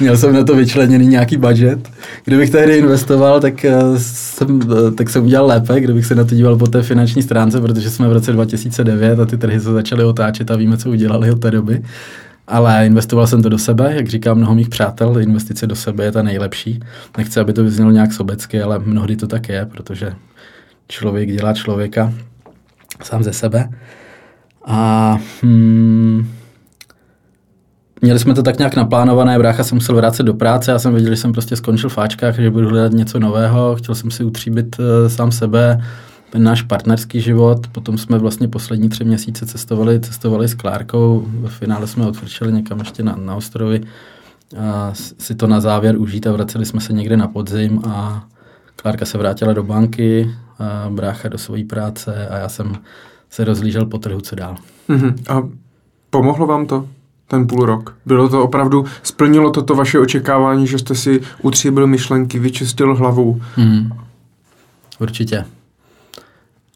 Měl 0.00 0.16
jsem 0.16 0.34
na 0.34 0.44
to 0.44 0.56
vyčleněný 0.56 1.06
nějaký 1.06 1.36
budget. 1.36 1.88
Kdybych 2.24 2.50
tehdy 2.50 2.76
investoval, 2.76 3.40
tak 3.40 3.64
eh, 3.64 3.80
jsem, 3.96 4.60
eh, 4.62 4.90
tak 4.90 5.10
jsem 5.10 5.24
udělal 5.24 5.46
lépe, 5.46 5.80
kdybych 5.80 6.06
se 6.06 6.14
na 6.14 6.24
to 6.24 6.34
díval 6.34 6.56
po 6.56 6.66
té 6.66 6.82
finanční 6.82 7.22
stránce, 7.22 7.60
protože 7.60 7.90
jsme 7.90 8.08
v 8.08 8.12
roce 8.12 8.32
2009 8.32 9.20
a 9.20 9.26
ty 9.26 9.36
trhy 9.36 9.60
se 9.60 9.72
začaly 9.72 10.04
otáčet 10.04 10.50
a 10.50 10.56
víme, 10.56 10.76
co 10.76 10.90
udělali 10.90 11.30
od 11.30 11.40
té 11.40 11.50
doby 11.50 11.82
ale 12.52 12.86
investoval 12.86 13.26
jsem 13.26 13.42
to 13.42 13.48
do 13.48 13.58
sebe, 13.58 13.94
jak 13.94 14.08
říká 14.08 14.34
mnoho 14.34 14.54
mých 14.54 14.68
přátel, 14.68 15.18
investice 15.18 15.66
do 15.66 15.76
sebe 15.76 16.04
je 16.04 16.12
ta 16.12 16.22
nejlepší. 16.22 16.80
Nechci, 17.18 17.40
aby 17.40 17.52
to 17.52 17.64
vyznělo 17.64 17.90
nějak 17.90 18.12
sobecky, 18.12 18.62
ale 18.62 18.78
mnohdy 18.78 19.16
to 19.16 19.26
tak 19.26 19.48
je, 19.48 19.66
protože 19.66 20.14
člověk 20.88 21.32
dělá 21.32 21.52
člověka 21.52 22.12
sám 23.02 23.22
ze 23.22 23.32
sebe. 23.32 23.68
A 24.64 25.18
hmm, 25.42 26.28
měli 28.00 28.18
jsme 28.18 28.34
to 28.34 28.42
tak 28.42 28.58
nějak 28.58 28.76
naplánované, 28.76 29.38
brácha 29.38 29.64
se 29.64 29.74
musel 29.74 29.96
vrátit 29.96 30.22
do 30.22 30.34
práce, 30.34 30.70
já 30.70 30.78
jsem 30.78 30.94
věděl, 30.94 31.10
že 31.14 31.20
jsem 31.20 31.32
prostě 31.32 31.56
skončil 31.56 31.90
v 31.90 31.98
Ačkách, 31.98 32.36
že 32.36 32.50
budu 32.50 32.68
hledat 32.68 32.92
něco 32.92 33.18
nového, 33.18 33.76
chtěl 33.76 33.94
jsem 33.94 34.10
si 34.10 34.24
utříbit 34.24 34.76
uh, 34.78 35.08
sám 35.08 35.32
sebe, 35.32 35.82
náš 36.38 36.62
partnerský 36.62 37.20
život. 37.20 37.66
Potom 37.72 37.98
jsme 37.98 38.18
vlastně 38.18 38.48
poslední 38.48 38.88
tři 38.88 39.04
měsíce 39.04 39.46
cestovali, 39.46 40.00
cestovali 40.00 40.48
s 40.48 40.54
Klárkou. 40.54 41.26
V 41.26 41.48
finále 41.48 41.86
jsme 41.86 42.06
odfrčeli 42.06 42.52
někam 42.52 42.78
ještě 42.78 43.02
na, 43.02 43.16
na 43.16 43.34
ostrovy 43.34 43.80
a 44.58 44.90
si 44.94 45.34
to 45.34 45.46
na 45.46 45.60
závěr 45.60 45.98
užít 45.98 46.26
a 46.26 46.32
vraceli 46.32 46.66
jsme 46.66 46.80
se 46.80 46.92
někde 46.92 47.16
na 47.16 47.28
podzim 47.28 47.82
a 47.86 48.24
Klárka 48.76 49.04
se 49.04 49.18
vrátila 49.18 49.52
do 49.52 49.62
banky, 49.62 50.30
a 50.58 50.90
brácha 50.90 51.28
do 51.28 51.38
své 51.38 51.64
práce 51.64 52.28
a 52.28 52.36
já 52.36 52.48
jsem 52.48 52.76
se 53.30 53.44
rozlížel 53.44 53.86
po 53.86 53.98
trhu, 53.98 54.20
co 54.20 54.36
dál. 54.36 54.56
Mm-hmm. 54.88 55.14
A 55.28 55.48
pomohlo 56.10 56.46
vám 56.46 56.66
to? 56.66 56.88
ten 57.28 57.46
půl 57.46 57.66
rok? 57.66 57.96
Bylo 58.06 58.28
to 58.28 58.42
opravdu, 58.42 58.84
splnilo 59.02 59.50
to 59.50 59.62
to 59.62 59.74
vaše 59.74 59.98
očekávání, 59.98 60.66
že 60.66 60.78
jste 60.78 60.94
si 60.94 61.20
utříbil 61.42 61.86
myšlenky, 61.86 62.38
vyčistil 62.38 62.94
hlavu? 62.94 63.40
Mm. 63.56 63.90
Určitě 64.98 65.44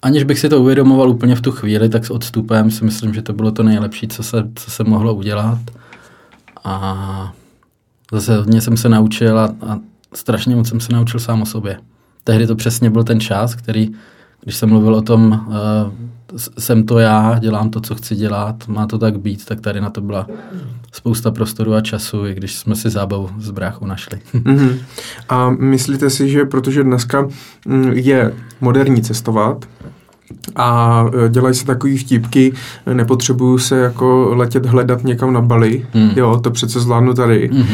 aniž 0.07 0.25
bych 0.25 0.39
si 0.39 0.49
to 0.49 0.61
uvědomoval 0.61 1.11
úplně 1.11 1.35
v 1.35 1.41
tu 1.41 1.53
chvíli, 1.53 1.89
tak 1.89 2.07
s 2.07 2.11
odstupem 2.11 2.71
si 2.71 2.85
myslím, 2.85 3.15
že 3.15 3.23
to 3.23 3.33
bylo 3.33 3.51
to 3.51 3.63
nejlepší, 3.63 4.09
co 4.09 4.23
se, 4.23 4.49
co 4.55 4.71
se 4.71 4.85
mohlo 4.85 5.15
udělat. 5.15 5.59
A 6.65 7.33
zase 8.13 8.37
hodně 8.37 8.61
jsem 8.61 8.77
se 8.77 8.89
naučil 8.89 9.39
a, 9.39 9.45
a 9.45 9.79
strašně 10.15 10.57
moc 10.57 10.69
jsem 10.69 10.81
se 10.81 10.93
naučil 10.93 11.21
sám 11.21 11.43
o 11.43 11.47
sobě. 11.47 11.79
tehdy 12.25 12.47
to 12.47 12.57
přesně 12.57 12.91
byl 12.91 13.05
ten 13.05 13.21
čas, 13.21 13.55
který, 13.55 13.91
když 14.43 14.57
jsem 14.57 14.69
mluvil 14.69 14.95
o 14.95 15.03
tom, 15.03 15.47
uh, 15.47 16.41
jsem 16.59 16.87
to 16.87 16.99
já, 16.99 17.39
dělám 17.39 17.71
to, 17.71 17.81
co 17.81 17.95
chci 17.95 18.17
dělat, 18.17 18.69
má 18.69 18.87
to 18.87 18.99
tak 18.99 19.19
být, 19.19 19.45
tak 19.45 19.61
tady 19.61 19.81
na 19.81 19.91
to 19.91 20.01
byla 20.01 20.27
spousta 20.93 21.31
prostoru 21.31 21.75
a 21.75 21.81
času, 21.81 22.27
i 22.27 22.35
když 22.35 22.55
jsme 22.55 22.77
si 22.77 22.91
zábavu 22.91 23.31
s 23.39 23.51
bráchou 23.51 23.87
našli. 23.87 24.21
Mm-hmm. 24.35 24.79
A 25.29 25.51
myslíte 25.51 26.11
si, 26.11 26.29
že 26.29 26.45
protože 26.45 26.83
dneska 26.83 27.29
mm, 27.67 27.93
je 27.93 28.35
moderní 28.61 29.03
cestovat, 29.03 29.65
a 30.57 31.05
e, 31.27 31.29
dělají 31.29 31.55
se 31.55 31.67
takový 31.67 31.99
vtípky, 31.99 32.53
nepotřebuju 32.93 33.59
se 33.59 33.79
jako 33.79 34.33
letět 34.35 34.67
hledat 34.67 35.05
někam 35.05 35.33
na 35.33 35.41
Bali, 35.41 35.87
mm. 35.95 36.11
jo, 36.17 36.41
to 36.43 36.51
přece 36.51 36.81
zvládnu 36.81 37.15
tady. 37.15 37.51
Mm. 37.53 37.61
Uh, 37.61 37.67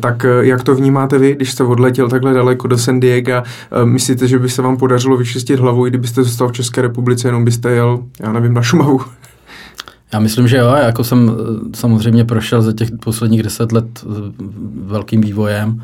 tak 0.00 0.24
e, 0.24 0.46
jak 0.46 0.62
to 0.62 0.74
vnímáte 0.74 1.18
vy, 1.18 1.34
když 1.34 1.52
jste 1.52 1.64
odletěl 1.64 2.08
takhle 2.08 2.34
daleko 2.34 2.68
do 2.68 2.78
San 2.78 3.00
Diego? 3.00 3.32
Uh, 3.32 3.88
myslíte, 3.90 4.28
že 4.28 4.38
by 4.38 4.48
se 4.48 4.62
vám 4.62 4.76
podařilo 4.76 5.16
vyčistit 5.16 5.60
hlavu, 5.60 5.86
i 5.86 5.90
kdybyste 5.90 6.22
zůstal 6.22 6.48
v 6.48 6.52
České 6.52 6.82
republice, 6.82 7.28
jenom 7.28 7.44
byste 7.44 7.70
jel, 7.70 7.98
já 8.20 8.32
nevím, 8.32 8.54
na 8.54 8.62
Šumavu? 8.62 9.00
Já 10.12 10.20
myslím, 10.20 10.48
že 10.48 10.56
jo, 10.56 10.68
jako 10.68 11.04
jsem 11.04 11.30
samozřejmě 11.74 12.24
prošel 12.24 12.62
za 12.62 12.72
těch 12.72 12.88
posledních 13.04 13.42
deset 13.42 13.72
let 13.72 14.04
velkým 14.86 15.20
vývojem, 15.20 15.82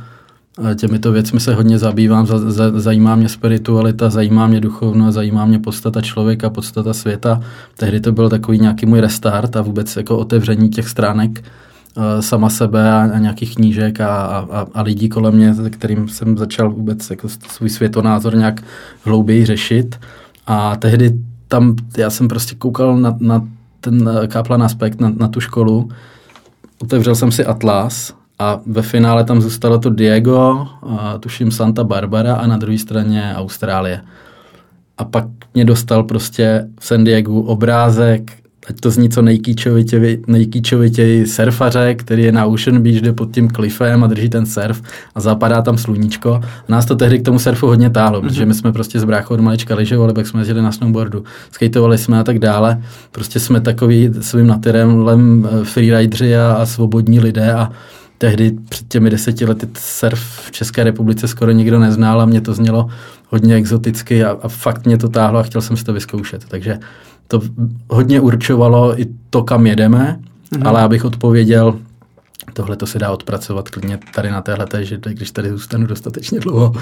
Těmito 0.75 1.13
věcmi 1.13 1.41
se 1.41 1.55
hodně 1.55 1.79
zabývám, 1.79 2.27
za, 2.27 2.39
za, 2.51 2.81
zajímá 2.81 3.17
mě 3.17 3.29
spiritualita, 3.29 4.11
zajímá 4.11 4.47
mě 4.47 4.61
duchovno, 4.61 5.13
zajímá 5.13 5.45
mě 5.45 5.59
podstata 5.59 6.01
člověka, 6.01 6.51
podstata 6.51 6.93
světa. 6.93 7.41
Tehdy 7.77 8.01
to 8.01 8.13
byl 8.13 8.29
takový 8.29 8.59
nějaký 8.59 8.87
můj 8.87 9.01
restart 9.01 9.57
a 9.57 9.63
vůbec 9.63 9.97
jako 9.97 10.19
otevření 10.19 10.69
těch 10.69 10.89
stránek 10.89 11.45
uh, 11.97 12.05
sama 12.21 12.51
sebe 12.51 12.93
a, 12.93 13.11
a 13.15 13.19
nějakých 13.19 13.55
knížek 13.55 14.01
a, 14.01 14.17
a, 14.17 14.67
a 14.75 14.83
lidí 14.83 15.09
kolem 15.09 15.35
mě, 15.35 15.55
se 15.55 15.71
kterým 15.71 16.09
jsem 16.09 16.39
začal 16.39 16.71
vůbec 16.71 17.11
jako 17.11 17.29
svůj 17.29 17.71
světonázor 17.71 18.37
nějak 18.37 18.63
hlouběji 19.05 19.47
řešit. 19.47 20.01
A 20.47 20.77
tehdy 20.77 21.19
tam 21.49 21.77
já 21.97 22.11
jsem 22.11 22.29
prostě 22.29 22.55
koukal 22.55 22.97
na, 22.97 23.17
na 23.21 23.49
ten 23.81 24.11
Kaplan 24.29 24.63
aspekt, 24.63 25.01
na, 25.01 25.13
na 25.17 25.29
tu 25.29 25.41
školu, 25.41 25.89
otevřel 26.79 27.15
jsem 27.15 27.33
si 27.33 27.45
Atlas 27.45 28.22
a 28.43 28.61
ve 28.67 28.83
finále 28.83 29.25
tam 29.25 29.41
zůstalo 29.41 29.79
to 29.79 29.91
Diego, 29.91 30.69
a 30.83 31.19
tuším 31.19 31.51
Santa 31.51 31.85
Barbara 31.85 32.35
a 32.35 32.47
na 32.47 32.57
druhé 32.57 32.79
straně 32.79 33.33
Austrálie. 33.37 34.01
A 34.99 35.05
pak 35.05 35.25
mě 35.55 35.65
dostal 35.65 36.05
prostě 36.05 36.69
v 36.81 36.87
San 36.87 37.05
Diego 37.05 37.35
obrázek 37.35 38.43
ať 38.69 38.81
to 38.81 38.91
zní 38.91 39.11
co 39.11 39.23
nejkýčovitěji, 39.23 40.23
nejkýčovitěji 40.27 41.27
surfaře, 41.27 41.95
který 41.95 42.23
je 42.23 42.33
na 42.33 42.47
Ocean 42.47 42.83
Beach, 42.83 42.97
jde 42.97 43.13
pod 43.13 43.35
tím 43.35 43.49
klifem 43.49 44.05
a 44.05 44.07
drží 44.07 44.29
ten 44.29 44.47
surf 44.47 44.83
a 45.15 45.21
zapadá 45.21 45.63
tam 45.63 45.79
sluníčko. 45.79 46.35
A 46.35 46.43
nás 46.69 46.87
to 46.87 46.97
tehdy 46.97 47.19
k 47.19 47.25
tomu 47.25 47.39
surfu 47.39 47.67
hodně 47.67 47.91
táhlo, 47.91 48.21
mm-hmm. 48.21 48.29
protože 48.29 48.47
my 48.47 48.55
jsme 48.55 48.73
prostě 48.73 49.01
z 49.01 49.05
bráchou 49.05 49.35
od 49.35 49.41
malička 49.41 49.75
lyžovali, 49.75 50.13
pak 50.13 50.27
jsme 50.27 50.41
jezdili 50.41 50.63
na 50.63 50.73
snowboardu, 50.73 51.25
skateovali 51.51 51.99
jsme 51.99 52.21
a 52.21 52.25
tak 52.25 52.39
dále. 52.39 52.83
Prostě 53.13 53.41
jsme 53.41 53.61
takový 53.61 54.11
svým 54.21 54.47
natyrem 54.47 55.09
eh, 55.09 55.65
freeridři 55.65 56.37
a, 56.37 56.53
a 56.53 56.67
svobodní 56.67 57.21
lidé 57.21 57.55
a 57.55 57.73
tehdy 58.23 58.53
před 58.69 58.89
těmi 58.89 59.11
deseti 59.11 59.45
lety 59.45 59.69
surf 59.79 60.21
v 60.21 60.51
České 60.51 60.85
republice 60.85 61.29
skoro 61.29 61.51
nikdo 61.51 61.79
neznal 61.79 62.21
a 62.21 62.25
mě 62.25 62.41
to 62.41 62.55
znělo 62.55 62.89
hodně 63.29 63.55
exoticky 63.55 64.25
a, 64.25 64.39
a 64.43 64.49
fakt 64.49 64.87
mě 64.87 64.99
to 64.99 65.09
táhlo 65.09 65.39
a 65.39 65.43
chtěl 65.43 65.61
jsem 65.61 65.77
si 65.77 65.85
to 65.85 65.93
vyzkoušet. 65.93 66.45
Takže 66.49 66.79
to 67.29 67.41
hodně 67.91 68.21
určovalo 68.21 69.01
i 69.01 69.07
to, 69.31 69.43
kam 69.43 69.67
jedeme, 69.67 70.21
mm-hmm. 70.53 70.69
ale 70.69 70.83
abych 70.83 71.05
odpověděl, 71.05 71.79
tohle 72.53 72.77
to 72.77 72.87
se 72.87 72.99
dá 72.99 73.11
odpracovat 73.11 73.71
klidně 73.71 73.99
tady 74.15 74.31
na 74.31 74.41
téhle 74.41 74.67
že 74.81 74.99
když 75.09 75.31
tady 75.31 75.51
zůstanu 75.51 75.87
dostatečně 75.87 76.41
dlouho. 76.41 76.73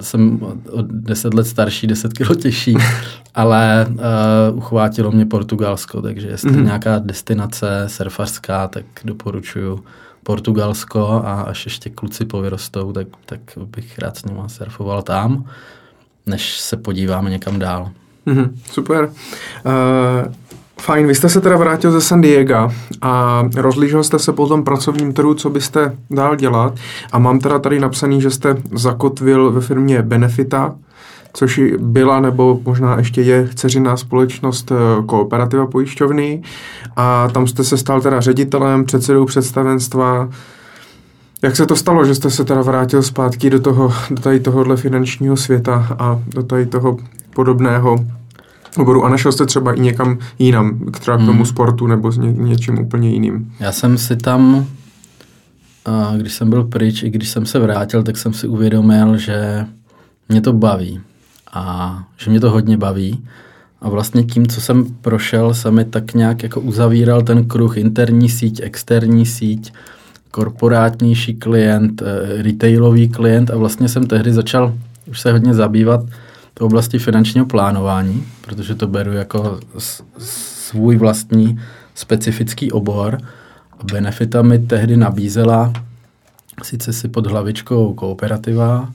jsem 0.00 0.40
o 0.70 0.82
deset 0.82 1.34
let 1.34 1.46
starší, 1.46 1.86
deset 1.86 2.12
kilo 2.12 2.34
těžší, 2.34 2.76
ale 3.34 3.86
uh, 3.90 4.58
uchvátilo 4.58 5.12
mě 5.12 5.26
Portugalsko, 5.26 6.02
takže 6.02 6.28
jestli 6.28 6.50
mm-hmm. 6.50 6.64
nějaká 6.64 6.98
destinace 6.98 7.84
surfařská, 7.86 8.68
tak 8.68 8.84
doporučuju 9.04 9.84
Portugalsko 10.22 11.22
a 11.24 11.42
až 11.42 11.64
ještě 11.64 11.90
kluci 11.90 12.24
povyrostou, 12.24 12.92
tak, 12.92 13.06
tak 13.26 13.40
bych 13.56 13.98
rád 13.98 14.16
s 14.16 14.24
nimi 14.24 14.40
surfoval 14.46 15.02
tam, 15.02 15.44
než 16.26 16.60
se 16.60 16.76
podíváme 16.76 17.30
někam 17.30 17.58
dál. 17.58 17.90
Mm-hmm, 18.26 18.50
super. 18.70 19.12
Uh, 19.64 20.32
Fajn, 20.80 21.06
vy 21.06 21.14
jste 21.14 21.28
se 21.28 21.40
teda 21.40 21.56
vrátil 21.56 21.92
ze 21.92 22.00
San 22.00 22.20
Diego 22.20 22.72
a 23.02 23.42
rozlížel 23.56 24.04
jste 24.04 24.18
se 24.18 24.32
po 24.32 24.46
tom 24.46 24.64
pracovním 24.64 25.12
trhu, 25.12 25.34
co 25.34 25.50
byste 25.50 25.96
dál 26.10 26.36
dělat 26.36 26.74
a 27.12 27.18
mám 27.18 27.38
teda 27.38 27.58
tady 27.58 27.80
napsaný, 27.80 28.20
že 28.20 28.30
jste 28.30 28.56
zakotvil 28.72 29.52
ve 29.52 29.60
firmě 29.60 30.02
Benefita, 30.02 30.74
což 31.32 31.60
byla 31.78 32.20
nebo 32.20 32.60
možná 32.64 32.98
ještě 32.98 33.22
je 33.22 33.48
dceřiná 33.54 33.96
společnost 33.96 34.72
eh, 34.72 35.02
kooperativa 35.06 35.66
pojišťovny 35.66 36.42
a 36.96 37.28
tam 37.28 37.46
jste 37.46 37.64
se 37.64 37.76
stal 37.76 38.00
teda 38.00 38.20
ředitelem, 38.20 38.84
předsedou 38.84 39.24
představenstva. 39.24 40.28
Jak 41.42 41.56
se 41.56 41.66
to 41.66 41.76
stalo, 41.76 42.04
že 42.04 42.14
jste 42.14 42.30
se 42.30 42.44
teda 42.44 42.62
vrátil 42.62 43.02
zpátky 43.02 43.50
do, 43.50 43.60
toho, 43.60 43.92
do 44.10 44.22
tady 44.22 44.40
tohohle 44.40 44.76
finančního 44.76 45.36
světa 45.36 45.96
a 45.98 46.20
do 46.34 46.42
tady 46.42 46.66
toho 46.66 46.96
podobného 47.34 47.96
oboru 48.78 49.04
a 49.04 49.08
našel 49.08 49.32
jste 49.32 49.46
třeba 49.46 49.72
i 49.72 49.80
někam 49.80 50.18
jinam, 50.38 50.80
třeba 51.00 51.16
k 51.16 51.20
tomu 51.20 51.32
hmm. 51.32 51.46
sportu 51.46 51.86
nebo 51.86 52.12
s 52.12 52.18
ně, 52.18 52.32
něčím 52.32 52.78
úplně 52.78 53.10
jiným? 53.10 53.52
Já 53.60 53.72
jsem 53.72 53.98
si 53.98 54.16
tam, 54.16 54.66
když 56.16 56.32
jsem 56.32 56.50
byl 56.50 56.64
pryč, 56.64 57.02
i 57.02 57.10
když 57.10 57.28
jsem 57.28 57.46
se 57.46 57.58
vrátil, 57.58 58.02
tak 58.02 58.16
jsem 58.16 58.32
si 58.32 58.48
uvědomil, 58.48 59.16
že 59.16 59.66
mě 60.28 60.40
to 60.40 60.52
baví 60.52 61.00
a 61.52 61.98
že 62.16 62.30
mě 62.30 62.40
to 62.40 62.50
hodně 62.50 62.76
baví. 62.76 63.24
A 63.80 63.88
vlastně 63.88 64.24
tím, 64.24 64.46
co 64.46 64.60
jsem 64.60 64.84
prošel, 65.00 65.54
se 65.54 65.70
mi 65.70 65.84
tak 65.84 66.14
nějak 66.14 66.42
jako 66.42 66.60
uzavíral 66.60 67.22
ten 67.22 67.44
kruh 67.44 67.76
interní 67.76 68.28
síť, 68.28 68.60
externí 68.62 69.26
síť, 69.26 69.72
korporátnější 70.30 71.34
klient, 71.34 72.02
eh, 72.02 72.42
retailový 72.42 73.08
klient 73.08 73.50
a 73.50 73.56
vlastně 73.56 73.88
jsem 73.88 74.06
tehdy 74.06 74.32
začal 74.32 74.74
už 75.06 75.20
se 75.20 75.32
hodně 75.32 75.54
zabývat 75.54 76.00
oblasti 76.60 76.98
finančního 76.98 77.46
plánování, 77.46 78.24
protože 78.40 78.74
to 78.74 78.86
beru 78.86 79.12
jako 79.12 79.60
svůj 80.18 80.96
vlastní 80.96 81.60
specifický 81.94 82.72
obor. 82.72 83.18
Benefita 83.92 84.42
mi 84.42 84.58
tehdy 84.58 84.96
nabízela, 84.96 85.72
sice 86.62 86.92
si 86.92 87.08
pod 87.08 87.26
hlavičkou 87.26 87.94
kooperativa, 87.94 88.92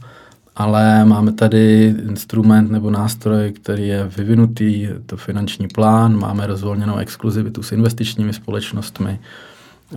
ale 0.55 1.05
máme 1.05 1.31
tady 1.31 1.95
instrument 2.09 2.71
nebo 2.71 2.89
nástroj, 2.89 3.51
který 3.51 3.87
je 3.87 4.11
vyvinutý, 4.17 4.89
to 5.05 5.17
finanční 5.17 5.67
plán, 5.67 6.19
máme 6.19 6.47
rozvolněnou 6.47 6.97
exkluzivitu 6.97 7.63
s 7.63 7.71
investičními 7.71 8.33
společnostmi, 8.33 9.19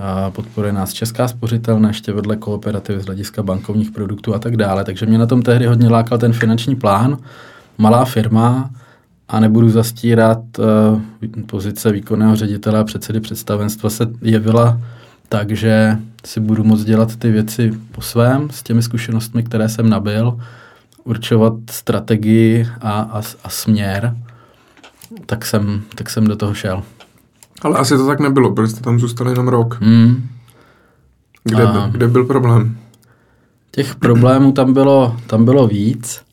A 0.00 0.30
podporuje 0.30 0.72
nás 0.72 0.92
Česká 0.92 1.28
spořitelna, 1.28 1.88
ještě 1.88 2.12
vedle 2.12 2.36
kooperativy 2.36 3.00
z 3.00 3.06
hlediska 3.06 3.42
bankovních 3.42 3.90
produktů 3.90 4.34
a 4.34 4.38
tak 4.38 4.56
dále. 4.56 4.84
Takže 4.84 5.06
mě 5.06 5.18
na 5.18 5.26
tom 5.26 5.42
tehdy 5.42 5.66
hodně 5.66 5.88
lákal 5.88 6.18
ten 6.18 6.32
finanční 6.32 6.76
plán. 6.76 7.18
Malá 7.78 8.04
firma 8.04 8.70
a 9.28 9.40
nebudu 9.40 9.70
zastírat, 9.70 10.38
uh, 10.58 11.00
pozice 11.46 11.92
výkonného 11.92 12.36
ředitele 12.36 12.78
a 12.78 12.84
předsedy 12.84 13.20
představenstva 13.20 13.90
se 13.90 14.06
jevila 14.22 14.80
tak, 15.28 15.50
že 15.50 15.98
si 16.26 16.40
budu 16.40 16.64
moct 16.64 16.84
dělat 16.84 17.16
ty 17.16 17.30
věci 17.30 17.72
po 17.92 18.00
svém 18.00 18.50
s 18.50 18.62
těmi 18.62 18.82
zkušenostmi, 18.82 19.42
které 19.42 19.68
jsem 19.68 19.90
nabil, 19.90 20.38
určovat 21.04 21.54
strategii 21.70 22.68
a, 22.80 22.90
a, 23.00 23.22
a 23.44 23.48
směr, 23.48 24.16
tak 25.26 25.44
jsem, 25.46 25.82
tak 25.94 26.10
jsem 26.10 26.26
do 26.26 26.36
toho 26.36 26.54
šel. 26.54 26.82
Ale 27.62 27.78
asi 27.78 27.96
to 27.96 28.06
tak 28.06 28.20
nebylo, 28.20 28.54
protože 28.54 28.72
jste 28.72 28.80
tam 28.80 29.00
zůstali 29.00 29.30
jenom 29.32 29.48
rok. 29.48 29.78
Hmm. 29.80 30.28
Kde, 31.44 31.62
A- 31.62 31.72
byl, 31.72 31.88
kde 31.90 32.08
byl 32.08 32.24
problém? 32.24 32.78
Těch 33.70 33.94
problémů 33.94 34.52
tam 34.52 34.72
bylo, 34.72 35.16
tam 35.26 35.44
bylo 35.44 35.66
víc. 35.66 36.23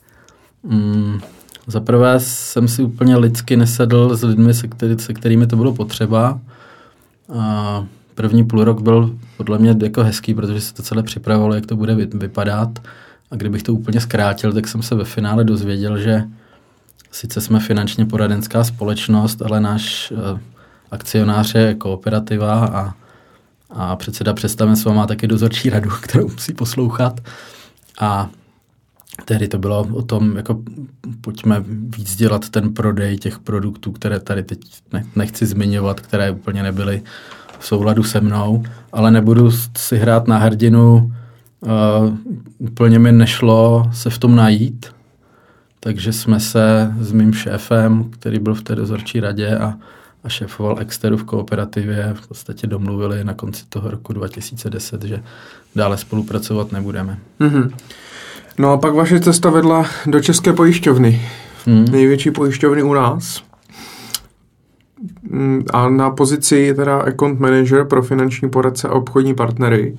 Mm, 0.64 1.20
za 1.68 1.80
prvé 1.80 2.20
jsem 2.20 2.68
si 2.68 2.84
úplně 2.84 3.18
lidsky 3.18 3.58
nesedl 3.58 4.16
s 4.18 4.24
lidmi, 4.24 4.54
se, 4.54 4.68
který, 4.68 5.00
se 5.00 5.14
kterými 5.14 5.48
to 5.48 5.56
bylo 5.56 5.74
potřeba. 5.74 6.40
A 7.40 7.86
první 8.16 8.44
půl 8.44 8.64
rok 8.64 8.82
byl 8.82 9.16
podle 9.38 9.58
mě 9.58 9.76
jako 9.84 10.04
hezký, 10.04 10.34
protože 10.34 10.62
se 10.62 10.74
to 10.74 10.84
celé 10.84 11.04
připravovalo, 11.04 11.54
jak 11.54 11.66
to 11.66 11.76
bude 11.76 11.96
vy- 11.96 12.10
vypadat. 12.14 12.80
A 13.32 13.36
kdybych 13.36 13.64
to 13.64 13.74
úplně 13.74 14.02
zkrátil, 14.02 14.54
tak 14.54 14.68
jsem 14.68 14.82
se 14.82 14.96
ve 14.96 15.06
finále 15.06 15.44
dozvěděl, 15.44 15.98
že 15.98 16.24
sice 17.12 17.42
jsme 17.42 17.60
finančně 17.60 18.06
poradenská 18.06 18.64
společnost, 18.64 19.42
ale 19.42 19.60
náš 19.60 20.14
eh, 20.16 20.40
akcionář 20.92 21.56
je 21.56 21.76
kooperativa 21.76 22.66
a 22.66 22.94
a 23.74 23.96
předseda 23.96 24.34
představenstva 24.34 24.94
má 24.94 25.08
taky 25.08 25.28
dozorčí 25.28 25.70
radu, 25.70 25.90
kterou 26.02 26.28
musí 26.28 26.54
poslouchat. 26.54 27.22
A 28.00 28.30
tehdy 29.26 29.48
to 29.48 29.58
bylo 29.58 29.88
o 29.94 30.02
tom, 30.02 30.38
jako 30.38 30.62
pojďme 31.22 31.64
víc 31.98 32.16
dělat 32.16 32.50
ten 32.50 32.74
prodej 32.74 33.18
těch 33.18 33.40
produktů, 33.40 33.92
které 33.92 34.20
tady 34.20 34.44
teď 34.44 34.60
ne- 34.94 35.06
nechci 35.16 35.46
zmiňovat, 35.46 36.00
které 36.00 36.32
úplně 36.32 36.64
nebyly 36.64 37.02
v 37.60 37.66
souladu 37.68 38.04
se 38.04 38.22
mnou, 38.22 38.64
ale 38.92 39.12
nebudu 39.12 39.52
si 39.78 39.98
hrát 39.98 40.28
na 40.28 40.38
hrdinu. 40.38 41.14
Uh, 41.60 42.18
úplně 42.58 43.00
mi 43.00 43.12
nešlo 43.12 43.90
se 43.94 44.10
v 44.10 44.18
tom 44.18 44.36
najít, 44.36 44.86
takže 45.80 46.14
jsme 46.14 46.40
se 46.40 46.94
s 47.00 47.12
mým 47.12 47.34
šéfem, 47.34 48.04
který 48.04 48.40
byl 48.40 48.54
v 48.54 48.62
té 48.62 48.76
dozorčí 48.76 49.20
radě 49.20 49.58
a, 49.58 49.74
a 50.24 50.30
šéfoval 50.30 50.80
Exteru 50.80 51.18
v 51.18 51.24
kooperativě, 51.24 52.14
v 52.14 52.28
podstatě 52.28 52.68
domluvili 52.68 53.24
na 53.24 53.34
konci 53.34 53.64
toho 53.70 53.92
roku 53.92 54.14
2010, 54.14 55.04
že 55.04 55.24
dále 55.76 55.98
spolupracovat 55.98 56.72
nebudeme. 56.72 57.20
Mhm. 57.40 57.72
No 58.58 58.72
a 58.72 58.78
pak 58.78 58.94
vaše 58.94 59.20
cesta 59.20 59.50
vedla 59.50 59.86
do 60.06 60.20
České 60.20 60.54
pojišťovny. 60.54 61.22
Hmm. 61.66 61.86
Největší 61.86 62.32
pojišťovny 62.32 62.84
u 62.84 62.94
nás. 62.94 63.44
Mm, 65.24 65.64
A 65.74 65.90
na 65.90 66.10
pozici 66.10 66.74
teda 66.76 66.98
account 66.98 67.40
manager 67.40 67.86
pro 67.86 68.04
finanční 68.04 68.50
poradce 68.50 68.88
a 68.88 68.92
obchodní 68.92 69.36
partnery. 69.36 69.98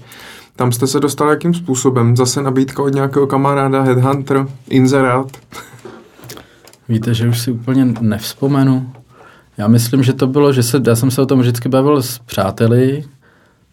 Tam 0.57 0.73
jste 0.73 0.87
se 0.87 1.01
dostal 1.01 1.29
jakým 1.29 1.55
způsobem? 1.55 2.17
Zase 2.17 2.43
nabídka 2.43 2.83
od 2.83 2.95
nějakého 2.95 3.27
kamaráda, 3.27 3.83
headhunter, 3.83 4.47
inzerát? 4.69 5.27
Víte, 6.89 7.15
že 7.15 7.29
už 7.29 7.39
si 7.41 7.51
úplně 7.51 7.85
nevzpomenu. 8.01 8.93
Já 9.59 9.69
myslím, 9.69 10.03
že 10.03 10.13
to 10.13 10.27
bylo, 10.27 10.53
že 10.53 10.63
se, 10.63 10.83
já 10.87 10.97
jsem 10.97 11.11
se 11.11 11.23
o 11.23 11.27
tom 11.27 11.41
vždycky 11.41 11.69
bavil 11.69 12.03
s 12.03 12.19
přáteli. 12.19 13.05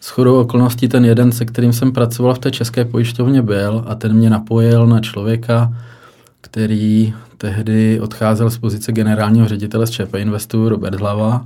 S 0.00 0.08
chodou 0.08 0.40
okolností 0.40 0.88
ten 0.88 1.04
jeden, 1.04 1.32
se 1.32 1.44
kterým 1.44 1.72
jsem 1.72 1.92
pracoval 1.92 2.34
v 2.34 2.38
té 2.38 2.50
české 2.50 2.84
pojišťovně 2.84 3.42
byl 3.42 3.84
a 3.86 3.94
ten 3.94 4.12
mě 4.12 4.30
napojil 4.30 4.86
na 4.86 5.00
člověka, 5.00 5.72
který 6.40 7.14
tehdy 7.38 8.00
odcházel 8.00 8.50
z 8.50 8.58
pozice 8.58 8.92
generálního 8.92 9.48
ředitele 9.48 9.86
z 9.86 9.90
ČP 9.90 10.14
Investu, 10.14 10.68
Robert 10.68 11.00
Hlava, 11.00 11.44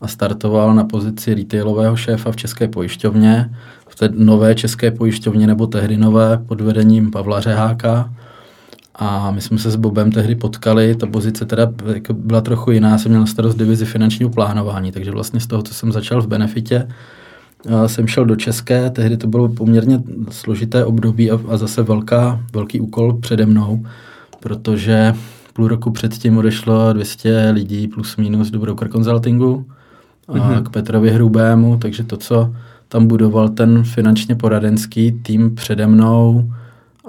a 0.00 0.08
startoval 0.08 0.74
na 0.74 0.84
pozici 0.84 1.34
retailového 1.34 1.96
šéfa 1.96 2.32
v 2.32 2.36
České 2.36 2.68
pojišťovně, 2.68 3.54
v 3.88 3.96
té 3.96 4.08
nové 4.12 4.54
České 4.54 4.90
pojišťovně 4.90 5.46
nebo 5.46 5.66
tehdy 5.66 5.96
nové 5.96 6.38
pod 6.46 6.60
vedením 6.60 7.10
Pavla 7.10 7.40
Řeháka. 7.40 8.12
A 8.94 9.30
my 9.30 9.40
jsme 9.40 9.58
se 9.58 9.70
s 9.70 9.76
Bobem 9.76 10.12
tehdy 10.12 10.34
potkali, 10.34 10.94
ta 10.94 11.06
pozice 11.06 11.46
teda 11.46 11.72
jako 11.94 12.12
byla 12.12 12.40
trochu 12.40 12.70
jiná, 12.70 12.98
jsem 12.98 13.12
měl 13.12 13.26
starost 13.26 13.54
divizi 13.54 13.84
finančního 13.84 14.30
plánování, 14.30 14.92
takže 14.92 15.10
vlastně 15.10 15.40
z 15.40 15.46
toho, 15.46 15.62
co 15.62 15.74
jsem 15.74 15.92
začal 15.92 16.22
v 16.22 16.26
Benefitě, 16.26 16.88
jsem 17.86 18.06
šel 18.06 18.24
do 18.24 18.36
České, 18.36 18.90
tehdy 18.90 19.16
to 19.16 19.26
bylo 19.26 19.48
poměrně 19.48 20.02
složité 20.30 20.84
období 20.84 21.30
a, 21.30 21.38
a 21.48 21.56
zase 21.56 21.82
velká, 21.82 22.40
velký 22.52 22.80
úkol 22.80 23.12
přede 23.12 23.46
mnou, 23.46 23.86
protože 24.40 25.14
půl 25.52 25.68
roku 25.68 25.90
předtím 25.90 26.38
odešlo 26.38 26.92
200 26.92 27.50
lidí 27.50 27.88
plus 27.88 28.16
minus 28.16 28.50
do 28.50 28.58
broker 28.58 28.88
consultingu 28.88 29.66
a 30.28 30.36
Mhm. 30.36 30.64
k 30.64 30.68
Petrovi 30.68 31.10
Hrubému, 31.10 31.76
takže 31.76 32.04
to, 32.04 32.16
co 32.16 32.54
tam 32.88 33.06
budoval 33.06 33.48
ten 33.48 33.84
finančně 33.84 34.34
poradenský 34.34 35.12
tým 35.12 35.54
přede 35.54 35.86
mnou, 35.86 36.52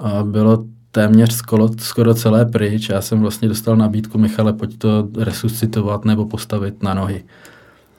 a 0.00 0.22
bylo 0.22 0.64
téměř 0.90 1.32
skoro, 1.32 1.68
skoro 1.78 2.14
celé 2.14 2.44
pryč. 2.46 2.88
Já 2.88 3.00
jsem 3.00 3.20
vlastně 3.20 3.48
dostal 3.48 3.76
nabídku, 3.76 4.18
Michale, 4.18 4.52
pojď 4.52 4.78
to 4.78 5.08
resuscitovat 5.18 6.04
nebo 6.04 6.26
postavit 6.26 6.82
na 6.82 6.94
nohy. 6.94 7.24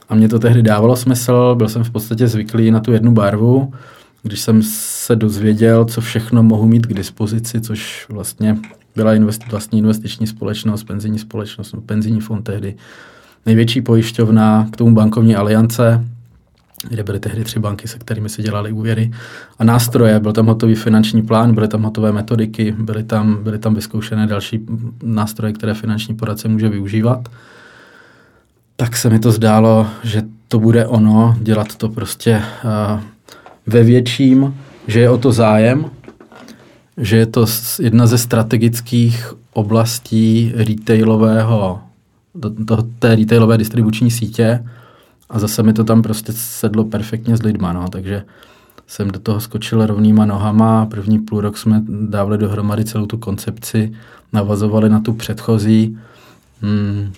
A 0.10 0.16
mě 0.16 0.30
to 0.30 0.40
tehdy 0.40 0.62
dávalo 0.62 0.96
smysl, 0.96 1.56
byl 1.58 1.70
jsem 1.70 1.84
v 1.84 1.90
podstatě 1.90 2.28
zvyklý 2.28 2.72
na 2.72 2.80
tu 2.80 2.92
jednu 2.92 3.12
barvu. 3.12 3.74
Když 4.24 4.40
jsem 4.40 4.64
se 4.64 5.16
dozvěděl, 5.16 5.86
co 5.86 6.02
všechno 6.02 6.44
mohu 6.44 6.68
mít 6.68 6.86
k 6.86 6.94
dispozici, 6.94 7.62
což 7.62 8.06
vlastně 8.10 8.58
byla 8.96 9.16
investi- 9.16 9.52
vlastní 9.52 9.80
investiční 9.80 10.28
společnost, 10.28 10.84
penzijní 10.84 11.20
společnost, 11.20 11.74
no, 11.74 11.82
penzijní 11.82 12.22
fond 12.22 12.44
tehdy, 12.44 12.76
největší 13.46 13.82
pojišťovna, 13.82 14.68
k 14.72 14.78
tomu 14.78 14.96
bankovní 14.96 15.36
aliance, 15.36 16.06
kde 16.90 17.04
byly 17.04 17.20
tehdy 17.20 17.44
tři 17.44 17.60
banky, 17.60 17.88
se 17.88 18.00
kterými 18.00 18.30
se 18.30 18.42
dělali 18.42 18.72
úvěry 18.72 19.12
a 19.60 19.64
nástroje. 19.64 20.20
Byl 20.20 20.34
tam 20.34 20.46
hotový 20.46 20.76
finanční 20.76 21.22
plán, 21.22 21.56
byly 21.56 21.68
tam 21.68 21.84
hotové 21.84 22.12
metodiky, 22.12 22.76
byly 22.80 23.04
tam, 23.04 23.44
byly 23.44 23.60
tam 23.60 23.76
vyzkoušené 23.76 24.28
další 24.28 24.66
nástroje, 25.04 25.54
které 25.54 25.74
finanční 25.74 26.16
poradce 26.16 26.48
může 26.48 26.70
využívat. 26.70 27.30
Tak 28.76 28.98
se 28.98 29.10
mi 29.10 29.20
to 29.20 29.32
zdálo, 29.32 29.88
že 30.04 30.24
to 30.48 30.60
bude 30.60 30.88
ono, 30.88 31.36
dělat 31.40 31.76
to 31.76 31.90
prostě 31.90 32.42
uh, 32.64 33.02
ve 33.68 33.84
větším, 33.84 34.56
že 34.88 35.00
je 35.00 35.10
o 35.10 35.18
to 35.18 35.32
zájem, 35.32 35.92
že 36.98 37.18
je 37.18 37.26
to 37.26 37.46
jedna 37.80 38.08
ze 38.08 38.18
strategických 38.18 39.34
oblastí 39.54 40.52
retailového, 40.56 41.80
do 42.36 42.78
té 43.00 43.16
retailové 43.16 43.58
distribuční 43.58 44.12
sítě 44.12 44.66
a 45.30 45.40
zase 45.40 45.64
mi 45.64 45.74
to 45.74 45.84
tam 45.84 46.02
prostě 46.02 46.34
sedlo 46.36 46.84
perfektně 46.84 47.38
s 47.38 47.42
lidma, 47.42 47.74
no, 47.74 47.90
takže 47.90 48.24
jsem 48.88 49.12
do 49.12 49.20
toho 49.20 49.40
skočil 49.40 49.86
rovnýma 49.86 50.26
nohama. 50.26 50.86
První 50.86 51.20
půl 51.20 51.42
rok 51.42 51.58
jsme 51.58 51.82
dávali 51.88 52.38
dohromady 52.38 52.86
celou 52.86 53.06
tu 53.06 53.18
koncepci, 53.18 53.94
navazovali 54.34 54.90
na 54.90 55.00
tu 55.00 55.14
předchozí. 55.14 55.98
Hmm. 56.62 57.14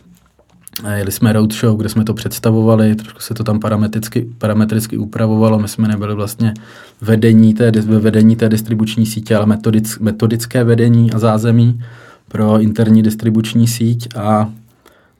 A 0.83 0.91
Jeli 0.91 1.11
jsme 1.11 1.33
roadshow, 1.33 1.77
kde 1.77 1.89
jsme 1.89 2.03
to 2.03 2.13
představovali, 2.13 2.95
trošku 2.95 3.19
se 3.19 3.33
to 3.33 3.43
tam 3.43 3.59
parametricky, 3.59 4.29
parametricky 4.37 4.97
upravovalo, 4.97 5.59
my 5.59 5.67
jsme 5.67 5.87
nebyli 5.87 6.15
vlastně 6.15 6.53
vedení 7.01 7.53
té, 7.53 7.71
ve 7.71 7.99
vedení 7.99 8.35
té 8.35 8.49
distribuční 8.49 9.05
sítě, 9.05 9.35
ale 9.35 9.45
metodic, 9.45 9.99
metodické 9.99 10.63
vedení 10.63 11.13
a 11.13 11.19
zázemí 11.19 11.81
pro 12.27 12.59
interní 12.59 13.03
distribuční 13.03 13.67
síť. 13.67 14.15
A 14.15 14.49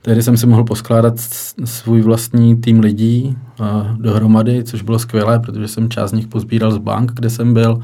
tehdy 0.01 0.23
jsem 0.23 0.37
si 0.37 0.47
mohl 0.47 0.63
poskládat 0.63 1.19
svůj 1.63 2.01
vlastní 2.01 2.55
tým 2.55 2.79
lidí 2.79 3.37
a, 3.59 3.95
dohromady, 3.99 4.63
což 4.63 4.81
bylo 4.81 4.99
skvělé, 4.99 5.39
protože 5.39 5.67
jsem 5.67 5.89
část 5.89 6.09
z 6.09 6.13
nich 6.13 6.27
pozbíral 6.27 6.71
z 6.71 6.77
bank, 6.77 7.11
kde 7.13 7.29
jsem 7.29 7.53
byl, 7.53 7.79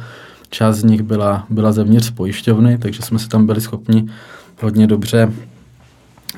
část 0.50 0.78
z 0.78 0.84
nich 0.84 1.02
byla, 1.02 1.46
byla 1.50 1.72
zevnitř 1.72 2.08
z 2.08 2.12
pojišťovny, 2.12 2.78
takže 2.78 3.02
jsme 3.02 3.20
se 3.20 3.30
tam 3.30 3.46
byli 3.46 3.62
schopni 3.62 4.06
hodně 4.62 4.88
dobře 4.88 5.32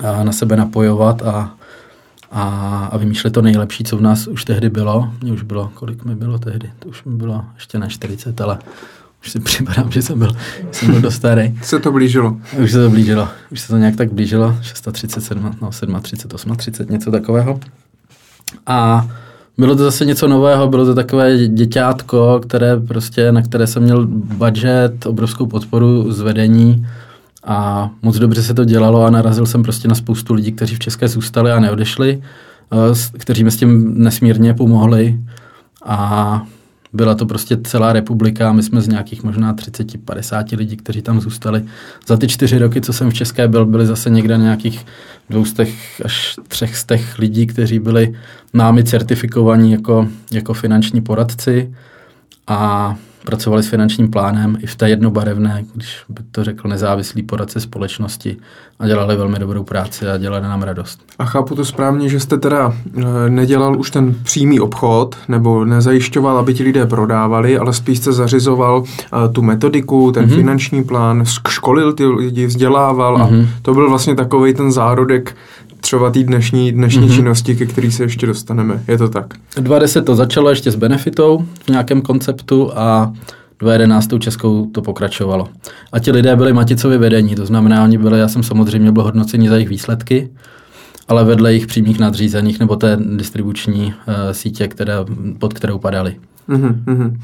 na 0.01 0.31
sebe 0.31 0.55
napojovat 0.55 1.21
a, 1.21 1.53
a, 2.31 2.85
a 2.91 2.97
vymýšlet 2.97 3.33
to 3.33 3.41
nejlepší, 3.41 3.83
co 3.83 3.97
v 3.97 4.01
nás 4.01 4.27
už 4.27 4.45
tehdy 4.45 4.69
bylo. 4.69 5.13
Mně 5.21 5.31
už 5.31 5.41
bylo, 5.41 5.71
kolik 5.73 6.05
mi 6.05 6.15
bylo 6.15 6.39
tehdy? 6.39 6.71
To 6.79 6.89
už 6.89 7.03
mi 7.03 7.15
bylo 7.15 7.45
ještě 7.55 7.79
na 7.79 7.87
40, 7.87 8.41
ale 8.41 8.59
už 9.21 9.31
si 9.31 9.39
připadám, 9.39 9.91
že 9.91 10.01
jsem 10.01 10.19
byl, 10.19 10.31
že 10.59 10.67
jsem 10.71 10.91
byl 10.91 11.01
dost 11.01 11.15
starý. 11.15 11.59
Se 11.61 11.79
to 11.79 11.91
blížilo. 11.91 12.37
Už 12.63 12.71
se 12.71 12.83
to 12.83 12.89
blížilo, 12.89 13.27
už 13.51 13.61
se 13.61 13.67
to 13.67 13.77
nějak 13.77 13.95
tak 13.95 14.13
blížilo, 14.13 14.57
637, 14.61 15.57
no 15.61 15.69
37, 16.01 16.55
38, 16.55 16.91
něco 16.91 17.11
takového. 17.11 17.59
A 18.65 19.07
bylo 19.57 19.75
to 19.75 19.83
zase 19.83 20.05
něco 20.05 20.27
nového, 20.27 20.67
bylo 20.67 20.85
to 20.85 20.95
takové 20.95 21.47
děťátko, 21.47 22.41
které 22.47 22.77
prostě, 22.77 23.31
na 23.31 23.41
které 23.41 23.67
jsem 23.67 23.83
měl 23.83 24.07
budget, 24.07 25.05
obrovskou 25.05 25.45
podporu 25.45 26.11
z 26.11 26.21
vedení 26.21 26.87
a 27.45 27.89
moc 28.01 28.17
dobře 28.17 28.43
se 28.43 28.53
to 28.53 28.65
dělalo 28.65 29.03
a 29.03 29.09
narazil 29.09 29.45
jsem 29.45 29.63
prostě 29.63 29.87
na 29.87 29.95
spoustu 29.95 30.33
lidí, 30.33 30.51
kteří 30.51 30.75
v 30.75 30.79
České 30.79 31.07
zůstali 31.07 31.51
a 31.51 31.59
neodešli, 31.59 32.21
eh, 32.73 33.17
kteří 33.17 33.43
mi 33.43 33.51
s 33.51 33.57
tím 33.57 34.03
nesmírně 34.03 34.53
pomohli 34.53 35.19
A 35.85 36.41
byla 36.93 37.15
to 37.15 37.25
prostě 37.25 37.57
celá 37.63 37.93
republika, 37.93 38.51
my 38.51 38.63
jsme 38.63 38.81
z 38.81 38.87
nějakých 38.87 39.23
možná 39.23 39.53
30-50 39.53 40.55
lidí, 40.55 40.77
kteří 40.77 41.01
tam 41.01 41.21
zůstali. 41.21 41.65
Za 42.07 42.17
ty 42.17 42.27
čtyři 42.27 42.57
roky, 42.57 42.81
co 42.81 42.93
jsem 42.93 43.09
v 43.09 43.13
České 43.13 43.47
byl, 43.47 43.65
byli 43.65 43.85
zase 43.85 44.09
někde 44.09 44.37
nějakých 44.37 44.85
dvoustech 45.29 46.01
až 46.05 46.35
třech 46.47 46.77
stech 46.77 47.19
lidí, 47.19 47.47
kteří 47.47 47.79
byli 47.79 48.15
námi 48.53 48.83
certifikovaní 48.83 49.71
jako, 49.71 50.07
jako 50.31 50.53
finanční 50.53 51.01
poradci 51.01 51.75
a 52.47 52.95
pracovali 53.25 53.63
s 53.63 53.67
finančním 53.67 54.11
plánem 54.11 54.57
i 54.61 54.67
v 54.67 54.75
té 54.75 54.89
jednobarevné, 54.89 55.65
když 55.73 56.03
by 56.09 56.23
to 56.31 56.43
řekl 56.43 56.67
nezávislý 56.67 57.23
poradce 57.23 57.59
společnosti 57.59 58.37
a 58.79 58.87
dělali 58.87 59.15
velmi 59.15 59.39
dobrou 59.39 59.63
práci 59.63 60.07
a 60.07 60.17
dělali 60.17 60.43
nám 60.43 60.61
radost. 60.61 60.99
A 61.19 61.25
chápu 61.25 61.55
to 61.55 61.65
správně, 61.65 62.09
že 62.09 62.19
jste 62.19 62.37
teda 62.37 62.73
e, 62.97 63.29
nedělal 63.29 63.79
už 63.79 63.91
ten 63.91 64.15
přímý 64.23 64.59
obchod 64.59 65.15
nebo 65.27 65.65
nezajišťoval, 65.65 66.37
aby 66.37 66.53
ti 66.53 66.63
lidé 66.63 66.85
prodávali, 66.85 67.57
ale 67.57 67.73
spíš 67.73 67.97
jste 67.97 68.11
zařizoval 68.11 68.83
e, 68.83 69.29
tu 69.29 69.41
metodiku, 69.41 70.11
ten 70.11 70.25
mm-hmm. 70.25 70.35
finanční 70.35 70.83
plán, 70.83 71.23
školil 71.47 71.93
ty 71.93 72.05
lidi, 72.05 72.45
vzdělával 72.45 73.17
mm-hmm. 73.17 73.23
a 73.23 73.27
mhm. 73.27 73.47
to 73.61 73.73
byl 73.73 73.89
vlastně 73.89 74.15
takový 74.15 74.53
ten 74.53 74.71
zárodek 74.71 75.35
třeba 75.85 76.11
té 76.11 76.23
dnešní, 76.23 76.71
dnešní 76.71 77.07
mm-hmm. 77.07 77.15
činnosti, 77.15 77.55
ke 77.55 77.65
který 77.65 77.91
se 77.91 78.03
ještě 78.03 78.27
dostaneme. 78.27 78.83
Je 78.87 78.97
to 78.97 79.09
tak? 79.09 79.33
20 79.55 80.01
to 80.01 80.15
začalo 80.15 80.49
ještě 80.49 80.71
s 80.71 80.75
benefitou 80.75 81.45
v 81.65 81.69
nějakém 81.69 82.01
konceptu 82.01 82.71
a 82.75 83.13
2011 83.59 84.09
českou 84.19 84.65
to 84.65 84.81
pokračovalo. 84.81 85.47
A 85.91 85.99
ti 85.99 86.11
lidé 86.11 86.35
byli 86.35 86.53
Maticovi 86.53 86.97
vedení, 86.97 87.35
to 87.35 87.45
znamená, 87.45 87.83
oni 87.83 87.97
byli, 87.97 88.19
já 88.19 88.27
jsem 88.27 88.43
samozřejmě 88.43 88.91
byl 88.91 89.03
hodnocení 89.03 89.47
za 89.47 89.53
jejich 89.53 89.69
výsledky, 89.69 90.29
ale 91.07 91.23
vedle 91.23 91.51
jejich 91.51 91.67
přímých 91.67 91.99
nadřízených 91.99 92.59
nebo 92.59 92.75
té 92.75 92.97
distribuční 93.15 93.85
uh, 93.85 94.13
sítě, 94.31 94.67
které, 94.67 94.93
pod 95.39 95.53
kterou 95.53 95.77
padali. 95.77 96.15
Mm-hmm. 96.49 97.17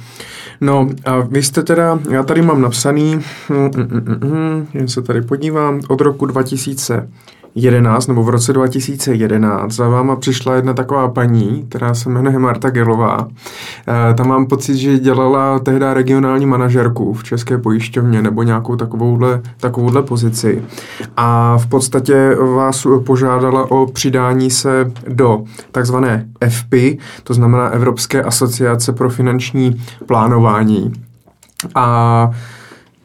No 0.62 0.90
a 1.06 1.20
vy 1.20 1.44
jste 1.44 1.64
teda, 1.64 2.00
já 2.10 2.24
tady 2.24 2.42
mám 2.42 2.62
napsaný, 2.62 3.16
mm, 3.16 3.58
mm, 3.58 3.72
mm, 3.76 4.32
mm, 4.32 4.68
jen 4.74 4.88
se 4.88 5.02
tady 5.02 5.22
podívám, 5.22 5.82
od 5.88 6.02
roku 6.02 6.26
2000 6.26 7.08
11 7.56 8.08
nebo 8.08 8.24
v 8.24 8.30
roce 8.30 8.54
2011 8.54 9.72
za 9.72 9.90
váma 9.90 10.16
přišla 10.16 10.56
jedna 10.56 10.74
taková 10.74 11.08
paní, 11.08 11.66
která 11.70 11.94
se 11.94 12.10
jmenuje 12.10 12.40
Marta 12.40 12.70
Gelová. 12.70 13.28
E, 13.88 14.14
tam 14.14 14.28
mám 14.28 14.46
pocit, 14.46 14.78
že 14.78 15.00
dělala 15.00 15.60
tehdy 15.60 15.86
regionální 15.94 16.46
manažerku 16.46 17.14
v 17.14 17.24
České 17.24 17.58
pojišťovně 17.58 18.22
nebo 18.22 18.44
nějakou 18.44 18.76
takovouhle, 18.76 19.42
takovouhle 19.60 20.04
pozici. 20.04 20.64
A 21.18 21.58
v 21.58 21.68
podstatě 21.68 22.36
vás 22.56 22.88
požádala 23.06 23.72
o 23.72 23.86
přidání 23.86 24.52
se 24.52 24.92
do 25.08 25.44
takzvané 25.72 26.26
FP, 26.50 26.74
to 27.24 27.34
znamená 27.34 27.68
Evropské 27.70 28.24
asociace 28.24 28.94
pro 28.94 29.10
finanční 29.10 29.82
plánování. 30.06 30.94
A 31.76 32.32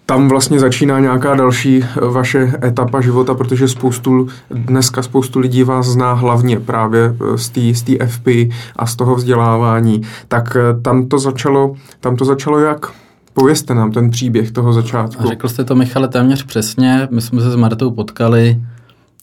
tam 0.06 0.28
vlastně 0.28 0.60
začíná 0.60 1.00
nějaká 1.00 1.34
další 1.34 1.82
eh, 1.82 2.00
vaše 2.00 2.52
etapa 2.64 3.00
života, 3.00 3.34
protože 3.34 3.68
spoustu, 3.68 4.28
dneska 4.50 5.02
spoustu 5.02 5.38
lidí 5.38 5.62
vás 5.62 5.86
zná 5.86 6.12
hlavně 6.12 6.60
právě 6.60 7.16
eh, 7.34 7.38
z 7.74 7.82
té 7.82 8.06
FP 8.06 8.28
a 8.76 8.86
z 8.86 8.96
toho 8.96 9.14
vzdělávání. 9.14 10.02
Tak 10.28 10.56
eh, 10.56 10.80
tam 10.80 11.08
to 11.08 11.18
začalo, 11.18 11.74
tam 12.00 12.16
to 12.16 12.24
začalo 12.24 12.58
jak? 12.58 12.92
Povězte 13.32 13.74
nám 13.74 13.92
ten 13.92 14.10
příběh 14.10 14.50
toho 14.50 14.72
začátku. 14.72 15.22
A 15.22 15.26
řekl 15.26 15.48
jste 15.48 15.64
to, 15.64 15.74
Michale, 15.74 16.08
téměř 16.08 16.42
přesně. 16.42 17.08
My 17.10 17.20
jsme 17.20 17.42
se 17.42 17.50
s 17.50 17.56
Martou 17.56 17.90
potkali 17.90 18.60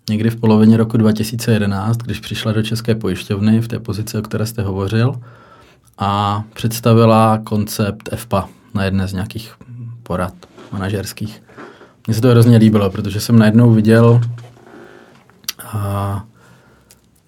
někdy 0.09 0.29
v 0.29 0.35
polovině 0.35 0.77
roku 0.77 0.97
2011, 0.97 1.97
když 1.97 2.19
přišla 2.19 2.51
do 2.51 2.63
České 2.63 2.95
pojišťovny 2.95 3.61
v 3.61 3.67
té 3.67 3.79
pozici, 3.79 4.17
o 4.17 4.21
které 4.21 4.45
jste 4.45 4.61
hovořil, 4.61 5.15
a 5.97 6.43
představila 6.53 7.39
koncept 7.43 8.09
FPA 8.15 8.49
na 8.73 8.83
jedné 8.83 9.07
z 9.07 9.13
nějakých 9.13 9.53
porad 10.03 10.33
manažerských. 10.73 11.43
Mně 12.07 12.13
se 12.13 12.21
to 12.21 12.29
hrozně 12.29 12.57
líbilo, 12.57 12.89
protože 12.89 13.19
jsem 13.19 13.39
najednou 13.39 13.71
viděl 13.71 14.21
a, 15.63 16.23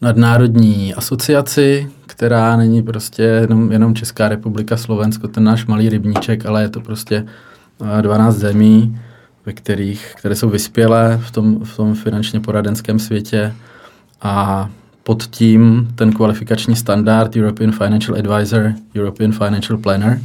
nadnárodní 0.01 0.93
asociaci, 0.93 1.89
která 2.05 2.57
není 2.57 2.83
prostě 2.83 3.23
jenom, 3.23 3.71
jenom 3.71 3.95
Česká 3.95 4.29
republika, 4.29 4.77
Slovensko, 4.77 5.27
ten 5.27 5.43
náš 5.43 5.65
malý 5.65 5.89
rybníček, 5.89 6.45
ale 6.45 6.61
je 6.61 6.69
to 6.69 6.81
prostě 6.81 7.25
12 8.01 8.35
zemí, 8.35 8.99
ve 9.45 9.53
kterých, 9.53 10.13
které 10.17 10.35
jsou 10.35 10.49
vyspělé 10.49 11.19
v 11.23 11.31
tom, 11.31 11.59
v 11.65 11.75
tom 11.75 11.95
finančně 11.95 12.39
poradenském 12.39 12.99
světě 12.99 13.53
a 14.21 14.69
pod 15.03 15.23
tím 15.23 15.87
ten 15.95 16.13
kvalifikační 16.13 16.75
standard 16.75 17.35
European 17.35 17.71
Financial 17.71 18.17
Advisor, 18.17 18.73
European 18.95 19.31
Financial 19.31 19.77
Planner, 19.77 20.19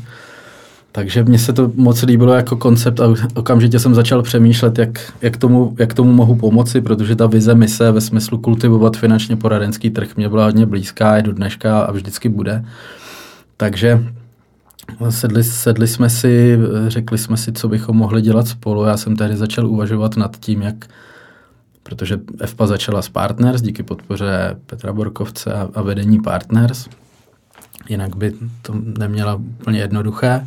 takže 0.92 1.24
mně 1.24 1.38
se 1.38 1.52
to 1.52 1.72
moc 1.74 2.02
líbilo 2.02 2.34
jako 2.34 2.56
koncept 2.56 3.00
a 3.00 3.14
okamžitě 3.34 3.78
jsem 3.78 3.94
začal 3.94 4.22
přemýšlet, 4.22 4.78
jak, 4.78 5.12
jak, 5.22 5.36
tomu, 5.36 5.76
jak 5.78 5.94
tomu 5.94 6.12
mohu 6.12 6.36
pomoci, 6.36 6.80
protože 6.80 7.16
ta 7.16 7.26
vize 7.26 7.54
mise 7.54 7.92
ve 7.92 8.00
smyslu 8.00 8.38
kultivovat 8.38 8.96
finančně 8.96 9.36
poradenský 9.36 9.90
trh 9.90 10.16
mě 10.16 10.28
byla 10.28 10.44
hodně 10.44 10.66
blízká, 10.66 11.16
je 11.16 11.22
do 11.22 11.32
dneška 11.32 11.80
a 11.80 11.92
vždycky 11.92 12.28
bude. 12.28 12.64
Takže 13.56 14.04
sedli, 15.08 15.44
sedli 15.44 15.88
jsme 15.88 16.10
si, 16.10 16.58
řekli 16.88 17.18
jsme 17.18 17.36
si, 17.36 17.52
co 17.52 17.68
bychom 17.68 17.96
mohli 17.96 18.22
dělat 18.22 18.48
spolu. 18.48 18.84
Já 18.84 18.96
jsem 18.96 19.16
tehdy 19.16 19.36
začal 19.36 19.66
uvažovat 19.66 20.16
nad 20.16 20.36
tím, 20.36 20.62
jak 20.62 20.86
protože 21.82 22.20
FPA 22.46 22.66
začala 22.66 23.02
s 23.02 23.08
Partners 23.08 23.62
díky 23.62 23.82
podpoře 23.82 24.56
Petra 24.66 24.92
Borkovce 24.92 25.52
a, 25.52 25.68
a 25.74 25.82
vedení 25.82 26.20
Partners. 26.20 26.88
Jinak 27.88 28.16
by 28.16 28.32
to 28.62 28.74
neměla 28.98 29.34
úplně 29.34 29.80
jednoduché 29.80 30.46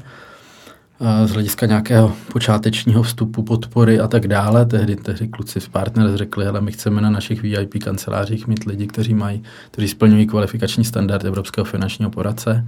z 1.26 1.32
hlediska 1.32 1.66
nějakého 1.66 2.14
počátečního 2.32 3.04
vstupu, 3.04 3.44
podpory 3.44 4.00
a 4.00 4.08
tak 4.08 4.28
dále. 4.28 4.66
Tehdy, 4.66 4.96
tehdy 4.96 5.28
kluci 5.28 5.62
z 5.62 5.68
Partners 5.68 6.16
řekli, 6.16 6.48
ale 6.48 6.62
my 6.62 6.72
chceme 6.72 7.02
na 7.02 7.10
našich 7.10 7.42
VIP 7.42 7.84
kancelářích 7.84 8.48
mít 8.48 8.66
lidi, 8.66 8.88
kteří 8.88 9.14
mají, 9.14 9.44
kteří 9.72 9.88
splňují 9.88 10.28
kvalifikační 10.28 10.86
standard 10.86 11.26
Evropského 11.26 11.66
finančního 11.66 12.12
poradce, 12.12 12.68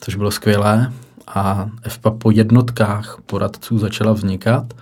což 0.00 0.14
bylo 0.14 0.30
skvělé. 0.30 0.92
A 1.26 1.70
FPA 1.88 2.10
po 2.10 2.30
jednotkách 2.30 3.18
poradců 3.26 3.78
začala 3.78 4.12
vznikat. 4.12 4.74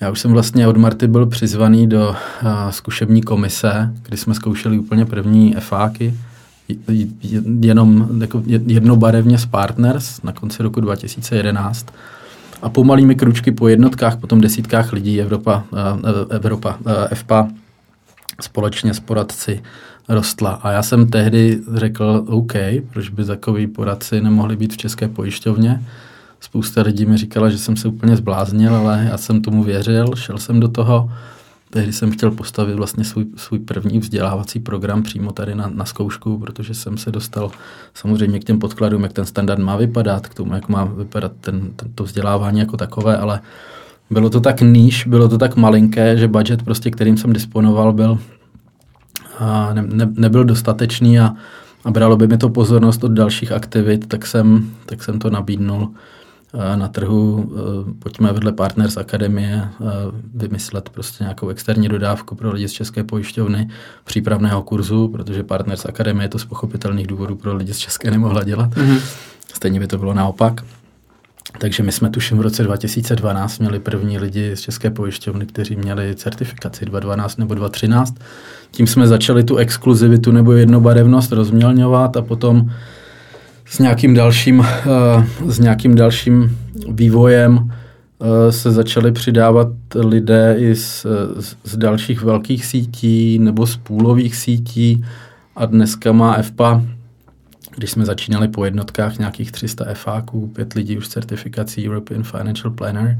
Já 0.00 0.10
už 0.10 0.20
jsem 0.20 0.32
vlastně 0.32 0.68
od 0.68 0.76
Marty 0.76 1.08
byl 1.08 1.26
přizvaný 1.26 1.88
do 1.88 2.08
uh, 2.08 2.16
zkušební 2.70 3.22
komise, 3.22 3.92
kdy 4.02 4.16
jsme 4.16 4.34
zkoušeli 4.34 4.78
úplně 4.78 5.04
první 5.04 5.54
FAky, 5.58 6.14
jenom 7.60 8.08
jako 8.20 8.42
jednobarevně 8.46 9.38
s 9.38 9.46
Partners 9.46 10.22
na 10.22 10.32
konci 10.32 10.62
roku 10.62 10.80
2011 10.80 11.86
a 12.62 12.68
pomalými 12.68 13.14
kručky 13.14 13.52
po 13.52 13.68
jednotkách, 13.68 14.16
potom 14.16 14.40
desítkách 14.40 14.92
lidí 14.92 15.20
Evropa, 15.20 15.64
eh, 15.72 16.34
Evropa 16.34 16.78
eh, 16.86 17.14
FPA 17.14 17.48
společně 18.40 18.94
s 18.94 19.00
poradci 19.00 19.62
rostla. 20.08 20.50
A 20.50 20.70
já 20.70 20.82
jsem 20.82 21.06
tehdy 21.06 21.60
řekl, 21.74 22.24
OK, 22.26 22.52
proč 22.92 23.08
by 23.08 23.24
takový 23.24 23.66
poradci 23.66 24.20
nemohli 24.20 24.56
být 24.56 24.72
v 24.72 24.76
České 24.76 25.08
pojišťovně. 25.08 25.82
Spousta 26.40 26.82
lidí 26.82 27.06
mi 27.06 27.16
říkala, 27.16 27.50
že 27.50 27.58
jsem 27.58 27.76
se 27.76 27.88
úplně 27.88 28.16
zbláznil, 28.16 28.74
ale 28.74 29.06
já 29.10 29.18
jsem 29.18 29.42
tomu 29.42 29.62
věřil, 29.62 30.06
šel 30.14 30.38
jsem 30.38 30.60
do 30.60 30.68
toho 30.68 31.10
tehdy 31.72 31.92
jsem 31.92 32.10
chtěl 32.10 32.30
postavit 32.30 32.74
vlastně 32.74 33.04
svůj, 33.04 33.26
svůj 33.36 33.58
první 33.58 33.98
vzdělávací 33.98 34.60
program 34.60 35.02
přímo 35.02 35.32
tady 35.32 35.54
na, 35.54 35.70
na 35.74 35.84
zkoušku, 35.84 36.38
protože 36.38 36.74
jsem 36.74 36.98
se 36.98 37.10
dostal 37.10 37.50
samozřejmě 37.94 38.38
k 38.38 38.44
těm 38.44 38.58
podkladům, 38.58 39.02
jak 39.02 39.12
ten 39.12 39.26
standard 39.26 39.58
má 39.58 39.76
vypadat, 39.76 40.28
k 40.28 40.34
tomu, 40.34 40.54
jak 40.54 40.68
má 40.68 40.84
vypadat 40.84 41.32
ten, 41.40 41.72
ten, 41.76 41.92
to 41.94 42.04
vzdělávání 42.04 42.60
jako 42.60 42.76
takové, 42.76 43.16
ale 43.16 43.40
bylo 44.10 44.30
to 44.30 44.40
tak 44.40 44.60
níž, 44.60 45.06
bylo 45.06 45.28
to 45.28 45.38
tak 45.38 45.56
malinké, 45.56 46.16
že 46.16 46.28
budget, 46.28 46.62
prostě, 46.62 46.90
kterým 46.90 47.16
jsem 47.16 47.32
disponoval, 47.32 47.92
byl 47.92 48.18
a 49.38 49.74
ne, 49.74 49.82
ne, 49.82 50.08
nebyl 50.14 50.44
dostatečný 50.44 51.20
a, 51.20 51.34
a 51.84 51.90
bralo 51.90 52.16
by 52.16 52.26
mi 52.26 52.38
to 52.38 52.48
pozornost 52.48 53.04
od 53.04 53.12
dalších 53.12 53.52
aktivit, 53.52 54.06
tak 54.06 54.26
jsem, 54.26 54.70
tak 54.86 55.02
jsem 55.04 55.18
to 55.18 55.30
nabídnul 55.30 55.90
na 56.76 56.88
trhu, 56.88 57.52
eh, 57.52 57.92
pojďme 57.98 58.32
vedle 58.32 58.52
Partners 58.52 58.96
Akademie 58.96 59.68
vymyslet 60.34 60.88
prostě 60.88 61.24
nějakou 61.24 61.48
externí 61.48 61.88
dodávku 61.88 62.34
pro 62.34 62.52
lidi 62.52 62.68
z 62.68 62.72
České 62.72 63.04
pojišťovny 63.04 63.68
přípravného 64.04 64.62
kurzu, 64.62 65.08
protože 65.08 65.42
Partners 65.42 65.86
Akademie 65.86 66.28
to 66.28 66.38
z 66.38 66.44
pochopitelných 66.44 67.06
důvodů 67.06 67.36
pro 67.36 67.56
lidi 67.56 67.74
z 67.74 67.78
České 67.78 68.10
nemohla 68.10 68.44
dělat. 68.44 68.70
Mm-hmm. 68.70 69.00
Stejně 69.54 69.80
by 69.80 69.86
to 69.86 69.98
bylo 69.98 70.14
naopak. 70.14 70.62
Takže 71.58 71.82
my 71.82 71.92
jsme 71.92 72.10
tuším 72.10 72.38
v 72.38 72.40
roce 72.40 72.62
2012 72.62 73.58
měli 73.58 73.78
první 73.78 74.18
lidi 74.18 74.56
z 74.56 74.60
České 74.60 74.90
pojišťovny, 74.90 75.46
kteří 75.46 75.76
měli 75.76 76.14
certifikaci 76.14 76.84
2012 76.84 77.36
nebo 77.36 77.54
2013. 77.54 78.14
Tím 78.70 78.86
jsme 78.86 79.06
začali 79.06 79.44
tu 79.44 79.56
exkluzivitu 79.56 80.32
nebo 80.32 80.52
jednobarevnost 80.52 81.32
rozmělňovat 81.32 82.16
a 82.16 82.22
potom 82.22 82.70
s 83.72 83.78
nějakým 83.78 84.14
dalším, 84.14 84.58
uh, 84.58 84.66
s 85.50 85.58
nějakým 85.58 85.94
dalším 85.94 86.58
vývojem 86.88 87.56
uh, 87.56 87.68
se 88.50 88.70
začaly 88.70 89.12
přidávat 89.12 89.68
lidé 89.94 90.56
i 90.58 90.74
z, 90.74 91.06
z, 91.64 91.76
dalších 91.76 92.22
velkých 92.22 92.66
sítí 92.66 93.38
nebo 93.38 93.66
z 93.66 93.76
půlových 93.76 94.36
sítí. 94.36 95.04
A 95.56 95.66
dneska 95.66 96.12
má 96.12 96.42
FPA 96.42 96.82
když 97.76 97.90
jsme 97.90 98.04
začínali 98.04 98.48
po 98.48 98.64
jednotkách 98.64 99.18
nějakých 99.18 99.52
300 99.52 99.94
FAQ, 99.94 100.46
pět 100.46 100.72
lidí 100.72 100.98
už 100.98 101.08
certifikací 101.08 101.88
European 101.88 102.22
Financial 102.22 102.70
Planner, 102.70 103.18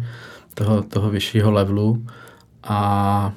toho, 0.55 0.83
toho 0.83 1.11
vyššího 1.11 1.51
levelu. 1.51 2.07
A 2.62 3.33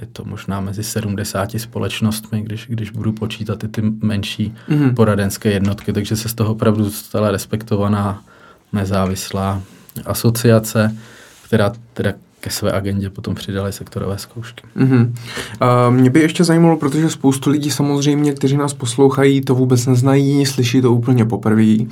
je 0.00 0.06
to 0.12 0.24
možná 0.24 0.60
mezi 0.60 0.84
70 0.84 1.50
společnostmi, 1.56 2.42
když, 2.42 2.66
když 2.68 2.90
budu 2.90 3.12
počítat 3.12 3.64
i 3.64 3.68
ty 3.68 3.82
menší 4.02 4.54
mm-hmm. 4.68 4.94
poradenské 4.94 5.50
jednotky, 5.50 5.92
takže 5.92 6.16
se 6.16 6.28
z 6.28 6.34
toho 6.34 6.52
opravdu 6.52 6.90
stala 6.90 7.30
respektovaná 7.30 8.22
nezávislá 8.72 9.62
asociace, 10.06 10.96
která 11.44 11.72
teda 11.94 12.12
ke 12.40 12.50
své 12.50 12.72
agendě 12.72 13.10
potom 13.10 13.34
přidali 13.34 13.72
sektorové 13.72 14.18
zkoušky. 14.18 14.62
Mm-hmm. 14.76 15.12
Uh, 15.88 15.94
mě 15.94 16.10
by 16.10 16.20
ještě 16.20 16.44
zajímalo, 16.44 16.76
protože 16.76 17.10
spoustu 17.10 17.50
lidí 17.50 17.70
samozřejmě, 17.70 18.32
kteří 18.32 18.56
nás 18.56 18.74
poslouchají, 18.74 19.40
to 19.40 19.54
vůbec 19.54 19.86
neznají, 19.86 20.46
slyší 20.46 20.80
to 20.80 20.92
úplně 20.92 21.24
poprvé. 21.24 21.76
Uh, 21.78 21.86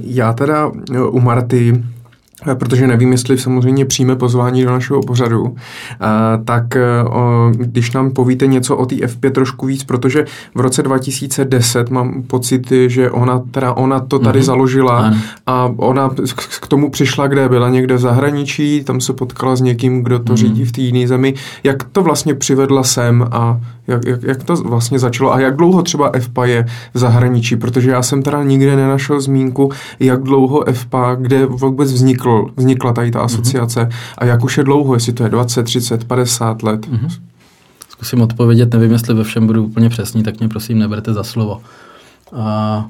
já 0.00 0.32
teda 0.32 0.72
u 1.10 1.20
Marty 1.20 1.84
protože 2.58 2.86
nevím, 2.86 3.12
jestli 3.12 3.38
samozřejmě 3.38 3.84
přijme 3.84 4.16
pozvání 4.16 4.64
do 4.64 4.70
našeho 4.70 5.02
pořadu, 5.02 5.56
eh, 5.56 5.96
tak 6.44 6.76
eh, 6.76 6.80
když 7.52 7.92
nám 7.92 8.10
povíte 8.10 8.46
něco 8.46 8.76
o 8.76 8.86
té 8.86 8.94
F5 8.94 9.30
trošku 9.30 9.66
víc, 9.66 9.84
protože 9.84 10.24
v 10.54 10.60
roce 10.60 10.82
2010 10.82 11.90
mám 11.90 12.22
pocit, 12.22 12.72
že 12.86 13.10
ona, 13.10 13.42
teda 13.50 13.72
ona 13.72 14.00
to 14.00 14.18
tady 14.18 14.40
mm-hmm. 14.40 14.42
založila 14.42 14.98
ano. 14.98 15.16
a 15.46 15.72
ona 15.76 16.10
k 16.60 16.66
tomu 16.66 16.90
přišla, 16.90 17.26
kde 17.26 17.48
byla 17.48 17.68
někde 17.68 17.94
v 17.94 18.00
zahraničí, 18.00 18.84
tam 18.84 19.00
se 19.00 19.12
potkala 19.12 19.56
s 19.56 19.60
někým, 19.60 20.02
kdo 20.02 20.18
to 20.18 20.32
mm-hmm. 20.32 20.36
řídí 20.36 20.64
v 20.64 20.72
té 20.72 20.80
jiné 20.80 21.08
zemi. 21.08 21.34
Jak 21.64 21.84
to 21.84 22.02
vlastně 22.02 22.34
přivedla 22.34 22.82
sem 22.82 23.28
a 23.30 23.60
jak, 23.90 24.06
jak, 24.06 24.22
jak 24.22 24.44
to 24.44 24.56
vlastně 24.56 24.98
začalo 24.98 25.32
a 25.32 25.40
jak 25.40 25.56
dlouho 25.56 25.82
třeba 25.82 26.12
FPA 26.20 26.46
je 26.46 26.66
v 26.94 26.98
zahraničí, 26.98 27.56
protože 27.56 27.90
já 27.90 28.02
jsem 28.02 28.22
teda 28.22 28.42
nikde 28.42 28.76
nenašel 28.76 29.20
zmínku, 29.20 29.70
jak 30.00 30.22
dlouho 30.22 30.64
FPA, 30.72 31.14
kde 31.14 31.46
vůbec 31.46 31.90
vznikl, 32.30 32.52
vznikla 32.56 32.92
tady 32.92 33.10
ta 33.10 33.18
mhm. 33.18 33.26
asociace 33.26 33.80
mm-hmm. 33.80 34.14
a 34.18 34.24
jak 34.24 34.44
už 34.44 34.58
je 34.58 34.64
dlouho, 34.64 34.94
jestli 34.94 35.12
to 35.12 35.22
je 35.22 35.28
20, 35.28 35.62
30, 35.62 36.04
50 36.04 36.62
let. 36.62 36.86
Mm-hmm. 36.86 37.20
Zkusím 37.88 38.20
odpovědět, 38.20 38.74
nevím, 38.74 38.92
jestli 38.92 39.14
ve 39.14 39.24
všem 39.24 39.46
budu 39.46 39.64
úplně 39.64 39.88
přesný, 39.88 40.22
tak 40.22 40.38
mě 40.38 40.48
prosím 40.48 40.78
neberte 40.78 41.12
za 41.12 41.22
slovo. 41.22 41.60
A 42.36 42.86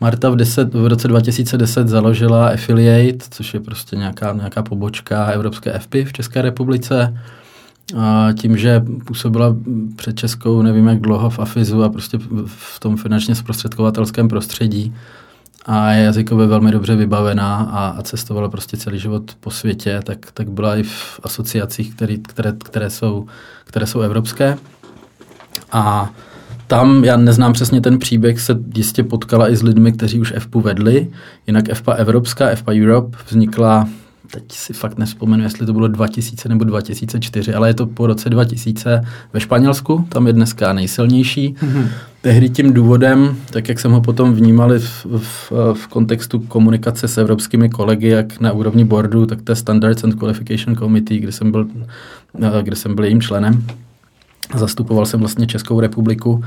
Marta 0.00 0.30
v, 0.30 0.36
deset, 0.36 0.74
v 0.74 0.86
roce 0.86 1.08
2010 1.08 1.88
založila 1.88 2.48
Affiliate, 2.48 3.26
což 3.30 3.54
je 3.54 3.60
prostě 3.60 3.96
nějaká, 3.96 4.32
nějaká 4.32 4.62
pobočka 4.62 5.24
Evropské 5.26 5.78
FPI 5.78 6.04
v 6.04 6.12
České 6.12 6.42
republice. 6.42 7.18
A 7.96 8.28
tím, 8.38 8.56
že 8.56 8.84
působila 9.06 9.56
před 9.96 10.16
Českou 10.16 10.62
nevím 10.62 10.86
jak 10.86 11.00
dlouho 11.00 11.30
v 11.30 11.38
AFIZu 11.38 11.82
a 11.82 11.88
prostě 11.88 12.18
v 12.46 12.80
tom 12.80 12.96
finančně 12.96 13.34
zprostředkovatelském 13.34 14.28
prostředí 14.28 14.94
a 15.64 15.90
je 15.90 16.04
jazykově 16.04 16.46
velmi 16.46 16.70
dobře 16.70 16.96
vybavená 16.96 17.56
a, 17.56 17.88
a 17.88 18.02
cestovala 18.02 18.48
prostě 18.48 18.76
celý 18.76 18.98
život 18.98 19.34
po 19.40 19.50
světě, 19.50 20.00
tak, 20.04 20.18
tak 20.34 20.50
byla 20.50 20.76
i 20.76 20.82
v 20.82 21.20
asociacích, 21.22 21.94
který, 21.94 22.18
které, 22.18 22.52
které, 22.64 22.90
jsou, 22.90 23.26
které 23.64 23.86
jsou 23.86 24.00
evropské. 24.00 24.58
A 25.72 26.10
tam, 26.66 27.04
já 27.04 27.16
neznám 27.16 27.52
přesně 27.52 27.80
ten 27.80 27.98
příběh, 27.98 28.40
se 28.40 28.56
jistě 28.76 29.02
potkala 29.02 29.50
i 29.50 29.56
s 29.56 29.62
lidmi, 29.62 29.92
kteří 29.92 30.20
už 30.20 30.32
FPU 30.38 30.60
vedli. 30.60 31.10
Jinak 31.46 31.64
FPA 31.74 31.92
Evropská, 31.92 32.54
FPA 32.54 32.72
Europe 32.72 33.18
vznikla 33.28 33.88
teď 34.30 34.52
si 34.52 34.72
fakt 34.72 34.98
nespomenu, 34.98 35.42
jestli 35.42 35.66
to 35.66 35.72
bylo 35.72 35.88
2000 35.88 36.48
nebo 36.48 36.64
2004, 36.64 37.54
ale 37.54 37.68
je 37.68 37.74
to 37.74 37.86
po 37.86 38.06
roce 38.06 38.30
2000 38.30 39.00
ve 39.32 39.40
Španělsku, 39.40 40.06
tam 40.08 40.26
je 40.26 40.32
dneska 40.32 40.72
nejsilnější. 40.72 41.54
Mm-hmm. 41.54 41.88
Tehdy 42.24 42.50
tím 42.50 42.72
důvodem, 42.72 43.36
tak 43.50 43.68
jak 43.68 43.80
jsem 43.80 43.92
ho 43.92 44.00
potom 44.00 44.34
vnímali 44.34 44.78
v, 44.78 45.06
v, 45.16 45.52
v 45.74 45.86
kontextu 45.86 46.38
komunikace 46.38 47.08
s 47.08 47.18
evropskými 47.18 47.68
kolegy, 47.68 48.08
jak 48.08 48.40
na 48.40 48.52
úrovni 48.52 48.84
boardu, 48.84 49.26
tak 49.26 49.38
je 49.48 49.56
Standards 49.56 50.04
and 50.04 50.14
Qualification 50.14 50.76
Committee, 50.76 51.18
kde 51.18 51.32
jsem 51.32 51.50
byl, 51.50 51.66
kde 52.62 52.76
jsem 52.76 52.94
byl 52.94 53.04
jejím 53.04 53.20
členem. 53.20 53.64
Zastupoval 54.56 55.06
jsem 55.06 55.20
vlastně 55.20 55.46
Českou 55.46 55.80
republiku 55.80 56.44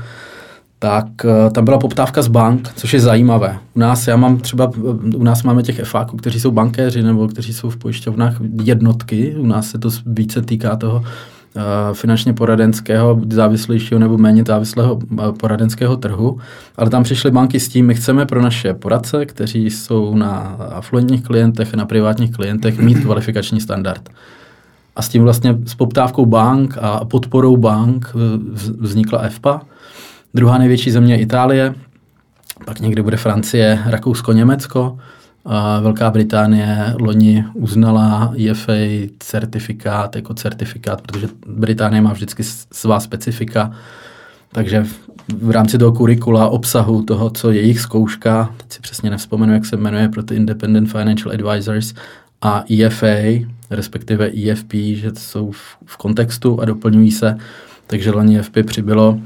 tak 0.78 1.06
uh, 1.24 1.52
tam 1.52 1.64
byla 1.64 1.78
poptávka 1.78 2.22
z 2.22 2.28
bank, 2.28 2.68
což 2.76 2.92
je 2.94 3.00
zajímavé. 3.00 3.58
U 3.74 3.80
nás, 3.80 4.06
já 4.06 4.16
mám 4.16 4.38
třeba, 4.38 4.72
u 5.16 5.24
nás 5.24 5.42
máme 5.42 5.62
těch 5.62 5.80
FAQ, 5.84 6.18
kteří 6.18 6.40
jsou 6.40 6.50
bankéři 6.50 7.02
nebo 7.02 7.28
kteří 7.28 7.52
jsou 7.52 7.70
v 7.70 7.76
pojišťovnách 7.76 8.36
jednotky, 8.64 9.34
u 9.38 9.46
nás 9.46 9.70
se 9.70 9.78
to 9.78 9.88
více 10.06 10.42
týká 10.42 10.76
toho 10.76 11.04
finančně 11.92 12.32
poradenského, 12.32 13.20
závislejšího 13.30 14.00
nebo 14.00 14.18
méně 14.18 14.44
závislého 14.46 14.94
uh, 14.94 15.32
poradenského 15.32 15.96
trhu, 15.96 16.38
ale 16.76 16.90
tam 16.90 17.02
přišly 17.02 17.30
banky 17.30 17.60
s 17.60 17.68
tím, 17.68 17.86
my 17.86 17.94
chceme 17.94 18.26
pro 18.26 18.42
naše 18.42 18.74
poradce, 18.74 19.26
kteří 19.26 19.70
jsou 19.70 20.14
na 20.14 20.30
afluentních 20.70 21.22
klientech, 21.22 21.74
na 21.74 21.86
privátních 21.86 22.32
klientech, 22.32 22.78
mít 22.78 22.98
kvalifikační 22.98 23.60
standard. 23.60 24.08
A 24.96 25.02
s 25.02 25.08
tím 25.08 25.22
vlastně 25.22 25.58
s 25.66 25.74
poptávkou 25.74 26.26
bank 26.26 26.78
a 26.80 27.04
podporou 27.04 27.56
bank 27.56 28.12
vznikla 28.80 29.18
EFPA, 29.18 29.60
Druhá 30.34 30.58
největší 30.58 30.90
země 30.90 31.14
je 31.14 31.20
Itálie, 31.20 31.74
pak 32.64 32.80
někde 32.80 33.02
bude 33.02 33.16
Francie, 33.16 33.82
Rakousko, 33.86 34.32
Německo. 34.32 34.98
Velká 35.80 36.10
Británie 36.10 36.94
loni 37.00 37.44
uznala 37.54 38.34
EFA 38.50 38.72
certifikát 39.18 40.16
jako 40.16 40.34
certifikát, 40.34 41.02
protože 41.02 41.28
Británie 41.46 42.00
má 42.02 42.12
vždycky 42.12 42.42
svá 42.72 43.00
specifika, 43.00 43.72
takže 44.52 44.86
v 45.38 45.50
rámci 45.50 45.78
toho 45.78 45.92
kurikula, 45.92 46.48
obsahu 46.48 47.02
toho, 47.02 47.30
co 47.30 47.50
je 47.50 47.60
jejich 47.60 47.80
zkouška, 47.80 48.54
teď 48.56 48.72
si 48.72 48.80
přesně 48.80 49.10
nevzpomenu, 49.10 49.52
jak 49.52 49.66
se 49.66 49.76
jmenuje 49.76 50.08
pro 50.08 50.22
ty 50.22 50.34
Independent 50.34 50.90
Financial 50.92 51.34
Advisors, 51.34 51.94
a 52.42 52.64
EFA, 52.70 53.46
respektive 53.70 54.30
EFP, 54.30 54.72
že 54.74 55.10
jsou 55.14 55.50
v, 55.50 55.76
v 55.84 55.96
kontextu 55.96 56.60
a 56.60 56.64
doplňují 56.64 57.10
se, 57.10 57.38
takže 57.86 58.10
loni 58.10 58.38
EFP 58.38 58.56
přibylo 58.66 59.20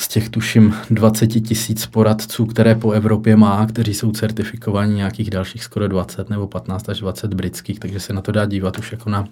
z 0.00 0.08
těch 0.08 0.28
tuším 0.28 0.74
20 0.90 1.26
tisíc 1.26 1.86
poradců, 1.86 2.46
které 2.46 2.74
po 2.74 2.90
Evropě 2.90 3.36
má, 3.36 3.66
kteří 3.66 3.94
jsou 3.94 4.12
certifikovaní 4.12 4.94
nějakých 4.94 5.30
dalších 5.30 5.64
skoro 5.64 5.88
20 5.88 6.30
nebo 6.30 6.46
15 6.46 6.88
až 6.88 7.00
20 7.00 7.34
britských, 7.34 7.80
takže 7.80 8.00
se 8.00 8.12
na 8.12 8.20
to 8.20 8.32
dá 8.32 8.46
dívat 8.46 8.78
už 8.78 8.92
jako 8.92 9.10
na, 9.10 9.24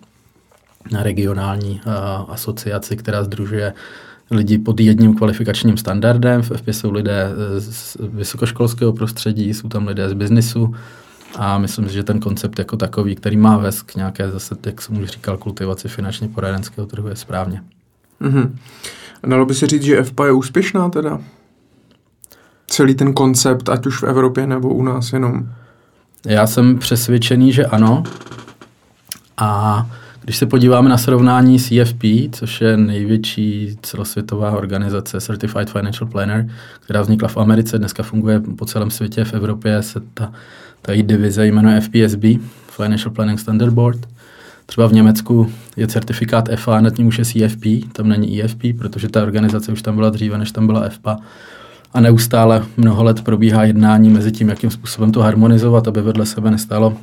na 0.91 1.03
regionální 1.03 1.81
uh, 1.87 2.33
asociaci, 2.35 2.97
která 2.97 3.25
združuje 3.25 3.75
lidi 4.31 4.59
pod 4.59 4.81
jedním 4.81 5.15
kvalifikačním 5.15 5.77
standardem. 5.77 6.43
V 6.43 6.51
FP 6.57 6.69
jsou 6.69 6.93
lidé 6.93 7.29
z 7.59 7.97
vysokoškolského 8.01 8.93
prostředí, 8.93 9.55
jsou 9.55 9.69
tam 9.69 9.87
lidé 9.87 10.09
z 10.09 10.13
biznisu 10.13 10.75
a 11.37 11.59
myslím 11.59 11.89
si, 11.89 11.95
že 11.95 12.03
ten 12.03 12.21
koncept 12.21 12.59
jako 12.59 12.77
takový, 12.77 13.15
který 13.15 13.37
má 13.37 13.57
vést 13.57 13.83
k 13.83 13.95
nějaké 13.95 14.31
zase, 14.31 14.57
jak 14.67 14.83
jsem 14.83 14.99
už 14.99 15.09
říkal, 15.09 15.37
kultivaci 15.37 15.89
finančně 15.89 16.29
poradenského 16.29 16.87
trhu 16.87 17.09
je 17.09 17.17
správně. 17.17 17.63
Mm-hmm. 18.21 18.51
Dalo 19.27 19.47
by 19.47 19.55
se 19.55 19.66
říct, 19.66 19.82
že 19.82 20.03
FPA 20.03 20.27
je 20.27 20.32
úspěšná 20.32 20.89
teda? 20.89 21.20
Celý 22.66 22.94
ten 22.94 23.12
koncept, 23.12 23.69
ať 23.69 23.86
už 23.86 24.03
v 24.03 24.05
Evropě 24.05 24.47
nebo 24.47 24.69
u 24.69 24.82
nás 24.82 25.12
jenom? 25.12 25.48
Já 26.27 26.47
jsem 26.47 26.78
přesvědčený, 26.78 27.53
že 27.53 27.66
ano. 27.66 28.03
A 29.36 29.86
když 30.20 30.36
se 30.36 30.47
podíváme 30.47 30.89
na 30.89 30.98
srovnání 30.98 31.59
s 31.59 31.73
EFP, 31.73 32.03
což 32.32 32.61
je 32.61 32.77
největší 32.77 33.78
celosvětová 33.82 34.51
organizace 34.51 35.20
Certified 35.20 35.70
Financial 35.70 36.11
Planner, 36.11 36.48
která 36.81 37.03
vznikla 37.03 37.28
v 37.28 37.36
Americe, 37.36 37.78
dneska 37.78 38.03
funguje 38.03 38.40
po 38.40 38.66
celém 38.66 38.90
světě, 38.90 39.24
v 39.24 39.35
Evropě 39.35 39.82
se 39.82 40.01
ta, 40.15 40.32
ta 40.82 40.93
její 40.93 41.03
divize 41.03 41.47
jmenuje 41.47 41.81
FPSB, 41.81 42.24
Financial 42.70 43.15
Planning 43.15 43.40
Standard 43.40 43.73
Board. 43.73 44.09
Třeba 44.67 44.87
v 44.87 44.93
Německu 44.93 45.53
je 45.77 45.87
certifikát 45.87 46.49
FA, 46.57 46.81
nad 46.81 46.99
ním 46.99 47.07
už 47.07 47.19
je 47.19 47.25
CFP, 47.25 47.93
tam 47.93 48.09
není 48.09 48.43
EFP, 48.43 48.63
protože 48.79 49.09
ta 49.09 49.23
organizace 49.23 49.73
už 49.73 49.83
tam 49.83 49.97
byla 49.97 50.11
dříve, 50.11 50.39
než 50.39 50.53
tam 50.53 50.67
byla 50.67 50.89
FPA. 50.89 51.19
A 51.93 52.01
neustále 52.01 52.65
mnoho 52.77 53.05
let 53.05 53.23
probíhá 53.23 53.65
jednání 53.65 54.11
mezi 54.11 54.33
tím, 54.33 54.49
jakým 54.49 54.71
způsobem 54.71 55.13
to 55.13 55.21
harmonizovat, 55.21 55.89
aby 55.89 56.03
vedle 56.03 56.27
sebe 56.27 56.51
nestálo 56.51 56.97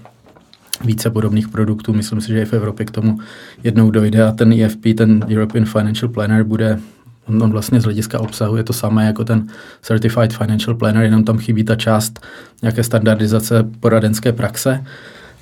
více 0.84 1.10
podobných 1.10 1.48
produktů. 1.48 1.94
Myslím 1.94 2.22
si, 2.22 2.28
že 2.28 2.42
i 2.42 2.46
v 2.46 2.54
Evropě 2.54 2.86
k 2.86 2.92
tomu 2.92 3.20
jednou 3.64 3.92
dojde 3.92 4.24
a 4.24 4.32
ten 4.32 4.54
EFP, 4.54 4.86
ten 4.98 5.26
European 5.30 5.66
Financial 5.66 6.12
Planner, 6.12 6.44
bude 6.44 6.80
On 7.28 7.52
vlastně 7.52 7.82
z 7.82 7.84
hlediska 7.84 8.20
obsahu 8.20 8.56
je 8.56 8.64
to 8.64 8.74
samé 8.74 9.06
jako 9.06 9.26
ten 9.26 9.48
Certified 9.82 10.34
Financial 10.34 10.76
Planner, 10.76 11.04
jenom 11.04 11.24
tam 11.24 11.38
chybí 11.38 11.64
ta 11.64 11.76
část 11.76 12.20
nějaké 12.62 12.84
standardizace 12.84 13.64
poradenské 13.80 14.32
praxe. 14.32 14.84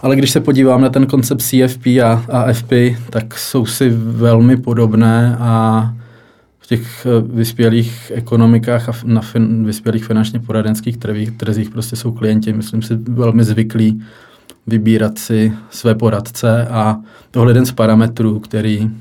Ale 0.02 0.16
když 0.16 0.32
se 0.32 0.40
podívám 0.40 0.82
na 0.82 0.90
ten 0.90 1.06
koncept 1.06 1.42
CFP 1.42 1.86
a 2.04 2.24
AFP, 2.30 2.72
tak 3.10 3.38
jsou 3.38 3.66
si 3.66 3.90
velmi 3.96 4.58
podobné 4.58 5.38
a 5.40 5.94
v 6.60 6.68
těch 6.68 7.06
eh, 7.06 7.10
vyspělých 7.34 8.12
ekonomikách 8.16 8.90
a 8.90 8.94
na 9.04 9.22
fin, 9.22 9.66
vyspělých 9.66 10.06
finančně 10.06 10.40
poradenských 10.40 10.98
trzích, 10.98 11.32
trzích 11.32 11.70
prostě 11.70 11.96
jsou 11.96 12.12
klienti, 12.12 12.54
myslím 12.54 12.82
si, 12.82 12.96
velmi 12.96 13.44
zvyklí 13.44 14.02
vybírat 14.68 15.18
si 15.18 15.54
své 15.70 15.96
poradce 15.96 16.68
a 16.68 17.00
tohle 17.32 17.50
jeden 17.52 17.66
z 17.66 17.72
parametrů, 17.72 18.40
který 18.40 18.92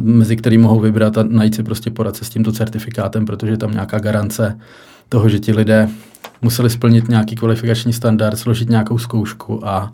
mezi 0.00 0.36
který 0.36 0.58
mohou 0.58 0.80
vybrat 0.80 1.18
a 1.18 1.22
najít 1.22 1.54
si 1.54 1.62
prostě 1.62 1.90
poradce 1.90 2.24
s 2.24 2.30
tímto 2.30 2.52
certifikátem, 2.52 3.24
protože 3.24 3.52
je 3.52 3.56
tam 3.56 3.72
nějaká 3.72 3.98
garance 3.98 4.58
toho, 5.08 5.28
že 5.28 5.38
ti 5.38 5.52
lidé 5.52 5.88
museli 6.42 6.70
splnit 6.70 7.08
nějaký 7.08 7.34
kvalifikační 7.34 7.92
standard, 7.92 8.38
složit 8.38 8.70
nějakou 8.70 8.98
zkoušku 8.98 9.68
a 9.68 9.92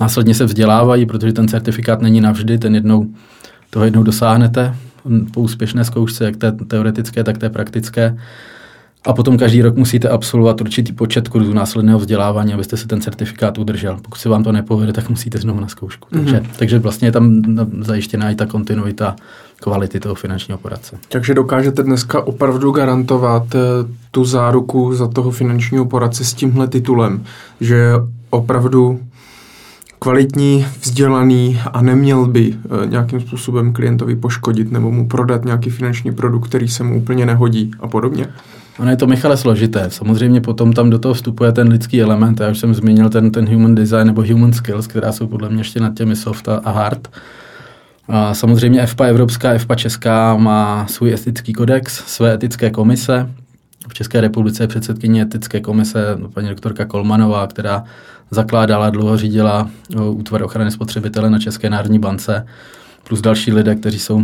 následně 0.00 0.34
se 0.34 0.44
vzdělávají, 0.44 1.06
protože 1.06 1.32
ten 1.32 1.48
certifikát 1.48 2.02
není 2.02 2.20
navždy, 2.20 2.58
ten 2.58 2.74
jednou, 2.74 3.06
toho 3.70 3.84
jednou 3.84 4.02
dosáhnete 4.02 4.74
po 5.32 5.40
úspěšné 5.40 5.84
zkoušce, 5.84 6.24
jak 6.24 6.36
té 6.36 6.52
teoretické, 6.52 7.24
tak 7.24 7.38
té 7.38 7.50
praktické. 7.50 8.18
A 9.06 9.12
potom 9.12 9.38
každý 9.38 9.62
rok 9.62 9.76
musíte 9.76 10.08
absolvovat 10.08 10.60
určitý 10.60 10.92
počet 10.92 11.28
kurzů 11.28 11.52
následného 11.52 11.98
vzdělávání, 11.98 12.54
abyste 12.54 12.76
si 12.76 12.86
ten 12.86 13.00
certifikát 13.00 13.58
udržel. 13.58 13.98
Pokud 14.02 14.18
se 14.18 14.28
vám 14.28 14.44
to 14.44 14.52
nepovede, 14.52 14.92
tak 14.92 15.08
musíte 15.08 15.38
znovu 15.38 15.60
na 15.60 15.68
zkoušku. 15.68 16.08
Mm-hmm. 16.08 16.18
Takže, 16.18 16.42
takže 16.58 16.78
vlastně 16.78 17.08
je 17.08 17.12
tam 17.12 17.42
zajištěná 17.80 18.30
i 18.30 18.34
ta 18.34 18.46
kontinuita 18.46 19.16
kvality 19.60 20.00
toho 20.00 20.14
finančního 20.14 20.58
poradce. 20.58 20.96
Takže 21.08 21.34
dokážete 21.34 21.82
dneska 21.82 22.20
opravdu 22.22 22.70
garantovat 22.70 23.54
eh, 23.54 23.58
tu 24.10 24.24
záruku 24.24 24.94
za 24.94 25.08
toho 25.08 25.30
finančního 25.30 25.84
poradce 25.84 26.24
s 26.24 26.34
tímhle 26.34 26.68
titulem, 26.68 27.24
že 27.60 27.92
opravdu 28.30 29.00
kvalitní, 29.98 30.66
vzdělaný 30.80 31.60
a 31.72 31.82
neměl 31.82 32.26
by 32.26 32.54
eh, 32.54 32.86
nějakým 32.86 33.20
způsobem 33.20 33.72
klientovi 33.72 34.16
poškodit 34.16 34.72
nebo 34.72 34.90
mu 34.90 35.08
prodat 35.08 35.44
nějaký 35.44 35.70
finanční 35.70 36.12
produkt, 36.12 36.48
který 36.48 36.68
se 36.68 36.84
mu 36.84 36.96
úplně 36.96 37.26
nehodí 37.26 37.70
a 37.80 37.88
podobně? 37.88 38.26
Ono 38.78 38.90
je 38.90 38.96
to, 38.96 39.06
Michale, 39.06 39.36
složité. 39.36 39.90
Samozřejmě 39.90 40.40
potom 40.40 40.72
tam 40.72 40.90
do 40.90 40.98
toho 40.98 41.14
vstupuje 41.14 41.52
ten 41.52 41.68
lidský 41.68 42.02
element. 42.02 42.40
Já 42.40 42.50
už 42.50 42.58
jsem 42.58 42.74
zmínil 42.74 43.10
ten, 43.10 43.30
ten 43.30 43.48
human 43.48 43.74
design 43.74 44.06
nebo 44.06 44.22
human 44.22 44.52
skills, 44.52 44.86
která 44.86 45.12
jsou 45.12 45.26
podle 45.26 45.48
mě 45.48 45.60
ještě 45.60 45.80
nad 45.80 45.94
těmi 45.94 46.16
soft 46.16 46.48
a 46.48 46.70
hard. 46.70 47.08
Samozřejmě 48.32 48.86
FPA 48.86 49.04
Evropská, 49.04 49.58
FPA 49.58 49.74
Česká 49.74 50.36
má 50.36 50.86
svůj 50.86 51.14
etický 51.14 51.52
kodex, 51.52 52.04
své 52.06 52.34
etické 52.34 52.70
komise. 52.70 53.30
V 53.88 53.94
České 53.94 54.20
republice 54.20 54.62
je 54.62 54.68
předsedkyně 54.68 55.22
etické 55.22 55.60
komise 55.60 56.18
paní 56.34 56.48
doktorka 56.48 56.84
Kolmanová, 56.84 57.46
která 57.46 57.84
zakládala, 58.30 58.90
dlouho 58.90 59.16
řídila 59.16 59.70
útvar 60.10 60.42
ochrany 60.42 60.70
spotřebitele 60.70 61.30
na 61.30 61.38
České 61.38 61.70
národní 61.70 61.98
bance, 61.98 62.46
plus 63.08 63.20
další 63.20 63.52
lidé, 63.52 63.74
kteří 63.74 63.98
jsou 63.98 64.22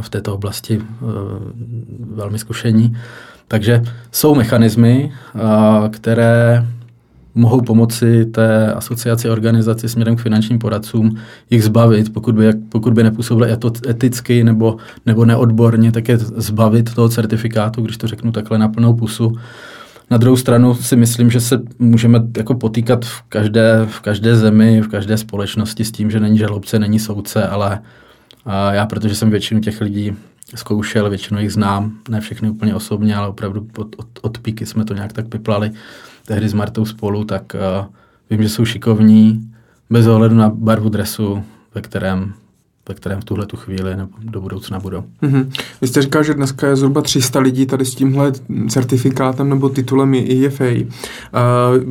v 0.00 0.08
této 0.08 0.34
oblasti 0.34 0.74
e, 0.74 0.84
velmi 2.14 2.38
zkušení. 2.38 2.96
Takže 3.48 3.82
jsou 4.12 4.34
mechanismy, 4.34 5.12
které 5.90 6.66
mohou 7.34 7.60
pomoci 7.60 8.26
té 8.26 8.72
asociaci 8.72 9.30
organizaci 9.30 9.88
směrem 9.88 10.16
k 10.16 10.20
finančním 10.20 10.58
poradcům 10.58 11.16
jich 11.50 11.64
zbavit, 11.64 12.12
pokud 12.12 12.34
by, 12.34 12.52
pokud 12.68 12.92
by 12.92 13.02
nepůsobili 13.02 13.56
eticky 13.88 14.44
nebo, 14.44 14.76
nebo 15.06 15.24
neodborně, 15.24 15.92
tak 15.92 16.08
je 16.08 16.18
zbavit 16.18 16.94
toho 16.94 17.08
certifikátu, 17.08 17.82
když 17.82 17.96
to 17.96 18.06
řeknu 18.06 18.32
takhle 18.32 18.58
na 18.58 18.68
plnou 18.68 18.94
pusu. 18.94 19.32
Na 20.10 20.16
druhou 20.16 20.36
stranu 20.36 20.74
si 20.74 20.96
myslím, 20.96 21.30
že 21.30 21.40
se 21.40 21.62
můžeme 21.78 22.22
jako 22.36 22.54
potýkat 22.54 23.04
v 23.04 23.22
každé, 23.22 23.86
v 23.86 24.00
každé 24.00 24.36
zemi, 24.36 24.80
v 24.80 24.88
každé 24.88 25.16
společnosti 25.16 25.84
s 25.84 25.92
tím, 25.92 26.10
že 26.10 26.20
není 26.20 26.38
žalobce, 26.38 26.78
není 26.78 26.98
soudce, 26.98 27.46
ale 27.46 27.80
a 28.46 28.72
já, 28.72 28.86
protože 28.86 29.14
jsem 29.14 29.30
většinu 29.30 29.60
těch 29.60 29.80
lidí 29.80 30.12
zkoušel, 30.54 31.08
většinu 31.10 31.40
jich 31.40 31.52
znám, 31.52 31.98
ne 32.08 32.20
všechny 32.20 32.50
úplně 32.50 32.74
osobně, 32.74 33.16
ale 33.16 33.28
opravdu 33.28 33.68
od, 33.76 33.96
od, 33.98 34.06
od 34.22 34.38
píky 34.38 34.66
jsme 34.66 34.84
to 34.84 34.94
nějak 34.94 35.12
tak 35.12 35.28
piplali, 35.28 35.70
tehdy 36.26 36.48
s 36.48 36.54
Martou 36.54 36.84
spolu, 36.84 37.24
tak 37.24 37.54
uh, 37.54 37.86
vím, 38.30 38.42
že 38.42 38.48
jsou 38.48 38.64
šikovní, 38.64 39.50
bez 39.90 40.06
ohledu 40.06 40.34
na 40.34 40.48
barvu 40.48 40.88
dresu, 40.88 41.44
ve 41.74 41.80
kterém 41.80 42.34
ve 42.88 42.94
kterém 42.94 43.20
v 43.20 43.24
tuhle 43.24 43.46
tu 43.46 43.56
chvíli 43.56 43.96
nebo 43.96 44.10
do 44.22 44.40
budoucna 44.40 44.80
budou. 44.80 45.04
Mm-hmm. 45.22 45.50
Vy 45.80 45.88
jste 45.88 46.02
říkal, 46.02 46.22
že 46.22 46.34
dneska 46.34 46.66
je 46.66 46.76
zhruba 46.76 47.02
300 47.02 47.40
lidí 47.40 47.66
tady 47.66 47.84
s 47.84 47.94
tímhle 47.94 48.32
certifikátem 48.68 49.48
nebo 49.48 49.68
titulem 49.68 50.14
IFA. 50.14 50.64
Uh, 50.64 50.84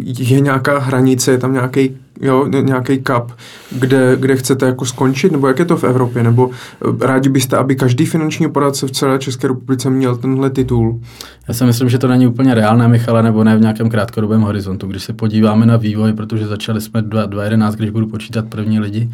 je 0.05 0.39
nějaká 0.39 0.79
hranice, 0.79 1.31
je 1.31 1.37
tam 1.37 1.53
nějaký 1.53 1.97
jo, 2.21 2.47
nějaký 2.47 2.99
kap, 2.99 3.31
kde, 3.71 4.15
kde 4.19 4.35
chcete 4.35 4.65
jako 4.65 4.85
skončit, 4.85 5.31
nebo 5.31 5.47
jak 5.47 5.59
je 5.59 5.65
to 5.65 5.77
v 5.77 5.83
Evropě, 5.83 6.23
nebo 6.23 6.49
eh, 6.51 7.07
rádi 7.07 7.29
byste, 7.29 7.57
aby 7.57 7.75
každý 7.75 8.05
finanční 8.05 8.51
poradce 8.51 8.87
v 8.87 8.91
celé 8.91 9.19
České 9.19 9.47
republice 9.47 9.89
měl 9.89 10.15
tenhle 10.15 10.49
titul? 10.49 11.01
Já 11.47 11.53
si 11.53 11.63
myslím, 11.65 11.89
že 11.89 11.97
to 11.97 12.07
není 12.07 12.27
úplně 12.27 12.53
reálné, 12.53 12.87
Michale, 12.87 13.23
nebo 13.23 13.43
ne 13.43 13.57
v 13.57 13.61
nějakém 13.61 13.89
krátkodobém 13.89 14.41
horizontu. 14.41 14.87
Když 14.87 15.03
se 15.03 15.13
podíváme 15.13 15.65
na 15.65 15.77
vývoj, 15.77 16.13
protože 16.13 16.47
začali 16.47 16.81
jsme 16.81 17.01
2011, 17.01 17.75
když 17.75 17.89
budu 17.89 18.07
počítat 18.07 18.45
první 18.49 18.79
lidi, 18.79 19.09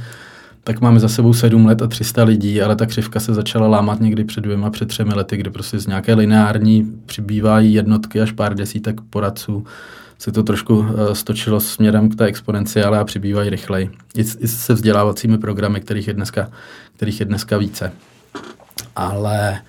tak 0.63 0.81
máme 0.81 0.99
za 0.99 1.07
sebou 1.07 1.33
sedm 1.33 1.65
let 1.65 1.81
a 1.81 1.87
300 1.87 2.23
lidí, 2.23 2.61
ale 2.61 2.75
ta 2.75 2.85
křivka 2.85 3.19
se 3.19 3.33
začala 3.33 3.67
lámat 3.67 3.99
někdy 3.99 4.23
před 4.23 4.41
dvěma, 4.41 4.69
před 4.69 4.87
třemi 4.87 5.13
lety, 5.13 5.37
kdy 5.37 5.49
prostě 5.49 5.79
z 5.79 5.87
nějaké 5.87 6.13
lineární 6.13 6.91
přibývají 7.05 7.73
jednotky 7.73 8.21
až 8.21 8.31
pár 8.31 8.55
desítek 8.55 9.01
poradců 9.09 9.65
se 10.19 10.31
to 10.31 10.43
trošku 10.43 10.85
eh, 10.89 11.15
stočilo 11.15 11.59
směrem 11.59 12.09
k 12.09 12.15
té 12.15 12.25
exponenciále 12.25 12.99
a 12.99 13.03
přibývají 13.03 13.49
rychleji. 13.49 13.89
I, 14.15 14.21
I 14.21 14.47
se 14.47 14.73
vzdělávacími 14.73 15.37
programy, 15.37 15.81
kterých 15.81 16.07
je 16.07 16.13
dneska, 16.13 16.49
kterých 16.95 17.19
je 17.19 17.25
dneska 17.25 17.57
více. 17.57 17.91
Ale 18.95 19.61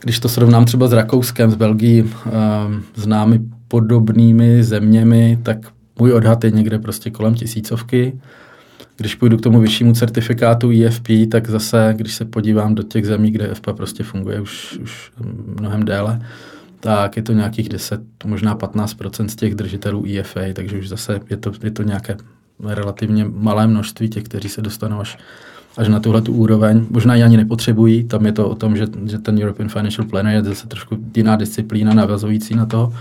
když 0.00 0.20
to 0.20 0.28
srovnám 0.28 0.64
třeba 0.64 0.88
s 0.88 0.92
Rakouskem, 0.92 1.50
s 1.50 1.54
Belgií, 1.54 2.02
um, 2.02 2.10
s 2.96 3.06
námi 3.06 3.40
podobnými 3.68 4.64
zeměmi, 4.64 5.38
tak 5.42 5.58
můj 5.98 6.12
odhad 6.12 6.44
je 6.44 6.50
někde 6.50 6.78
prostě 6.78 7.10
kolem 7.10 7.34
tisícovky. 7.34 8.20
Když 9.00 9.14
půjdu 9.14 9.36
k 9.36 9.40
tomu 9.40 9.60
vyššímu 9.60 9.94
certifikátu 9.94 10.70
IFP, 10.70 11.08
tak 11.30 11.50
zase, 11.50 11.94
když 11.96 12.14
se 12.14 12.24
podívám 12.24 12.74
do 12.74 12.82
těch 12.82 13.06
zemí, 13.06 13.30
kde 13.30 13.54
FPA 13.54 13.72
prostě 13.72 14.02
funguje 14.02 14.40
už, 14.40 14.78
už 14.82 15.12
mnohem 15.60 15.84
déle, 15.84 16.22
tak 16.80 17.16
je 17.16 17.22
to 17.22 17.32
nějakých 17.32 17.68
10, 17.68 18.00
možná 18.24 18.54
15 18.54 18.96
z 19.26 19.36
těch 19.36 19.54
držitelů 19.54 20.02
IFA, 20.06 20.40
takže 20.52 20.78
už 20.78 20.88
zase 20.88 21.20
je 21.30 21.36
to, 21.36 21.52
je 21.62 21.70
to 21.70 21.82
nějaké 21.82 22.16
relativně 22.64 23.26
malé 23.28 23.66
množství 23.66 24.08
těch, 24.08 24.22
kteří 24.22 24.48
se 24.48 24.62
dostanou 24.62 25.00
až, 25.00 25.18
až 25.76 25.88
na 25.88 26.00
tuhle 26.00 26.22
tu 26.22 26.32
úroveň. 26.32 26.86
Možná 26.90 27.14
ji 27.14 27.22
ani 27.22 27.36
nepotřebují, 27.36 28.04
tam 28.04 28.26
je 28.26 28.32
to 28.32 28.48
o 28.48 28.54
tom, 28.54 28.76
že, 28.76 28.86
že 29.06 29.18
ten 29.18 29.42
European 29.42 29.68
Financial 29.68 30.06
Planner 30.08 30.34
je 30.34 30.42
zase 30.42 30.68
trošku 30.68 30.98
jiná 31.16 31.36
disciplína 31.36 31.94
navazující 31.94 32.54
na 32.54 32.66
toho, 32.66 32.92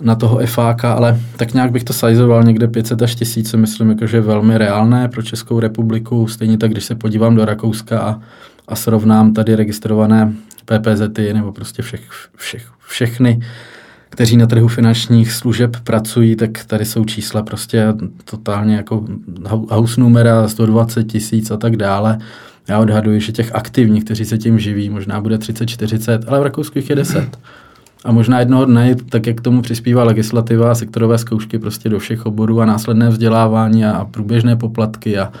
na 0.00 0.14
toho 0.14 0.40
FAK, 0.46 0.84
ale 0.84 1.20
tak 1.36 1.54
nějak 1.54 1.72
bych 1.72 1.84
to 1.84 1.92
sajzoval 1.92 2.42
někde 2.42 2.68
500 2.68 3.02
až 3.02 3.14
1000, 3.14 3.54
myslím, 3.54 3.88
jako, 3.90 4.06
že 4.06 4.16
je 4.16 4.20
velmi 4.20 4.58
reálné 4.58 5.08
pro 5.08 5.22
Českou 5.22 5.60
republiku. 5.60 6.28
Stejně 6.28 6.58
tak, 6.58 6.70
když 6.70 6.84
se 6.84 6.94
podívám 6.94 7.34
do 7.34 7.44
Rakouska 7.44 8.00
a, 8.00 8.20
a 8.68 8.76
srovnám 8.76 9.34
tady 9.34 9.54
registrované 9.54 10.32
PPZ 10.64 11.02
nebo 11.32 11.52
prostě 11.52 11.82
všech, 11.82 12.00
všech, 12.36 12.66
všechny, 12.86 13.40
kteří 14.10 14.36
na 14.36 14.46
trhu 14.46 14.68
finančních 14.68 15.32
služeb 15.32 15.76
pracují, 15.84 16.36
tak 16.36 16.64
tady 16.64 16.84
jsou 16.84 17.04
čísla 17.04 17.42
prostě 17.42 17.86
totálně 18.24 18.76
jako 18.76 19.04
house 19.68 20.00
numera 20.00 20.48
120 20.48 21.04
tisíc 21.04 21.50
a 21.50 21.56
tak 21.56 21.76
dále. 21.76 22.18
Já 22.68 22.78
odhaduji, 22.78 23.20
že 23.20 23.32
těch 23.32 23.54
aktivních, 23.54 24.04
kteří 24.04 24.24
se 24.24 24.38
tím 24.38 24.58
živí, 24.58 24.90
možná 24.90 25.20
bude 25.20 25.36
30-40, 25.36 26.22
ale 26.26 26.40
v 26.40 26.42
Rakousku 26.42 26.78
jich 26.78 26.90
je 26.90 26.96
10. 26.96 27.38
A 28.04 28.12
možná 28.12 28.38
jednoho 28.38 28.64
dne, 28.64 28.96
tak 29.08 29.26
jak 29.26 29.36
k 29.36 29.40
tomu 29.40 29.62
přispívá 29.62 30.04
legislativa 30.04 30.74
sektorové 30.74 31.18
zkoušky 31.18 31.58
prostě 31.58 31.88
do 31.88 31.98
všech 31.98 32.26
oborů 32.26 32.60
a 32.60 32.66
následné 32.66 33.08
vzdělávání 33.08 33.84
a, 33.84 34.04
průběžné 34.04 34.56
poplatky 34.56 35.18
a, 35.18 35.32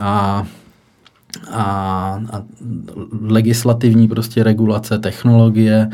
a 0.00 0.46
a, 1.50 1.64
a 2.32 2.42
legislativní 3.20 4.08
prostě 4.08 4.42
regulace, 4.42 4.98
technologie, 4.98 5.90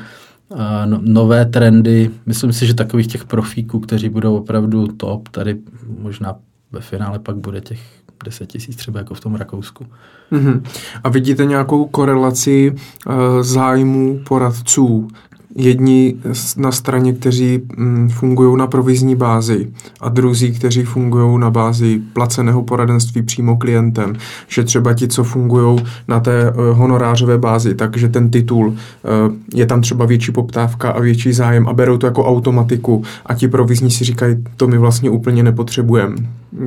no, 0.85 1.01
nové 1.03 1.47
trendy. 1.47 2.11
Myslím 2.27 2.53
si, 2.53 2.67
že 2.67 2.75
takových 2.75 3.07
těch 3.07 3.25
profíků, 3.25 3.81
kteří 3.81 4.09
budou 4.09 4.37
opravdu 4.37 4.87
top, 4.87 5.29
tady 5.29 5.57
možná 5.99 6.37
ve 6.73 6.81
finále 6.81 7.19
pak 7.19 7.37
bude 7.37 7.61
těch 7.61 7.81
10 8.25 8.47
tisíc 8.47 8.77
třeba 8.77 8.99
jako 8.99 9.15
v 9.15 9.21
tom 9.21 9.35
Rakousku. 9.35 9.87
Mm-hmm. 10.33 10.63
A 11.05 11.09
vidíte 11.09 11.45
nějakou 11.45 11.87
korelaci 11.87 12.75
uh, 12.75 13.15
zájmu 13.43 14.21
poradců, 14.29 15.09
jedni 15.57 16.15
na 16.57 16.73
straně, 16.73 17.13
kteří 17.13 17.63
mm, 17.77 18.09
fungují 18.09 18.57
na 18.57 18.67
provizní 18.67 19.17
bázi 19.17 19.69
a 20.01 20.09
druzí, 20.09 20.53
kteří 20.53 20.83
fungují 20.83 21.39
na 21.39 21.51
bázi 21.51 22.01
placeného 22.13 22.63
poradenství 22.63 23.23
přímo 23.23 23.57
klientem. 23.57 24.17
Že 24.49 24.65
třeba 24.65 24.95
ti, 24.95 25.09
co 25.09 25.25
fungují 25.25 25.79
na 26.09 26.21
té 26.21 26.49
eh, 26.49 26.53
honorářové 26.73 27.39
bázi, 27.39 27.75
takže 27.75 28.09
ten 28.09 28.31
titul 28.31 28.75
eh, 28.77 29.09
je 29.55 29.67
tam 29.67 29.81
třeba 29.81 30.07
větší 30.07 30.33
poptávka 30.33 30.91
a 30.91 31.01
větší 31.01 31.33
zájem 31.33 31.69
a 31.69 31.73
berou 31.73 31.99
to 31.99 32.07
jako 32.07 32.25
automatiku 32.25 33.03
a 33.27 33.35
ti 33.35 33.49
provizní 33.49 33.91
si 33.91 34.05
říkají, 34.05 34.37
to 34.57 34.69
my 34.69 34.79
vlastně 34.79 35.11
úplně 35.11 35.43
nepotřebujeme. 35.43 36.17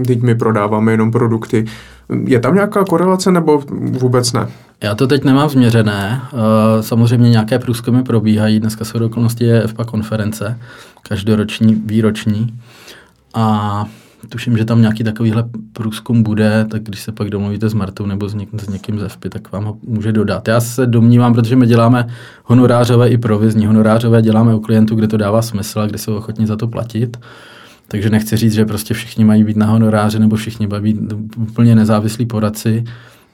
Teď 0.08 0.22
my 0.22 0.36
prodáváme 0.36 0.92
jenom 0.92 1.12
produkty. 1.12 1.66
Je 2.26 2.40
tam 2.40 2.56
nějaká 2.56 2.86
korelace 2.86 3.32
nebo 3.32 3.64
vůbec 4.00 4.34
ne? 4.34 4.48
Já 4.84 4.96
to 4.96 5.08
teď 5.08 5.24
nemám 5.24 5.50
změřené. 5.50 6.22
Eh, 6.24 6.84
samozřejmě 6.84 7.30
nějaké 7.30 7.60
průzkumy 7.60 8.04
probíhají. 8.04 8.60
Dneska 8.60 8.86
jsou 8.86 9.06
okolnosti 9.06 9.46
je 9.46 9.68
FPA 9.68 9.84
konference, 9.84 10.60
každoroční, 11.02 11.76
výroční. 11.86 12.60
A 13.34 13.86
tuším, 14.30 14.58
že 14.58 14.66
tam 14.66 14.82
nějaký 14.82 15.04
takovýhle 15.04 15.44
průzkum 15.74 16.24
bude, 16.24 16.66
tak 16.72 16.84
když 16.84 17.02
se 17.02 17.12
pak 17.12 17.30
domluvíte 17.30 17.70
s 17.70 17.74
Martou 17.74 18.06
nebo 18.06 18.30
s, 18.30 18.34
něk, 18.34 18.50
s 18.62 18.70
někým 18.70 19.00
ze 19.00 19.10
FPI, 19.10 19.30
tak 19.30 19.52
vám 19.52 19.66
ho 19.66 19.78
může 19.84 20.12
dodat. 20.12 20.48
Já 20.48 20.62
se 20.62 20.86
domnívám, 20.86 21.34
protože 21.34 21.56
my 21.56 21.68
děláme 21.68 22.08
honorářové 22.44 23.10
i 23.10 23.18
provizní. 23.18 23.66
Honorářové 23.66 24.22
děláme 24.22 24.56
u 24.56 24.60
klientů, 24.60 24.96
kde 24.96 25.08
to 25.08 25.18
dává 25.18 25.42
smysl 25.42 25.80
a 25.80 25.88
kde 25.88 25.98
jsou 25.98 26.16
ochotní 26.16 26.46
za 26.46 26.56
to 26.56 26.68
platit. 26.68 27.18
Takže 27.92 28.10
nechci 28.10 28.38
říct, 28.38 28.54
že 28.54 28.66
prostě 28.66 28.94
všichni 28.94 29.26
mají 29.26 29.44
být 29.44 29.58
na 29.58 29.66
honoráře 29.66 30.20
nebo 30.20 30.36
všichni 30.36 30.68
mají 30.68 30.84
být 30.84 31.14
úplně 31.38 31.76
nezávislí 31.76 32.26
poradci. 32.26 32.84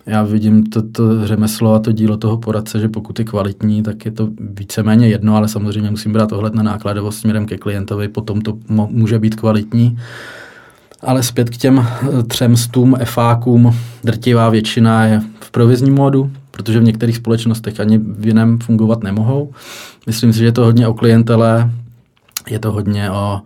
Já 0.06 0.24
vidím 0.24 0.66
to, 0.66 0.82
to 0.82 1.28
řemeslo 1.28 1.74
a 1.74 1.80
to 1.80 1.92
dílo 1.92 2.18
toho 2.18 2.38
poradce, 2.38 2.80
že 2.80 2.90
pokud 2.90 3.20
je 3.20 3.26
kvalitní, 3.26 3.84
tak 3.84 4.06
je 4.06 4.12
to 4.12 4.30
víceméně 4.40 5.08
jedno, 5.08 5.36
ale 5.36 5.48
samozřejmě 5.48 5.92
musím 5.92 6.14
brát 6.14 6.32
ohled 6.32 6.56
na 6.56 6.64
nákladovost 6.64 7.20
směrem 7.20 7.46
ke 7.46 7.58
klientovi, 7.58 8.08
potom 8.08 8.42
to 8.42 8.58
může 8.70 9.20
být 9.20 9.36
kvalitní. 9.36 10.00
Ale 11.02 11.24
zpět 11.24 11.50
k 11.50 11.58
těm 11.58 11.80
eh, 11.80 12.24
třem 12.24 12.58
stům 12.58 12.96
efákům, 13.00 13.76
drtivá 14.04 14.50
většina 14.50 15.06
je 15.06 15.22
v 15.40 15.52
provizním 15.52 15.94
módu, 15.94 16.32
protože 16.52 16.80
v 16.80 16.84
některých 16.84 17.16
společnostech 17.16 17.80
ani 17.80 17.98
v 17.98 18.26
jiném 18.26 18.60
fungovat 18.60 19.04
nemohou. 19.04 19.52
Myslím 20.08 20.34
si, 20.34 20.40
že 20.40 20.46
je 20.46 20.52
to 20.52 20.66
hodně 20.66 20.88
o 20.88 20.94
klientele, 20.94 21.72
je 22.50 22.60
to 22.60 22.72
hodně 22.72 23.12
o 23.12 23.42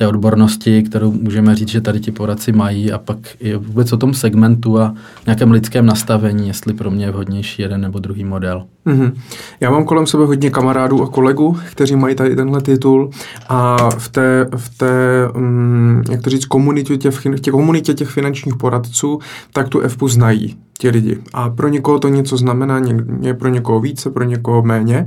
té 0.00 0.06
odbornosti, 0.06 0.82
kterou 0.82 1.12
můžeme 1.12 1.54
říct, 1.54 1.68
že 1.68 1.80
tady 1.80 2.00
ti 2.00 2.12
poradci 2.12 2.52
mají 2.52 2.92
a 2.92 2.98
pak 2.98 3.18
je 3.40 3.56
vůbec 3.56 3.92
o 3.92 3.96
tom 3.96 4.14
segmentu 4.14 4.80
a 4.80 4.94
nějakém 5.26 5.50
lidském 5.50 5.86
nastavení, 5.86 6.48
jestli 6.48 6.74
pro 6.74 6.90
mě 6.90 7.04
je 7.04 7.10
vhodnější 7.10 7.62
jeden 7.62 7.80
nebo 7.80 7.98
druhý 7.98 8.24
model. 8.24 8.64
Mm-hmm. 8.86 9.12
Já 9.60 9.70
mám 9.70 9.84
kolem 9.84 10.06
sebe 10.06 10.24
hodně 10.24 10.50
kamarádů 10.50 11.02
a 11.02 11.08
kolegů, 11.08 11.58
kteří 11.70 11.96
mají 11.96 12.14
tady 12.14 12.36
tenhle 12.36 12.60
titul 12.60 13.10
a 13.48 13.90
v 13.90 14.08
té, 14.08 14.46
v 14.56 14.78
té 14.78 15.28
um, 15.34 16.02
jak 16.10 16.22
to 16.22 16.30
říct, 16.30 16.44
komunitě 16.44 16.96
těch, 16.96 17.22
těch, 17.40 17.52
komunitě 17.52 17.94
těch 17.94 18.08
finančních 18.08 18.56
poradců, 18.56 19.18
tak 19.52 19.68
tu 19.68 19.80
FPU 19.80 20.08
znají 20.08 20.56
ti 20.80 20.90
lidi. 20.90 21.18
A 21.32 21.50
pro 21.50 21.68
někoho 21.68 21.98
to 21.98 22.08
něco 22.08 22.36
znamená, 22.36 22.78
ně, 22.78 23.34
pro 23.34 23.48
někoho 23.48 23.80
více, 23.80 24.10
pro 24.10 24.24
někoho 24.24 24.62
méně. 24.62 25.06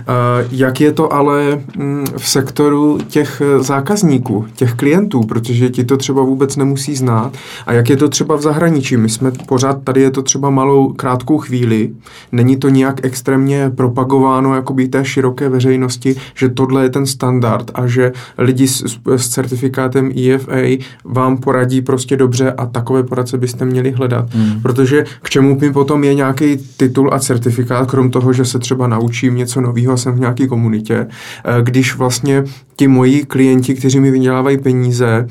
Uh, 0.00 0.48
jak 0.50 0.80
je 0.80 0.92
to 0.92 1.12
ale 1.12 1.60
um, 1.78 2.04
v 2.16 2.28
sektoru 2.28 2.98
těch 3.08 3.42
zákazníků, 3.58 4.46
těch 4.54 4.74
klientů, 4.74 5.20
protože 5.20 5.68
ti 5.70 5.84
to 5.84 5.96
třeba 5.96 6.22
vůbec 6.22 6.56
nemusí 6.56 6.96
znát. 6.96 7.36
A 7.66 7.72
jak 7.72 7.90
je 7.90 7.96
to 7.96 8.08
třeba 8.08 8.36
v 8.36 8.42
zahraničí? 8.42 8.96
My 8.96 9.08
jsme 9.08 9.30
pořád, 9.30 9.82
tady 9.84 10.00
je 10.00 10.10
to 10.10 10.22
třeba 10.22 10.50
malou 10.50 10.92
krátkou 10.92 11.38
chvíli, 11.38 11.90
není 12.32 12.56
to 12.56 12.68
nějak 12.68 13.04
extrémně 13.04 13.70
propagováno 13.70 14.54
jakoby 14.54 14.88
té 14.88 15.04
široké 15.04 15.48
veřejnosti, 15.48 16.16
že 16.34 16.48
tohle 16.48 16.82
je 16.82 16.90
ten 16.90 17.06
standard 17.06 17.70
a 17.74 17.86
že 17.86 18.12
lidi 18.38 18.68
s, 18.68 18.84
s 19.16 19.28
certifikátem 19.28 20.12
EFA 20.18 20.84
vám 21.04 21.36
poradí 21.36 21.82
prostě 21.82 22.16
dobře 22.16 22.52
a 22.52 22.66
takové 22.66 23.02
poradce 23.02 23.38
byste 23.38 23.64
měli 23.64 23.90
hledat. 23.90 24.34
Hmm. 24.34 24.62
Protože 24.62 25.04
k 25.22 25.30
čemu 25.30 25.58
mi 25.60 25.72
potom 25.72 26.04
je 26.04 26.14
nějaký 26.14 26.56
titul 26.76 27.14
a 27.14 27.18
certifikát, 27.18 27.90
krom 27.90 28.10
toho, 28.10 28.32
že 28.32 28.44
se 28.44 28.58
třeba 28.58 28.86
naučím 28.86 29.36
něco 29.36 29.60
nového 29.60 29.92
a 29.92 29.96
jsem 29.96 30.12
v 30.12 30.20
nějaké 30.20 30.46
komunitě, 30.46 31.06
eh, 31.44 31.62
když 31.62 31.96
vlastně 31.96 32.44
ti 32.76 32.88
moji 32.88 33.24
klienti, 33.24 33.74
kteří 33.74 34.00
mi 34.00 34.10
vydělávají 34.10 34.58
peníze, 34.58 35.26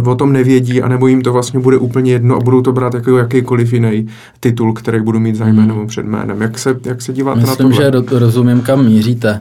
uh, 0.00 0.08
o 0.08 0.14
tom 0.14 0.32
nevědí, 0.32 0.82
anebo 0.82 1.06
jim 1.06 1.22
to 1.22 1.32
vlastně 1.32 1.60
bude 1.60 1.78
úplně 1.78 2.12
jedno 2.12 2.36
a 2.36 2.40
budou 2.40 2.62
to 2.62 2.72
brát 2.72 2.94
jako 2.94 3.18
jakýkoliv 3.18 3.72
jiný 3.72 4.06
titul, 4.40 4.72
který 4.72 5.00
budu 5.00 5.20
mít 5.20 5.36
za 5.36 5.46
jménem 5.46 5.76
hmm. 5.76 5.86
před 5.86 6.06
jménem. 6.06 6.42
Jak 6.42 6.58
se, 6.58 6.80
jak 6.84 7.02
se 7.02 7.12
díváte 7.12 7.40
Myslím, 7.40 7.50
na 7.50 7.56
to? 7.56 7.68
Myslím, 7.68 7.92
že 8.10 8.18
rozumím, 8.18 8.60
kam 8.60 8.84
míříte. 8.84 9.40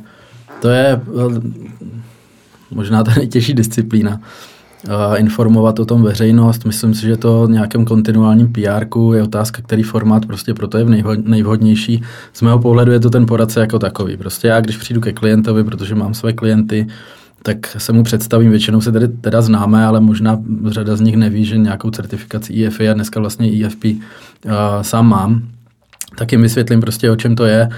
To 0.59 0.69
je 0.69 1.01
eh, 1.01 1.41
možná 2.71 3.03
ta 3.03 3.11
nejtěžší 3.17 3.53
disciplína. 3.53 4.19
Uh, 4.87 5.19
informovat 5.19 5.79
o 5.79 5.85
tom 5.85 6.03
veřejnost. 6.03 6.65
Myslím 6.65 6.93
si, 6.93 7.01
že 7.01 7.17
to 7.17 7.47
nějakém 7.47 7.85
kontinuálním 7.85 8.53
PR 8.53 8.85
je 9.13 9.23
otázka, 9.23 9.61
který 9.61 9.83
formát 9.83 10.25
prostě 10.25 10.53
proto 10.53 10.77
je 10.77 10.85
nejvhodnější. 11.23 12.03
Z 12.33 12.41
mého 12.41 12.59
pohledu 12.59 12.91
je 12.91 12.99
to 12.99 13.09
ten 13.09 13.25
poradce 13.25 13.59
jako 13.59 13.79
takový. 13.79 14.17
Prostě 14.17 14.47
já, 14.47 14.61
když 14.61 14.77
přijdu 14.77 15.01
ke 15.01 15.13
klientovi, 15.13 15.63
protože 15.63 15.95
mám 15.95 16.13
své 16.13 16.33
klienty, 16.33 16.87
tak 17.43 17.57
se 17.77 17.93
mu 17.93 18.03
představím, 18.03 18.49
většinou 18.49 18.81
se 18.81 18.91
tedy 18.91 19.07
teda 19.07 19.41
známe, 19.41 19.85
ale 19.85 19.99
možná 19.99 20.39
řada 20.65 20.95
z 20.95 21.01
nich 21.01 21.15
neví, 21.15 21.45
že 21.45 21.57
nějakou 21.57 21.91
certifikaci 21.91 22.65
EFA 22.65 22.83
a 22.91 22.93
dneska 22.93 23.19
vlastně 23.19 23.65
EFP 23.65 23.83
uh, 23.85 24.51
sám 24.81 25.07
mám, 25.07 25.41
tak 26.15 26.31
jim 26.31 26.41
vysvětlím 26.41 26.81
prostě, 26.81 27.11
o 27.11 27.15
čem 27.15 27.35
to 27.35 27.45
je, 27.45 27.69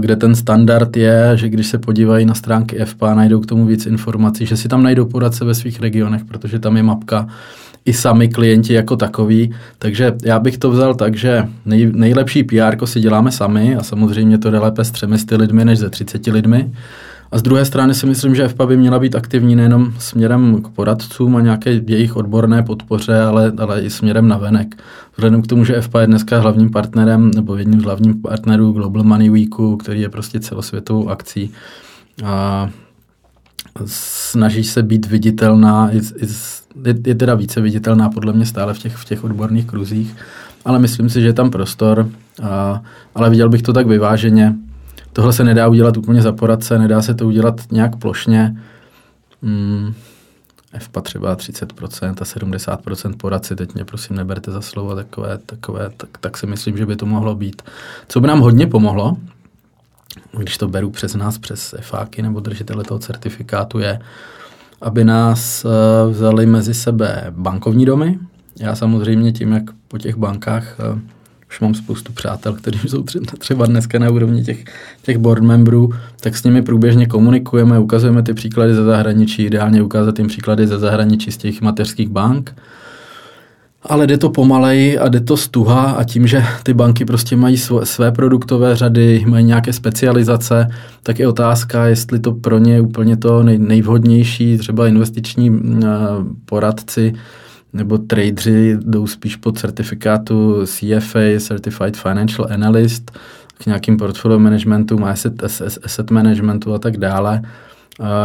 kde 0.00 0.16
ten 0.16 0.34
standard 0.34 0.96
je, 0.96 1.32
že 1.34 1.48
když 1.48 1.66
se 1.66 1.78
podívají 1.78 2.26
na 2.26 2.34
stránky 2.34 2.84
FPA, 2.84 3.14
najdou 3.14 3.40
k 3.40 3.46
tomu 3.46 3.66
víc 3.66 3.86
informací, 3.86 4.46
že 4.46 4.56
si 4.56 4.68
tam 4.68 4.82
najdou 4.82 5.04
poradce 5.04 5.44
ve 5.44 5.54
svých 5.54 5.80
regionech, 5.80 6.24
protože 6.24 6.58
tam 6.58 6.76
je 6.76 6.82
mapka 6.82 7.28
i 7.84 7.92
sami 7.92 8.28
klienti 8.28 8.74
jako 8.74 8.96
takový. 8.96 9.54
Takže 9.78 10.12
já 10.24 10.38
bych 10.38 10.58
to 10.58 10.70
vzal 10.70 10.94
tak, 10.94 11.16
že 11.16 11.48
nej, 11.66 11.92
nejlepší 11.94 12.44
PR 12.44 12.86
si 12.86 13.00
děláme 13.00 13.32
sami 13.32 13.76
a 13.76 13.82
samozřejmě 13.82 14.38
to 14.38 14.50
jde 14.50 14.58
lépe 14.58 14.84
s 14.84 14.90
třemi 14.90 15.16
lidmi 15.30 15.64
než 15.64 15.78
ze 15.78 15.90
30 15.90 16.26
lidmi. 16.26 16.72
A 17.34 17.38
z 17.38 17.42
druhé 17.42 17.64
strany 17.64 17.94
si 17.94 18.06
myslím, 18.06 18.34
že 18.34 18.48
FPA 18.48 18.66
by 18.66 18.76
měla 18.76 18.98
být 18.98 19.14
aktivní 19.14 19.56
nejenom 19.56 19.92
směrem 19.98 20.62
k 20.62 20.68
poradcům 20.68 21.36
a 21.36 21.40
nějaké 21.40 21.70
jejich 21.86 22.16
odborné 22.16 22.62
podpoře, 22.62 23.20
ale, 23.20 23.52
ale 23.58 23.82
i 23.82 23.90
směrem 23.90 24.28
na 24.28 24.38
venek. 24.38 24.76
Vzhledem 25.16 25.42
k 25.42 25.46
tomu, 25.46 25.64
že 25.64 25.80
FPA 25.80 26.00
je 26.00 26.06
dneska 26.06 26.40
hlavním 26.40 26.70
partnerem 26.70 27.30
nebo 27.34 27.56
jedním 27.56 27.80
z 27.80 27.84
hlavních 27.84 28.16
partnerů 28.16 28.72
Global 28.72 29.02
Money 29.02 29.30
Weeku, 29.30 29.76
který 29.76 30.00
je 30.00 30.08
prostě 30.08 30.40
celosvětovou 30.40 31.08
akcí, 31.08 31.50
a 32.24 32.70
snaží 33.86 34.64
se 34.64 34.82
být 34.82 35.06
viditelná, 35.06 35.90
je, 35.92 36.00
je, 37.06 37.14
teda 37.14 37.34
více 37.34 37.60
viditelná 37.60 38.10
podle 38.10 38.32
mě 38.32 38.46
stále 38.46 38.74
v 38.74 38.78
těch, 38.78 38.96
v 38.96 39.04
těch 39.04 39.24
odborných 39.24 39.66
kruzích, 39.66 40.16
ale 40.64 40.78
myslím 40.78 41.08
si, 41.08 41.20
že 41.20 41.26
je 41.26 41.32
tam 41.32 41.50
prostor, 41.50 42.08
a, 42.42 42.82
ale 43.14 43.30
viděl 43.30 43.48
bych 43.48 43.62
to 43.62 43.72
tak 43.72 43.86
vyváženě, 43.86 44.54
Tohle 45.14 45.32
se 45.32 45.44
nedá 45.44 45.68
udělat 45.68 45.96
úplně 45.96 46.22
za 46.22 46.32
poradce, 46.32 46.78
nedá 46.78 47.02
se 47.02 47.14
to 47.14 47.26
udělat 47.26 47.60
nějak 47.72 47.96
plošně. 47.96 48.56
Hmm. 49.42 49.94
FPA 50.78 51.00
třeba 51.00 51.36
30% 51.36 52.14
a 52.20 52.24
70% 52.24 53.16
poradci, 53.16 53.56
teď 53.56 53.74
mě 53.74 53.84
prosím 53.84 54.16
neberte 54.16 54.50
za 54.50 54.60
slovo 54.60 54.94
takové, 54.94 55.38
takové 55.46 55.90
tak, 55.96 56.18
tak 56.20 56.38
si 56.38 56.46
myslím, 56.46 56.76
že 56.76 56.86
by 56.86 56.96
to 56.96 57.06
mohlo 57.06 57.34
být. 57.34 57.62
Co 58.08 58.20
by 58.20 58.28
nám 58.28 58.40
hodně 58.40 58.66
pomohlo, 58.66 59.16
když 60.38 60.58
to 60.58 60.68
beru 60.68 60.90
přes 60.90 61.14
nás, 61.14 61.38
přes 61.38 61.74
FAky 61.80 62.22
nebo 62.22 62.40
držitele 62.40 62.84
toho 62.84 62.98
certifikátu, 62.98 63.78
je, 63.78 64.00
aby 64.80 65.04
nás 65.04 65.64
uh, 65.64 66.12
vzali 66.12 66.46
mezi 66.46 66.74
sebe 66.74 67.26
bankovní 67.30 67.84
domy. 67.84 68.18
Já 68.60 68.74
samozřejmě 68.74 69.32
tím, 69.32 69.52
jak 69.52 69.64
po 69.88 69.98
těch 69.98 70.16
bankách 70.16 70.76
uh, 70.92 71.00
už 71.54 71.60
mám 71.60 71.74
spoustu 71.74 72.12
přátel, 72.12 72.52
kteří 72.52 72.88
jsou 72.88 73.04
třeba 73.38 73.66
dneska 73.66 73.98
na 73.98 74.10
úrovni 74.10 74.44
těch, 74.44 74.64
těch 75.02 75.18
board 75.18 75.42
memberů, 75.42 75.90
tak 76.20 76.36
s 76.36 76.44
nimi 76.44 76.62
průběžně 76.62 77.06
komunikujeme, 77.06 77.78
ukazujeme 77.78 78.22
ty 78.22 78.34
příklady 78.34 78.74
ze 78.74 78.84
zahraničí, 78.84 79.44
ideálně 79.44 79.82
ukázat 79.82 80.18
jim 80.18 80.28
příklady 80.28 80.66
ze 80.66 80.78
zahraničí 80.78 81.32
z 81.32 81.36
těch 81.36 81.60
mateřských 81.60 82.08
bank. 82.08 82.54
Ale 83.82 84.06
jde 84.06 84.18
to 84.18 84.30
pomalej 84.30 84.98
a 85.02 85.08
jde 85.08 85.20
to 85.20 85.36
stuha 85.36 85.90
a 85.90 86.04
tím, 86.04 86.26
že 86.26 86.44
ty 86.62 86.74
banky 86.74 87.04
prostě 87.04 87.36
mají 87.36 87.56
své 87.84 88.12
produktové 88.12 88.76
řady, 88.76 89.24
mají 89.28 89.44
nějaké 89.44 89.72
specializace, 89.72 90.68
tak 91.02 91.18
je 91.18 91.28
otázka, 91.28 91.86
jestli 91.86 92.18
to 92.18 92.32
pro 92.32 92.58
ně 92.58 92.74
je 92.74 92.80
úplně 92.80 93.16
to 93.16 93.42
nej, 93.42 93.58
nejvhodnější, 93.58 94.58
třeba 94.58 94.88
investiční 94.88 95.50
uh, 95.50 95.58
poradci, 96.44 97.14
nebo 97.74 97.98
tradeři 97.98 98.76
jdou 98.80 99.06
spíš 99.06 99.36
pod 99.36 99.58
certifikátu 99.58 100.66
CFA, 100.66 101.38
Certified 101.38 101.96
Financial 101.96 102.48
Analyst, 102.50 103.18
k 103.58 103.66
nějakým 103.66 103.96
portfolio 103.96 104.38
managementu, 104.38 105.06
asset, 105.06 105.42
asset 105.84 106.10
managementu 106.10 106.74
a 106.74 106.78
tak 106.78 106.96
dále. 106.96 107.42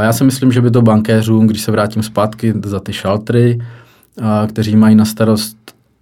Já 0.02 0.14
si 0.14 0.24
myslím, 0.24 0.52
že 0.52 0.62
by 0.62 0.72
to 0.72 0.82
bankéřům, 0.82 1.48
když 1.48 1.62
se 1.62 1.72
vrátím 1.72 2.04
zpátky 2.04 2.54
za 2.66 2.80
ty 2.80 2.94
šaltry, 2.94 3.60
kteří 4.48 4.76
mají 4.76 4.96
na 4.96 5.06
starost 5.06 5.58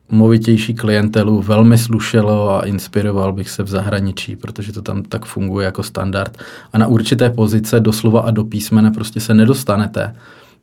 movitější 0.10 0.74
klientelu, 0.74 1.42
velmi 1.42 1.78
slušelo 1.78 2.50
a 2.50 2.66
inspiroval 2.66 3.34
bych 3.34 3.50
se 3.50 3.64
v 3.64 3.68
zahraničí, 3.68 4.36
protože 4.36 4.74
to 4.74 4.82
tam 4.82 5.04
tak 5.04 5.26
funguje 5.26 5.66
jako 5.66 5.84
standard. 5.84 6.38
A 6.74 6.78
na 6.78 6.88
určité 6.88 7.30
pozice 7.30 7.80
doslova 7.80 8.22
a 8.22 8.32
do 8.32 8.44
písmene 8.44 8.92
prostě 8.92 9.20
se 9.20 9.34
nedostanete 9.34 10.16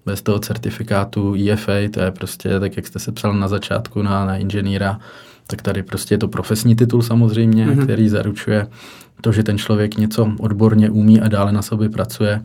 bez 0.07 0.23
toho 0.23 0.39
certifikátu 0.39 1.35
EFA, 1.35 1.73
to 1.91 2.01
je 2.01 2.11
prostě 2.11 2.61
tak, 2.61 2.77
jak 2.77 2.87
jste 2.87 2.99
se 2.99 3.13
psal 3.13 3.35
na 3.35 3.49
začátku 3.49 4.03
na, 4.03 4.25
na 4.25 4.37
inženýra, 4.37 5.01
tak 5.47 5.63
tady 5.63 5.83
prostě 5.83 6.15
je 6.15 6.19
to 6.19 6.29
profesní 6.29 6.77
titul 6.77 7.03
samozřejmě, 7.03 7.67
mm-hmm. 7.67 7.85
který 7.85 8.09
zaručuje 8.09 8.67
to, 9.21 9.33
že 9.33 9.43
ten 9.43 9.59
člověk 9.59 9.97
něco 9.97 10.33
odborně 10.39 10.91
umí 10.91 11.21
a 11.21 11.29
dále 11.29 11.53
na 11.53 11.63
sobě 11.63 11.89
pracuje. 11.89 12.43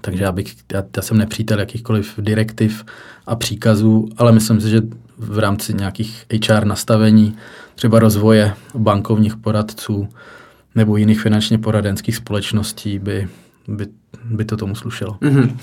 Takže 0.00 0.24
já, 0.24 0.32
bych, 0.32 0.54
já, 0.72 0.84
já 0.96 1.02
jsem 1.02 1.18
nepřítel 1.18 1.58
jakýchkoliv 1.58 2.14
direktiv 2.18 2.84
a 3.26 3.36
příkazů, 3.36 4.08
ale 4.16 4.32
myslím 4.32 4.60
si, 4.60 4.68
že 4.68 4.82
v 5.18 5.38
rámci 5.38 5.74
nějakých 5.74 6.26
HR 6.48 6.64
nastavení, 6.64 7.36
třeba 7.74 7.98
rozvoje 7.98 8.54
bankovních 8.74 9.36
poradců 9.36 10.08
nebo 10.74 10.96
jiných 10.96 11.20
finančně 11.20 11.58
poradenských 11.58 12.16
společností 12.16 12.98
by, 12.98 13.28
by, 13.68 13.86
by 14.24 14.44
to 14.44 14.56
tomu 14.56 14.74
slušelo. 14.74 15.12
Mm-hmm. 15.12 15.56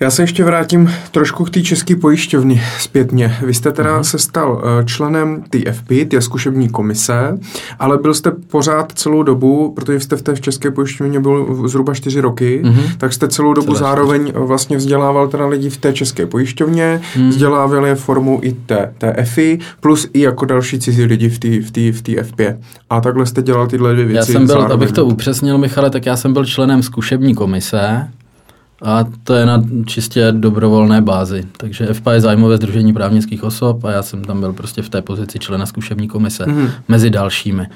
Já 0.00 0.10
se 0.10 0.22
ještě 0.22 0.44
vrátím 0.44 0.90
trošku 1.10 1.44
k 1.44 1.50
té 1.50 1.62
české 1.62 1.96
pojišťovny 1.96 2.62
zpětně. 2.78 3.36
Vy 3.42 3.54
jste 3.54 3.72
teda 3.72 3.98
uh-huh. 3.98 4.02
se 4.02 4.18
stal 4.18 4.62
eh, 4.64 4.84
členem 4.84 5.42
TFP, 5.50 5.88
té 6.08 6.20
zkušební 6.20 6.68
komise, 6.68 7.38
ale 7.78 7.98
byl 7.98 8.14
jste 8.14 8.30
pořád 8.30 8.92
celou 8.92 9.22
dobu, 9.22 9.72
protože 9.76 10.00
jste 10.00 10.16
v 10.16 10.22
té 10.22 10.36
české 10.36 10.70
pojišťovně 10.70 11.20
byl 11.20 11.62
zhruba 11.68 11.94
čtyři 11.94 12.20
roky, 12.20 12.62
uh-huh. 12.64 12.82
tak 12.98 13.12
jste 13.12 13.28
celou 13.28 13.54
dobu 13.54 13.66
Celé 13.66 13.78
zároveň 13.78 14.22
čtyři. 14.22 14.38
vlastně 14.38 14.76
vzdělával 14.76 15.28
teda 15.28 15.46
lidi 15.46 15.70
v 15.70 15.76
té 15.76 15.92
české 15.92 16.26
pojišťovně, 16.26 17.00
uh-huh. 17.16 17.28
vzdělával 17.28 17.86
je 17.86 17.94
formou 17.94 18.40
i 18.42 18.52
té, 18.52 18.92
té 18.98 19.12
EFI, 19.16 19.58
plus 19.80 20.08
i 20.12 20.20
jako 20.20 20.44
další 20.44 20.78
cizí 20.78 21.04
lidi 21.04 21.28
v 21.28 21.38
té 21.38 21.48
v 21.60 21.70
tý, 21.70 21.92
v 21.92 22.02
tý 22.02 22.16
FP. 22.16 22.40
A 22.90 23.00
takhle 23.00 23.26
jste 23.26 23.42
dělal 23.42 23.66
tyhle 23.66 23.92
dvě 23.92 24.04
věci. 24.04 24.32
Já 24.32 24.38
jsem 24.38 24.46
byl, 24.46 24.54
zároveň. 24.54 24.74
abych 24.74 24.92
to 24.92 25.06
upřesnil, 25.06 25.58
Michale, 25.58 25.90
tak 25.90 26.06
já 26.06 26.16
jsem 26.16 26.32
byl 26.32 26.44
členem 26.44 26.82
zkušební 26.82 27.34
komise, 27.34 28.08
a 28.82 29.04
to 29.24 29.34
je 29.34 29.46
na 29.46 29.62
čistě 29.86 30.32
dobrovolné 30.32 31.02
bázi. 31.02 31.44
Takže 31.56 31.94
FPA 31.94 32.12
je 32.12 32.20
zájmové 32.20 32.56
združení 32.56 32.92
právnických 32.92 33.44
osob 33.44 33.84
a 33.84 33.90
já 33.90 34.02
jsem 34.02 34.24
tam 34.24 34.40
byl 34.40 34.52
prostě 34.52 34.82
v 34.82 34.88
té 34.88 35.02
pozici 35.02 35.38
člena 35.38 35.66
zkušební 35.66 36.08
komise 36.08 36.44
mm-hmm. 36.44 36.70
mezi 36.88 37.10
dalšími. 37.10 37.66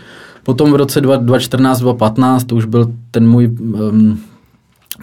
Potom 0.43 0.73
v 0.73 0.77
roce 0.77 1.03
2014-2015 1.03 2.47
to 2.47 2.57
už 2.57 2.65
byl 2.65 2.93
ten 3.11 3.29
můj 3.29 3.47
um, 3.49 4.21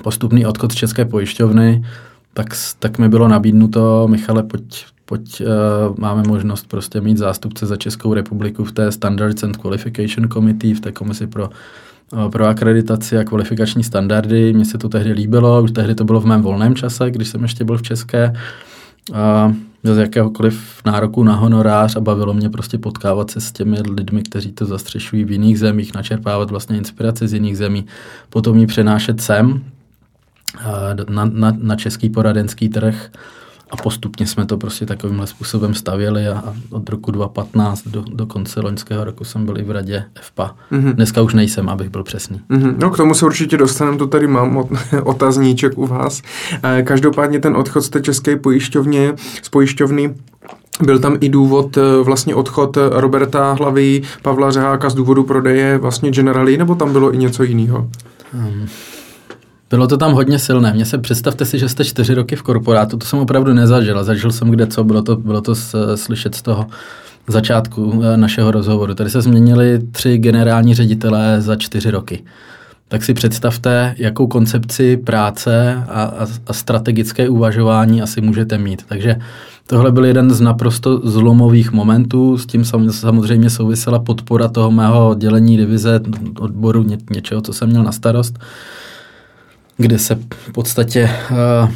postupný 0.03 0.45
odchod 0.45 0.71
z 0.71 0.75
České 0.75 1.05
pojišťovny, 1.05 1.85
tak, 2.33 2.47
tak 2.79 2.97
mi 2.97 3.09
bylo 3.09 3.27
nabídnuto, 3.27 4.07
Michale, 4.07 4.43
pojď, 4.43 4.85
pojď 5.05 5.41
uh, 5.41 5.47
máme 5.97 6.23
možnost 6.27 6.67
prostě 6.67 7.01
mít 7.01 7.17
zástupce 7.17 7.65
za 7.65 7.75
Českou 7.75 8.13
republiku 8.13 8.63
v 8.63 8.71
té 8.71 8.91
Standards 8.91 9.43
and 9.43 9.57
Qualification 9.57 10.29
Committee, 10.29 10.75
v 10.75 10.79
té 10.79 10.91
komisi 10.91 11.27
pro 11.27 11.49
pro 12.31 12.45
akreditaci 12.45 13.17
a 13.17 13.23
kvalifikační 13.23 13.83
standardy. 13.83 14.53
Mně 14.53 14.65
se 14.65 14.77
to 14.77 14.89
tehdy 14.89 15.11
líbilo, 15.11 15.63
už 15.63 15.71
tehdy 15.71 15.95
to 15.95 16.03
bylo 16.03 16.21
v 16.21 16.25
mém 16.25 16.41
volném 16.41 16.75
čase, 16.75 17.11
když 17.11 17.27
jsem 17.27 17.43
ještě 17.43 17.63
byl 17.63 17.77
v 17.77 17.81
České. 17.81 18.33
A 19.13 19.53
bez 19.83 19.97
jakéhokoliv 19.97 20.81
nároku 20.85 21.23
na 21.23 21.35
honorář 21.35 21.95
a 21.95 21.99
bavilo 21.99 22.33
mě 22.33 22.49
prostě 22.49 22.77
potkávat 22.77 23.31
se 23.31 23.41
s 23.41 23.51
těmi 23.51 23.77
lidmi, 23.81 24.23
kteří 24.23 24.51
to 24.51 24.65
zastřešují 24.65 25.25
v 25.25 25.31
jiných 25.31 25.59
zemích, 25.59 25.93
načerpávat 25.93 26.51
vlastně 26.51 26.77
inspiraci 26.77 27.27
z 27.27 27.33
jiných 27.33 27.57
zemí, 27.57 27.85
potom 28.29 28.57
ji 28.57 28.67
přenášet 28.67 29.21
sem 29.21 29.63
eh, 30.59 30.95
na, 31.09 31.25
na, 31.25 31.57
na 31.57 31.75
český 31.75 32.09
poradenský 32.09 32.69
trh 32.69 33.11
a 33.69 33.77
postupně 33.77 34.27
jsme 34.27 34.45
to 34.45 34.57
prostě 34.57 34.85
takovýmhle 34.85 35.27
způsobem 35.27 35.73
stavěli 35.73 36.27
a 36.27 36.53
od 36.69 36.89
roku 36.89 37.11
2015 37.11 37.87
do, 37.87 38.03
do 38.13 38.25
konce 38.25 38.61
loňského 38.61 39.03
roku 39.03 39.23
jsem 39.23 39.45
byl 39.45 39.57
i 39.57 39.63
v 39.63 39.71
radě 39.71 40.03
FPA. 40.21 40.55
Mm-hmm. 40.71 40.93
Dneska 40.93 41.21
už 41.21 41.33
nejsem, 41.33 41.69
abych 41.69 41.89
byl 41.89 42.03
přesný. 42.03 42.41
Mm-hmm. 42.49 42.75
No 42.77 42.89
k 42.89 42.97
tomu 42.97 43.13
se 43.13 43.25
určitě 43.25 43.57
dostaneme, 43.57 43.97
to 43.97 44.07
tady 44.07 44.27
mám 44.27 44.57
otazníček 45.03 45.77
u 45.77 45.87
vás. 45.87 46.21
Eh, 46.63 46.83
každopádně 46.83 47.39
ten 47.39 47.55
odchod 47.55 47.81
z 47.81 47.89
té 47.89 48.01
české 48.01 48.35
pojišťovně, 48.35 49.13
z 49.41 49.49
pojišťovny 49.49 50.15
byl 50.83 50.99
tam 50.99 51.17
i 51.21 51.29
důvod, 51.29 51.77
eh, 51.77 52.03
vlastně 52.03 52.35
odchod 52.35 52.77
Roberta 52.91 53.53
Hlavy, 53.53 54.01
Pavla 54.21 54.51
Řeháka 54.51 54.89
z 54.89 54.95
důvodu 54.95 55.23
prodeje 55.23 55.77
vlastně 55.77 56.11
Generali, 56.11 56.57
nebo 56.57 56.75
tam 56.75 56.93
bylo 56.93 57.13
i 57.13 57.17
něco 57.17 57.43
jiného? 57.43 57.89
Um, 58.33 58.67
bylo 59.69 59.87
to 59.87 59.97
tam 59.97 60.13
hodně 60.13 60.39
silné. 60.39 60.73
Mně 60.73 60.85
se 60.85 60.97
představte 60.97 61.45
si, 61.45 61.59
že 61.59 61.69
jste 61.69 61.85
čtyři 61.85 62.13
roky 62.13 62.35
v 62.35 62.41
korporátu, 62.41 62.97
to 62.97 63.05
jsem 63.05 63.19
opravdu 63.19 63.53
nezažil. 63.53 64.03
Zažil 64.03 64.31
jsem 64.31 64.49
kde 64.49 64.67
co, 64.67 64.83
bylo 64.83 65.01
to, 65.01 65.15
bylo 65.15 65.41
to 65.41 65.55
slyšet 65.95 66.35
z 66.35 66.41
toho 66.41 66.67
začátku 67.27 68.01
eh, 68.03 68.17
našeho 68.17 68.51
rozhovoru. 68.51 68.95
Tady 68.95 69.09
se 69.09 69.21
změnili 69.21 69.79
tři 69.91 70.17
generální 70.17 70.75
ředitelé 70.75 71.41
za 71.41 71.55
čtyři 71.55 71.91
roky. 71.91 72.23
Tak 72.87 73.03
si 73.03 73.13
představte, 73.13 73.95
jakou 73.97 74.27
koncepci 74.27 74.97
práce 74.97 75.83
a, 75.87 76.03
a, 76.03 76.27
a 76.47 76.53
strategické 76.53 77.29
uvažování 77.29 78.01
asi 78.01 78.21
můžete 78.21 78.57
mít. 78.57 78.85
Takže 78.87 79.15
tohle 79.67 79.91
byl 79.91 80.05
jeden 80.05 80.31
z 80.31 80.41
naprosto 80.41 81.01
zlomových 81.03 81.71
momentů, 81.71 82.37
s 82.37 82.45
tím 82.45 82.65
samozřejmě 82.91 83.49
souvisela 83.49 83.99
podpora 83.99 84.47
toho 84.47 84.71
mého 84.71 85.15
dělení 85.15 85.57
divize 85.57 85.99
odboru 86.39 86.83
ně, 86.83 86.97
něčeho, 87.09 87.41
co 87.41 87.53
jsem 87.53 87.69
měl 87.69 87.83
na 87.83 87.91
starost 87.91 88.39
kde 89.79 89.99
se 89.99 90.15
v 90.29 90.51
podstatě 90.51 91.09
uh, 91.31 91.71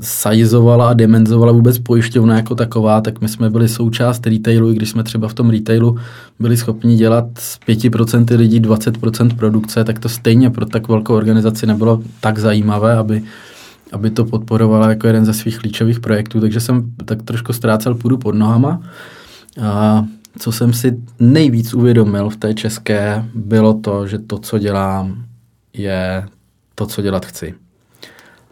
sajzovala 0.00 0.88
a 0.88 0.92
dimenzovala 0.92 1.52
vůbec 1.52 1.78
pojišťovna 1.78 2.36
jako 2.36 2.54
taková, 2.54 3.00
tak 3.00 3.20
my 3.20 3.28
jsme 3.28 3.50
byli 3.50 3.68
součást 3.68 4.26
retailu, 4.26 4.70
i 4.70 4.74
když 4.74 4.90
jsme 4.90 5.02
třeba 5.02 5.28
v 5.28 5.34
tom 5.34 5.50
retailu 5.50 5.98
byli 6.38 6.56
schopni 6.56 6.96
dělat 6.96 7.24
z 7.38 7.58
5% 7.68 8.36
lidí 8.36 8.60
20% 8.60 9.36
produkce, 9.36 9.84
tak 9.84 9.98
to 9.98 10.08
stejně 10.08 10.50
pro 10.50 10.66
tak 10.66 10.88
velkou 10.88 11.14
organizaci 11.14 11.66
nebylo 11.66 12.02
tak 12.20 12.38
zajímavé, 12.38 12.96
aby, 12.96 13.22
aby 13.92 14.10
to 14.10 14.24
podporovala 14.24 14.88
jako 14.88 15.06
jeden 15.06 15.24
ze 15.24 15.34
svých 15.34 15.58
klíčových 15.58 16.00
projektů, 16.00 16.40
takže 16.40 16.60
jsem 16.60 16.92
tak 17.04 17.22
trošku 17.22 17.52
ztrácel 17.52 17.94
půdu 17.94 18.18
pod 18.18 18.34
nohama. 18.34 18.80
A 19.62 20.04
co 20.38 20.52
jsem 20.52 20.72
si 20.72 20.96
nejvíc 21.18 21.74
uvědomil 21.74 22.30
v 22.30 22.36
té 22.36 22.54
české, 22.54 23.24
bylo 23.34 23.74
to, 23.74 24.06
že 24.06 24.18
to, 24.18 24.38
co 24.38 24.58
dělám, 24.58 25.24
je 25.72 26.28
to, 26.76 26.86
co 26.86 27.02
dělat 27.02 27.26
chci. 27.26 27.54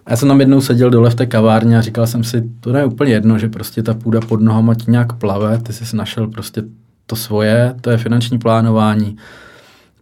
A 0.06 0.10
já 0.10 0.16
jsem 0.16 0.28
tam 0.28 0.40
jednou 0.40 0.60
seděl 0.60 0.90
dole 0.90 1.10
v 1.10 1.14
té 1.14 1.26
kavárně 1.26 1.78
a 1.78 1.80
říkal 1.80 2.06
jsem 2.06 2.24
si, 2.24 2.50
to 2.60 2.76
je 2.76 2.84
úplně 2.84 3.12
jedno, 3.12 3.38
že 3.38 3.48
prostě 3.48 3.82
ta 3.82 3.94
půda 3.94 4.20
pod 4.20 4.40
nohama 4.40 4.74
ti 4.74 4.90
nějak 4.90 5.12
plave, 5.12 5.58
ty 5.58 5.72
jsi 5.72 5.96
našel 5.96 6.26
prostě 6.26 6.62
to 7.06 7.16
svoje, 7.16 7.74
to 7.80 7.90
je 7.90 7.96
finanční 7.96 8.38
plánování, 8.38 9.16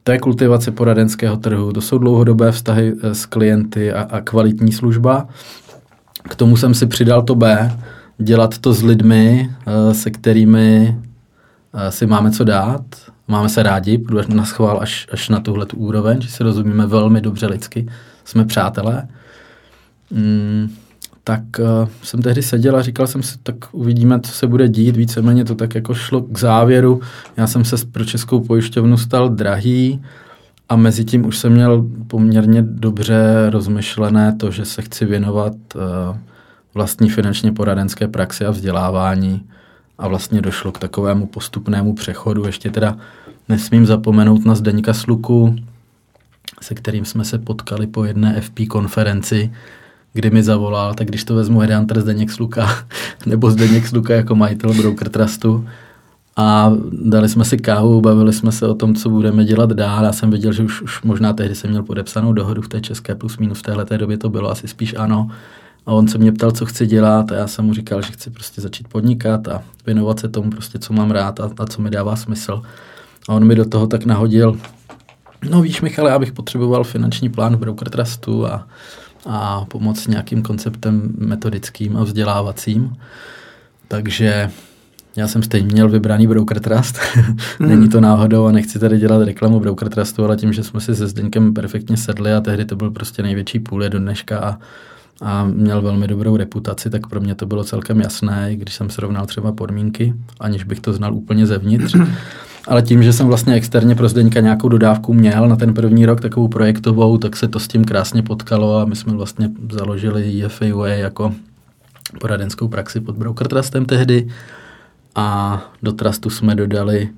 to 0.04 0.12
je 0.12 0.18
kultivace 0.18 0.70
poradenského 0.70 1.36
trhu, 1.36 1.72
to 1.72 1.80
jsou 1.80 1.98
dlouhodobé 1.98 2.52
vztahy 2.52 2.92
eh, 3.02 3.14
s 3.14 3.26
klienty 3.26 3.92
a, 3.92 4.02
a 4.02 4.20
kvalitní 4.20 4.72
služba. 4.72 5.28
K 6.22 6.34
tomu 6.34 6.56
jsem 6.56 6.74
si 6.74 6.86
přidal 6.86 7.22
to 7.22 7.34
B, 7.34 7.72
dělat 8.18 8.58
to 8.58 8.72
s 8.72 8.82
lidmi, 8.82 9.50
eh, 9.66 9.94
se 9.94 10.10
kterými 10.10 10.98
eh, 11.74 11.90
si 11.90 12.06
máme 12.06 12.30
co 12.30 12.44
dát, 12.44 12.82
máme 13.28 13.48
se 13.48 13.62
rádi, 13.62 13.98
půjdu 13.98 14.34
na 14.34 14.44
schvál 14.44 14.78
až, 14.80 15.06
až 15.12 15.28
na 15.28 15.40
tuhle 15.40 15.66
tu 15.66 15.76
úroveň, 15.76 16.20
že 16.20 16.28
si 16.28 16.42
rozumíme 16.42 16.86
velmi 16.86 17.20
dobře 17.20 17.46
lidsky, 17.46 17.86
jsme 18.24 18.44
přátelé. 18.44 19.08
Mm, 20.10 20.68
tak 21.24 21.42
uh, 21.58 21.88
jsem 22.02 22.22
tehdy 22.22 22.42
seděl 22.42 22.76
a 22.76 22.82
říkal 22.82 23.06
jsem 23.06 23.22
si, 23.22 23.38
tak 23.42 23.54
uvidíme, 23.72 24.20
co 24.20 24.32
se 24.32 24.46
bude 24.46 24.68
dít. 24.68 24.96
Víceméně 24.96 25.44
to 25.44 25.54
tak 25.54 25.74
jako 25.74 25.94
šlo 25.94 26.22
k 26.22 26.38
závěru. 26.38 27.00
Já 27.36 27.46
jsem 27.46 27.64
se 27.64 27.76
pro 27.92 28.04
Českou 28.04 28.40
pojišťovnu 28.40 28.96
stal 28.96 29.28
drahý 29.28 30.02
a 30.68 30.76
mezi 30.76 31.04
tím 31.04 31.26
už 31.26 31.38
jsem 31.38 31.52
měl 31.52 31.86
poměrně 32.06 32.62
dobře 32.62 33.50
rozmyšlené 33.50 34.36
to, 34.36 34.50
že 34.50 34.64
se 34.64 34.82
chci 34.82 35.04
věnovat 35.04 35.52
uh, 35.74 35.80
vlastní 36.74 37.10
finančně 37.10 37.52
poradenské 37.52 38.08
praxi 38.08 38.44
a 38.44 38.50
vzdělávání 38.50 39.42
a 39.98 40.08
vlastně 40.08 40.42
došlo 40.42 40.72
k 40.72 40.78
takovému 40.78 41.26
postupnému 41.26 41.94
přechodu. 41.94 42.46
Ještě 42.46 42.70
teda 42.70 42.96
nesmím 43.48 43.86
zapomenout 43.86 44.44
na 44.44 44.54
Zdeňka 44.54 44.94
Sluku, 44.94 45.56
se 46.60 46.74
kterým 46.74 47.04
jsme 47.04 47.24
se 47.24 47.38
potkali 47.38 47.86
po 47.86 48.04
jedné 48.04 48.40
FP 48.40 48.60
konferenci, 48.68 49.52
kdy 50.12 50.30
mi 50.30 50.42
zavolal, 50.42 50.94
tak 50.94 51.06
když 51.06 51.24
to 51.24 51.34
vezmu 51.34 51.58
Headhunter 51.58 52.00
Zdeněk 52.00 52.30
Sluka, 52.30 52.68
nebo 53.26 53.50
Zdeněk 53.50 53.86
Sluka 53.86 54.14
jako 54.14 54.34
majitel 54.34 54.74
Broker 54.74 55.08
Trustu, 55.08 55.68
a 56.36 56.72
dali 56.92 57.28
jsme 57.28 57.44
si 57.44 57.56
kávu, 57.56 58.00
bavili 58.00 58.32
jsme 58.32 58.52
se 58.52 58.66
o 58.66 58.74
tom, 58.74 58.94
co 58.94 59.10
budeme 59.10 59.44
dělat 59.44 59.72
dál. 59.72 60.04
Já 60.04 60.12
jsem 60.12 60.30
věděl, 60.30 60.52
že 60.52 60.62
už, 60.62 60.82
už 60.82 61.02
možná 61.02 61.32
tehdy 61.32 61.54
jsem 61.54 61.70
měl 61.70 61.82
podepsanou 61.82 62.32
dohodu 62.32 62.62
v 62.62 62.68
té 62.68 62.80
české 62.80 63.14
plus 63.14 63.38
minus 63.38 63.58
v 63.58 63.62
téhle 63.62 63.84
době 63.98 64.18
to 64.18 64.28
bylo 64.28 64.50
asi 64.50 64.68
spíš 64.68 64.94
ano. 64.98 65.30
A 65.86 65.92
on 65.92 66.08
se 66.08 66.18
mě 66.18 66.32
ptal, 66.32 66.50
co 66.50 66.66
chci 66.66 66.86
dělat 66.86 67.32
a 67.32 67.34
já 67.34 67.46
jsem 67.46 67.64
mu 67.64 67.74
říkal, 67.74 68.02
že 68.02 68.12
chci 68.12 68.30
prostě 68.30 68.60
začít 68.60 68.88
podnikat 68.88 69.48
a 69.48 69.62
věnovat 69.86 70.20
se 70.20 70.28
tomu 70.28 70.50
prostě, 70.50 70.78
co 70.78 70.92
mám 70.92 71.10
rád 71.10 71.40
a, 71.40 71.50
a 71.58 71.66
co 71.66 71.82
mi 71.82 71.90
dává 71.90 72.16
smysl. 72.16 72.62
A 73.28 73.32
on 73.32 73.44
mi 73.44 73.54
do 73.54 73.64
toho 73.64 73.86
tak 73.86 74.04
nahodil, 74.04 74.58
no 75.50 75.62
víš 75.62 75.80
Michale, 75.80 76.10
já 76.10 76.18
bych 76.18 76.32
potřeboval 76.32 76.84
finanční 76.84 77.28
plán 77.28 77.56
v 77.56 77.58
Broker 77.58 77.90
Trustu 77.90 78.46
a, 78.46 78.68
a 79.26 79.64
pomoc 79.64 80.00
s 80.00 80.06
nějakým 80.06 80.42
konceptem 80.42 81.12
metodickým 81.18 81.96
a 81.96 82.04
vzdělávacím. 82.04 82.96
Takže 83.88 84.50
já 85.16 85.28
jsem 85.28 85.42
stejně 85.42 85.68
měl 85.68 85.88
vybraný 85.88 86.26
Broker 86.26 86.60
Trust. 86.60 86.98
Není 87.60 87.88
to 87.88 88.00
náhodou 88.00 88.46
a 88.46 88.52
nechci 88.52 88.78
tady 88.78 88.98
dělat 88.98 89.24
reklamu 89.24 89.60
Broker 89.60 89.88
Trustu, 89.88 90.24
ale 90.24 90.36
tím, 90.36 90.52
že 90.52 90.62
jsme 90.62 90.80
si 90.80 90.96
se 90.96 91.06
Zdeňkem 91.06 91.54
perfektně 91.54 91.96
sedli 91.96 92.32
a 92.32 92.40
tehdy 92.40 92.64
to 92.64 92.76
byl 92.76 92.90
prostě 92.90 93.22
největší 93.22 93.58
půl 93.58 93.88
do 93.88 93.98
dneška 93.98 94.38
a 94.38 94.58
a 95.22 95.44
měl 95.44 95.82
velmi 95.82 96.08
dobrou 96.08 96.36
reputaci, 96.36 96.90
tak 96.90 97.06
pro 97.06 97.20
mě 97.20 97.34
to 97.34 97.46
bylo 97.46 97.64
celkem 97.64 98.00
jasné, 98.00 98.56
když 98.56 98.74
jsem 98.74 98.90
srovnal 98.90 99.26
třeba 99.26 99.52
podmínky, 99.52 100.14
aniž 100.40 100.64
bych 100.64 100.80
to 100.80 100.92
znal 100.92 101.14
úplně 101.14 101.46
zevnitř. 101.46 101.96
Ale 102.68 102.82
tím, 102.82 103.02
že 103.02 103.12
jsem 103.12 103.26
vlastně 103.26 103.54
externě 103.54 103.94
pro 103.94 104.08
Zdeňka 104.08 104.40
nějakou 104.40 104.68
dodávku 104.68 105.14
měl 105.14 105.48
na 105.48 105.56
ten 105.56 105.74
první 105.74 106.06
rok, 106.06 106.20
takovou 106.20 106.48
projektovou, 106.48 107.18
tak 107.18 107.36
se 107.36 107.48
to 107.48 107.60
s 107.60 107.68
tím 107.68 107.84
krásně 107.84 108.22
potkalo 108.22 108.78
a 108.78 108.84
my 108.84 108.96
jsme 108.96 109.12
vlastně 109.12 109.50
založili 109.70 110.44
EFAUA 110.44 110.88
jako 110.88 111.34
poradenskou 112.20 112.68
praxi 112.68 113.00
pod 113.00 113.16
Broker 113.16 113.48
Trustem 113.48 113.84
tehdy. 113.84 114.28
A 115.14 115.60
do 115.82 115.92
Trustu 115.92 116.30
jsme 116.30 116.54
dodali 116.54 117.08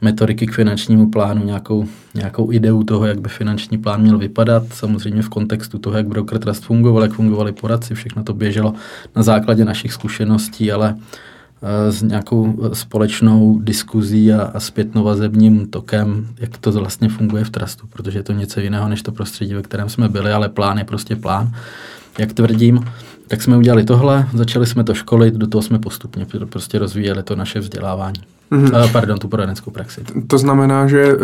metodiky 0.00 0.46
k 0.46 0.54
finančnímu 0.54 1.10
plánu, 1.10 1.44
nějakou, 1.44 1.86
nějakou 2.14 2.52
ideu 2.52 2.82
toho, 2.82 3.06
jak 3.06 3.20
by 3.20 3.28
finanční 3.28 3.78
plán 3.78 4.02
měl 4.02 4.18
vypadat, 4.18 4.62
samozřejmě 4.72 5.22
v 5.22 5.28
kontextu 5.28 5.78
toho, 5.78 5.96
jak 5.96 6.06
Broker 6.06 6.38
Trust 6.38 6.64
fungoval, 6.64 7.02
jak 7.02 7.12
fungovali 7.12 7.52
poradci, 7.52 7.94
všechno 7.94 8.24
to 8.24 8.34
běželo 8.34 8.74
na 9.16 9.22
základě 9.22 9.64
našich 9.64 9.92
zkušeností, 9.92 10.72
ale 10.72 10.94
eh, 10.96 11.02
s 11.88 12.02
nějakou 12.02 12.70
společnou 12.72 13.58
diskuzí 13.62 14.32
a, 14.32 14.42
a 14.42 14.60
zpětnovazebním 14.60 15.66
tokem, 15.66 16.26
jak 16.38 16.58
to 16.58 16.72
vlastně 16.72 17.08
funguje 17.08 17.44
v 17.44 17.50
trustu, 17.50 17.86
protože 17.86 18.18
je 18.18 18.22
to 18.22 18.32
něco 18.32 18.60
jiného 18.60 18.88
než 18.88 19.02
to 19.02 19.12
prostředí, 19.12 19.54
ve 19.54 19.62
kterém 19.62 19.88
jsme 19.88 20.08
byli, 20.08 20.32
ale 20.32 20.48
plán 20.48 20.78
je 20.78 20.84
prostě 20.84 21.16
plán, 21.16 21.52
jak 22.18 22.32
tvrdím. 22.32 22.84
Tak 23.28 23.42
jsme 23.42 23.56
udělali 23.56 23.84
tohle, 23.84 24.28
začali 24.34 24.66
jsme 24.66 24.84
to 24.84 24.94
školit, 24.94 25.34
do 25.34 25.46
toho 25.46 25.62
jsme 25.62 25.78
postupně 25.78 26.26
prostě 26.48 26.78
rozvíjeli 26.78 27.22
to 27.22 27.36
naše 27.36 27.60
vzdělávání. 27.60 28.20
Mm-hmm. 28.52 28.92
Pardon, 28.92 29.18
tu 29.18 29.28
poradenskou 29.28 29.70
praxi. 29.70 30.00
To 30.26 30.38
znamená, 30.38 30.86
že 30.86 31.16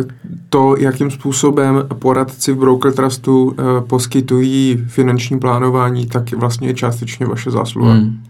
to, 0.49 0.77
jakým 0.77 1.11
způsobem 1.11 1.83
poradci 1.99 2.53
v 2.53 2.57
Broker 2.57 2.93
Trustu 2.93 3.57
poskytují 3.87 4.85
finanční 4.89 5.39
plánování, 5.39 6.07
tak 6.07 6.33
vlastně 6.33 6.69
je 6.69 6.75
částečně 6.75 7.27
vaše 7.27 7.51
zásluha. 7.51 7.95
Mm, 7.95 8.23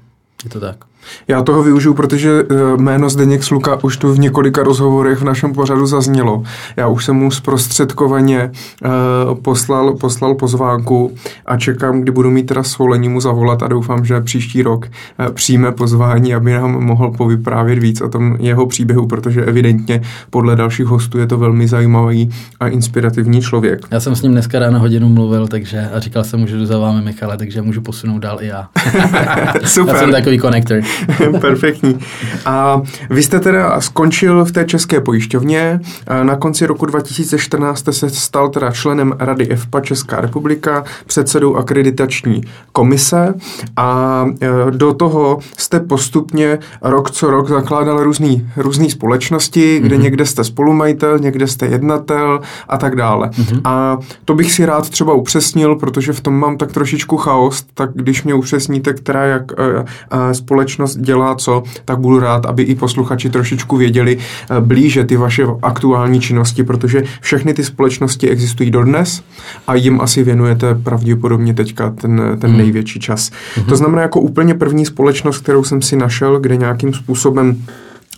je 0.44 0.50
to 0.50 0.60
tak. 0.60 0.84
Já 1.28 1.42
toho 1.42 1.62
využiju, 1.62 1.94
protože 1.94 2.44
eh, 2.50 2.76
jméno 2.76 3.08
Zdeněk 3.08 3.44
Sluka 3.44 3.78
už 3.84 3.96
tu 3.96 4.12
v 4.12 4.18
několika 4.18 4.62
rozhovorech 4.62 5.18
v 5.18 5.24
našem 5.24 5.52
pořadu 5.52 5.86
zaznělo. 5.86 6.42
Já 6.76 6.88
už 6.88 7.04
jsem 7.04 7.16
mu 7.16 7.30
zprostředkovaně 7.30 8.50
uh, 8.84 8.90
poslal, 9.34 9.94
poslal 9.94 10.34
pozvánku 10.34 11.12
a 11.46 11.56
čekám, 11.56 12.00
kdy 12.00 12.12
budu 12.12 12.30
mít 12.30 12.46
teda 12.46 12.62
svolení 12.62 13.08
mu 13.08 13.20
zavolat 13.20 13.62
a 13.62 13.68
doufám, 13.68 14.04
že 14.04 14.20
příští 14.20 14.62
rok 14.62 14.86
uh, 14.86 15.34
přijme 15.34 15.72
pozvání, 15.72 16.34
aby 16.34 16.52
nám 16.52 16.84
mohl 16.84 17.10
povyprávět 17.10 17.78
víc 17.78 18.00
o 18.00 18.08
tom 18.08 18.36
jeho 18.40 18.66
příběhu, 18.66 19.06
protože 19.06 19.44
evidentně 19.44 20.02
podle 20.30 20.56
dalších 20.56 20.86
hostů 20.86 21.18
je 21.18 21.26
to 21.26 21.38
velmi 21.38 21.68
zajímavý 21.68 22.30
a 22.60 22.68
inspirativní 22.68 23.42
člověk. 23.42 23.86
Já 23.90 24.00
jsem 24.00 24.16
s 24.16 24.22
ním 24.22 24.32
dneska 24.32 24.58
ráno 24.58 24.78
hodinu 24.78 25.08
mluvil 25.08 25.48
takže 25.48 25.88
a 25.92 26.00
říkal 26.00 26.24
jsem 26.24 26.40
mu, 26.40 26.46
že 26.46 26.56
jdu 26.56 26.66
za 26.66 26.78
vámi, 26.78 27.02
Michale, 27.02 27.36
takže 27.36 27.62
můžu 27.62 27.80
posunout 27.80 28.18
dál 28.18 28.38
i 28.40 28.46
já. 28.46 28.68
Super. 29.64 29.94
Já 29.94 30.00
jsem 30.00 30.12
takový 30.12 30.38
konektor. 30.38 30.80
Perfektní. 31.40 31.98
A 32.46 32.82
vy 33.10 33.22
jste 33.22 33.40
teda 33.40 33.80
skončil 33.80 34.44
v 34.44 34.52
té 34.52 34.64
české 34.64 35.00
pojišťovně. 35.00 35.80
Na 36.22 36.36
konci 36.36 36.66
roku 36.66 36.86
2014 36.86 37.78
jste 37.78 37.92
se 37.92 38.10
stal 38.10 38.48
teda 38.48 38.70
členem 38.70 39.14
Rady 39.18 39.50
EFPA 39.50 39.80
Česká 39.80 40.20
republika, 40.20 40.84
předsedou 41.06 41.56
akreditační 41.56 42.42
komise 42.72 43.34
a 43.76 44.24
e, 44.40 44.70
do 44.70 44.94
toho 44.94 45.38
jste 45.56 45.80
postupně 45.80 46.58
rok 46.82 47.10
co 47.10 47.30
rok 47.30 47.48
zakládal 47.48 48.02
různý, 48.02 48.48
různý 48.56 48.90
společnosti, 48.90 49.80
kde 49.80 49.96
mm-hmm. 49.96 50.02
někde 50.02 50.26
jste 50.26 50.44
spolumajitel, 50.44 51.18
někde 51.18 51.46
jste 51.46 51.66
jednatel 51.66 52.40
a 52.68 52.78
tak 52.78 52.96
dále. 52.96 53.28
Mm-hmm. 53.28 53.60
A 53.64 53.98
to 54.24 54.34
bych 54.34 54.52
si 54.52 54.66
rád 54.66 54.90
třeba 54.90 55.12
upřesnil, 55.12 55.76
protože 55.76 56.12
v 56.12 56.20
tom 56.20 56.34
mám 56.34 56.56
tak 56.56 56.72
trošičku 56.72 57.16
chaos, 57.16 57.64
tak 57.74 57.90
když 57.94 58.22
mě 58.22 58.34
upřesníte, 58.34 58.94
která 58.94 59.24
jak 59.24 59.42
uh, 59.52 59.58
uh, 59.58 59.84
společnost 60.32 60.83
dělá 60.96 61.34
co, 61.34 61.62
tak 61.84 61.98
budu 61.98 62.20
rád, 62.20 62.46
aby 62.46 62.62
i 62.62 62.74
posluchači 62.74 63.30
trošičku 63.30 63.76
věděli 63.76 64.16
uh, 64.16 64.58
blíže 64.58 65.04
ty 65.04 65.16
vaše 65.16 65.46
aktuální 65.62 66.20
činnosti, 66.20 66.64
protože 66.64 67.02
všechny 67.20 67.54
ty 67.54 67.64
společnosti 67.64 68.30
existují 68.30 68.70
dodnes 68.70 69.22
a 69.66 69.74
jim 69.74 70.00
asi 70.00 70.22
věnujete 70.22 70.74
pravděpodobně 70.74 71.54
teďka 71.54 71.90
ten, 71.90 72.36
ten 72.40 72.50
mm. 72.50 72.56
největší 72.56 73.00
čas. 73.00 73.30
Mm-hmm. 73.30 73.64
To 73.64 73.76
znamená 73.76 74.02
jako 74.02 74.20
úplně 74.20 74.54
první 74.54 74.86
společnost, 74.86 75.38
kterou 75.38 75.64
jsem 75.64 75.82
si 75.82 75.96
našel, 75.96 76.40
kde 76.40 76.56
nějakým 76.56 76.94
způsobem 76.94 77.56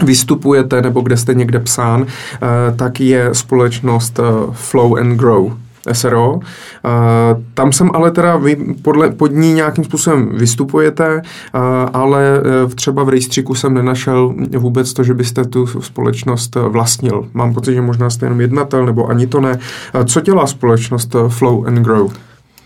vystupujete 0.03 0.83
nebo 0.83 1.01
kde 1.01 1.17
jste 1.17 1.35
někde 1.35 1.61
psán, 1.61 2.07
tak 2.77 3.01
je 3.01 3.29
společnost 3.33 4.21
Flow 4.53 4.97
and 4.97 5.17
Grow. 5.17 5.53
SRO. 5.93 6.41
Tam 7.55 7.73
jsem 7.73 7.91
ale 7.95 8.11
teda, 8.11 8.37
vy 8.37 8.57
podle, 8.83 9.11
pod 9.11 9.33
ní 9.33 9.53
nějakým 9.53 9.85
způsobem 9.85 10.31
vystupujete, 10.33 11.23
ale 11.93 12.41
uh, 12.65 12.73
třeba 12.73 13.05
v 13.05 13.09
rejstříku 13.09 13.55
jsem 13.55 13.75
nenašel 13.75 14.35
vůbec 14.59 14.93
to, 14.93 15.05
že 15.05 15.15
byste 15.15 15.45
tu 15.45 15.67
společnost 15.67 16.55
vlastnil. 16.55 17.29
Mám 17.35 17.55
pocit, 17.55 17.75
že 17.75 17.81
možná 17.81 18.11
jste 18.11 18.27
jenom 18.27 18.41
jednatel, 18.41 18.87
nebo 18.87 19.07
ani 19.07 19.27
to 19.27 19.41
ne. 19.41 19.59
Co 20.05 20.21
dělá 20.21 20.47
společnost 20.47 21.17
Flow 21.29 21.67
and 21.67 21.79
Grow? 21.79 22.13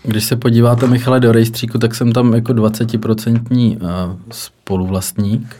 Když 0.03 0.25
se 0.25 0.35
podíváte, 0.35 0.87
Michale, 0.87 1.19
do 1.19 1.31
rejstříku, 1.31 1.77
tak 1.77 1.95
jsem 1.95 2.11
tam 2.11 2.33
jako 2.33 2.53
20% 2.53 4.17
spoluvlastník. 4.31 5.55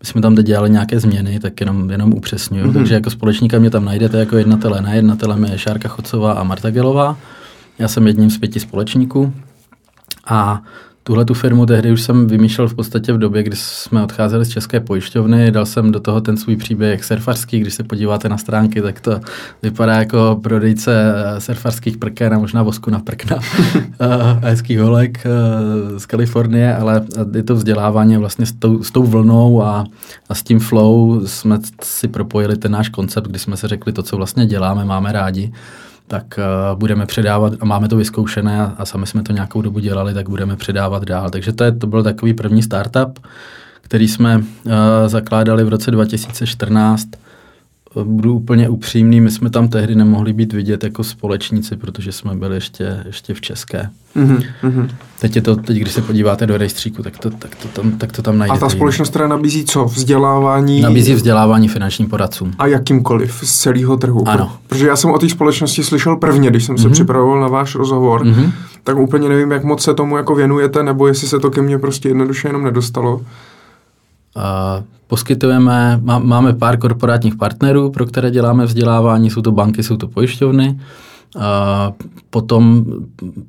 My 0.00 0.06
jsme 0.06 0.20
tam 0.20 0.36
teď 0.36 0.46
dělali 0.46 0.70
nějaké 0.70 1.00
změny, 1.00 1.40
tak 1.40 1.60
jenom, 1.60 1.90
jenom 1.90 2.12
upřesňuju. 2.12 2.66
Mm-hmm. 2.66 2.72
Takže 2.74 2.94
jako 2.94 3.10
společníka 3.10 3.58
mě 3.58 3.70
tam 3.70 3.84
najdete 3.84 4.18
jako 4.18 4.36
jednatele. 4.36 4.82
Na 4.82 4.92
jednatelem 4.92 5.44
je 5.44 5.58
Šárka 5.58 5.88
Chocová 5.88 6.32
a 6.32 6.42
Marta 6.42 6.70
Gelová. 6.70 7.16
Já 7.78 7.88
jsem 7.88 8.06
jedním 8.06 8.30
z 8.30 8.38
pěti 8.38 8.60
společníků. 8.60 9.32
A 10.26 10.62
Tuhle 11.02 11.24
tu 11.24 11.34
firmu 11.34 11.66
tehdy 11.66 11.92
už 11.92 12.02
jsem 12.02 12.26
vymýšlel 12.26 12.68
v 12.68 12.74
podstatě 12.74 13.12
v 13.12 13.18
době, 13.18 13.42
kdy 13.42 13.56
jsme 13.56 14.02
odcházeli 14.02 14.44
z 14.44 14.48
České 14.48 14.80
pojišťovny. 14.80 15.50
Dal 15.50 15.66
jsem 15.66 15.92
do 15.92 16.00
toho 16.00 16.20
ten 16.20 16.36
svůj 16.36 16.56
příběh 16.56 17.04
surfarský. 17.04 17.60
Když 17.60 17.74
se 17.74 17.84
podíváte 17.84 18.28
na 18.28 18.38
stránky, 18.38 18.82
tak 18.82 19.00
to 19.00 19.20
vypadá 19.62 19.96
jako 19.96 20.40
prodejce 20.42 21.14
eh, 21.14 21.40
surfarských 21.40 21.96
prken 21.96 22.34
a 22.34 22.38
možná 22.38 22.62
vosku 22.62 22.90
na 22.90 22.98
prkna 22.98 23.36
a 24.00 24.40
hezkých 24.42 24.80
holek 24.80 25.26
eh, 25.26 25.98
z 25.98 26.06
Kalifornie, 26.06 26.76
ale 26.76 27.02
je 27.34 27.42
to 27.42 27.54
vzdělávání 27.54 28.16
vlastně 28.16 28.46
s 28.46 28.52
tou, 28.52 28.82
s 28.82 28.90
tou 28.90 29.02
vlnou 29.02 29.62
a, 29.62 29.84
a 30.28 30.34
s 30.34 30.42
tím 30.42 30.60
flow 30.60 31.26
jsme 31.26 31.58
si 31.82 32.08
propojili 32.08 32.56
ten 32.56 32.72
náš 32.72 32.88
koncept, 32.88 33.28
kdy 33.28 33.38
jsme 33.38 33.56
se 33.56 33.68
řekli 33.68 33.92
to, 33.92 34.02
co 34.02 34.16
vlastně 34.16 34.46
děláme, 34.46 34.84
máme 34.84 35.12
rádi 35.12 35.52
tak 36.10 36.38
uh, 36.38 36.78
budeme 36.78 37.06
předávat, 37.06 37.52
a 37.60 37.64
máme 37.64 37.88
to 37.88 37.96
vyzkoušené 37.96 38.60
a, 38.60 38.74
a 38.78 38.84
sami 38.84 39.06
jsme 39.06 39.22
to 39.22 39.32
nějakou 39.32 39.62
dobu 39.62 39.78
dělali, 39.78 40.14
tak 40.14 40.28
budeme 40.28 40.56
předávat 40.56 41.04
dál. 41.04 41.30
Takže 41.30 41.52
to, 41.52 41.64
je, 41.64 41.72
to 41.72 41.86
byl 41.86 42.02
takový 42.02 42.34
první 42.34 42.62
startup, 42.62 43.26
který 43.80 44.08
jsme 44.08 44.38
uh, 44.38 44.42
zakládali 45.06 45.64
v 45.64 45.68
roce 45.68 45.90
2014 45.90 47.08
budu 48.04 48.34
úplně 48.34 48.68
upřímný, 48.68 49.20
my 49.20 49.30
jsme 49.30 49.50
tam 49.50 49.68
tehdy 49.68 49.94
nemohli 49.94 50.32
být 50.32 50.52
vidět 50.52 50.84
jako 50.84 51.04
společníci, 51.04 51.76
protože 51.76 52.12
jsme 52.12 52.34
byli 52.34 52.54
ještě, 52.54 53.02
ještě 53.06 53.34
v 53.34 53.40
České. 53.40 53.90
Mm-hmm. 54.16 54.88
Teď 55.20 55.36
je 55.36 55.42
to, 55.42 55.56
teď 55.56 55.76
když 55.76 55.92
se 55.92 56.02
podíváte 56.02 56.46
do 56.46 56.58
rejstříku, 56.58 57.02
tak 57.02 57.18
to, 57.18 57.30
tak 57.30 57.56
to, 57.56 57.68
tam, 57.68 57.92
tak 57.92 58.12
to 58.12 58.22
tam 58.22 58.38
najdete. 58.38 58.56
A 58.56 58.60
ta 58.60 58.68
společnost 58.68 59.10
teda 59.10 59.28
nabízí 59.28 59.64
co? 59.64 59.84
Vzdělávání? 59.84 60.80
Nabízí 60.80 61.14
vzdělávání 61.14 61.68
finančním 61.68 62.08
poradcům. 62.08 62.52
A 62.58 62.66
jakýmkoliv 62.66 63.40
z 63.42 63.60
celého 63.60 63.96
trhu? 63.96 64.28
Ano. 64.28 64.56
Protože 64.66 64.86
já 64.86 64.96
jsem 64.96 65.10
o 65.10 65.18
té 65.18 65.28
společnosti 65.28 65.84
slyšel 65.84 66.16
prvně, 66.16 66.50
když 66.50 66.64
jsem 66.64 66.74
mm-hmm. 66.74 66.82
se 66.82 66.86
mhm. 66.86 66.92
připravoval 66.92 67.40
na 67.40 67.48
váš 67.48 67.74
rozhovor, 67.74 68.24
mm-hmm. 68.24 68.52
tak 68.84 68.98
úplně 68.98 69.28
nevím, 69.28 69.50
jak 69.50 69.64
moc 69.64 69.82
se 69.82 69.94
tomu 69.94 70.16
jako 70.16 70.34
věnujete, 70.34 70.82
nebo 70.82 71.06
jestli 71.06 71.28
se 71.28 71.38
to 71.38 71.50
ke 71.50 71.62
mně 71.62 71.78
prostě 71.78 72.08
jednoduše 72.08 72.48
jenom 72.48 72.64
nedostalo. 72.64 73.20
Poskytujeme, 75.06 76.00
má, 76.02 76.18
máme 76.18 76.52
pár 76.52 76.78
korporátních 76.78 77.36
partnerů, 77.36 77.90
pro 77.90 78.06
které 78.06 78.30
děláme 78.30 78.66
vzdělávání, 78.66 79.30
jsou 79.30 79.42
to 79.42 79.52
banky, 79.52 79.82
jsou 79.82 79.96
to 79.96 80.08
pojišťovny. 80.08 80.80
A 81.38 81.92
potom 82.30 82.84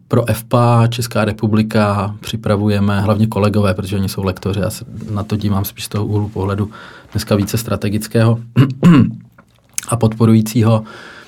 pro 0.08 0.24
FPA 0.34 0.88
Česká 0.88 1.26
republika 1.26 2.16
připravujeme 2.20 3.02
hlavně 3.02 3.28
kolegové, 3.28 3.74
protože 3.74 3.96
oni 3.96 4.10
jsou 4.10 4.24
lektoři, 4.24 4.60
já 4.60 4.70
se 4.70 4.86
na 5.12 5.24
to 5.24 5.36
dívám 5.36 5.66
spíš 5.66 5.86
z 5.86 5.90
toho 5.90 6.06
úhlu 6.06 6.30
pohledu 6.30 6.72
dneska 7.12 7.36
více 7.36 7.58
strategického 7.58 8.40
a 9.88 9.96
podporujícího. 9.96 10.84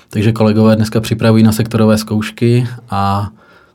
Takže 0.09 0.31
kolegové 0.31 0.75
dneska 0.75 1.01
připravují 1.01 1.43
na 1.43 1.51
sektorové 1.51 1.97
zkoušky 1.97 2.67
a 2.89 3.29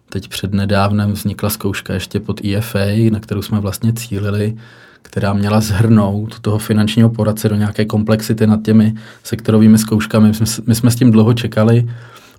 teď 0.09 0.28
před 0.28 0.55
nedávnem 0.55 1.12
vznikla 1.12 1.50
zkouška 1.50 1.94
ještě 1.94 2.20
pod 2.20 2.40
IFA, 2.42 3.10
na 3.10 3.20
kterou 3.20 3.42
jsme 3.42 3.60
vlastně 3.60 3.92
cílili 3.92 4.56
která 5.02 5.32
měla 5.32 5.60
zhrnout 5.60 6.40
toho 6.40 6.58
finančního 6.58 7.10
poradce 7.10 7.48
do 7.48 7.56
nějaké 7.56 7.84
komplexity 7.84 8.46
nad 8.46 8.62
těmi 8.62 8.94
sektorovými 9.24 9.78
zkouškami. 9.78 10.28
My 10.28 10.34
jsme, 10.34 10.46
my 10.66 10.74
jsme 10.74 10.90
s 10.90 10.96
tím 10.96 11.10
dlouho 11.10 11.34
čekali, 11.34 11.88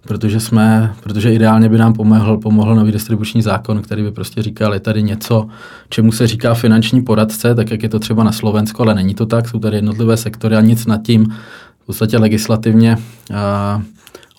protože 0.08 0.40
jsme, 0.40 0.94
protože 1.04 1.34
ideálně 1.34 1.70
by 1.70 1.78
nám 1.78 1.94
pomohl, 1.94 2.38
pomohl 2.38 2.76
nový 2.76 2.92
distribuční 2.92 3.42
zákon, 3.42 3.82
který 3.82 4.04
by 4.04 4.12
prostě 4.12 4.42
říkal, 4.42 4.74
je 4.74 4.80
tady 4.80 5.04
něco, 5.04 5.48
čemu 5.90 6.12
se 6.12 6.28
říká 6.28 6.54
finanční 6.54 7.02
poradce, 7.02 7.56
tak 7.56 7.72
jak 7.72 7.84
je 7.84 7.90
to 7.90 8.00
třeba 8.00 8.24
na 8.24 8.32
Slovensku, 8.32 8.82
ale 8.82 8.96
není 8.96 9.16
to 9.16 9.26
tak, 9.26 9.50
jsou 9.50 9.60
tady 9.60 9.78
jednotlivé 9.78 10.18
sektory 10.18 10.56
a 10.56 10.62
nic 10.62 10.86
nad 10.86 11.02
tím 11.04 11.36
v 11.84 11.86
podstatě 11.86 12.18
legislativně 12.18 12.98
a, 13.36 13.82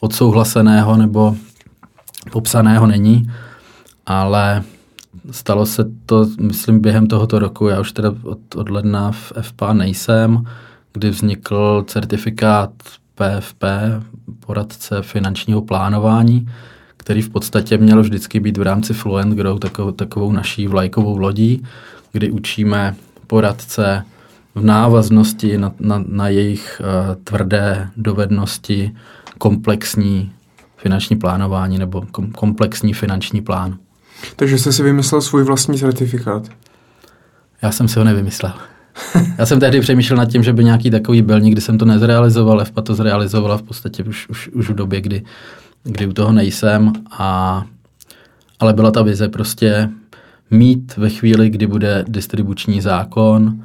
odsouhlaseného 0.01 0.97
nebo 0.97 1.36
popsaného 2.32 2.86
není, 2.86 3.30
ale 4.06 4.62
Stalo 5.31 5.66
se 5.66 5.85
to, 6.07 6.27
myslím, 6.40 6.81
během 6.81 7.07
tohoto 7.07 7.39
roku. 7.39 7.69
Já 7.69 7.81
už 7.81 7.93
teda 7.93 8.15
od, 8.23 8.55
od 8.55 8.70
ledna 8.70 9.12
v 9.12 9.32
FPA 9.40 9.73
nejsem, 9.73 10.44
kdy 10.93 11.11
vznikl 11.11 11.85
certifikát 11.86 12.70
PFP, 13.15 13.65
poradce 14.47 15.02
finančního 15.02 15.62
plánování, 15.62 16.48
který 16.97 17.23
v 17.23 17.31
podstatě 17.31 17.78
měl 17.78 18.02
vždycky 18.02 18.40
být 18.40 18.59
v 18.59 18.62
rámci 18.62 18.94
Fluent 18.94 19.35
Grow 19.35 19.59
takovou, 19.59 19.90
takovou 19.90 20.32
naší 20.32 20.66
vlajkovou 20.66 21.19
lodí, 21.19 21.62
kdy 22.12 22.31
učíme 22.31 22.94
poradce 23.27 24.05
v 24.55 24.65
návaznosti 24.65 25.59
na, 25.59 25.73
na, 25.81 26.05
na 26.09 26.28
jejich 26.28 26.82
uh, 26.85 27.15
tvrdé 27.24 27.90
dovednosti 27.97 28.94
komplexní 29.39 30.32
finanční 30.77 31.16
plánování 31.16 31.78
nebo 31.78 32.02
kom, 32.11 32.31
komplexní 32.31 32.93
finanční 32.93 33.40
plán. 33.40 33.78
Takže 34.36 34.59
jste 34.59 34.72
si 34.72 34.82
vymyslel 34.82 35.20
svůj 35.20 35.44
vlastní 35.44 35.78
certifikát? 35.78 36.48
Já 37.62 37.72
jsem 37.72 37.88
si 37.88 37.98
ho 37.98 38.05
nevymyslel. 38.05 38.52
Já 39.38 39.47
jsem 39.47 39.60
tehdy 39.60 39.80
přemýšlel 39.80 40.16
nad 40.16 40.28
tím, 40.28 40.42
že 40.42 40.52
by 40.52 40.64
nějaký 40.64 40.90
takový 40.90 41.22
byl, 41.22 41.40
nikdy 41.40 41.60
jsem 41.60 41.78
to 41.78 41.84
nezrealizoval, 41.84 42.64
FPA 42.64 42.82
to 42.82 42.94
zrealizovala 42.94 43.56
v 43.56 43.62
podstatě 43.62 44.05
už, 44.05 44.28
už, 44.28 44.48
už 44.48 44.70
v 44.70 44.74
době, 44.74 45.01
kdy, 45.01 45.22
kdy 45.84 46.06
u 46.06 46.12
toho 46.12 46.32
nejsem, 46.32 46.92
a, 47.10 47.64
ale 48.60 48.72
byla 48.72 48.90
ta 48.90 49.02
vize 49.02 49.28
prostě 49.28 49.90
mít 50.51 50.97
ve 50.97 51.10
chvíli, 51.10 51.51
kdy 51.51 51.66
bude 51.66 52.05
distribuční 52.09 52.80
zákon, 52.80 53.64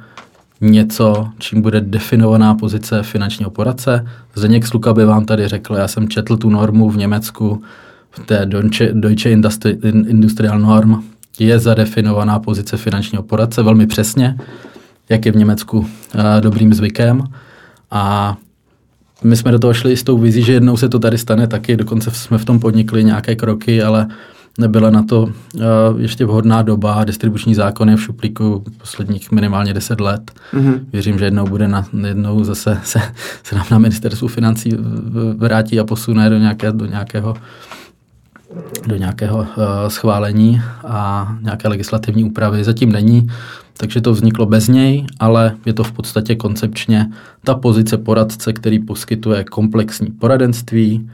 něco, 0.60 1.28
čím 1.38 1.62
bude 1.62 1.80
definovaná 1.80 2.54
pozice 2.54 3.02
finančního 3.02 3.50
poradce. 3.50 4.06
Zdeněk 4.34 4.66
Sluka 4.66 4.94
by 4.94 5.04
vám 5.04 5.24
tady 5.24 5.48
řekl, 5.48 5.74
já 5.74 5.88
jsem 5.88 6.08
četl 6.08 6.36
tu 6.36 6.50
normu 6.50 6.90
v 6.90 6.96
Německu, 6.96 7.62
té 8.26 8.46
Deutsche, 8.46 8.92
Deutsche 8.92 9.30
Industri, 9.30 9.78
Industrial 10.06 10.58
Norm, 10.58 11.02
je 11.38 11.58
zadefinovaná 11.58 12.38
pozice 12.38 12.76
finančního 12.76 13.22
poradce 13.22 13.62
velmi 13.62 13.86
přesně, 13.86 14.36
jak 15.08 15.26
je 15.26 15.32
v 15.32 15.36
Německu 15.36 15.78
uh, 15.78 15.86
dobrým 16.40 16.74
zvykem. 16.74 17.24
A 17.90 18.36
my 19.24 19.36
jsme 19.36 19.50
do 19.50 19.58
toho 19.58 19.74
šli 19.74 19.96
s 19.96 20.02
tou 20.02 20.18
vizí, 20.18 20.42
že 20.42 20.52
jednou 20.52 20.76
se 20.76 20.88
to 20.88 20.98
tady 20.98 21.18
stane 21.18 21.46
taky, 21.46 21.76
dokonce 21.76 22.10
jsme 22.10 22.38
v 22.38 22.44
tom 22.44 22.60
podnikli 22.60 23.04
nějaké 23.04 23.36
kroky, 23.36 23.82
ale 23.82 24.06
nebyla 24.58 24.90
na 24.90 25.02
to 25.02 25.22
uh, 25.22 25.62
ještě 25.98 26.24
vhodná 26.24 26.62
doba. 26.62 27.04
Distribuční 27.04 27.54
zákon 27.54 27.90
je 27.90 27.96
v 27.96 28.02
šuplíku 28.02 28.64
posledních 28.78 29.32
minimálně 29.32 29.74
10 29.74 30.00
let. 30.00 30.30
Mm-hmm. 30.54 30.80
Věřím, 30.92 31.18
že 31.18 31.24
jednou 31.24 31.46
bude 31.46 31.68
na, 31.68 31.86
jednou 32.06 32.44
zase 32.44 32.80
se, 32.84 33.02
se 33.42 33.54
nám 33.54 33.66
na 33.70 33.78
ministerstvu 33.78 34.28
financí 34.28 34.72
vrátí 35.36 35.80
a 35.80 35.84
posune 35.84 36.30
do, 36.30 36.38
nějaké, 36.38 36.72
do 36.72 36.86
nějakého 36.86 37.36
do 38.86 38.96
nějakého 38.96 39.38
uh, 39.38 39.46
schválení 39.88 40.62
a 40.86 41.36
nějaké 41.42 41.68
legislativní 41.68 42.24
úpravy. 42.24 42.64
Zatím 42.64 42.92
není, 42.92 43.26
takže 43.76 44.00
to 44.00 44.12
vzniklo 44.12 44.46
bez 44.46 44.68
něj, 44.68 45.06
ale 45.20 45.56
je 45.66 45.72
to 45.72 45.84
v 45.84 45.92
podstatě 45.92 46.34
koncepčně 46.34 47.10
ta 47.44 47.54
pozice 47.54 47.98
poradce, 47.98 48.52
který 48.52 48.78
poskytuje 48.78 49.44
komplexní 49.44 50.10
poradenství 50.10 51.10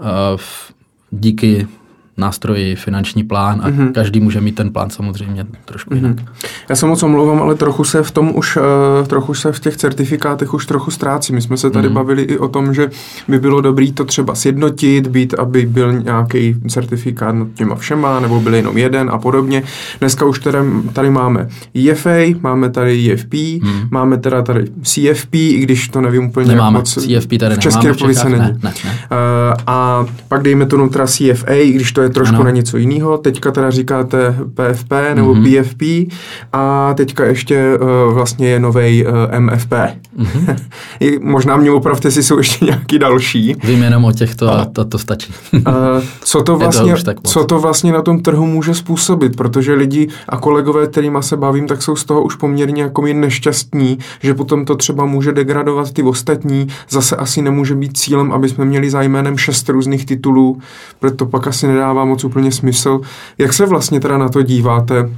uh, 0.00 0.40
díky 1.10 1.66
nástroji, 2.18 2.76
finanční 2.76 3.24
plán 3.24 3.60
a 3.62 3.70
mm-hmm. 3.70 3.92
každý 3.92 4.20
může 4.20 4.40
mít 4.40 4.54
ten 4.54 4.72
plán 4.72 4.90
samozřejmě 4.90 5.46
trošku 5.64 5.94
jinak. 5.94 6.16
Mm-hmm. 6.16 6.28
Já 6.68 6.76
se 6.76 6.86
moc 6.86 7.02
omlouvám, 7.02 7.42
ale 7.42 7.54
trochu 7.54 7.84
se 7.84 8.02
v 8.02 8.10
tom 8.10 8.32
už, 8.34 8.56
uh, 8.56 8.62
trochu 9.06 9.34
se 9.34 9.52
v 9.52 9.60
těch 9.60 9.76
certifikátech 9.76 10.54
už 10.54 10.66
trochu 10.66 10.90
ztrácí. 10.90 11.32
My 11.32 11.42
jsme 11.42 11.56
se 11.56 11.70
tady 11.70 11.88
mm-hmm. 11.88 11.92
bavili 11.92 12.22
i 12.22 12.38
o 12.38 12.48
tom, 12.48 12.74
že 12.74 12.90
by 13.28 13.38
bylo 13.38 13.60
dobré 13.60 13.92
to 13.92 14.04
třeba 14.04 14.34
sjednotit, 14.34 15.06
být, 15.06 15.34
aby 15.34 15.66
byl 15.66 15.92
nějaký 15.92 16.56
certifikát 16.68 17.34
nad 17.34 17.48
těma 17.54 17.74
všema, 17.74 18.20
nebo 18.20 18.40
byl 18.40 18.54
jenom 18.54 18.78
jeden 18.78 19.10
a 19.10 19.18
podobně. 19.18 19.62
Dneska 20.00 20.24
už 20.24 20.38
tady, 20.38 20.58
tady 20.92 21.10
máme 21.10 21.48
EFA, 21.90 22.38
máme 22.40 22.70
tady 22.70 23.12
EFP, 23.12 23.34
mm. 23.62 23.88
máme 23.90 24.18
teda 24.18 24.42
tady 24.42 24.64
CFP, 24.82 25.34
i 25.34 25.58
když 25.60 25.88
to 25.88 26.00
nevím 26.00 26.24
úplně 26.24 26.48
Nemáme. 26.48 26.78
moc. 26.78 26.94
CFP 26.94 27.38
tady 27.40 27.54
v 27.54 27.58
České 27.58 27.88
republice 27.88 28.28
není. 28.28 28.38
Ne, 28.38 28.58
ne, 28.62 28.72
ne. 28.84 28.90
Uh, 28.90 29.54
a 29.66 30.06
pak 30.28 30.42
dejme 30.42 30.66
to 30.66 30.88
teda 30.88 31.06
CFA, 31.06 31.54
i 31.54 31.72
když 31.72 31.92
to 31.92 32.02
je 32.02 32.07
trošku 32.10 32.34
ano. 32.34 32.44
na 32.44 32.50
něco 32.50 32.76
jiného. 32.76 33.18
Teďka 33.18 33.50
teda 33.50 33.70
říkáte 33.70 34.34
PFP 34.54 34.92
nebo 35.14 35.34
mm-hmm. 35.34 35.62
PFP 35.62 36.12
a 36.52 36.94
teďka 36.94 37.24
ještě 37.24 37.78
uh, 37.78 38.14
vlastně 38.14 38.48
je 38.48 38.60
nový 38.60 39.06
uh, 39.06 39.12
eh, 39.30 39.40
MFP. 39.40 39.72
Mm-hmm. 39.72 40.56
Možná 41.22 41.56
mě 41.56 41.70
opravdu, 41.70 42.10
si 42.10 42.22
jsou 42.22 42.38
ještě 42.38 42.64
nějaký 42.64 42.98
další. 42.98 43.56
Vím 43.64 43.82
jenom 43.82 44.04
o 44.04 44.12
těchto 44.12 44.52
a 44.52 44.64
to, 44.64 44.84
to 44.84 44.98
stačí. 44.98 45.32
uh, 45.52 45.62
co, 46.20 46.42
to 46.42 46.56
vlastně, 46.58 46.94
to 46.96 47.14
co 47.24 47.44
to 47.44 47.58
vlastně 47.58 47.92
na 47.92 48.02
tom 48.02 48.20
trhu 48.20 48.46
může 48.46 48.74
způsobit? 48.74 49.36
Protože 49.36 49.74
lidi 49.74 50.08
a 50.28 50.36
kolegové, 50.36 50.86
kterýma 50.86 51.22
se 51.22 51.36
bavím, 51.36 51.66
tak 51.66 51.82
jsou 51.82 51.96
z 51.96 52.04
toho 52.04 52.22
už 52.22 52.34
poměrně 52.34 52.82
jako 52.82 53.06
jen 53.06 53.20
nešťastní, 53.20 53.98
že 54.22 54.34
potom 54.34 54.64
to 54.64 54.76
třeba 54.76 55.04
může 55.04 55.32
degradovat 55.32 55.92
ty 55.92 56.02
ostatní. 56.02 56.68
Zase 56.90 57.16
asi 57.16 57.42
nemůže 57.42 57.74
být 57.74 57.98
cílem, 57.98 58.32
aby 58.32 58.48
jsme 58.48 58.64
měli 58.64 58.90
za 58.90 59.02
jménem 59.02 59.38
šest 59.38 59.68
různých 59.68 60.06
titulů, 60.06 60.58
proto 61.00 61.26
pak 61.26 61.46
asi 61.46 61.66
nedává 61.66 61.97
nedává 61.98 62.04
moc 62.04 62.24
úplně 62.24 62.52
smysl. 62.52 63.00
Jak 63.38 63.52
se 63.52 63.66
vlastně 63.66 64.00
teda 64.00 64.18
na 64.18 64.28
to 64.28 64.42
díváte? 64.42 65.10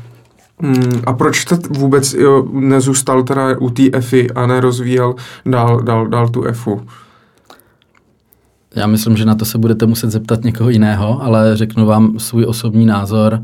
Hmm, 0.63 1.03
a 1.07 1.13
proč 1.13 1.41
jste 1.41 1.59
vůbec 1.71 2.15
jo, 2.15 2.49
nezůstal 2.53 3.23
teda 3.23 3.59
u 3.59 3.71
té 3.71 3.83
EFI 3.93 4.31
a 4.31 4.47
nerozvíjel 4.47 5.15
dál, 5.47 5.81
dál, 5.81 6.09
dál 6.09 6.29
tu 6.29 6.45
EFu? 6.45 6.81
Já 8.75 8.87
myslím, 8.87 9.17
že 9.17 9.25
na 9.25 9.35
to 9.35 9.45
se 9.45 9.59
budete 9.59 9.87
muset 9.87 10.11
zeptat 10.11 10.45
někoho 10.45 10.71
jiného, 10.71 11.23
ale 11.23 11.57
řeknu 11.57 11.87
vám 11.87 12.19
svůj 12.19 12.45
osobní 12.45 12.87
názor. 12.87 13.43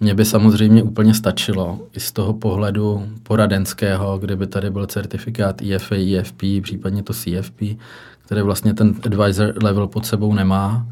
Mně 0.00 0.14
by 0.14 0.24
samozřejmě 0.24 0.82
úplně 0.82 1.14
stačilo 1.14 1.78
i 1.92 2.00
z 2.00 2.12
toho 2.12 2.32
pohledu 2.32 3.06
poradenského, 3.22 4.18
kde 4.18 4.36
by 4.36 4.46
tady 4.46 4.70
byl 4.70 4.86
certifikát 4.86 5.62
IFA, 5.62 5.94
IFP, 5.94 6.42
případně 6.62 7.02
to 7.02 7.12
CFP, 7.12 7.78
které 8.24 8.42
vlastně 8.42 8.74
ten 8.74 8.94
advisor 9.06 9.54
level 9.62 9.86
pod 9.86 10.06
sebou 10.06 10.34
nemá. 10.34 10.86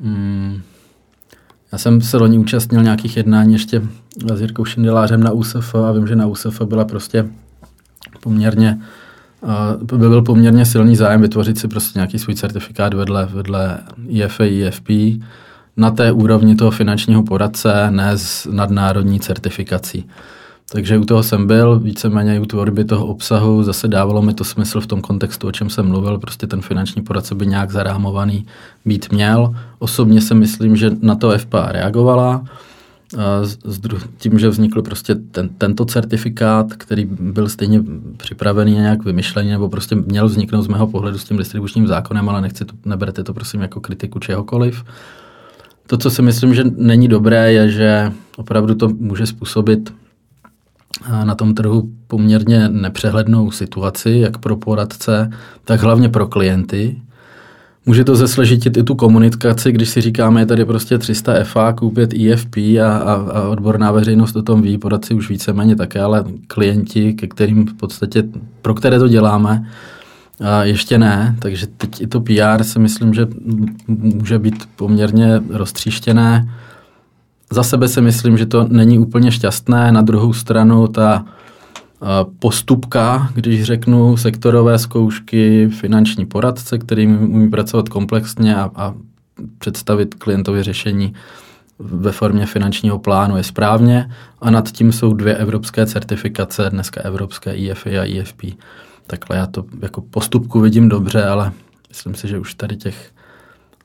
Hmm 0.00 0.62
já 1.72 1.78
jsem 1.78 2.00
se 2.00 2.16
loni 2.16 2.38
účastnil 2.38 2.82
nějakých 2.82 3.16
jednání 3.16 3.52
ještě 3.52 3.82
s 4.34 4.40
Jirkou 4.40 4.64
Šindelářem 4.64 5.22
na 5.22 5.30
USF 5.30 5.74
a 5.74 5.92
vím, 5.92 6.06
že 6.06 6.16
na 6.16 6.26
USF 6.26 6.62
byla 6.62 6.84
prostě 6.84 7.26
poměrně 8.20 8.78
by 9.82 10.08
byl 10.08 10.22
poměrně 10.22 10.64
silný 10.64 10.96
zájem 10.96 11.22
vytvořit 11.22 11.58
si 11.58 11.68
prostě 11.68 11.98
nějaký 11.98 12.18
svůj 12.18 12.34
certifikát 12.34 12.94
vedle, 12.94 13.28
vedle 13.32 13.78
IFA, 14.08 14.44
IFP 14.44 14.88
na 15.76 15.90
té 15.90 16.12
úrovni 16.12 16.56
toho 16.56 16.70
finančního 16.70 17.22
poradce, 17.22 17.90
ne 17.90 18.18
s 18.18 18.48
nadnárodní 18.50 19.20
certifikací. 19.20 20.08
Takže 20.72 20.98
u 20.98 21.04
toho 21.04 21.22
jsem 21.22 21.46
byl, 21.46 21.78
víceméně 21.78 22.40
u 22.40 22.46
tvorby 22.46 22.84
toho 22.84 23.06
obsahu, 23.06 23.62
zase 23.62 23.88
dávalo 23.88 24.22
mi 24.22 24.34
to 24.34 24.44
smysl 24.44 24.80
v 24.80 24.86
tom 24.86 25.00
kontextu, 25.00 25.48
o 25.48 25.52
čem 25.52 25.70
jsem 25.70 25.88
mluvil, 25.88 26.18
prostě 26.18 26.46
ten 26.46 26.62
finanční 26.62 27.02
poradce 27.02 27.34
by 27.34 27.46
nějak 27.46 27.70
zarámovaný 27.70 28.46
být 28.84 29.12
měl. 29.12 29.54
Osobně 29.78 30.20
si 30.20 30.34
myslím, 30.34 30.76
že 30.76 30.90
na 31.00 31.14
to 31.14 31.38
FPA 31.38 31.72
reagovala, 31.72 32.44
tím, 34.18 34.38
že 34.38 34.48
vznikl 34.48 34.82
prostě 34.82 35.14
ten, 35.14 35.48
tento 35.48 35.84
certifikát, 35.84 36.72
který 36.72 37.04
byl 37.04 37.48
stejně 37.48 37.82
připravený 38.16 38.72
nějak 38.72 39.04
vymyšlený, 39.04 39.50
nebo 39.50 39.68
prostě 39.68 39.94
měl 39.94 40.26
vzniknout 40.26 40.62
z 40.62 40.68
mého 40.68 40.86
pohledu 40.86 41.18
s 41.18 41.24
tím 41.24 41.36
distribučním 41.36 41.86
zákonem, 41.86 42.28
ale 42.28 42.40
nechci 42.40 42.64
to, 42.64 42.74
neberte 42.84 43.24
to 43.24 43.34
prosím 43.34 43.60
jako 43.60 43.80
kritiku 43.80 44.18
čehokoliv. 44.18 44.84
To, 45.86 45.98
co 45.98 46.10
si 46.10 46.22
myslím, 46.22 46.54
že 46.54 46.64
není 46.76 47.08
dobré, 47.08 47.52
je, 47.52 47.70
že 47.70 48.12
opravdu 48.36 48.74
to 48.74 48.88
může 48.88 49.26
způsobit 49.26 49.92
na 51.24 51.34
tom 51.34 51.54
trhu 51.54 51.90
poměrně 52.06 52.68
nepřehlednou 52.68 53.50
situaci, 53.50 54.10
jak 54.10 54.38
pro 54.38 54.56
poradce, 54.56 55.30
tak 55.64 55.80
hlavně 55.80 56.08
pro 56.08 56.26
klienty. 56.26 56.96
Může 57.86 58.04
to 58.04 58.16
zesležitit 58.16 58.76
i 58.76 58.82
tu 58.82 58.94
komunikaci, 58.94 59.72
když 59.72 59.88
si 59.88 60.00
říkáme, 60.00 60.40
je 60.40 60.46
tady 60.46 60.64
prostě 60.64 60.98
300 60.98 61.44
FA, 61.44 61.72
koupit 61.72 62.14
IFP 62.14 62.56
a, 62.56 62.96
a, 62.96 63.14
a 63.14 63.48
odborná 63.48 63.92
veřejnost 63.92 64.36
o 64.36 64.42
tom 64.42 64.62
ví, 64.62 64.78
poradci 64.78 65.14
už 65.14 65.30
víceméně 65.30 65.76
také, 65.76 66.00
ale 66.00 66.24
klienti, 66.46 67.14
ke 67.14 67.26
kterým 67.26 67.66
v 67.66 67.74
podstatě, 67.74 68.24
pro 68.62 68.74
které 68.74 68.98
to 68.98 69.08
děláme, 69.08 69.66
a 70.40 70.64
ještě 70.64 70.98
ne, 70.98 71.36
takže 71.38 71.66
teď 71.66 72.00
i 72.00 72.06
to 72.06 72.20
PR 72.20 72.62
si 72.62 72.78
myslím, 72.78 73.14
že 73.14 73.26
může 73.86 74.38
být 74.38 74.68
poměrně 74.76 75.42
roztříštěné 75.48 76.48
za 77.52 77.62
sebe 77.62 77.88
si 77.88 78.00
myslím, 78.00 78.38
že 78.38 78.46
to 78.46 78.66
není 78.68 78.98
úplně 78.98 79.32
šťastné. 79.32 79.92
Na 79.92 80.02
druhou 80.02 80.32
stranu 80.32 80.88
ta 80.88 81.24
postupka, 82.38 83.30
když 83.34 83.62
řeknu 83.62 84.16
sektorové 84.16 84.78
zkoušky, 84.78 85.68
finanční 85.68 86.26
poradce, 86.26 86.78
který 86.78 87.06
umí 87.06 87.50
pracovat 87.50 87.88
komplexně 87.88 88.56
a, 88.56 88.70
a 88.74 88.94
představit 89.58 90.14
klientovi 90.14 90.62
řešení 90.62 91.14
ve 91.78 92.12
formě 92.12 92.46
finančního 92.46 92.98
plánu 92.98 93.36
je 93.36 93.42
správně 93.42 94.10
a 94.40 94.50
nad 94.50 94.72
tím 94.72 94.92
jsou 94.92 95.12
dvě 95.12 95.36
evropské 95.36 95.86
certifikace, 95.86 96.70
dneska 96.70 97.00
evropské 97.00 97.54
IFA 97.54 97.90
a 97.90 98.04
IFP. 98.04 98.42
Takhle 99.06 99.36
já 99.36 99.46
to 99.46 99.64
jako 99.82 100.00
postupku 100.00 100.60
vidím 100.60 100.88
dobře, 100.88 101.24
ale 101.24 101.52
myslím 101.88 102.14
si, 102.14 102.28
že 102.28 102.38
už 102.38 102.54
tady 102.54 102.76
těch 102.76 103.10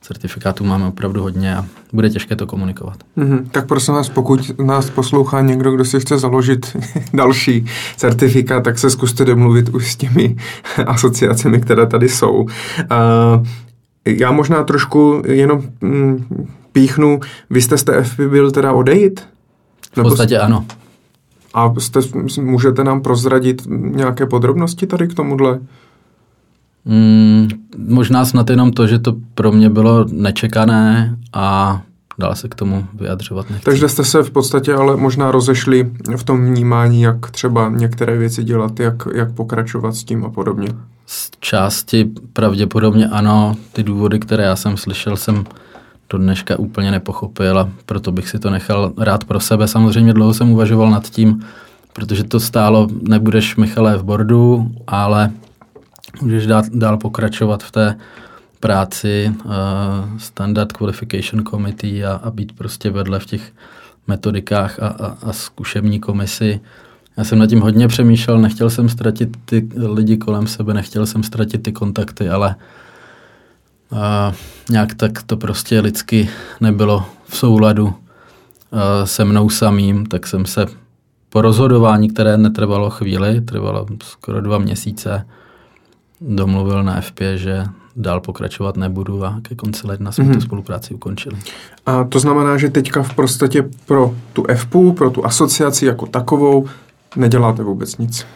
certifikátů 0.00 0.64
máme 0.64 0.86
opravdu 0.86 1.22
hodně 1.22 1.56
a 1.56 1.64
bude 1.92 2.10
těžké 2.10 2.36
to 2.36 2.46
komunikovat. 2.46 2.96
Mm-hmm. 3.18 3.48
Tak 3.50 3.66
prosím 3.66 3.94
vás, 3.94 4.08
pokud 4.08 4.58
nás 4.58 4.90
poslouchá 4.90 5.40
někdo, 5.40 5.72
kdo 5.72 5.84
si 5.84 6.00
chce 6.00 6.18
založit 6.18 6.76
další 7.14 7.66
certifikát, 7.96 8.64
tak 8.64 8.78
se 8.78 8.90
zkuste 8.90 9.24
domluvit 9.24 9.68
už 9.68 9.92
s 9.92 9.96
těmi 9.96 10.36
asociacemi, 10.86 11.60
které 11.60 11.86
tady 11.86 12.08
jsou. 12.08 12.32
Uh, 12.40 12.48
já 14.06 14.32
možná 14.32 14.64
trošku 14.64 15.22
jenom 15.26 15.62
mm, 15.80 16.46
píchnu, 16.72 17.20
vy 17.50 17.62
jste 17.62 17.78
z 17.78 17.84
té 17.84 18.02
FP 18.02 18.20
byl 18.20 18.50
teda 18.50 18.72
odejít? 18.72 19.20
V 19.96 20.02
podstatě 20.02 20.38
ano. 20.38 20.64
A 21.54 21.74
jste, 21.78 22.00
můžete 22.40 22.84
nám 22.84 23.00
prozradit 23.00 23.62
nějaké 23.68 24.26
podrobnosti 24.26 24.86
tady 24.86 25.08
k 25.08 25.14
tomuhle? 25.14 25.58
Mm, 26.88 27.48
možná 27.78 28.24
snad 28.24 28.50
jenom 28.50 28.72
to, 28.72 28.86
že 28.86 28.98
to 28.98 29.14
pro 29.34 29.52
mě 29.52 29.70
bylo 29.70 30.06
nečekané 30.12 31.16
a 31.32 31.80
dál 32.18 32.34
se 32.34 32.48
k 32.48 32.54
tomu 32.54 32.86
vyjadřovat 32.94 33.50
nechci. 33.50 33.64
Takže 33.64 33.88
jste 33.88 34.04
se 34.04 34.22
v 34.22 34.30
podstatě 34.30 34.74
ale 34.74 34.96
možná 34.96 35.30
rozešli 35.30 35.90
v 36.16 36.24
tom 36.24 36.46
vnímání, 36.46 37.02
jak 37.02 37.30
třeba 37.30 37.68
některé 37.68 38.18
věci 38.18 38.44
dělat, 38.44 38.80
jak, 38.80 39.08
jak 39.14 39.32
pokračovat 39.32 39.94
s 39.94 40.04
tím 40.04 40.24
a 40.24 40.30
podobně. 40.30 40.68
Z 41.06 41.30
části 41.40 42.10
pravděpodobně 42.32 43.08
ano. 43.08 43.56
Ty 43.72 43.82
důvody, 43.82 44.18
které 44.18 44.44
já 44.44 44.56
jsem 44.56 44.76
slyšel, 44.76 45.16
jsem 45.16 45.44
do 46.10 46.18
dneška 46.18 46.58
úplně 46.58 46.90
nepochopil 46.90 47.58
a 47.58 47.68
proto 47.86 48.12
bych 48.12 48.28
si 48.28 48.38
to 48.38 48.50
nechal 48.50 48.92
rád 48.98 49.24
pro 49.24 49.40
sebe. 49.40 49.68
Samozřejmě 49.68 50.12
dlouho 50.12 50.34
jsem 50.34 50.50
uvažoval 50.50 50.90
nad 50.90 51.08
tím, 51.10 51.44
protože 51.92 52.24
to 52.24 52.40
stálo, 52.40 52.88
nebudeš 53.08 53.56
Michale 53.56 53.96
v 53.96 54.02
bordu, 54.02 54.70
ale 54.86 55.30
můžeš 56.22 56.46
dát, 56.46 56.68
dál 56.68 56.96
pokračovat 56.96 57.62
v 57.62 57.70
té 57.70 57.98
práci 58.60 59.34
uh, 59.44 59.52
Standard 60.18 60.72
Qualification 60.72 61.44
Committee 61.44 62.04
a, 62.04 62.12
a 62.12 62.30
být 62.30 62.52
prostě 62.52 62.90
vedle 62.90 63.18
v 63.18 63.26
těch 63.26 63.52
metodikách 64.06 64.78
a, 64.82 64.86
a, 64.88 65.16
a 65.22 65.32
zkušební 65.32 66.00
komisi. 66.00 66.60
Já 67.16 67.24
jsem 67.24 67.38
nad 67.38 67.46
tím 67.46 67.60
hodně 67.60 67.88
přemýšlel, 67.88 68.38
nechtěl 68.38 68.70
jsem 68.70 68.88
ztratit 68.88 69.36
ty 69.44 69.68
lidi 69.76 70.16
kolem 70.16 70.46
sebe, 70.46 70.74
nechtěl 70.74 71.06
jsem 71.06 71.22
ztratit 71.22 71.62
ty 71.62 71.72
kontakty, 71.72 72.28
ale 72.28 72.54
uh, 73.92 73.98
nějak 74.70 74.94
tak 74.94 75.22
to 75.22 75.36
prostě 75.36 75.80
lidsky 75.80 76.28
nebylo 76.60 77.04
v 77.28 77.36
souladu 77.36 77.86
uh, 77.86 77.94
se 79.04 79.24
mnou 79.24 79.50
samým, 79.50 80.06
tak 80.06 80.26
jsem 80.26 80.46
se 80.46 80.66
po 81.28 81.42
rozhodování, 81.42 82.08
které 82.08 82.36
netrvalo 82.36 82.90
chvíli, 82.90 83.40
trvalo 83.40 83.86
skoro 84.02 84.40
dva 84.40 84.58
měsíce, 84.58 85.26
domluvil 86.20 86.82
na 86.82 87.00
FP, 87.00 87.20
že 87.34 87.64
dál 87.96 88.20
pokračovat 88.20 88.76
nebudu 88.76 89.24
a 89.24 89.38
ke 89.42 89.54
konci 89.54 89.86
ledna 89.86 90.12
jsme 90.12 90.24
mm-hmm. 90.24 90.34
tu 90.34 90.40
spolupráci 90.40 90.94
ukončili. 90.94 91.36
A 91.86 92.04
to 92.04 92.18
znamená, 92.18 92.58
že 92.58 92.68
teďka 92.68 93.02
v 93.02 93.14
podstatě 93.14 93.64
pro 93.86 94.14
tu 94.32 94.44
FPU, 94.56 94.92
pro 94.92 95.10
tu 95.10 95.24
asociaci 95.24 95.86
jako 95.86 96.06
takovou, 96.06 96.66
neděláte 97.16 97.62
vůbec 97.62 97.96
nic? 97.96 98.26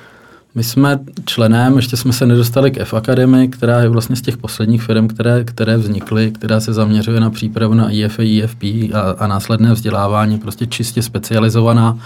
My 0.55 0.65
jsme 0.65 0.99
členem, 1.27 1.77
ještě 1.77 1.97
jsme 1.97 2.13
se 2.13 2.27
nedostali 2.27 2.71
k 2.71 2.81
F 2.81 2.95
Academy, 2.95 3.49
která 3.49 3.81
je 3.81 3.89
vlastně 3.89 4.17
z 4.17 4.23
těch 4.23 4.37
posledních 4.37 4.83
firm, 4.83 5.09
které, 5.09 5.45
které 5.45 5.77
vznikly, 5.77 6.31
která 6.31 6.61
se 6.61 6.73
zaměřuje 6.73 7.21
na 7.21 7.31
přípravu 7.31 7.75
na 7.75 7.91
IFA, 7.91 8.23
IFP 8.23 8.63
a, 8.63 9.01
a 9.19 9.27
následné 9.27 9.73
vzdělávání, 9.73 10.39
prostě 10.39 10.67
čistě 10.67 11.03
specializovaná 11.03 11.99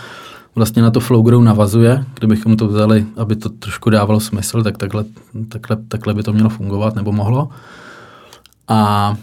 vlastně 0.56 0.82
na 0.82 0.90
to 0.90 1.00
Flowgrow 1.00 1.42
navazuje. 1.42 2.04
Kdybychom 2.14 2.56
to 2.56 2.68
vzali, 2.68 3.06
aby 3.16 3.36
to 3.36 3.48
trošku 3.48 3.90
dávalo 3.90 4.20
smysl, 4.20 4.62
tak 4.62 4.78
takhle, 4.78 5.04
takhle, 5.48 5.76
takhle 5.88 6.14
by 6.14 6.22
to 6.22 6.32
mělo 6.32 6.48
fungovat, 6.48 6.94
nebo 6.94 7.12
mohlo. 7.12 7.48
A, 8.68 9.16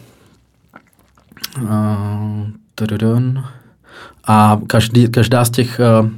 a, 1.70 2.34
a 4.28 4.62
každý, 4.68 5.08
každá 5.08 5.46
z 5.46 5.50
těch 5.50 5.82
uh, 6.02 6.10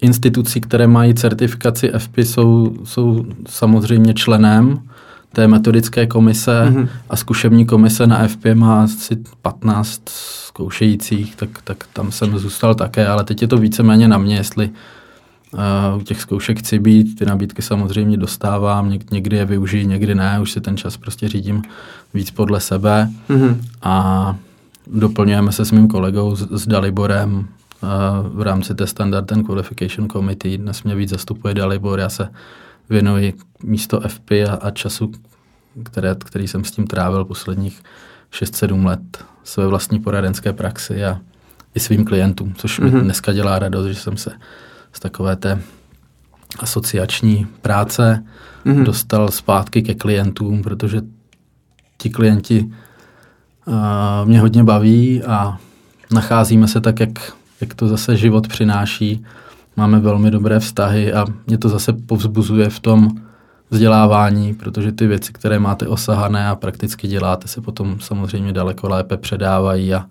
institucí, 0.00 0.60
které 0.60 0.86
mají 0.86 1.14
certifikaci 1.14 1.92
FP, 1.98 2.18
jsou, 2.18 2.76
jsou 2.84 3.24
samozřejmě 3.48 4.14
členem 4.14 4.82
té 5.32 5.48
metodické 5.48 6.06
komise 6.06 6.64
mm-hmm. 6.70 6.88
a 7.10 7.16
zkušební 7.16 7.66
komise 7.66 8.06
na 8.06 8.28
FP 8.28 8.44
má 8.54 8.84
asi 8.84 9.18
15 9.42 10.02
zkoušejících, 10.46 11.36
tak, 11.36 11.50
tak 11.64 11.84
tam 11.92 12.12
jsem 12.12 12.38
zůstal 12.38 12.74
také, 12.74 13.06
ale 13.06 13.24
teď 13.24 13.42
je 13.42 13.48
to 13.48 13.58
víceméně 13.58 14.08
na 14.08 14.18
mě, 14.18 14.34
jestli 14.34 14.70
uh, 15.52 16.00
u 16.00 16.02
těch 16.02 16.20
zkoušek 16.20 16.58
chci 16.58 16.78
být, 16.78 17.18
ty 17.18 17.26
nabídky 17.26 17.62
samozřejmě 17.62 18.16
dostávám, 18.16 18.90
něk, 18.90 19.10
někdy 19.10 19.36
je 19.36 19.44
využiji, 19.44 19.86
někdy 19.86 20.14
ne, 20.14 20.40
už 20.40 20.52
si 20.52 20.60
ten 20.60 20.76
čas 20.76 20.96
prostě 20.96 21.28
řídím 21.28 21.62
víc 22.14 22.30
podle 22.30 22.60
sebe 22.60 23.10
mm-hmm. 23.28 23.56
a 23.82 24.36
doplňujeme 24.86 25.52
se 25.52 25.64
s 25.64 25.72
mým 25.72 25.88
kolegou, 25.88 26.36
s, 26.36 26.48
s 26.50 26.66
Daliborem, 26.66 27.32
uh, 27.34 27.88
v 28.38 28.42
rámci 28.42 28.74
té 28.74 28.86
Standard 28.86 29.32
and 29.32 29.46
Qualification 29.46 30.08
Committee. 30.08 30.58
Dnes 30.58 30.82
mě 30.82 30.94
víc 30.94 31.10
zastupuje 31.10 31.54
Dalibor, 31.54 31.98
já 31.98 32.08
se 32.08 32.28
věnuji 32.90 33.34
místo 33.62 34.00
FP 34.00 34.30
a, 34.30 34.54
a 34.54 34.70
času, 34.70 35.12
které, 35.84 36.16
který 36.24 36.48
jsem 36.48 36.64
s 36.64 36.70
tím 36.70 36.86
trávil 36.86 37.24
posledních 37.24 37.82
6-7 38.32 38.86
let 38.86 39.24
své 39.44 39.66
vlastní 39.66 40.00
poradenské 40.00 40.52
praxi 40.52 41.04
a 41.04 41.20
i 41.74 41.80
svým 41.80 42.04
klientům, 42.04 42.54
což 42.54 42.80
mm-hmm. 42.80 42.84
mi 42.84 42.90
mhm. 42.90 43.00
dneska 43.00 43.32
dělá 43.32 43.58
radost, 43.58 43.86
že 43.86 43.94
jsem 43.94 44.16
se 44.16 44.30
z 44.92 45.00
takové 45.00 45.36
té 45.36 45.62
asociační 46.58 47.46
práce 47.62 48.24
mm-hmm. 48.66 48.82
dostal 48.82 49.28
zpátky 49.28 49.82
ke 49.82 49.94
klientům, 49.94 50.62
protože 50.62 51.00
ti 51.98 52.10
klienti 52.10 52.70
uh, 53.66 53.74
mě 54.24 54.40
hodně 54.40 54.64
baví 54.64 55.22
a 55.22 55.58
nacházíme 56.12 56.68
se 56.68 56.80
tak, 56.80 57.00
jak, 57.00 57.32
jak 57.60 57.74
to 57.74 57.88
zase 57.88 58.16
život 58.16 58.48
přináší 58.48 59.24
máme 59.80 60.00
velmi 60.00 60.30
dobré 60.30 60.60
vztahy 60.60 61.12
a 61.12 61.26
mě 61.46 61.58
to 61.58 61.68
zase 61.68 61.92
povzbuzuje 61.92 62.68
v 62.68 62.80
tom 62.80 63.08
vzdělávání, 63.70 64.54
protože 64.54 64.92
ty 64.92 65.06
věci, 65.06 65.32
které 65.32 65.58
máte 65.58 65.88
osahané 65.88 66.48
a 66.48 66.54
prakticky 66.54 67.08
děláte, 67.08 67.48
se 67.48 67.60
potom 67.60 68.00
samozřejmě 68.00 68.52
daleko 68.52 68.88
lépe 68.88 69.16
předávají 69.16 69.94
a, 69.94 70.06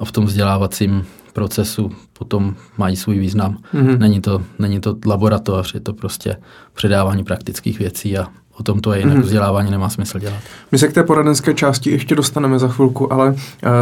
a 0.00 0.04
v 0.04 0.12
tom 0.12 0.24
vzdělávacím 0.24 1.04
procesu 1.32 1.90
potom 2.18 2.54
mají 2.78 2.96
svůj 2.96 3.18
význam. 3.18 3.58
Mm-hmm. 3.74 3.98
Není, 3.98 4.20
to, 4.20 4.42
není 4.58 4.80
to 4.80 4.96
laboratoř, 5.06 5.74
je 5.74 5.80
to 5.80 5.92
prostě 5.92 6.36
předávání 6.72 7.24
praktických 7.24 7.78
věcí 7.78 8.18
a 8.18 8.26
o 8.58 8.62
tom 8.62 8.80
to 8.80 8.92
je, 8.92 8.98
jinak 8.98 9.16
mm-hmm. 9.16 9.22
vzdělávání 9.22 9.70
nemá 9.70 9.88
smysl 9.88 10.18
dělat. 10.18 10.40
My 10.72 10.78
se 10.78 10.88
k 10.88 10.92
té 10.92 11.02
poradenské 11.02 11.54
části 11.54 11.90
ještě 11.90 12.14
dostaneme 12.14 12.58
za 12.58 12.68
chvilku, 12.68 13.12
ale 13.12 13.30
uh, 13.30 13.36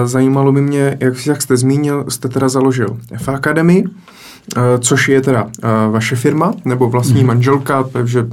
zajímalo 0.05 0.53
by 0.53 0.61
mě, 0.61 0.97
jak, 1.01 1.27
jak 1.27 1.43
jste 1.43 1.57
zmínil, 1.57 2.05
jste 2.09 2.29
teda 2.29 2.49
založil 2.49 2.99
F 3.13 3.29
Academy, 3.29 3.85
což 4.79 5.09
je 5.09 5.21
teda 5.21 5.45
uh, 5.45 5.93
vaše 5.93 6.17
firma, 6.17 6.53
nebo 6.65 6.91
vlastní 6.91 7.23
mm-hmm. 7.23 7.27
manželka, 7.27 7.83
takže 7.83 8.27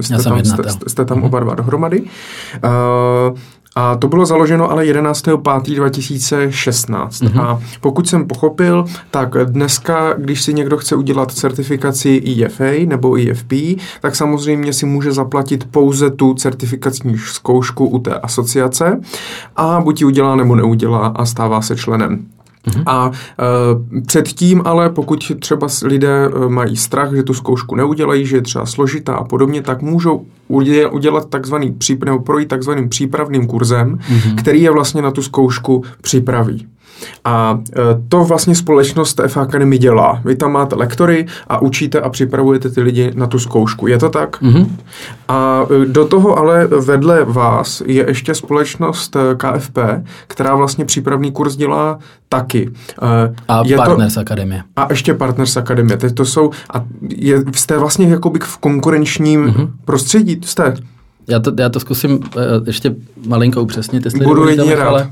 jste, 0.00 0.22
tam, 0.22 0.44
jste, 0.44 0.62
jste 0.86 1.04
tam 1.04 1.22
oba 1.22 1.40
dva 1.40 1.54
dohromady. 1.54 2.02
Uh, 2.02 2.08
a 3.78 3.96
to 3.96 4.08
bylo 4.08 4.26
založeno 4.26 4.70
ale 4.70 4.84
11.5.2016. 4.84 7.08
Mm-hmm. 7.08 7.40
A 7.40 7.60
pokud 7.80 8.08
jsem 8.08 8.26
pochopil, 8.26 8.84
tak 9.10 9.34
dneska, 9.44 10.14
když 10.18 10.42
si 10.42 10.54
někdo 10.54 10.76
chce 10.76 10.96
udělat 10.96 11.32
certifikaci 11.32 12.08
IFA 12.08 12.86
nebo 12.86 13.18
IFP, 13.18 13.52
tak 14.00 14.16
samozřejmě 14.16 14.72
si 14.72 14.86
může 14.86 15.12
zaplatit 15.12 15.68
pouze 15.70 16.10
tu 16.10 16.34
certifikační 16.34 17.18
zkoušku 17.18 17.86
u 17.86 17.98
té 17.98 18.14
asociace 18.14 19.00
a 19.56 19.80
buď 19.80 20.00
ji 20.00 20.06
udělá 20.06 20.36
nebo 20.36 20.54
neudělá 20.54 21.06
a 21.06 21.26
stává 21.26 21.62
se 21.62 21.76
členem. 21.76 22.26
Mm-hmm. 22.66 22.82
A 22.86 23.10
e, 23.10 24.00
předtím 24.00 24.62
ale, 24.64 24.90
pokud 24.90 25.32
třeba 25.38 25.66
lidé 25.84 26.26
e, 26.26 26.48
mají 26.48 26.76
strach, 26.76 27.14
že 27.14 27.22
tu 27.22 27.34
zkoušku 27.34 27.74
neudělají, 27.74 28.26
že 28.26 28.36
je 28.36 28.42
třeba 28.42 28.66
složitá 28.66 29.14
a 29.14 29.24
podobně, 29.24 29.62
tak 29.62 29.82
můžou 29.82 30.26
udělat 30.88 31.28
takzvaný 31.28 31.76
nebo 32.04 32.18
projít 32.18 32.48
takzvaným 32.48 32.88
přípravným 32.88 33.46
kurzem, 33.46 33.98
mm-hmm. 33.98 34.34
který 34.34 34.62
je 34.62 34.70
vlastně 34.70 35.02
na 35.02 35.10
tu 35.10 35.22
zkoušku 35.22 35.84
připraví. 36.02 36.66
A 37.24 37.58
e, 37.76 37.80
to 38.08 38.24
vlastně 38.24 38.54
společnost 38.54 39.20
F 39.20 39.36
Academy 39.36 39.78
dělá. 39.78 40.20
Vy 40.24 40.36
tam 40.36 40.52
máte 40.52 40.76
lektory 40.76 41.26
a 41.48 41.62
učíte 41.62 42.00
a 42.00 42.08
připravujete 42.08 42.70
ty 42.70 42.80
lidi 42.80 43.12
na 43.14 43.26
tu 43.26 43.38
zkoušku. 43.38 43.86
Je 43.86 43.98
to 43.98 44.08
tak? 44.08 44.42
Mm-hmm. 44.42 44.68
A 45.28 45.66
e, 45.82 45.86
do 45.86 46.04
toho 46.04 46.38
ale 46.38 46.66
vedle 46.66 47.24
vás 47.24 47.82
je 47.86 48.04
ještě 48.08 48.34
společnost 48.34 49.16
e, 49.16 49.20
KFP, 49.36 49.78
která 50.26 50.54
vlastně 50.54 50.84
přípravný 50.84 51.32
kurz 51.32 51.56
dělá 51.56 51.98
taky. 52.28 52.70
A 53.48 53.62
je 53.64 53.76
Partners 53.76 54.14
to, 54.14 54.20
Akademie. 54.20 54.62
A 54.76 54.86
ještě 54.90 55.14
Partners 55.14 55.56
Akademie. 55.56 55.96
Teď 55.96 56.14
to 56.14 56.24
jsou, 56.24 56.50
a 56.74 56.84
je, 57.08 57.44
jste 57.54 57.78
vlastně 57.78 58.08
jakoby 58.08 58.38
v 58.42 58.56
konkurenčním 58.58 59.46
mm-hmm. 59.46 59.70
prostředí, 59.84 60.40
jste? 60.44 60.74
Já 61.28 61.40
to, 61.40 61.52
já 61.58 61.68
to 61.68 61.80
zkusím 61.80 62.20
ještě 62.66 62.94
malinko 63.26 63.62
upřesnit, 63.62 64.04
jestli 64.04 64.24
Budu 64.24 64.48
jedině 64.48 64.76
rád. 64.76 64.88
Ale 64.88 65.10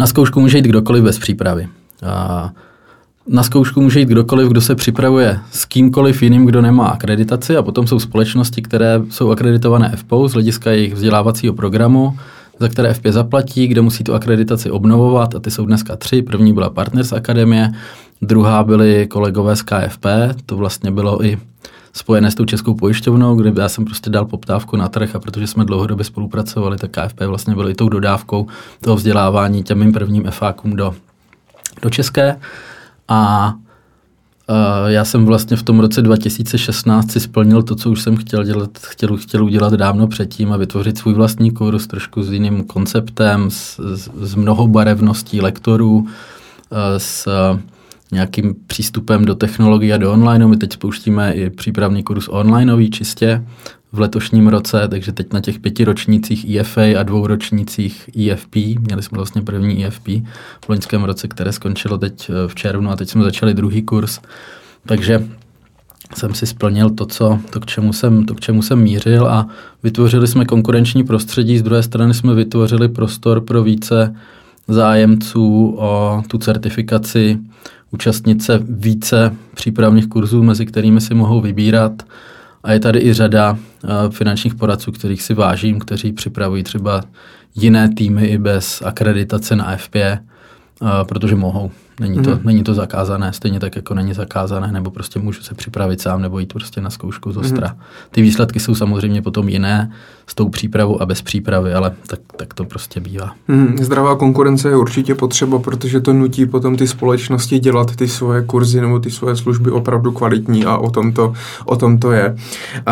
na 0.00 0.06
zkoušku 0.06 0.40
může 0.40 0.58
jít 0.58 0.64
kdokoliv 0.64 1.04
bez 1.04 1.18
přípravy. 1.18 1.68
A 2.06 2.50
na 3.28 3.42
zkoušku 3.42 3.80
může 3.80 4.00
jít 4.00 4.08
kdokoliv, 4.08 4.48
kdo 4.48 4.60
se 4.60 4.74
připravuje 4.74 5.38
s 5.52 5.64
kýmkoliv 5.64 6.22
jiným, 6.22 6.46
kdo 6.46 6.62
nemá 6.62 6.88
akreditaci 6.88 7.56
a 7.56 7.62
potom 7.62 7.86
jsou 7.86 7.98
společnosti, 7.98 8.62
které 8.62 9.00
jsou 9.10 9.30
akreditované 9.30 9.92
FPO 9.96 10.28
z 10.28 10.32
hlediska 10.32 10.70
jejich 10.70 10.94
vzdělávacího 10.94 11.54
programu, 11.54 12.18
za 12.60 12.68
které 12.68 12.94
FP 12.94 13.06
zaplatí, 13.06 13.66
kde 13.66 13.80
musí 13.80 14.04
tu 14.04 14.14
akreditaci 14.14 14.70
obnovovat 14.70 15.34
a 15.34 15.38
ty 15.38 15.50
jsou 15.50 15.66
dneska 15.66 15.96
tři. 15.96 16.22
První 16.22 16.52
byla 16.52 16.70
Partners 16.70 17.12
Akademie, 17.12 17.72
druhá 18.22 18.64
byly 18.64 19.06
kolegové 19.06 19.56
z 19.56 19.62
KFP, 19.62 20.06
to 20.46 20.56
vlastně 20.56 20.90
bylo 20.90 21.24
i 21.24 21.38
spojené 21.92 22.30
s 22.30 22.34
tou 22.34 22.44
českou 22.44 22.74
pojišťovnou, 22.74 23.36
kde 23.36 23.62
já 23.62 23.68
jsem 23.68 23.84
prostě 23.84 24.10
dal 24.10 24.24
poptávku 24.24 24.76
na 24.76 24.88
trh 24.88 25.14
a 25.14 25.18
protože 25.18 25.46
jsme 25.46 25.64
dlouhodobě 25.64 26.04
spolupracovali, 26.04 26.76
tak 26.76 26.90
KFP 26.90 27.20
vlastně 27.20 27.54
byl 27.54 27.68
i 27.68 27.74
tou 27.74 27.88
dodávkou 27.88 28.46
toho 28.80 28.96
vzdělávání 28.96 29.62
těm 29.62 29.78
mým 29.78 29.92
prvním 29.92 30.24
FAkům 30.30 30.76
do, 30.76 30.94
do 31.82 31.90
České. 31.90 32.40
A 33.08 33.54
já 34.86 35.04
jsem 35.04 35.26
vlastně 35.26 35.56
v 35.56 35.62
tom 35.62 35.80
roce 35.80 36.02
2016 36.02 37.10
si 37.10 37.20
splnil 37.20 37.62
to, 37.62 37.74
co 37.74 37.90
už 37.90 38.02
jsem 38.02 38.16
chtěl 38.16 38.44
dělat, 38.44 38.70
chtěl, 38.78 39.16
chtěl 39.16 39.44
udělat 39.44 39.72
dávno 39.72 40.06
předtím 40.06 40.52
a 40.52 40.56
vytvořit 40.56 40.98
svůj 40.98 41.14
vlastní 41.14 41.50
kurz 41.50 41.86
trošku 41.86 42.22
s 42.22 42.32
jiným 42.32 42.64
konceptem, 42.64 43.50
s, 43.50 43.80
s, 43.96 44.10
s 44.20 44.34
mnohobarevností 44.34 45.40
lektorů, 45.40 46.06
s 46.98 47.28
nějakým 48.12 48.54
přístupem 48.66 49.24
do 49.24 49.34
technologie 49.34 49.94
a 49.94 49.98
do 49.98 50.12
online. 50.12 50.46
My 50.46 50.56
teď 50.56 50.72
spouštíme 50.72 51.32
i 51.32 51.50
přípravný 51.50 52.02
kurz 52.02 52.28
onlineový 52.28 52.90
čistě 52.90 53.44
v 53.92 54.00
letošním 54.00 54.48
roce, 54.48 54.88
takže 54.88 55.12
teď 55.12 55.32
na 55.32 55.40
těch 55.40 55.58
pěti 55.58 55.84
ročnících 55.84 56.56
EFA 56.56 57.00
a 57.00 57.02
dvou 57.02 57.26
ročnících 57.26 58.10
EFP, 58.16 58.56
měli 58.56 59.02
jsme 59.02 59.16
vlastně 59.16 59.42
první 59.42 59.86
EFP 59.86 60.08
v 60.64 60.68
loňském 60.68 61.04
roce, 61.04 61.28
které 61.28 61.52
skončilo 61.52 61.98
teď 61.98 62.30
eh, 62.30 62.48
v 62.48 62.54
červnu 62.54 62.90
a 62.90 62.96
teď 62.96 63.08
jsme 63.08 63.24
začali 63.24 63.54
druhý 63.54 63.82
kurz, 63.82 64.20
takže 64.86 65.28
jsem 66.16 66.34
si 66.34 66.46
splnil 66.46 66.90
to, 66.90 67.06
co, 67.06 67.38
to, 67.50 67.60
k 67.60 67.66
čemu 67.66 67.92
jsem, 67.92 68.24
to, 68.24 68.34
k 68.34 68.40
čemu 68.40 68.62
jsem 68.62 68.82
mířil 68.82 69.26
a 69.26 69.48
vytvořili 69.82 70.28
jsme 70.28 70.44
konkurenční 70.44 71.04
prostředí, 71.04 71.58
z 71.58 71.62
druhé 71.62 71.82
strany 71.82 72.14
jsme 72.14 72.34
vytvořili 72.34 72.88
prostor 72.88 73.40
pro 73.40 73.62
více 73.62 74.14
zájemců 74.68 75.74
o 75.78 76.22
tu 76.28 76.38
certifikaci, 76.38 77.38
účastnit 77.90 78.42
se 78.42 78.60
více 78.68 79.34
přípravných 79.54 80.06
kurzů, 80.06 80.42
mezi 80.42 80.66
kterými 80.66 81.00
si 81.00 81.14
mohou 81.14 81.40
vybírat. 81.40 82.02
A 82.62 82.72
je 82.72 82.80
tady 82.80 82.98
i 82.98 83.12
řada 83.12 83.52
uh, 83.52 83.90
finančních 84.10 84.54
poradců, 84.54 84.92
kterých 84.92 85.22
si 85.22 85.34
vážím, 85.34 85.78
kteří 85.78 86.12
připravují 86.12 86.62
třeba 86.62 87.02
jiné 87.54 87.94
týmy 87.94 88.26
i 88.26 88.38
bez 88.38 88.82
akreditace 88.82 89.56
na 89.56 89.76
FP, 89.76 89.94
uh, 89.94 90.88
protože 91.02 91.34
mohou. 91.36 91.70
Není 92.00 92.22
to, 92.22 92.30
mm. 92.30 92.40
není 92.44 92.62
to 92.62 92.74
zakázané, 92.74 93.32
stejně 93.32 93.60
tak 93.60 93.76
jako 93.76 93.94
není 93.94 94.14
zakázané, 94.14 94.72
nebo 94.72 94.90
prostě 94.90 95.18
můžu 95.18 95.42
se 95.42 95.54
připravit 95.54 96.00
sám 96.00 96.22
nebo 96.22 96.38
jít 96.38 96.52
prostě 96.52 96.80
na 96.80 96.90
zkoušku 96.90 97.32
z 97.32 97.36
ostra. 97.36 97.68
Mm. 97.68 97.80
Ty 98.10 98.22
výsledky 98.22 98.60
jsou 98.60 98.74
samozřejmě 98.74 99.22
potom 99.22 99.48
jiné 99.48 99.92
s 100.26 100.34
tou 100.34 100.48
přípravou 100.48 101.02
a 101.02 101.06
bez 101.06 101.22
přípravy, 101.22 101.74
ale 101.74 101.92
tak, 102.06 102.20
tak 102.36 102.54
to 102.54 102.64
prostě 102.64 103.00
bývá. 103.00 103.32
Mm. 103.48 103.76
Zdravá 103.80 104.16
konkurence 104.16 104.68
je 104.68 104.76
určitě 104.76 105.14
potřeba, 105.14 105.58
protože 105.58 106.00
to 106.00 106.12
nutí 106.12 106.46
potom 106.46 106.76
ty 106.76 106.86
společnosti 106.86 107.58
dělat 107.58 107.96
ty 107.96 108.08
svoje 108.08 108.42
kurzy 108.42 108.80
nebo 108.80 108.98
ty 108.98 109.10
svoje 109.10 109.36
služby 109.36 109.70
opravdu 109.70 110.12
kvalitní 110.12 110.64
a 110.64 110.76
o 110.76 110.90
tom 110.90 111.12
to, 111.12 111.32
o 111.64 111.76
tom 111.76 111.98
to 111.98 112.12
je. 112.12 112.36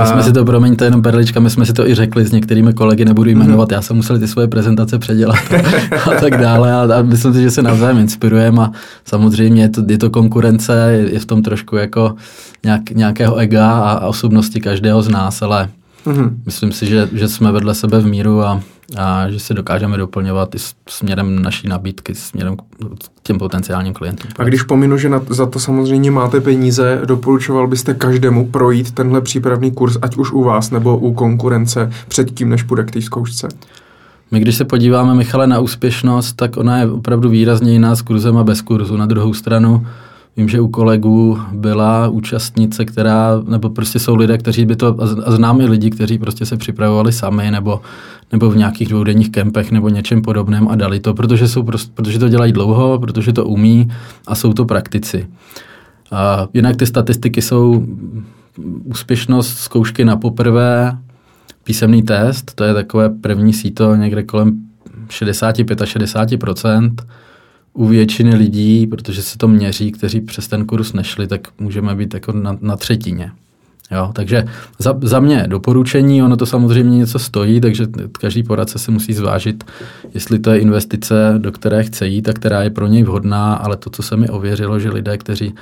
My 0.00 0.06
jsme 0.06 0.22
si 0.22 0.32
to, 0.32 0.44
promiňte, 0.44 0.84
jenom 0.84 1.02
perlička, 1.02 1.40
my 1.40 1.50
jsme 1.50 1.66
si 1.66 1.72
to 1.72 1.88
i 1.88 1.94
řekli 1.94 2.24
s 2.24 2.32
některými 2.32 2.72
kolegy, 2.72 3.04
nebudu 3.04 3.30
jmenovat, 3.30 3.68
mm. 3.68 3.74
já 3.74 3.82
jsem 3.82 3.96
musel 3.96 4.18
ty 4.18 4.28
svoje 4.28 4.48
prezentace 4.48 4.98
předělat 4.98 5.38
a 6.06 6.20
tak 6.20 6.36
dále 6.36 6.72
a, 6.72 6.98
a 6.98 7.02
myslím 7.02 7.34
si, 7.34 7.42
že 7.42 7.50
se 7.50 7.62
navzájem 7.62 7.98
inspirujeme 7.98 8.62
a 8.62 8.70
Samozřejmě 9.04 9.62
je 9.62 9.68
to, 9.68 9.82
je 9.88 9.98
to 9.98 10.10
konkurence, 10.10 10.90
je, 10.92 11.12
je 11.12 11.18
v 11.18 11.26
tom 11.26 11.42
trošku 11.42 11.76
jako 11.76 12.14
nějak, 12.64 12.90
nějakého 12.90 13.36
ega 13.36 13.70
a, 13.70 13.92
a 13.92 14.06
osobnosti 14.06 14.60
každého 14.60 15.02
z 15.02 15.08
nás, 15.08 15.42
ale 15.42 15.68
mm-hmm. 16.06 16.30
myslím 16.46 16.72
si, 16.72 16.86
že, 16.86 17.08
že 17.12 17.28
jsme 17.28 17.52
vedle 17.52 17.74
sebe 17.74 18.00
v 18.00 18.06
míru 18.06 18.42
a, 18.42 18.62
a 18.96 19.30
že 19.30 19.40
se 19.40 19.54
dokážeme 19.54 19.96
doplňovat 19.96 20.54
i 20.54 20.58
směrem 20.88 21.42
naší 21.42 21.68
nabídky, 21.68 22.14
směrem 22.14 22.56
k 22.56 22.62
těm 23.22 23.38
potenciálním 23.38 23.94
klientům. 23.94 24.30
A 24.38 24.44
když 24.44 24.62
pominu, 24.62 24.98
že 24.98 25.08
na, 25.08 25.22
za 25.28 25.46
to 25.46 25.60
samozřejmě 25.60 26.10
máte 26.10 26.40
peníze, 26.40 27.00
doporučoval 27.04 27.66
byste 27.66 27.94
každému 27.94 28.46
projít 28.46 28.90
tenhle 28.90 29.20
přípravný 29.20 29.72
kurz, 29.72 29.96
ať 30.02 30.16
už 30.16 30.32
u 30.32 30.42
vás 30.42 30.70
nebo 30.70 30.98
u 30.98 31.14
konkurence 31.14 31.90
předtím, 32.08 32.48
než 32.48 32.62
půjde 32.62 32.84
k 32.84 32.90
té 32.90 33.02
zkoušce? 33.02 33.48
My, 34.30 34.40
když 34.40 34.56
se 34.56 34.64
podíváme, 34.64 35.14
Michale, 35.14 35.46
na 35.46 35.60
úspěšnost, 35.60 36.32
tak 36.32 36.56
ona 36.56 36.78
je 36.78 36.90
opravdu 36.90 37.28
výrazně 37.28 37.72
jiná 37.72 37.94
s 37.94 38.02
kurzem 38.02 38.36
a 38.36 38.44
bez 38.44 38.60
kurzu. 38.60 38.96
Na 38.96 39.06
druhou 39.06 39.34
stranu, 39.34 39.86
vím, 40.36 40.48
že 40.48 40.60
u 40.60 40.68
kolegů 40.68 41.38
byla 41.52 42.08
účastnice, 42.08 42.84
která, 42.84 43.42
nebo 43.48 43.70
prostě 43.70 43.98
jsou 43.98 44.14
lidé, 44.14 44.38
kteří 44.38 44.64
by 44.64 44.76
to, 44.76 44.96
a 45.24 45.32
znám 45.32 45.60
i 45.60 45.64
lidi, 45.64 45.90
kteří 45.90 46.18
prostě 46.18 46.46
se 46.46 46.56
připravovali 46.56 47.12
sami, 47.12 47.50
nebo, 47.50 47.80
nebo 48.32 48.50
v 48.50 48.56
nějakých 48.56 48.88
dvoudenních 48.88 49.30
kempech, 49.30 49.72
nebo 49.72 49.88
něčem 49.88 50.22
podobném 50.22 50.68
a 50.68 50.74
dali 50.74 51.00
to, 51.00 51.14
protože, 51.14 51.48
jsou 51.48 51.62
prostě, 51.62 51.92
protože 51.94 52.18
to 52.18 52.28
dělají 52.28 52.52
dlouho, 52.52 52.98
protože 52.98 53.32
to 53.32 53.44
umí 53.44 53.88
a 54.26 54.34
jsou 54.34 54.52
to 54.52 54.64
praktici. 54.64 55.26
A 56.12 56.48
jinak 56.54 56.76
ty 56.76 56.86
statistiky 56.86 57.42
jsou 57.42 57.86
úspěšnost 58.84 59.58
zkoušky 59.58 60.04
na 60.04 60.16
poprvé, 60.16 60.98
písemný 61.68 62.02
test, 62.02 62.54
to 62.54 62.64
je 62.64 62.74
takové 62.74 63.08
první 63.08 63.52
síto 63.52 63.94
někde 63.96 64.22
kolem 64.22 64.60
65-60%. 65.08 66.94
U 67.72 67.86
většiny 67.86 68.36
lidí, 68.36 68.86
protože 68.86 69.22
se 69.22 69.38
to 69.38 69.48
měří, 69.48 69.92
kteří 69.92 70.20
přes 70.20 70.48
ten 70.48 70.66
kurz 70.66 70.92
nešli, 70.92 71.26
tak 71.26 71.40
můžeme 71.60 71.94
být 71.94 72.14
jako 72.14 72.32
na, 72.32 72.58
na 72.60 72.76
třetině. 72.76 73.30
Jo, 73.90 74.10
takže 74.12 74.44
za, 74.78 74.98
za 75.02 75.20
mě 75.20 75.44
doporučení, 75.46 76.22
ono 76.22 76.36
to 76.36 76.46
samozřejmě 76.46 76.98
něco 76.98 77.18
stojí, 77.18 77.60
takže 77.60 77.86
každý 78.20 78.42
poradce 78.42 78.78
si 78.78 78.90
musí 78.90 79.12
zvážit, 79.12 79.64
jestli 80.14 80.38
to 80.38 80.50
je 80.50 80.58
investice, 80.58 81.34
do 81.38 81.52
které 81.52 81.84
chce 81.84 82.06
jít 82.06 82.28
a 82.28 82.32
která 82.32 82.62
je 82.62 82.70
pro 82.70 82.86
něj 82.86 83.02
vhodná, 83.02 83.54
ale 83.54 83.76
to, 83.76 83.90
co 83.90 84.02
se 84.02 84.16
mi 84.16 84.28
ověřilo, 84.28 84.78
že 84.78 84.90
lidé, 84.90 85.18
kteří 85.18 85.54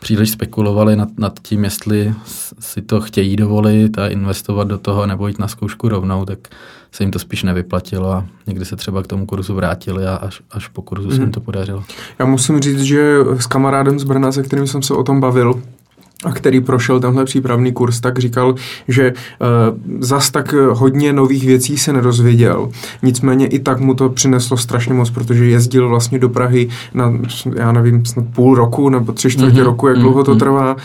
příliš 0.00 0.30
spekulovali 0.30 0.96
nad, 0.96 1.08
nad 1.18 1.38
tím, 1.42 1.64
jestli 1.64 2.14
si 2.58 2.82
to 2.82 3.00
chtějí 3.00 3.36
dovolit 3.36 3.98
a 3.98 4.08
investovat 4.08 4.68
do 4.68 4.78
toho 4.78 5.06
nebo 5.06 5.28
jít 5.28 5.38
na 5.38 5.48
zkoušku 5.48 5.88
rovnou, 5.88 6.24
tak 6.24 6.38
se 6.92 7.02
jim 7.02 7.10
to 7.10 7.18
spíš 7.18 7.42
nevyplatilo 7.42 8.12
a 8.12 8.26
někdy 8.46 8.64
se 8.64 8.76
třeba 8.76 9.02
k 9.02 9.06
tomu 9.06 9.26
kurzu 9.26 9.54
vrátili 9.54 10.06
a 10.06 10.14
až, 10.14 10.42
až 10.50 10.68
po 10.68 10.82
kurzu 10.82 11.08
mm. 11.08 11.10
se 11.10 11.16
jim 11.16 11.22
mhm. 11.22 11.32
to 11.32 11.40
podařilo. 11.40 11.84
Já 12.18 12.26
musím 12.26 12.60
říct, 12.60 12.82
že 12.82 13.14
s 13.38 13.46
kamarádem 13.46 13.98
z 13.98 14.04
Brna, 14.04 14.32
se 14.32 14.42
kterým 14.42 14.66
jsem 14.66 14.82
se 14.82 14.94
o 14.94 15.02
tom 15.02 15.20
bavil, 15.20 15.62
a 16.24 16.32
který 16.32 16.60
prošel 16.60 17.00
tenhle 17.00 17.24
přípravný 17.24 17.72
kurz, 17.72 18.00
tak 18.00 18.18
říkal, 18.18 18.54
že 18.88 19.12
uh, 19.12 20.00
zas 20.00 20.30
tak 20.30 20.52
hodně 20.52 21.12
nových 21.12 21.46
věcí 21.46 21.78
se 21.78 21.92
nedozvěděl. 21.92 22.68
Nicméně 23.02 23.46
i 23.46 23.58
tak 23.58 23.80
mu 23.80 23.94
to 23.94 24.08
přineslo 24.08 24.56
strašně 24.56 24.94
moc, 24.94 25.10
protože 25.10 25.46
jezdil 25.46 25.88
vlastně 25.88 26.18
do 26.18 26.28
Prahy 26.28 26.68
na, 26.94 27.12
já 27.56 27.72
nevím, 27.72 28.04
snad 28.04 28.24
půl 28.34 28.54
roku 28.54 28.88
nebo 28.88 29.12
tři 29.12 29.30
čtvrtě 29.30 29.60
mm-hmm. 29.60 29.64
roku, 29.64 29.88
jak 29.88 29.98
dlouho 29.98 30.24
to 30.24 30.30
mhm. 30.30 30.40
trvá. 30.40 30.74
Uh, 30.74 30.78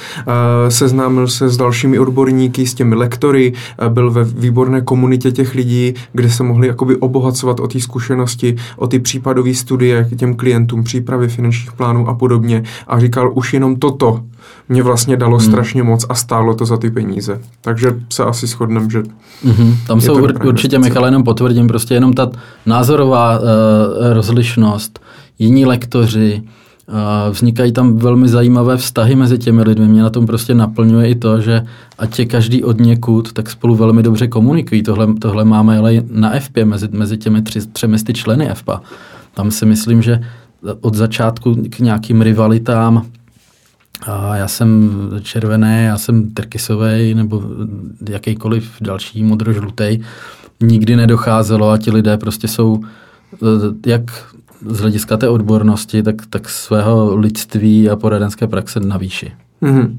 seznámil 0.69 1.27
se 1.27 1.49
s 1.49 1.57
dalšími 1.57 1.99
odborníky, 1.99 2.67
s 2.67 2.73
těmi 2.73 2.95
lektory, 2.95 3.53
uh, 3.81 3.87
byl 3.87 4.11
ve 4.11 4.23
výborné 4.23 4.81
komunitě 4.81 5.31
těch 5.31 5.55
lidí, 5.55 5.93
kde 6.13 6.29
se 6.29 6.43
mohli 6.43 6.67
jakoby 6.67 6.95
obohacovat 6.95 7.59
o 7.59 7.67
té 7.67 7.79
zkušenosti, 7.79 8.55
o 8.77 8.87
ty 8.87 8.99
případové 8.99 9.53
studie 9.53 10.07
k 10.11 10.17
těm 10.17 10.35
klientům, 10.35 10.83
přípravy 10.83 11.27
finančních 11.27 11.71
plánů 11.71 12.07
a 12.07 12.13
podobně. 12.13 12.63
A 12.87 12.99
říkal, 12.99 13.31
už 13.35 13.53
jenom 13.53 13.75
toto 13.75 14.23
mě 14.69 14.83
vlastně 14.83 15.17
dalo 15.25 15.37
hmm. 15.37 15.47
strašně 15.47 15.83
moc 15.83 16.05
a 16.09 16.15
stálo 16.15 16.55
to 16.55 16.65
za 16.65 16.77
ty 16.77 16.91
peníze. 16.91 17.41
Takže 17.61 17.95
se 18.13 18.23
asi 18.23 18.47
shodneme, 18.47 18.89
že... 18.89 19.01
Mm-hmm. 19.01 19.75
Tam 19.87 20.01
jsou 20.01 20.23
ur, 20.23 20.47
určitě, 20.47 20.79
Michal, 20.79 21.05
jenom 21.05 21.23
potvrdím, 21.23 21.67
prostě 21.67 21.93
jenom 21.93 22.13
ta 22.13 22.29
názorová 22.65 23.39
uh, 23.39 23.45
rozlišnost, 24.13 24.99
jiní 25.39 25.65
lektoři, 25.65 26.41
uh, 26.41 27.33
vznikají 27.33 27.71
tam 27.71 27.97
velmi 27.97 28.27
zajímavé 28.27 28.77
vztahy 28.77 29.15
mezi 29.15 29.37
těmi 29.37 29.61
lidmi. 29.61 29.87
Mě 29.87 30.03
na 30.03 30.09
tom 30.09 30.25
prostě 30.25 30.53
naplňuje 30.53 31.09
i 31.09 31.15
to, 31.15 31.41
že 31.41 31.65
ať 31.97 32.19
je 32.19 32.25
každý 32.25 32.63
od 32.63 32.79
někud, 32.79 33.33
tak 33.33 33.49
spolu 33.49 33.75
velmi 33.75 34.03
dobře 34.03 34.27
komunikují. 34.27 34.83
Tohle, 34.83 35.13
tohle 35.19 35.45
máme 35.45 35.77
ale 35.77 35.93
na 36.11 36.39
FP 36.39 36.57
mezi, 36.63 36.87
mezi 36.91 37.17
těmi 37.17 37.41
tři, 37.41 37.59
třemi 37.67 37.97
členy 37.97 38.49
FPA. 38.53 38.81
Tam 39.33 39.51
si 39.51 39.65
myslím, 39.65 40.01
že 40.01 40.21
od 40.81 40.93
začátku 40.93 41.55
k 41.69 41.79
nějakým 41.79 42.21
rivalitám 42.21 43.05
a 44.01 44.35
já 44.35 44.47
jsem 44.47 44.91
červený, 45.21 45.85
já 45.85 45.97
jsem 45.97 46.29
trkysový 46.29 47.13
nebo 47.13 47.43
jakýkoliv 48.09 48.71
další 48.81 49.23
modrožlutý. 49.23 49.99
Nikdy 50.61 50.95
nedocházelo 50.95 51.69
a 51.69 51.77
ti 51.77 51.91
lidé 51.91 52.17
prostě 52.17 52.47
jsou 52.47 52.83
eh, 53.33 53.89
jak 53.89 54.01
z 54.65 54.79
hlediska 54.79 55.17
té 55.17 55.29
odbornosti, 55.29 56.03
tak, 56.03 56.15
tak 56.29 56.49
svého 56.49 57.15
lidství 57.15 57.89
a 57.89 57.95
poradenské 57.95 58.47
praxe 58.47 58.79
na 58.79 58.97
výši. 58.97 59.31
Mm-hmm. 59.61 59.97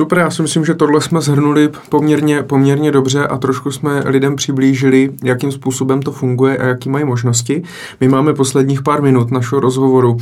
Super, 0.00 0.18
já 0.18 0.30
si 0.30 0.42
myslím, 0.42 0.64
že 0.64 0.74
tohle 0.74 1.00
jsme 1.00 1.20
zhrnuli 1.20 1.70
poměrně, 1.88 2.42
poměrně 2.42 2.92
dobře 2.92 3.26
a 3.26 3.38
trošku 3.38 3.70
jsme 3.70 4.02
lidem 4.06 4.36
přiblížili, 4.36 5.10
jakým 5.24 5.52
způsobem 5.52 6.02
to 6.02 6.12
funguje 6.12 6.56
a 6.56 6.66
jaký 6.66 6.88
mají 6.88 7.04
možnosti. 7.04 7.62
My 8.00 8.08
máme 8.08 8.34
posledních 8.34 8.82
pár 8.82 9.02
minut 9.02 9.30
našeho 9.30 9.60
rozhovoru, 9.60 10.16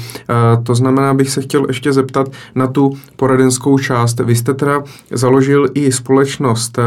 to 0.63 0.75
znamená, 0.75 1.15
bych 1.15 1.31
se 1.31 1.43
chtěl 1.43 1.65
ještě 1.69 1.93
zeptat 1.93 2.29
na 2.55 2.67
tu 2.67 2.93
poradenskou 3.17 3.79
část. 3.79 4.21
Vy 4.21 4.37
jste 4.37 4.55
teda 4.55 4.83
založil 5.11 5.69
i 5.75 5.93
společnost 5.93 6.79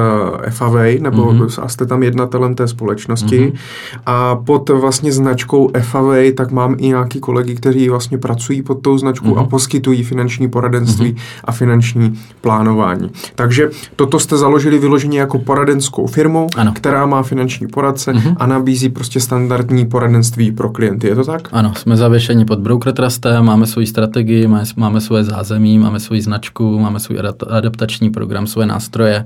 FAV, 0.50 0.76
nebo 1.00 1.26
mm-hmm. 1.26 1.64
a 1.64 1.68
jste 1.68 1.86
tam 1.86 2.04
jednatelem 2.04 2.56
té 2.56 2.68
společnosti 2.68 3.40
mm-hmm. 3.40 4.00
a 4.06 4.36
pod 4.36 4.70
vlastně 4.70 5.12
značkou 5.12 5.72
FAV 5.82 6.16
tak 6.36 6.52
mám 6.52 6.76
i 6.78 6.88
nějaký 6.88 7.20
kolegy, 7.20 7.56
kteří 7.56 7.90
vlastně 7.90 8.18
pracují 8.18 8.62
pod 8.62 8.82
tou 8.82 8.98
značkou 8.98 9.28
mm-hmm. 9.36 9.40
a 9.40 9.44
poskytují 9.44 10.04
finanční 10.04 10.50
poradenství 10.50 11.12
mm-hmm. 11.12 11.42
a 11.44 11.52
finanční 11.52 12.20
plánování 12.42 12.81
šéfování. 12.82 13.12
Takže 13.36 13.70
toto 13.96 14.20
jste 14.20 14.38
založili 14.38 14.80
vyloženě 14.80 15.20
jako 15.20 15.40
poradenskou 15.40 16.08
firmu, 16.08 16.48
Ano. 16.58 16.72
která 16.76 17.06
má 17.06 17.24
finanční 17.24 17.68
poradce 17.68 18.14
Mhm. 18.14 18.36
a 18.38 18.46
nabízí 18.48 18.90
prostě 18.90 19.20
standardní 19.20 19.86
poradenství 19.86 20.52
pro 20.52 20.70
klienty. 20.70 21.08
Je 21.08 21.16
to 21.16 21.24
tak? 21.24 21.50
Ano, 21.52 21.74
jsme 21.76 21.98
zavěšeni 21.98 22.46
pod 22.46 22.60
Broker 22.60 22.94
Trustem, 22.94 23.46
máme 23.46 23.68
svoji 23.68 23.88
strategii, 23.88 24.48
máme, 24.48 24.64
máme 24.76 25.02
svoje 25.02 25.24
zázemí, 25.24 25.80
máme 25.80 26.00
svoji 26.00 26.22
značku, 26.22 26.80
máme 26.80 27.00
svůj 27.00 27.18
adap- 27.18 27.48
adaptační 27.50 28.10
program, 28.10 28.48
svoje 28.48 28.68
nástroje 28.68 29.26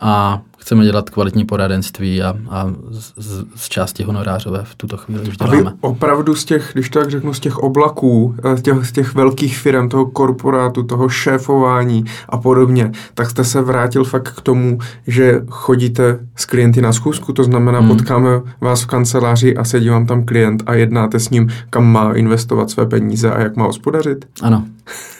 a 0.00 0.40
chceme 0.60 0.84
dělat 0.84 1.10
kvalitní 1.10 1.44
poradenství 1.44 2.22
a, 2.22 2.34
a 2.50 2.72
z, 2.90 3.44
z, 3.56 3.68
části 3.68 4.02
honorářové 4.02 4.60
v 4.64 4.74
tuto 4.74 4.96
chvíli 4.96 5.20
už 5.28 5.36
A 5.40 5.46
vy 5.50 5.56
děláme. 5.56 5.76
opravdu 5.80 6.34
z 6.34 6.44
těch, 6.44 6.70
když 6.72 6.88
tak 6.88 7.10
řeknu, 7.10 7.34
z 7.34 7.40
těch 7.40 7.58
oblaků, 7.58 8.34
eh, 8.44 8.56
z 8.56 8.62
těch, 8.62 8.86
z 8.86 8.92
těch 8.92 9.14
velkých 9.14 9.58
firm, 9.58 9.88
toho 9.88 10.06
korporátu, 10.06 10.82
toho 10.82 11.08
šéfování 11.08 12.04
a 12.28 12.38
podobně, 12.38 12.92
tak 13.14 13.30
jste 13.30 13.44
se 13.44 13.60
vrátil 13.62 14.04
fakt 14.04 14.32
k 14.36 14.40
tomu, 14.40 14.78
že 15.06 15.40
chodíte 15.48 16.18
s 16.36 16.44
klienty 16.44 16.82
na 16.82 16.92
schůzku, 16.92 17.32
to 17.32 17.44
znamená, 17.44 17.78
Hmm. 17.78 17.88
potkáme 17.88 18.40
vás 18.60 18.82
v 18.82 18.86
kanceláři 18.86 19.56
a 19.56 19.64
sedí 19.64 19.88
vám 19.88 20.06
tam 20.06 20.24
klient 20.24 20.62
a 20.66 20.74
jednáte 20.74 21.20
s 21.20 21.30
ním, 21.30 21.48
kam 21.70 21.86
má 21.86 22.12
investovat 22.12 22.70
své 22.70 22.86
peníze 22.86 23.30
a 23.30 23.40
jak 23.40 23.56
má 23.56 23.64
hospodařit. 23.64 24.24
Ano, 24.42 24.64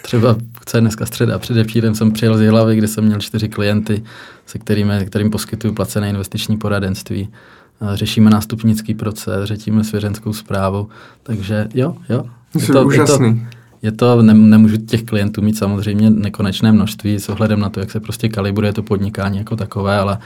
třeba 0.02 0.36
co 0.66 0.76
je 0.76 0.80
dneska 0.80 1.06
středa, 1.06 1.38
předevčírem 1.38 1.94
jsem 1.94 2.10
přijel 2.12 2.38
z 2.38 2.40
Jihlavy, 2.40 2.76
kde 2.76 2.88
jsem 2.88 3.04
měl 3.04 3.18
čtyři 3.20 3.48
klienty, 3.48 4.02
se 4.46 4.58
kterými, 4.58 4.92
kterým 5.06 5.29
poskytuju 5.30 5.74
placené 5.74 6.10
investiční 6.10 6.56
poradenství. 6.56 7.28
Řešíme 7.94 8.30
nástupnický 8.30 8.94
proces, 8.94 9.44
řešíme 9.44 9.84
svěřenskou 9.84 10.32
zprávu, 10.32 10.88
takže 11.22 11.68
jo, 11.74 11.96
jo. 12.08 12.24
Jsi 12.58 12.72
úžasný. 12.72 13.46
Je 13.82 13.92
to, 13.92 14.06
je 14.06 14.16
to 14.16 14.22
ne, 14.22 14.34
nemůžu 14.34 14.76
těch 14.76 15.02
klientů 15.02 15.42
mít 15.42 15.58
samozřejmě 15.58 16.10
nekonečné 16.10 16.72
množství 16.72 17.14
s 17.14 17.28
ohledem 17.28 17.60
na 17.60 17.68
to, 17.70 17.80
jak 17.80 17.90
se 17.90 18.00
prostě 18.00 18.28
kalibruje 18.28 18.72
to 18.72 18.82
podnikání 18.82 19.38
jako 19.38 19.56
takové, 19.56 19.98
ale 19.98 20.18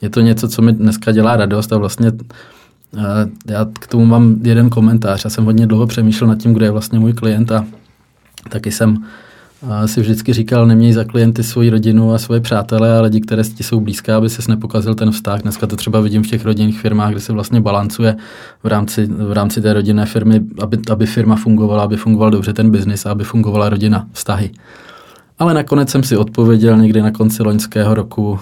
je 0.00 0.10
to 0.10 0.20
něco, 0.20 0.48
co 0.48 0.62
mi 0.62 0.72
dneska 0.72 1.12
dělá 1.12 1.36
radost 1.36 1.72
a 1.72 1.78
vlastně 1.78 2.12
eh, 2.96 3.02
já 3.46 3.66
k 3.80 3.86
tomu 3.86 4.06
mám 4.06 4.36
jeden 4.42 4.70
komentář. 4.70 5.24
Já 5.24 5.30
jsem 5.30 5.44
hodně 5.44 5.66
dlouho 5.66 5.86
přemýšlel 5.86 6.28
nad 6.28 6.38
tím, 6.38 6.54
kdo 6.54 6.64
je 6.64 6.70
vlastně 6.70 6.98
můj 6.98 7.12
klient 7.12 7.52
a 7.52 7.64
taky 8.48 8.70
jsem 8.70 9.04
eh, 9.62 9.88
si 9.88 10.00
vždycky 10.00 10.32
říkal, 10.32 10.66
neměj 10.66 10.92
za 10.92 11.04
klienty 11.04 11.42
svoji 11.42 11.70
rodinu 11.70 12.12
a 12.12 12.18
svoje 12.18 12.40
přátelé 12.40 12.98
a 12.98 13.00
lidi, 13.00 13.20
které 13.20 13.42
ti 13.44 13.62
jsou 13.62 13.80
blízké, 13.80 14.12
aby 14.12 14.30
ses 14.30 14.48
nepokazil 14.48 14.94
ten 14.94 15.10
vztah. 15.10 15.42
Dneska 15.42 15.66
to 15.66 15.76
třeba 15.76 16.00
vidím 16.00 16.22
v 16.22 16.26
těch 16.26 16.44
rodinných 16.44 16.80
firmách, 16.80 17.10
kde 17.10 17.20
se 17.20 17.32
vlastně 17.32 17.60
balancuje 17.60 18.16
v 18.62 18.66
rámci, 18.66 19.06
v 19.06 19.32
rámci 19.32 19.60
té 19.60 19.72
rodinné 19.72 20.06
firmy, 20.06 20.40
aby, 20.62 20.78
aby 20.90 21.06
firma 21.06 21.36
fungovala, 21.36 21.84
aby 21.84 21.96
fungoval 21.96 22.30
dobře 22.30 22.52
ten 22.52 22.70
biznis 22.70 23.06
a 23.06 23.10
aby 23.10 23.24
fungovala 23.24 23.68
rodina, 23.68 24.06
vztahy. 24.12 24.50
Ale 25.38 25.54
nakonec 25.54 25.90
jsem 25.90 26.02
si 26.02 26.16
odpověděl 26.16 26.76
někdy 26.76 27.02
na 27.02 27.10
konci 27.10 27.42
loňského 27.42 27.94
roku, 27.94 28.38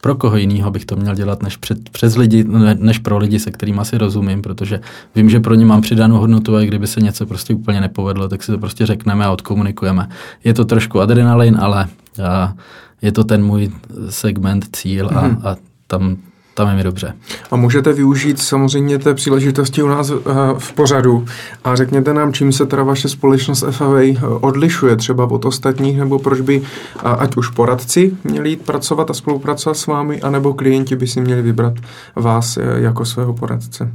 pro 0.00 0.14
koho 0.14 0.36
jiného 0.36 0.70
bych 0.70 0.84
to 0.84 0.96
měl 0.96 1.14
dělat 1.14 1.42
než 1.42 1.56
před, 1.56 1.90
přes 1.90 2.16
lidi, 2.16 2.44
ne, 2.44 2.76
než 2.80 2.98
pro 2.98 3.18
lidi, 3.18 3.38
se 3.38 3.50
kterými 3.50 3.78
asi 3.78 3.98
rozumím, 3.98 4.42
protože 4.42 4.80
vím, 5.14 5.30
že 5.30 5.40
pro 5.40 5.54
ně 5.54 5.66
mám 5.66 5.80
přidanou 5.80 6.16
hodnotu 6.16 6.56
a 6.56 6.60
kdyby 6.60 6.86
se 6.86 7.00
něco 7.00 7.26
prostě 7.26 7.54
úplně 7.54 7.80
nepovedlo, 7.80 8.28
tak 8.28 8.42
si 8.42 8.52
to 8.52 8.58
prostě 8.58 8.86
řekneme 8.86 9.24
a 9.24 9.30
odkomunikujeme. 9.30 10.08
Je 10.44 10.54
to 10.54 10.64
trošku 10.64 11.00
adrenalin, 11.00 11.56
ale 11.60 11.88
a, 12.24 12.54
je 13.02 13.12
to 13.12 13.24
ten 13.24 13.44
můj 13.44 13.70
segment, 14.08 14.66
cíl 14.72 15.10
a, 15.14 15.20
a 15.20 15.56
tam, 15.86 16.16
tam 16.58 16.68
je 16.68 16.74
mi 16.74 16.82
dobře. 16.82 17.14
A 17.50 17.56
můžete 17.56 17.92
využít 17.92 18.38
samozřejmě 18.42 18.98
té 18.98 19.14
příležitosti 19.14 19.82
u 19.82 19.88
nás 19.88 20.10
eh, 20.10 20.14
v 20.58 20.72
pořadu 20.72 21.26
a 21.64 21.76
řekněte 21.76 22.14
nám, 22.14 22.32
čím 22.32 22.52
se 22.52 22.66
teda 22.66 22.82
vaše 22.82 23.08
společnost 23.08 23.64
FAV 23.70 24.22
odlišuje 24.40 24.96
třeba 24.96 25.30
od 25.30 25.44
ostatních, 25.44 25.98
nebo 25.98 26.18
proč 26.18 26.40
by 26.40 26.62
ať 27.02 27.36
už 27.36 27.48
poradci 27.48 28.16
měli 28.24 28.50
jít 28.50 28.62
pracovat 28.62 29.10
a 29.10 29.14
spolupracovat 29.14 29.74
s 29.74 29.86
vámi, 29.86 30.20
anebo 30.20 30.54
klienti 30.54 30.96
by 30.96 31.06
si 31.06 31.20
měli 31.20 31.42
vybrat 31.42 31.74
vás 32.16 32.56
eh, 32.56 32.62
jako 32.76 33.04
svého 33.04 33.34
poradce. 33.34 33.92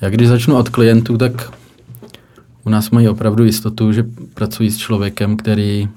Já 0.00 0.10
když 0.10 0.28
začnu 0.28 0.56
od 0.56 0.68
klientů, 0.68 1.18
tak 1.18 1.52
u 2.64 2.70
nás 2.70 2.90
mají 2.90 3.08
opravdu 3.08 3.44
jistotu, 3.44 3.92
že 3.92 4.04
pracují 4.34 4.70
s 4.70 4.76
člověkem, 4.76 5.36
který 5.36 5.88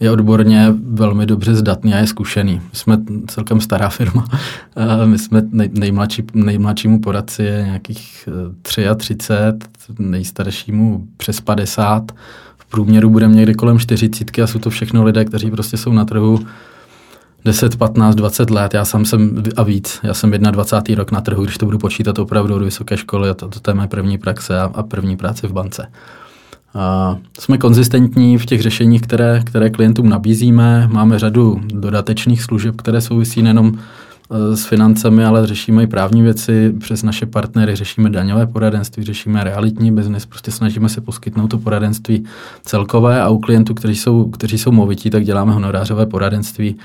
je 0.00 0.10
odborně 0.10 0.74
velmi 0.82 1.26
dobře 1.26 1.54
zdatný 1.54 1.94
a 1.94 1.98
je 1.98 2.06
zkušený. 2.06 2.60
Jsme 2.72 2.98
celkem 3.26 3.60
stará 3.60 3.88
firma. 3.88 4.24
A 4.76 5.04
My 5.06 5.18
jsme 5.18 5.42
nej, 5.50 5.70
nejmladší, 5.72 6.22
nejmladšímu 6.34 7.00
poradci 7.00 7.42
je 7.42 7.62
nějakých 7.64 8.28
eh, 8.28 8.94
33, 8.94 9.16
nejstaršímu 9.98 11.06
přes 11.16 11.40
50. 11.40 12.12
V 12.58 12.66
průměru 12.66 13.10
budeme 13.10 13.34
někde 13.34 13.54
kolem 13.54 13.78
40 13.78 14.38
a 14.38 14.46
jsou 14.46 14.58
to 14.58 14.70
všechno 14.70 15.04
lidé, 15.04 15.24
kteří 15.24 15.50
prostě 15.50 15.76
jsou 15.76 15.92
na 15.92 16.04
trhu 16.04 16.40
10, 17.44 17.76
15, 17.76 18.14
20 18.14 18.50
let, 18.50 18.74
já 18.74 18.84
sám 18.84 19.04
jsem 19.04 19.42
a 19.56 19.62
víc, 19.62 20.00
já 20.02 20.14
jsem 20.14 20.30
21. 20.30 21.00
rok 21.00 21.12
na 21.12 21.20
trhu, 21.20 21.44
když 21.44 21.58
to 21.58 21.66
budu 21.66 21.78
počítat 21.78 22.18
opravdu 22.18 22.54
od 22.54 22.62
vysoké 22.62 22.96
školy 22.96 23.30
a 23.30 23.34
to, 23.34 23.48
to 23.48 23.70
je 23.70 23.74
mé 23.74 23.88
první 23.88 24.18
praxe 24.18 24.60
a, 24.60 24.70
a 24.74 24.82
první 24.82 25.16
práce 25.16 25.48
v 25.48 25.52
bance. 25.52 25.86
Jsme 27.38 27.58
konzistentní 27.58 28.38
v 28.38 28.46
těch 28.46 28.62
řešeních, 28.62 29.02
které, 29.02 29.42
které 29.44 29.70
klientům 29.70 30.08
nabízíme. 30.08 30.88
Máme 30.92 31.18
řadu 31.18 31.60
dodatečných 31.66 32.42
služeb, 32.42 32.76
které 32.76 33.00
souvisí 33.00 33.42
nejenom 33.42 33.78
eh, 33.78 34.56
s 34.56 34.64
financemi, 34.64 35.24
ale 35.24 35.46
řešíme 35.46 35.82
i 35.82 35.86
právní 35.86 36.22
věci. 36.22 36.74
Přes 36.80 37.02
naše 37.02 37.26
partnery, 37.26 37.76
řešíme 37.76 38.10
daňové 38.10 38.46
poradenství, 38.46 39.04
řešíme 39.04 39.44
realitní 39.44 39.92
biznis, 39.92 40.26
prostě 40.26 40.50
snažíme 40.50 40.88
se 40.88 41.00
poskytnout 41.00 41.48
to 41.48 41.58
poradenství 41.58 42.24
celkové 42.62 43.22
a 43.22 43.28
u 43.28 43.38
klientů, 43.38 43.74
kteří 43.74 43.96
jsou, 43.96 44.30
kteří 44.30 44.58
jsou 44.58 44.72
movití, 44.72 45.10
tak 45.10 45.24
děláme 45.24 45.52
honorářové 45.52 46.06
poradenství, 46.06 46.76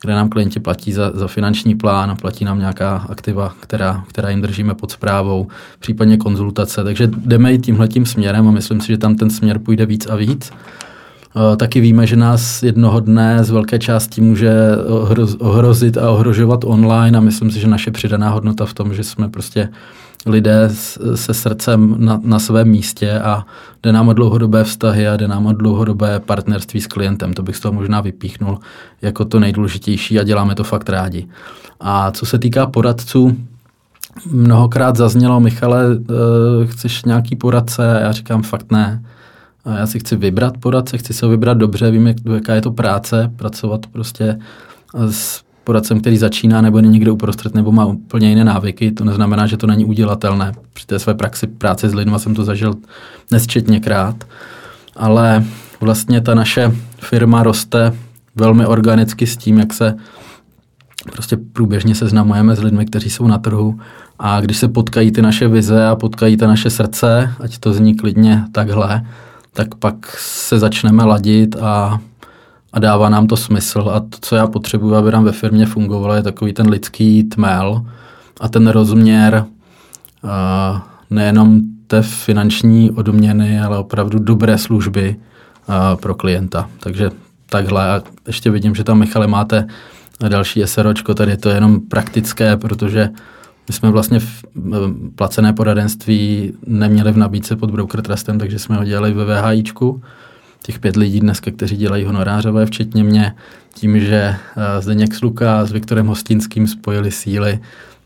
kde 0.00 0.14
nám 0.14 0.28
klienti 0.28 0.60
platí 0.60 0.92
za, 0.92 1.10
za 1.14 1.28
finanční 1.28 1.74
plán 1.74 2.10
a 2.10 2.14
platí 2.14 2.44
nám 2.44 2.58
nějaká 2.58 3.06
aktiva, 3.08 3.54
která, 3.60 4.04
která 4.08 4.30
jim 4.30 4.42
držíme 4.42 4.74
pod 4.74 4.90
zprávou, 4.90 5.46
případně 5.78 6.16
konzultace. 6.16 6.84
Takže 6.84 7.06
jdeme 7.06 7.52
i 7.52 7.58
tímhletím 7.58 8.06
směrem 8.06 8.48
a 8.48 8.50
myslím 8.50 8.80
si, 8.80 8.86
že 8.86 8.98
tam 8.98 9.16
ten 9.16 9.30
směr 9.30 9.58
půjde 9.58 9.86
víc 9.86 10.06
a 10.06 10.16
víc. 10.16 10.52
Uh, 11.36 11.56
taky 11.56 11.80
víme, 11.80 12.06
že 12.06 12.16
nás 12.16 12.62
jednoho 12.62 13.00
dne 13.00 13.44
z 13.44 13.50
velké 13.50 13.78
části 13.78 14.20
může 14.20 14.52
ohroz, 14.88 15.34
ohrozit 15.34 15.98
a 15.98 16.10
ohrožovat 16.10 16.64
online 16.64 17.18
a 17.18 17.20
myslím 17.20 17.50
si, 17.50 17.60
že 17.60 17.66
naše 17.66 17.90
přidaná 17.90 18.30
hodnota 18.30 18.66
v 18.66 18.74
tom, 18.74 18.94
že 18.94 19.04
jsme 19.04 19.28
prostě 19.28 19.68
lidé 20.26 20.70
se 21.14 21.34
srdcem 21.34 21.94
na, 21.98 22.20
na 22.24 22.38
svém 22.38 22.68
místě 22.68 23.20
a 23.20 23.46
jde 23.82 23.92
nám 23.92 24.08
o 24.08 24.12
dlouhodobé 24.12 24.64
vztahy 24.64 25.08
a 25.08 25.16
jde 25.16 25.28
nám 25.28 25.46
o 25.46 25.52
dlouhodobé 25.52 26.20
partnerství 26.20 26.80
s 26.80 26.86
klientem. 26.86 27.32
To 27.32 27.42
bych 27.42 27.56
z 27.56 27.60
toho 27.60 27.72
možná 27.72 28.00
vypíchnul 28.00 28.58
jako 29.02 29.24
to 29.24 29.40
nejdůležitější 29.40 30.20
a 30.20 30.22
děláme 30.22 30.54
to 30.54 30.64
fakt 30.64 30.88
rádi. 30.88 31.26
A 31.80 32.10
co 32.10 32.26
se 32.26 32.38
týká 32.38 32.66
poradců, 32.66 33.36
mnohokrát 34.30 34.96
zaznělo, 34.96 35.40
Michale, 35.40 35.84
chceš 36.64 37.04
nějaký 37.04 37.36
poradce? 37.36 37.98
A 37.98 38.00
já 38.00 38.12
říkám, 38.12 38.42
fakt 38.42 38.72
ne. 38.72 39.02
A 39.64 39.76
já 39.76 39.86
si 39.86 39.98
chci 39.98 40.16
vybrat 40.16 40.58
poradce, 40.58 40.98
chci 40.98 41.12
se 41.12 41.26
ho 41.26 41.30
vybrat 41.30 41.58
dobře, 41.58 41.90
vím, 41.90 42.06
jak, 42.06 42.16
jaká 42.34 42.54
je 42.54 42.60
to 42.60 42.70
práce, 42.70 43.32
pracovat 43.36 43.86
prostě 43.86 44.38
s 45.10 45.45
poradcem, 45.66 46.00
který 46.00 46.16
začíná 46.16 46.60
nebo 46.60 46.78
je 46.78 46.82
někde 46.82 47.10
uprostřed 47.10 47.54
nebo 47.54 47.72
má 47.72 47.84
úplně 47.84 48.28
jiné 48.28 48.44
návyky. 48.44 48.92
To 48.92 49.04
neznamená, 49.04 49.46
že 49.46 49.56
to 49.56 49.66
není 49.66 49.84
udělatelné. 49.84 50.52
Při 50.72 50.86
té 50.86 50.98
své 50.98 51.14
praxi 51.14 51.46
práce 51.46 51.88
s 51.88 51.94
lidmi 51.94 52.14
jsem 52.18 52.34
to 52.34 52.44
zažil 52.44 52.74
nesčetněkrát. 53.30 54.24
Ale 54.96 55.44
vlastně 55.80 56.20
ta 56.20 56.34
naše 56.34 56.72
firma 56.98 57.42
roste 57.42 57.92
velmi 58.34 58.66
organicky 58.66 59.26
s 59.26 59.36
tím, 59.36 59.58
jak 59.58 59.74
se 59.74 59.94
prostě 61.12 61.36
průběžně 61.36 61.94
seznamujeme 61.94 62.56
s 62.56 62.62
lidmi, 62.62 62.86
kteří 62.86 63.10
jsou 63.10 63.26
na 63.26 63.38
trhu 63.38 63.80
a 64.18 64.40
když 64.40 64.56
se 64.56 64.68
potkají 64.68 65.12
ty 65.12 65.22
naše 65.22 65.48
vize 65.48 65.86
a 65.86 65.96
potkají 65.96 66.36
ta 66.36 66.46
naše 66.46 66.70
srdce, 66.70 67.34
ať 67.40 67.58
to 67.58 67.72
zní 67.72 67.94
klidně 67.94 68.44
takhle, 68.52 69.06
tak 69.52 69.74
pak 69.74 70.16
se 70.18 70.58
začneme 70.58 71.04
ladit 71.04 71.56
a, 71.56 72.00
a 72.72 72.78
dává 72.78 73.08
nám 73.08 73.26
to 73.26 73.36
smysl. 73.36 73.90
A 73.94 74.00
to, 74.00 74.18
co 74.20 74.36
já 74.36 74.46
potřebuji, 74.46 74.94
aby 74.94 75.12
nám 75.12 75.24
ve 75.24 75.32
firmě 75.32 75.66
fungovalo, 75.66 76.14
je 76.14 76.22
takový 76.22 76.52
ten 76.52 76.68
lidský 76.68 77.24
tmel 77.24 77.86
a 78.40 78.48
ten 78.48 78.68
rozměr 78.68 79.44
uh, 80.24 80.30
nejenom 81.10 81.60
té 81.86 82.02
finanční 82.02 82.90
odměny, 82.90 83.60
ale 83.60 83.78
opravdu 83.78 84.18
dobré 84.18 84.58
služby 84.58 85.16
uh, 85.68 86.00
pro 86.00 86.14
klienta. 86.14 86.70
Takže 86.80 87.10
takhle. 87.50 87.90
A 87.90 88.02
ještě 88.26 88.50
vidím, 88.50 88.74
že 88.74 88.84
tam, 88.84 88.98
Michale, 88.98 89.26
máte 89.26 89.66
další 90.28 90.62
SROčko, 90.64 91.14
tady 91.14 91.30
je 91.30 91.36
to 91.36 91.48
jenom 91.48 91.80
praktické, 91.80 92.56
protože 92.56 93.08
my 93.68 93.74
jsme 93.74 93.90
vlastně 93.90 94.20
v 94.20 94.44
placené 95.16 95.52
poradenství 95.52 96.52
neměli 96.66 97.12
v 97.12 97.16
nabídce 97.16 97.56
pod 97.56 97.70
Broker 97.70 98.02
Trustem, 98.02 98.38
takže 98.38 98.58
jsme 98.58 98.76
ho 98.76 98.84
dělali 98.84 99.12
ve 99.12 99.24
VHIčku. 99.24 100.02
Těch 100.66 100.78
pět 100.78 100.96
lidí 100.96 101.20
dneska, 101.20 101.50
kteří 101.50 101.76
dělají 101.76 102.04
honorářové, 102.04 102.66
včetně 102.66 103.04
mě, 103.04 103.34
tím, 103.74 104.00
že 104.00 104.36
Zdeněk 104.80 105.14
Sluka 105.14 105.64
s 105.64 105.72
Viktorem 105.72 106.06
Hostinským 106.06 106.66
spojili 106.66 107.10
síly, 107.10 107.58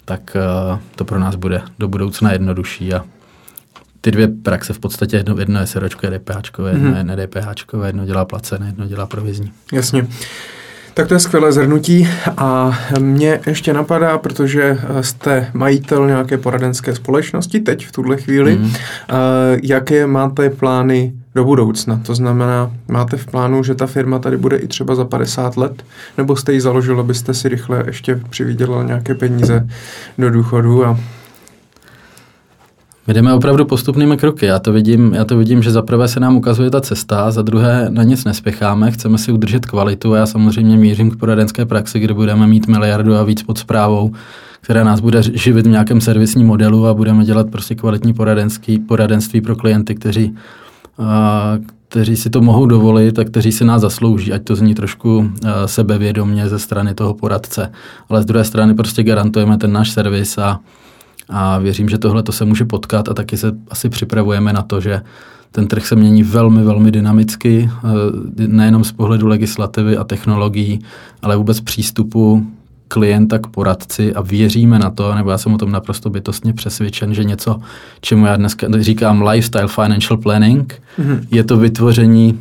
tak 0.05 0.37
to 0.97 1.05
pro 1.05 1.19
nás 1.19 1.35
bude 1.35 1.62
do 1.78 1.89
budoucna 1.89 2.32
jednodušší 2.32 2.95
a 2.95 3.05
ty 4.01 4.11
dvě 4.11 4.28
praxe 4.28 4.73
v 4.73 4.78
podstatě 4.78 5.16
jedno, 5.16 5.39
jedno 5.39 5.61
je 5.61 5.66
seročko, 5.66 6.07
je 6.07 6.19
DPH, 6.19 6.35
jedno 6.69 6.91
mm-hmm. 6.91 6.97
je 6.97 7.05
ne-DPH, 7.05 7.85
jedno 7.87 8.07
dělá 8.07 8.24
placené, 8.24 8.66
jedno 8.66 8.87
dělá 8.87 9.07
provizní. 9.07 9.53
Jasně. 9.73 10.07
Tak 10.95 11.09
to 11.09 11.15
je 11.15 11.20
skvělé 11.20 11.53
zhrnutí 11.53 12.09
a 12.37 12.78
mě 12.99 13.41
ještě 13.47 13.73
napadá, 13.73 14.19
protože 14.19 14.78
jste 15.01 15.51
majitel 15.53 16.07
nějaké 16.07 16.39
poradenské 16.39 16.95
společnosti 16.95 17.61
teď 17.61 17.87
v 17.87 17.93
tuhle 17.93 18.16
chvíli, 18.16 18.57
mm. 18.57 18.73
jaké 19.62 20.07
máte 20.07 20.51
plány 20.51 21.12
do 21.35 21.44
budoucna? 21.44 22.01
To 22.07 22.15
znamená, 22.15 22.70
máte 22.89 23.16
v 23.16 23.27
plánu, 23.27 23.62
že 23.62 23.74
ta 23.74 23.86
firma 23.86 24.19
tady 24.19 24.36
bude 24.36 24.57
i 24.57 24.66
třeba 24.66 24.94
za 24.94 25.05
50 25.05 25.57
let, 25.57 25.85
nebo 26.19 26.36
jste 26.36 26.52
ji 26.52 26.61
založil, 26.61 27.01
abyste 27.01 27.35
si 27.35 27.48
rychle 27.48 27.85
ještě 27.86 28.20
přivydělal 28.31 28.85
nějaké 28.85 29.15
peníze 29.15 29.69
do 30.19 30.31
důchodu 30.31 30.86
a 30.86 30.98
my 33.07 33.15
jdeme 33.15 33.35
opravdu 33.35 33.65
postupnými 33.65 34.16
kroky. 34.16 34.47
Já 34.47 34.59
to 34.59 34.73
vidím, 34.73 35.15
já 35.15 35.24
to 35.24 35.36
vidím, 35.36 35.62
že 35.62 35.70
za 35.70 35.82
prvé 35.82 36.09
se 36.09 36.20
nám 36.20 36.36
ukazuje 36.36 36.70
ta 36.70 36.81
cesta, 36.81 37.31
za 37.31 37.43
druhé 37.43 37.86
na 37.90 38.02
nic 38.02 38.24
nespěcháme, 38.24 38.90
chceme 38.90 39.19
si 39.19 39.32
udržet 39.32 39.66
kvalitu 39.66 40.15
a 40.15 40.16
já 40.16 40.27
samozřejmě 40.27 40.77
mířím 40.77 41.11
k 41.11 41.16
poradenské 41.16 41.66
praxi, 41.66 42.01
kde 42.01 42.15
budeme 42.15 42.47
mít 42.47 42.66
miliardu 42.66 43.15
a 43.15 43.23
víc 43.23 43.43
pod 43.43 43.59
zprávou, 43.59 44.12
která 44.61 44.85
nás 44.85 45.01
bude 45.01 45.23
živit 45.23 45.66
v 45.66 45.70
nějakém 45.70 46.01
servisním 46.01 46.47
modelu 46.47 46.86
a 46.86 46.94
budeme 46.94 47.24
dělat 47.24 47.51
prostě 47.51 47.74
kvalitní 47.74 48.15
poradenský, 48.15 48.78
poradenství 48.78 49.40
pro 49.40 49.57
klienty, 49.57 49.94
kteří, 49.94 50.35
kteří 51.89 52.17
si 52.17 52.31
to 52.31 52.41
mohou 52.41 52.67
dovolit 52.67 53.19
a 53.19 53.25
kteří 53.25 53.53
si 53.53 53.65
nás 53.65 53.83
zaslouží, 53.83 54.33
ať 54.33 54.45
to 54.45 54.57
zní 54.57 54.75
trošku 54.75 55.31
sebevědomně 55.67 56.49
ze 56.49 56.59
strany 56.59 56.95
toho 56.95 57.15
poradce. 57.15 57.73
Ale 58.09 58.23
z 58.23 58.25
druhé 58.25 58.45
strany 58.45 58.75
prostě 58.75 59.03
garantujeme 59.03 59.59
ten 59.59 59.73
náš 59.73 59.91
servis 59.91 60.39
a 60.39 60.61
a 61.31 61.59
věřím, 61.59 61.89
že 61.89 61.99
tohle 61.99 62.23
to 62.23 62.33
se 62.33 62.45
může 62.45 62.65
potkat 62.65 63.09
a 63.09 63.15
taky 63.15 63.37
se 63.37 63.53
asi 63.71 63.89
připravujeme 63.89 64.53
na 64.53 64.63
to, 64.63 64.81
že 64.81 65.03
ten 65.53 65.67
trh 65.67 65.87
se 65.87 65.97
mění 65.97 66.23
velmi, 66.23 66.63
velmi 66.63 66.91
dynamicky, 66.91 67.71
eh, 67.71 68.47
nejenom 68.47 68.85
z 68.85 68.93
pohledu 68.93 69.27
legislativy 69.27 69.97
a 69.97 70.05
technologií, 70.05 70.81
ale 71.23 71.37
vůbec 71.37 71.61
přístupu 71.61 72.47
klienta 72.91 73.39
k 73.39 73.47
poradci 73.47 74.15
a 74.15 74.21
věříme 74.21 74.79
na 74.79 74.91
to, 74.91 75.15
nebo 75.15 75.31
já 75.31 75.39
jsem 75.39 75.55
o 75.55 75.59
tom 75.59 75.73
naprosto 75.73 76.11
bytostně 76.11 76.53
přesvědčen, 76.53 77.15
že 77.15 77.25
něco, 77.25 77.61
čemu 78.01 78.27
já 78.27 78.37
dneska 78.37 78.67
říkám 78.81 79.23
lifestyle 79.23 79.69
financial 79.69 80.17
planning, 80.17 80.83
mm-hmm. 80.99 81.27
je 81.31 81.45
to 81.45 81.57
vytvoření, 81.57 82.41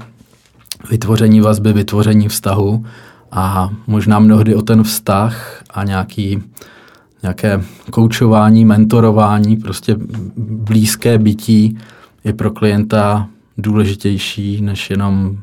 vytvoření 0.89 1.41
vazby, 1.41 1.73
vytvoření 1.73 2.27
vztahu 2.27 2.85
a 3.31 3.69
možná 3.87 4.19
mnohdy 4.19 4.55
o 4.55 4.61
ten 4.61 4.83
vztah 4.83 5.63
a 5.69 5.83
nějaký 5.83 6.43
nějaké 7.21 7.61
koučování, 7.91 8.65
mentorování, 8.65 9.57
prostě 9.57 9.95
blízké 10.37 11.17
bytí 11.17 11.77
je 12.23 12.33
pro 12.33 12.51
klienta 12.51 13.27
důležitější 13.57 14.61
než 14.61 14.89
jenom 14.89 15.37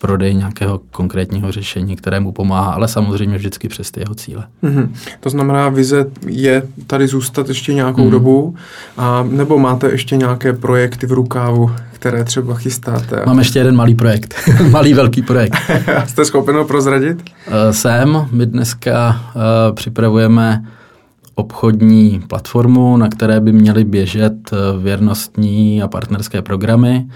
prodej 0.00 0.34
nějakého 0.34 0.80
konkrétního 0.90 1.52
řešení, 1.52 1.96
které 1.96 2.20
mu 2.20 2.32
pomáhá, 2.32 2.72
ale 2.72 2.88
samozřejmě 2.88 3.36
vždycky 3.36 3.68
přes 3.68 3.90
ty 3.90 4.00
jeho 4.00 4.14
cíle. 4.14 4.44
Mm-hmm. 4.62 4.88
To 5.20 5.30
znamená, 5.30 5.68
vize 5.68 6.06
je 6.26 6.62
tady 6.86 7.06
zůstat 7.06 7.48
ještě 7.48 7.74
nějakou 7.74 8.04
mm. 8.04 8.10
dobu, 8.10 8.54
a, 8.96 9.26
nebo 9.30 9.58
máte 9.58 9.90
ještě 9.90 10.16
nějaké 10.16 10.52
projekty 10.52 11.06
v 11.06 11.12
rukávu, 11.12 11.70
které 11.92 12.24
třeba 12.24 12.54
chystáte? 12.54 13.22
Mám 13.26 13.38
ještě 13.38 13.58
jeden 13.58 13.76
malý 13.76 13.94
projekt, 13.94 14.34
malý 14.70 14.94
velký 14.94 15.22
projekt. 15.22 15.56
Jste 16.06 16.24
schopen 16.24 16.56
ho 16.56 16.64
prozradit? 16.64 17.22
Uh, 17.22 17.54
jsem, 17.70 18.28
my 18.30 18.46
dneska 18.46 19.20
uh, 19.34 19.74
připravujeme 19.74 20.64
obchodní 21.34 22.22
platformu, 22.28 22.96
na 22.96 23.08
které 23.08 23.40
by 23.40 23.52
měly 23.52 23.84
běžet 23.84 24.32
eh, 24.52 24.56
věrnostní 24.82 25.82
a 25.82 25.88
partnerské 25.88 26.42
programy. 26.42 27.06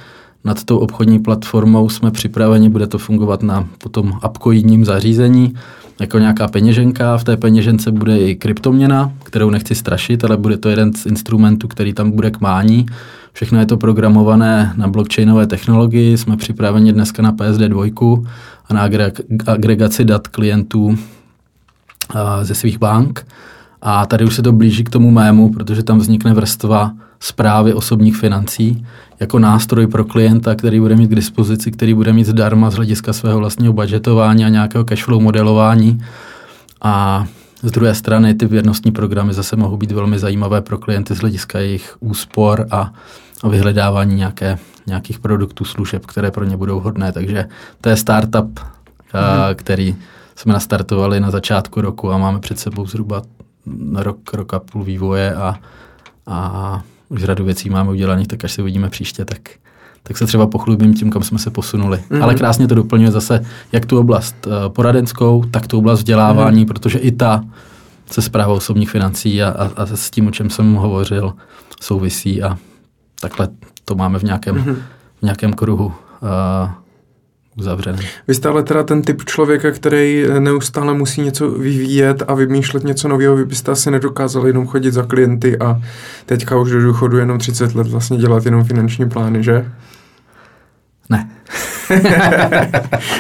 Nad 0.45 0.65
tou 0.65 0.79
obchodní 0.79 1.19
platformou 1.19 1.89
jsme 1.89 2.11
připraveni, 2.11 2.69
bude 2.69 2.87
to 2.87 2.99
fungovat 2.99 3.43
na 3.43 3.69
potom 3.79 4.13
apkoidním 4.23 4.85
zařízení, 4.85 5.55
jako 6.01 6.19
nějaká 6.19 6.49
peněženka. 6.49 7.19
V 7.19 7.25
té 7.25 7.37
peněžence 7.37 7.93
bude 7.93 8.19
i 8.19 8.35
kryptoměna, 8.35 9.13
kterou 9.23 9.51
nechci 9.51 9.75
strašit, 9.75 10.25
ale 10.25 10.37
bude 10.37 10.57
to 10.57 10.69
jeden 10.69 10.93
z 10.93 11.07
instrumentů, 11.07 11.69
který 11.69 11.93
tam 11.93 12.11
bude 12.11 12.31
k 12.31 12.41
mání. 12.41 12.87
Všechno 13.33 13.59
je 13.59 13.67
to 13.67 13.77
programované 13.77 14.73
na 14.77 14.89
blockchainové 14.89 15.47
technologii. 15.47 16.19
Jsme 16.19 16.37
připraveni 16.37 16.93
dneska 16.93 17.23
na 17.23 17.33
PSD 17.33 17.61
2 17.61 17.85
a 18.69 18.75
na 18.75 18.89
agregaci 19.47 20.05
dat 20.05 20.29
klientů 20.29 20.99
ze 22.43 22.55
svých 22.55 22.79
bank. 22.79 23.27
A 23.83 24.07
tady 24.07 24.25
už 24.25 24.35
se 24.35 24.43
to 24.43 24.53
blíží 24.53 24.85
k 24.85 24.91
tomu 24.91 25.11
mému, 25.11 25.53
protože 25.53 25.83
tam 25.83 25.99
vznikne 25.99 26.35
vrstva 26.35 26.93
zprávy 27.25 27.75
osobních 27.75 28.17
financí 28.17 28.87
jako 29.21 29.39
nástroj 29.39 29.87
pro 29.87 30.05
klienta, 30.05 30.55
který 30.55 30.81
bude 30.81 30.97
mít 30.97 31.09
k 31.09 31.15
dispozici, 31.15 31.71
který 31.71 31.95
bude 31.95 32.13
mít 32.13 32.25
zdarma 32.25 32.71
z 32.71 32.75
hlediska 32.75 33.13
svého 33.13 33.39
vlastního 33.39 33.73
budgetování 33.73 34.45
a 34.45 34.49
nějakého 34.49 34.85
cashflow 34.85 35.23
modelování. 35.23 36.05
A 36.83 37.25
z 37.63 37.71
druhé 37.71 37.95
strany 37.95 38.35
ty 38.35 38.47
věrnostní 38.47 38.93
programy 38.93 39.35
zase 39.35 39.57
mohou 39.57 39.77
být 39.77 39.93
velmi 39.93 40.19
zajímavé 40.19 40.61
pro 40.61 40.79
klienty 40.79 41.15
z 41.15 41.19
hlediska 41.19 41.59
jejich 41.59 41.97
úspor 42.01 42.67
a, 42.71 42.93
a 43.43 43.49
vyhledávání 43.49 44.15
nějaké, 44.15 44.59
nějakých 44.87 45.19
produktů, 45.19 45.65
služeb, 45.65 46.07
které 46.07 46.31
pro 46.31 46.45
ně 46.45 46.57
budou 46.57 46.81
hodné. 46.81 47.13
Takže 47.13 47.49
to 47.81 47.89
je 47.89 47.97
startup, 47.97 48.61
mm. 48.61 49.21
a, 49.21 49.55
který 49.55 49.97
jsme 50.37 50.53
nastartovali 50.53 51.21
na 51.21 51.31
začátku 51.31 51.81
roku 51.81 52.13
a 52.13 52.19
máme 52.19 52.41
před 52.41 52.59
sebou 52.59 52.87
zhruba 52.87 53.23
rok, 53.95 54.35
rok 54.35 54.55
a 54.55 54.59
půl 54.59 54.85
vývoje 54.85 55.35
a, 55.35 55.57
a 56.27 56.83
už 57.15 57.25
řadu 57.25 57.45
věcí 57.45 57.71
máme 57.71 57.91
udělaných, 57.91 58.29
tak 58.29 58.45
až 58.45 58.53
se 58.53 58.63
uvidíme 58.63 58.91
příště, 58.91 59.25
tak, 59.25 59.41
tak 60.03 60.19
se 60.19 60.27
třeba 60.27 60.47
pochlubím 60.47 60.95
tím, 60.95 61.11
kam 61.11 61.23
jsme 61.23 61.39
se 61.39 61.51
posunuli. 61.51 61.99
Mm-hmm. 61.99 62.23
Ale 62.23 62.35
krásně 62.35 62.69
to 62.69 62.75
doplňuje 62.75 63.11
zase 63.11 63.45
jak 63.73 63.87
tu 63.87 63.99
oblast 63.99 64.47
uh, 64.47 64.53
poradenskou, 64.69 65.45
tak 65.51 65.67
tu 65.67 65.79
oblast 65.79 65.99
vzdělávání, 65.99 66.65
mm-hmm. 66.65 66.69
protože 66.69 66.99
i 66.99 67.13
ta 67.13 67.45
se 68.11 68.23
zprávou 68.23 68.55
osobních 68.55 68.91
financí 68.91 69.43
a, 69.43 69.49
a, 69.49 69.83
a 69.83 69.87
s 69.87 70.11
tím, 70.11 70.27
o 70.27 70.31
čem 70.31 70.51
jsem 70.51 70.75
hovořil, 70.75 71.35
souvisí 71.81 72.43
a 72.43 72.59
takhle 73.21 73.49
to 73.85 73.95
máme 73.95 74.19
v 74.19 74.23
nějakém, 74.23 74.57
mm-hmm. 74.57 74.77
v 75.19 75.23
nějakém 75.23 75.53
kruhu. 75.53 75.87
Uh, 75.87 76.71
uzavřený. 77.59 77.99
Vy 78.29 78.35
jste 78.35 78.49
ale 78.49 78.63
teda 78.63 78.83
ten 78.83 79.03
typ 79.03 79.25
člověka, 79.25 79.71
který 79.71 80.25
neustále 80.39 80.95
musí 80.95 81.21
něco 81.23 81.51
vyvíjet 81.51 82.23
a 82.29 82.35
vymýšlet 82.35 82.85
něco 82.85 83.09
nového. 83.09 83.37
Vy 83.37 83.45
byste 83.45 83.73
asi 83.73 83.91
nedokázali 83.91 84.49
jenom 84.51 84.67
chodit 84.67 84.93
za 84.93 85.03
klienty 85.03 85.59
a 85.59 85.81
teďka 86.27 86.59
už 86.59 86.71
do 86.71 86.83
důchodu 86.83 87.19
jenom 87.19 87.39
30 87.39 87.75
let 87.75 87.87
vlastně 87.87 88.17
dělat 88.19 88.45
jenom 88.45 88.65
finanční 88.65 89.09
plány, 89.09 89.43
že? 89.43 89.67
Ne. 91.11 91.31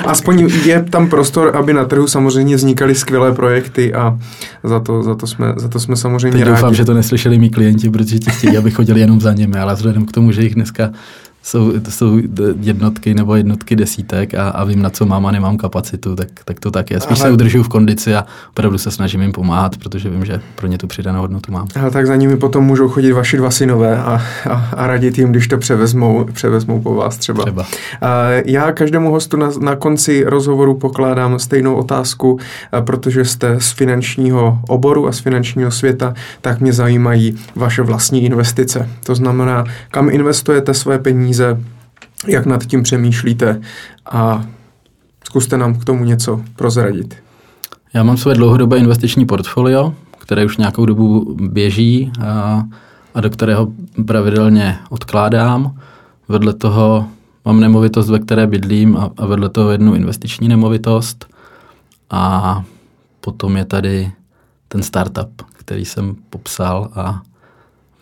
Aspoň 0.04 0.50
je 0.64 0.82
tam 0.82 1.08
prostor, 1.08 1.56
aby 1.56 1.72
na 1.72 1.84
trhu 1.84 2.06
samozřejmě 2.06 2.56
vznikaly 2.56 2.94
skvělé 2.94 3.32
projekty 3.32 3.94
a 3.94 4.18
za 4.64 4.80
to, 4.80 5.02
za 5.02 5.14
to, 5.14 5.26
jsme, 5.26 5.52
za 5.56 5.68
to 5.68 5.80
jsme 5.80 5.96
samozřejmě 5.96 6.38
Teď 6.38 6.40
rádi. 6.40 6.50
doufám, 6.50 6.74
že 6.74 6.84
to 6.84 6.94
neslyšeli 6.94 7.38
mý 7.38 7.50
klienti, 7.50 7.90
protože 7.90 8.18
ti 8.18 8.30
chtějí, 8.30 8.56
aby 8.56 8.70
chodili 8.70 9.00
jenom 9.00 9.20
za 9.20 9.32
nimi, 9.32 9.58
ale 9.58 9.74
vzhledem 9.74 10.06
k 10.06 10.12
tomu, 10.12 10.32
že 10.32 10.42
jich 10.42 10.54
dneska 10.54 10.90
jsou, 11.44 11.80
to 11.80 11.90
jsou 11.90 12.20
jednotky 12.60 13.14
nebo 13.14 13.34
jednotky 13.34 13.76
desítek 13.76 14.34
a, 14.34 14.48
a 14.48 14.64
vím, 14.64 14.82
na 14.82 14.90
co 14.90 15.06
mám 15.06 15.26
a 15.26 15.30
nemám 15.30 15.56
kapacitu, 15.56 16.16
tak, 16.16 16.28
tak 16.44 16.60
to 16.60 16.70
tak 16.70 16.90
je. 16.90 17.00
Spíš 17.00 17.20
Ale... 17.20 17.28
se 17.28 17.32
udržuju 17.32 17.64
v 17.64 17.68
kondici 17.68 18.14
a 18.14 18.26
opravdu 18.50 18.78
se 18.78 18.90
snažím 18.90 19.22
jim 19.22 19.32
pomáhat, 19.32 19.76
protože 19.76 20.10
vím, 20.10 20.24
že 20.24 20.40
pro 20.54 20.66
ně 20.66 20.78
tu 20.78 20.86
přidanou 20.86 21.20
hodnotu 21.20 21.52
mám. 21.52 21.66
Ale 21.80 21.90
tak 21.90 22.06
za 22.06 22.16
nimi 22.16 22.36
potom 22.36 22.64
můžou 22.64 22.88
chodit 22.88 23.12
vaši 23.12 23.36
dva 23.36 23.50
synové 23.50 23.98
a, 23.98 24.22
a, 24.50 24.54
a 24.76 24.86
radit 24.86 25.18
jim, 25.18 25.30
když 25.30 25.48
to 25.48 25.58
převezmou, 25.58 26.24
převezmou 26.32 26.80
po 26.80 26.94
vás 26.94 27.16
třeba. 27.16 27.42
třeba. 27.42 27.66
Já 28.44 28.72
každému 28.72 29.10
hostu 29.10 29.36
na, 29.36 29.50
na 29.60 29.76
konci 29.76 30.24
rozhovoru 30.26 30.74
pokládám 30.74 31.38
stejnou 31.38 31.74
otázku, 31.74 32.38
protože 32.80 33.24
jste 33.24 33.56
z 33.60 33.72
finančního 33.72 34.58
oboru 34.68 35.08
a 35.08 35.12
z 35.12 35.18
finančního 35.18 35.70
světa, 35.70 36.14
tak 36.40 36.60
mě 36.60 36.72
zajímají 36.72 37.36
vaše 37.56 37.82
vlastní 37.82 38.24
investice. 38.24 38.88
To 39.06 39.14
znamená, 39.14 39.64
kam 39.90 40.10
investujete 40.10 40.74
své 40.74 40.98
peníze, 40.98 41.33
peníze, 41.34 41.64
jak 42.26 42.46
nad 42.46 42.66
tím 42.66 42.82
přemýšlíte 42.82 43.60
a 44.06 44.44
zkuste 45.24 45.58
nám 45.58 45.74
k 45.74 45.84
tomu 45.84 46.04
něco 46.04 46.40
prozradit. 46.56 47.14
Já 47.94 48.02
mám 48.02 48.16
své 48.16 48.34
dlouhodobé 48.34 48.78
investiční 48.78 49.26
portfolio, 49.26 49.94
které 50.18 50.44
už 50.44 50.56
nějakou 50.56 50.86
dobu 50.86 51.36
běží 51.40 52.12
a, 52.26 52.62
a 53.14 53.20
do 53.20 53.30
kterého 53.30 53.68
pravidelně 54.06 54.78
odkládám. 54.90 55.80
Vedle 56.28 56.54
toho 56.54 57.06
mám 57.44 57.60
nemovitost, 57.60 58.10
ve 58.10 58.18
které 58.18 58.46
bydlím 58.46 58.96
a, 58.96 59.10
a 59.18 59.26
vedle 59.26 59.48
toho 59.48 59.70
jednu 59.70 59.94
investiční 59.94 60.48
nemovitost. 60.48 61.26
A 62.10 62.64
potom 63.20 63.56
je 63.56 63.64
tady 63.64 64.12
ten 64.68 64.82
startup, 64.82 65.42
který 65.52 65.84
jsem 65.84 66.16
popsal 66.30 66.90
a 66.94 67.22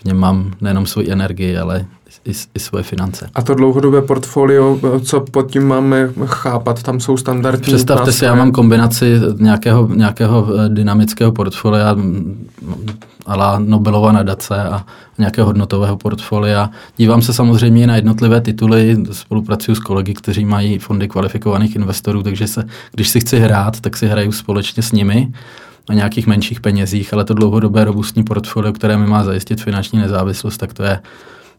v 0.03 0.05
něm 0.05 0.17
mám 0.17 0.53
nejenom 0.61 0.87
svoji 0.87 1.11
energii, 1.11 1.59
ale 1.59 1.87
i, 2.25 2.33
i 2.55 2.59
svoje 2.59 2.85
finance. 2.85 3.31
A 3.35 3.43
to 3.43 3.55
dlouhodobé 3.55 4.03
portfolio, 4.03 4.79
co 5.05 5.21
pod 5.21 5.51
tím 5.51 5.63
máme 5.63 6.11
chápat, 6.25 6.83
tam 6.83 7.01
jsou 7.01 7.17
standardní 7.17 7.63
Představte 7.63 8.01
nástroje. 8.01 8.19
si, 8.19 8.25
já 8.25 8.35
mám 8.35 8.53
kombinaci 8.53 9.21
nějakého, 9.39 9.89
nějakého 9.95 10.49
eh, 10.59 10.69
dynamického 10.69 11.33
portfolia 11.33 11.97
ala 13.27 13.59
Nobelova 13.59 14.13
nadace 14.13 14.63
a 14.63 14.85
nějakého 15.19 15.47
hodnotového 15.47 15.97
portfolia. 15.97 16.71
Dívám 16.97 17.23
se 17.23 17.33
samozřejmě 17.33 17.87
na 17.87 17.97
jednotlivé 17.97 18.41
tituly, 18.41 18.97
spolupracuju 19.13 19.75
s 19.75 19.79
kolegy, 19.79 20.15
kteří 20.15 20.45
mají 20.45 20.79
fondy 20.79 21.09
kvalifikovaných 21.09 21.77
investorů, 21.77 22.23
takže 22.23 22.47
se, 22.47 22.65
když 22.93 23.09
si 23.09 23.21
chci 23.21 23.39
hrát, 23.39 23.81
tak 23.81 23.97
si 23.97 24.07
hraju 24.07 24.33
společně 24.33 24.83
s 24.83 24.93
nimi 24.93 25.33
na 25.89 25.95
nějakých 25.95 26.27
menších 26.27 26.61
penězích, 26.61 27.15
ale 27.15 27.25
to 27.25 27.35
dlouhodobé 27.35 27.85
robustní 27.85 28.25
portfolio, 28.25 28.73
které 28.73 28.97
mi 28.97 29.07
má 29.07 29.25
zajistit 29.25 29.63
finanční 29.63 29.99
nezávislost, 29.99 30.57
tak 30.57 30.73
to 30.73 30.83
je 30.83 31.01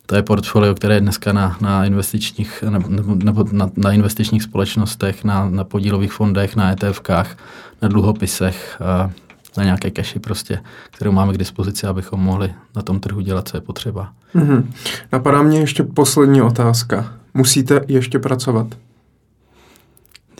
to 0.05 0.15
je 0.15 0.23
portfolio, 0.23 0.75
které 0.75 0.95
je 0.95 1.01
dneska 1.01 1.33
na, 1.33 1.57
na, 1.61 1.85
investičních, 1.85 2.63
nebo, 2.69 3.15
nebo 3.15 3.45
na, 3.51 3.69
na 3.75 3.91
investičních 3.91 4.43
společnostech, 4.43 5.23
na, 5.23 5.49
na 5.49 5.63
podílových 5.63 6.13
fondech, 6.13 6.55
na 6.55 6.71
ETFkách, 6.71 7.37
na 7.81 7.87
dluhopisech, 7.87 8.81
a 8.81 9.11
na 9.57 9.63
nějaké 9.63 9.91
cashi 9.91 10.19
prostě, 10.19 10.59
kterou 10.91 11.11
máme 11.11 11.33
k 11.33 11.37
dispozici, 11.37 11.87
abychom 11.87 12.19
mohli 12.19 12.53
na 12.75 12.81
tom 12.81 12.99
trhu 12.99 13.21
dělat, 13.21 13.47
co 13.47 13.57
je 13.57 13.61
potřeba. 13.61 14.13
Mm-hmm. 14.35 14.65
Napadá 15.11 15.41
mě 15.41 15.59
ještě 15.59 15.83
poslední 15.83 16.41
otázka. 16.41 17.13
Musíte 17.33 17.81
ještě 17.87 18.19
pracovat? 18.19 18.67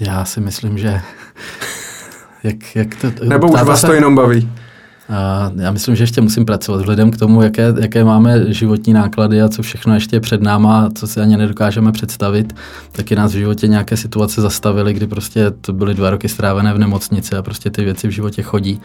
Já 0.02 0.26
si 0.26 0.42
myslím, 0.42 0.78
že... 0.78 1.02
jak, 2.44 2.76
jak 2.76 2.96
to, 2.96 3.26
Nebo 3.26 3.48
už 3.48 3.62
vás 3.62 3.82
to 3.82 3.94
jenom 3.94 4.16
baví? 4.16 4.50
A 5.10 5.52
já 5.56 5.72
myslím, 5.72 5.96
že 5.96 6.04
ještě 6.04 6.22
musím 6.22 6.46
pracovat 6.46 6.78
vzhledem 6.78 7.12
k 7.12 7.18
tomu, 7.18 7.42
jaké, 7.42 7.74
jaké 7.80 8.04
máme 8.04 8.54
životní 8.54 8.94
náklady 8.94 9.42
a 9.42 9.50
co 9.50 9.62
všechno 9.62 9.94
ještě 9.94 10.16
je 10.16 10.20
před 10.20 10.42
náma, 10.42 10.90
co 10.96 11.08
si 11.08 11.20
ani 11.20 11.38
nedokážeme 11.38 11.92
představit, 11.92 12.56
taky 12.92 13.16
nás 13.16 13.34
v 13.34 13.38
životě 13.38 13.68
nějaké 13.68 13.98
situace 13.98 14.42
zastavily, 14.42 14.94
kdy 14.94 15.08
prostě 15.08 15.52
to 15.52 15.74
byly 15.74 15.94
dva 15.94 16.10
roky 16.10 16.30
strávené 16.30 16.74
v 16.74 16.78
nemocnici 16.78 17.36
a 17.36 17.42
prostě 17.42 17.70
ty 17.70 17.84
věci 17.84 18.08
v 18.08 18.12
životě 18.12 18.42
chodí. 18.42 18.82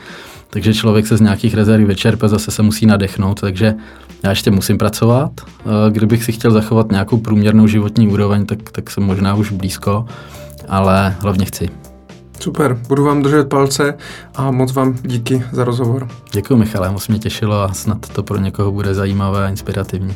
Takže 0.50 0.74
člověk 0.74 1.06
se 1.06 1.16
z 1.16 1.20
nějakých 1.20 1.54
rezerv 1.54 1.86
vyčerpe, 1.86 2.28
zase 2.28 2.50
se 2.50 2.62
musí 2.62 2.86
nadechnout, 2.86 3.40
takže 3.40 3.74
já 4.22 4.30
ještě 4.30 4.50
musím 4.50 4.78
pracovat. 4.78 5.30
Kdybych 5.90 6.24
si 6.24 6.32
chtěl 6.32 6.50
zachovat 6.50 6.90
nějakou 6.90 7.18
průměrnou 7.18 7.66
životní 7.66 8.08
úroveň, 8.08 8.46
tak, 8.46 8.58
tak 8.72 8.90
jsem 8.90 9.02
možná 9.02 9.34
už 9.34 9.52
blízko, 9.52 10.06
ale 10.68 11.16
hlavně 11.20 11.44
chci. 11.44 11.70
Super, 12.40 12.74
budu 12.88 13.04
vám 13.04 13.22
držet 13.22 13.48
palce 13.48 13.94
a 14.34 14.50
moc 14.50 14.72
vám 14.72 14.96
díky 15.02 15.44
za 15.52 15.64
rozhovor. 15.64 16.08
Děkuji 16.32 16.56
Michale, 16.56 16.90
moc 16.90 17.08
mě 17.08 17.18
těšilo 17.18 17.62
a 17.62 17.72
snad 17.72 18.08
to 18.08 18.22
pro 18.22 18.38
někoho 18.38 18.72
bude 18.72 18.94
zajímavé 18.94 19.46
a 19.46 19.48
inspirativní. 19.48 20.14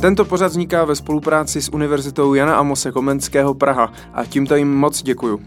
Tento 0.00 0.24
pořad 0.24 0.46
vzniká 0.46 0.84
ve 0.84 0.96
spolupráci 0.96 1.62
s 1.62 1.68
Univerzitou 1.68 2.34
Jana 2.34 2.56
Amose 2.56 2.92
Komenského 2.92 3.54
Praha 3.54 3.92
a 4.14 4.24
tímto 4.24 4.56
jim 4.56 4.74
moc 4.74 5.02
děkuju. 5.02 5.40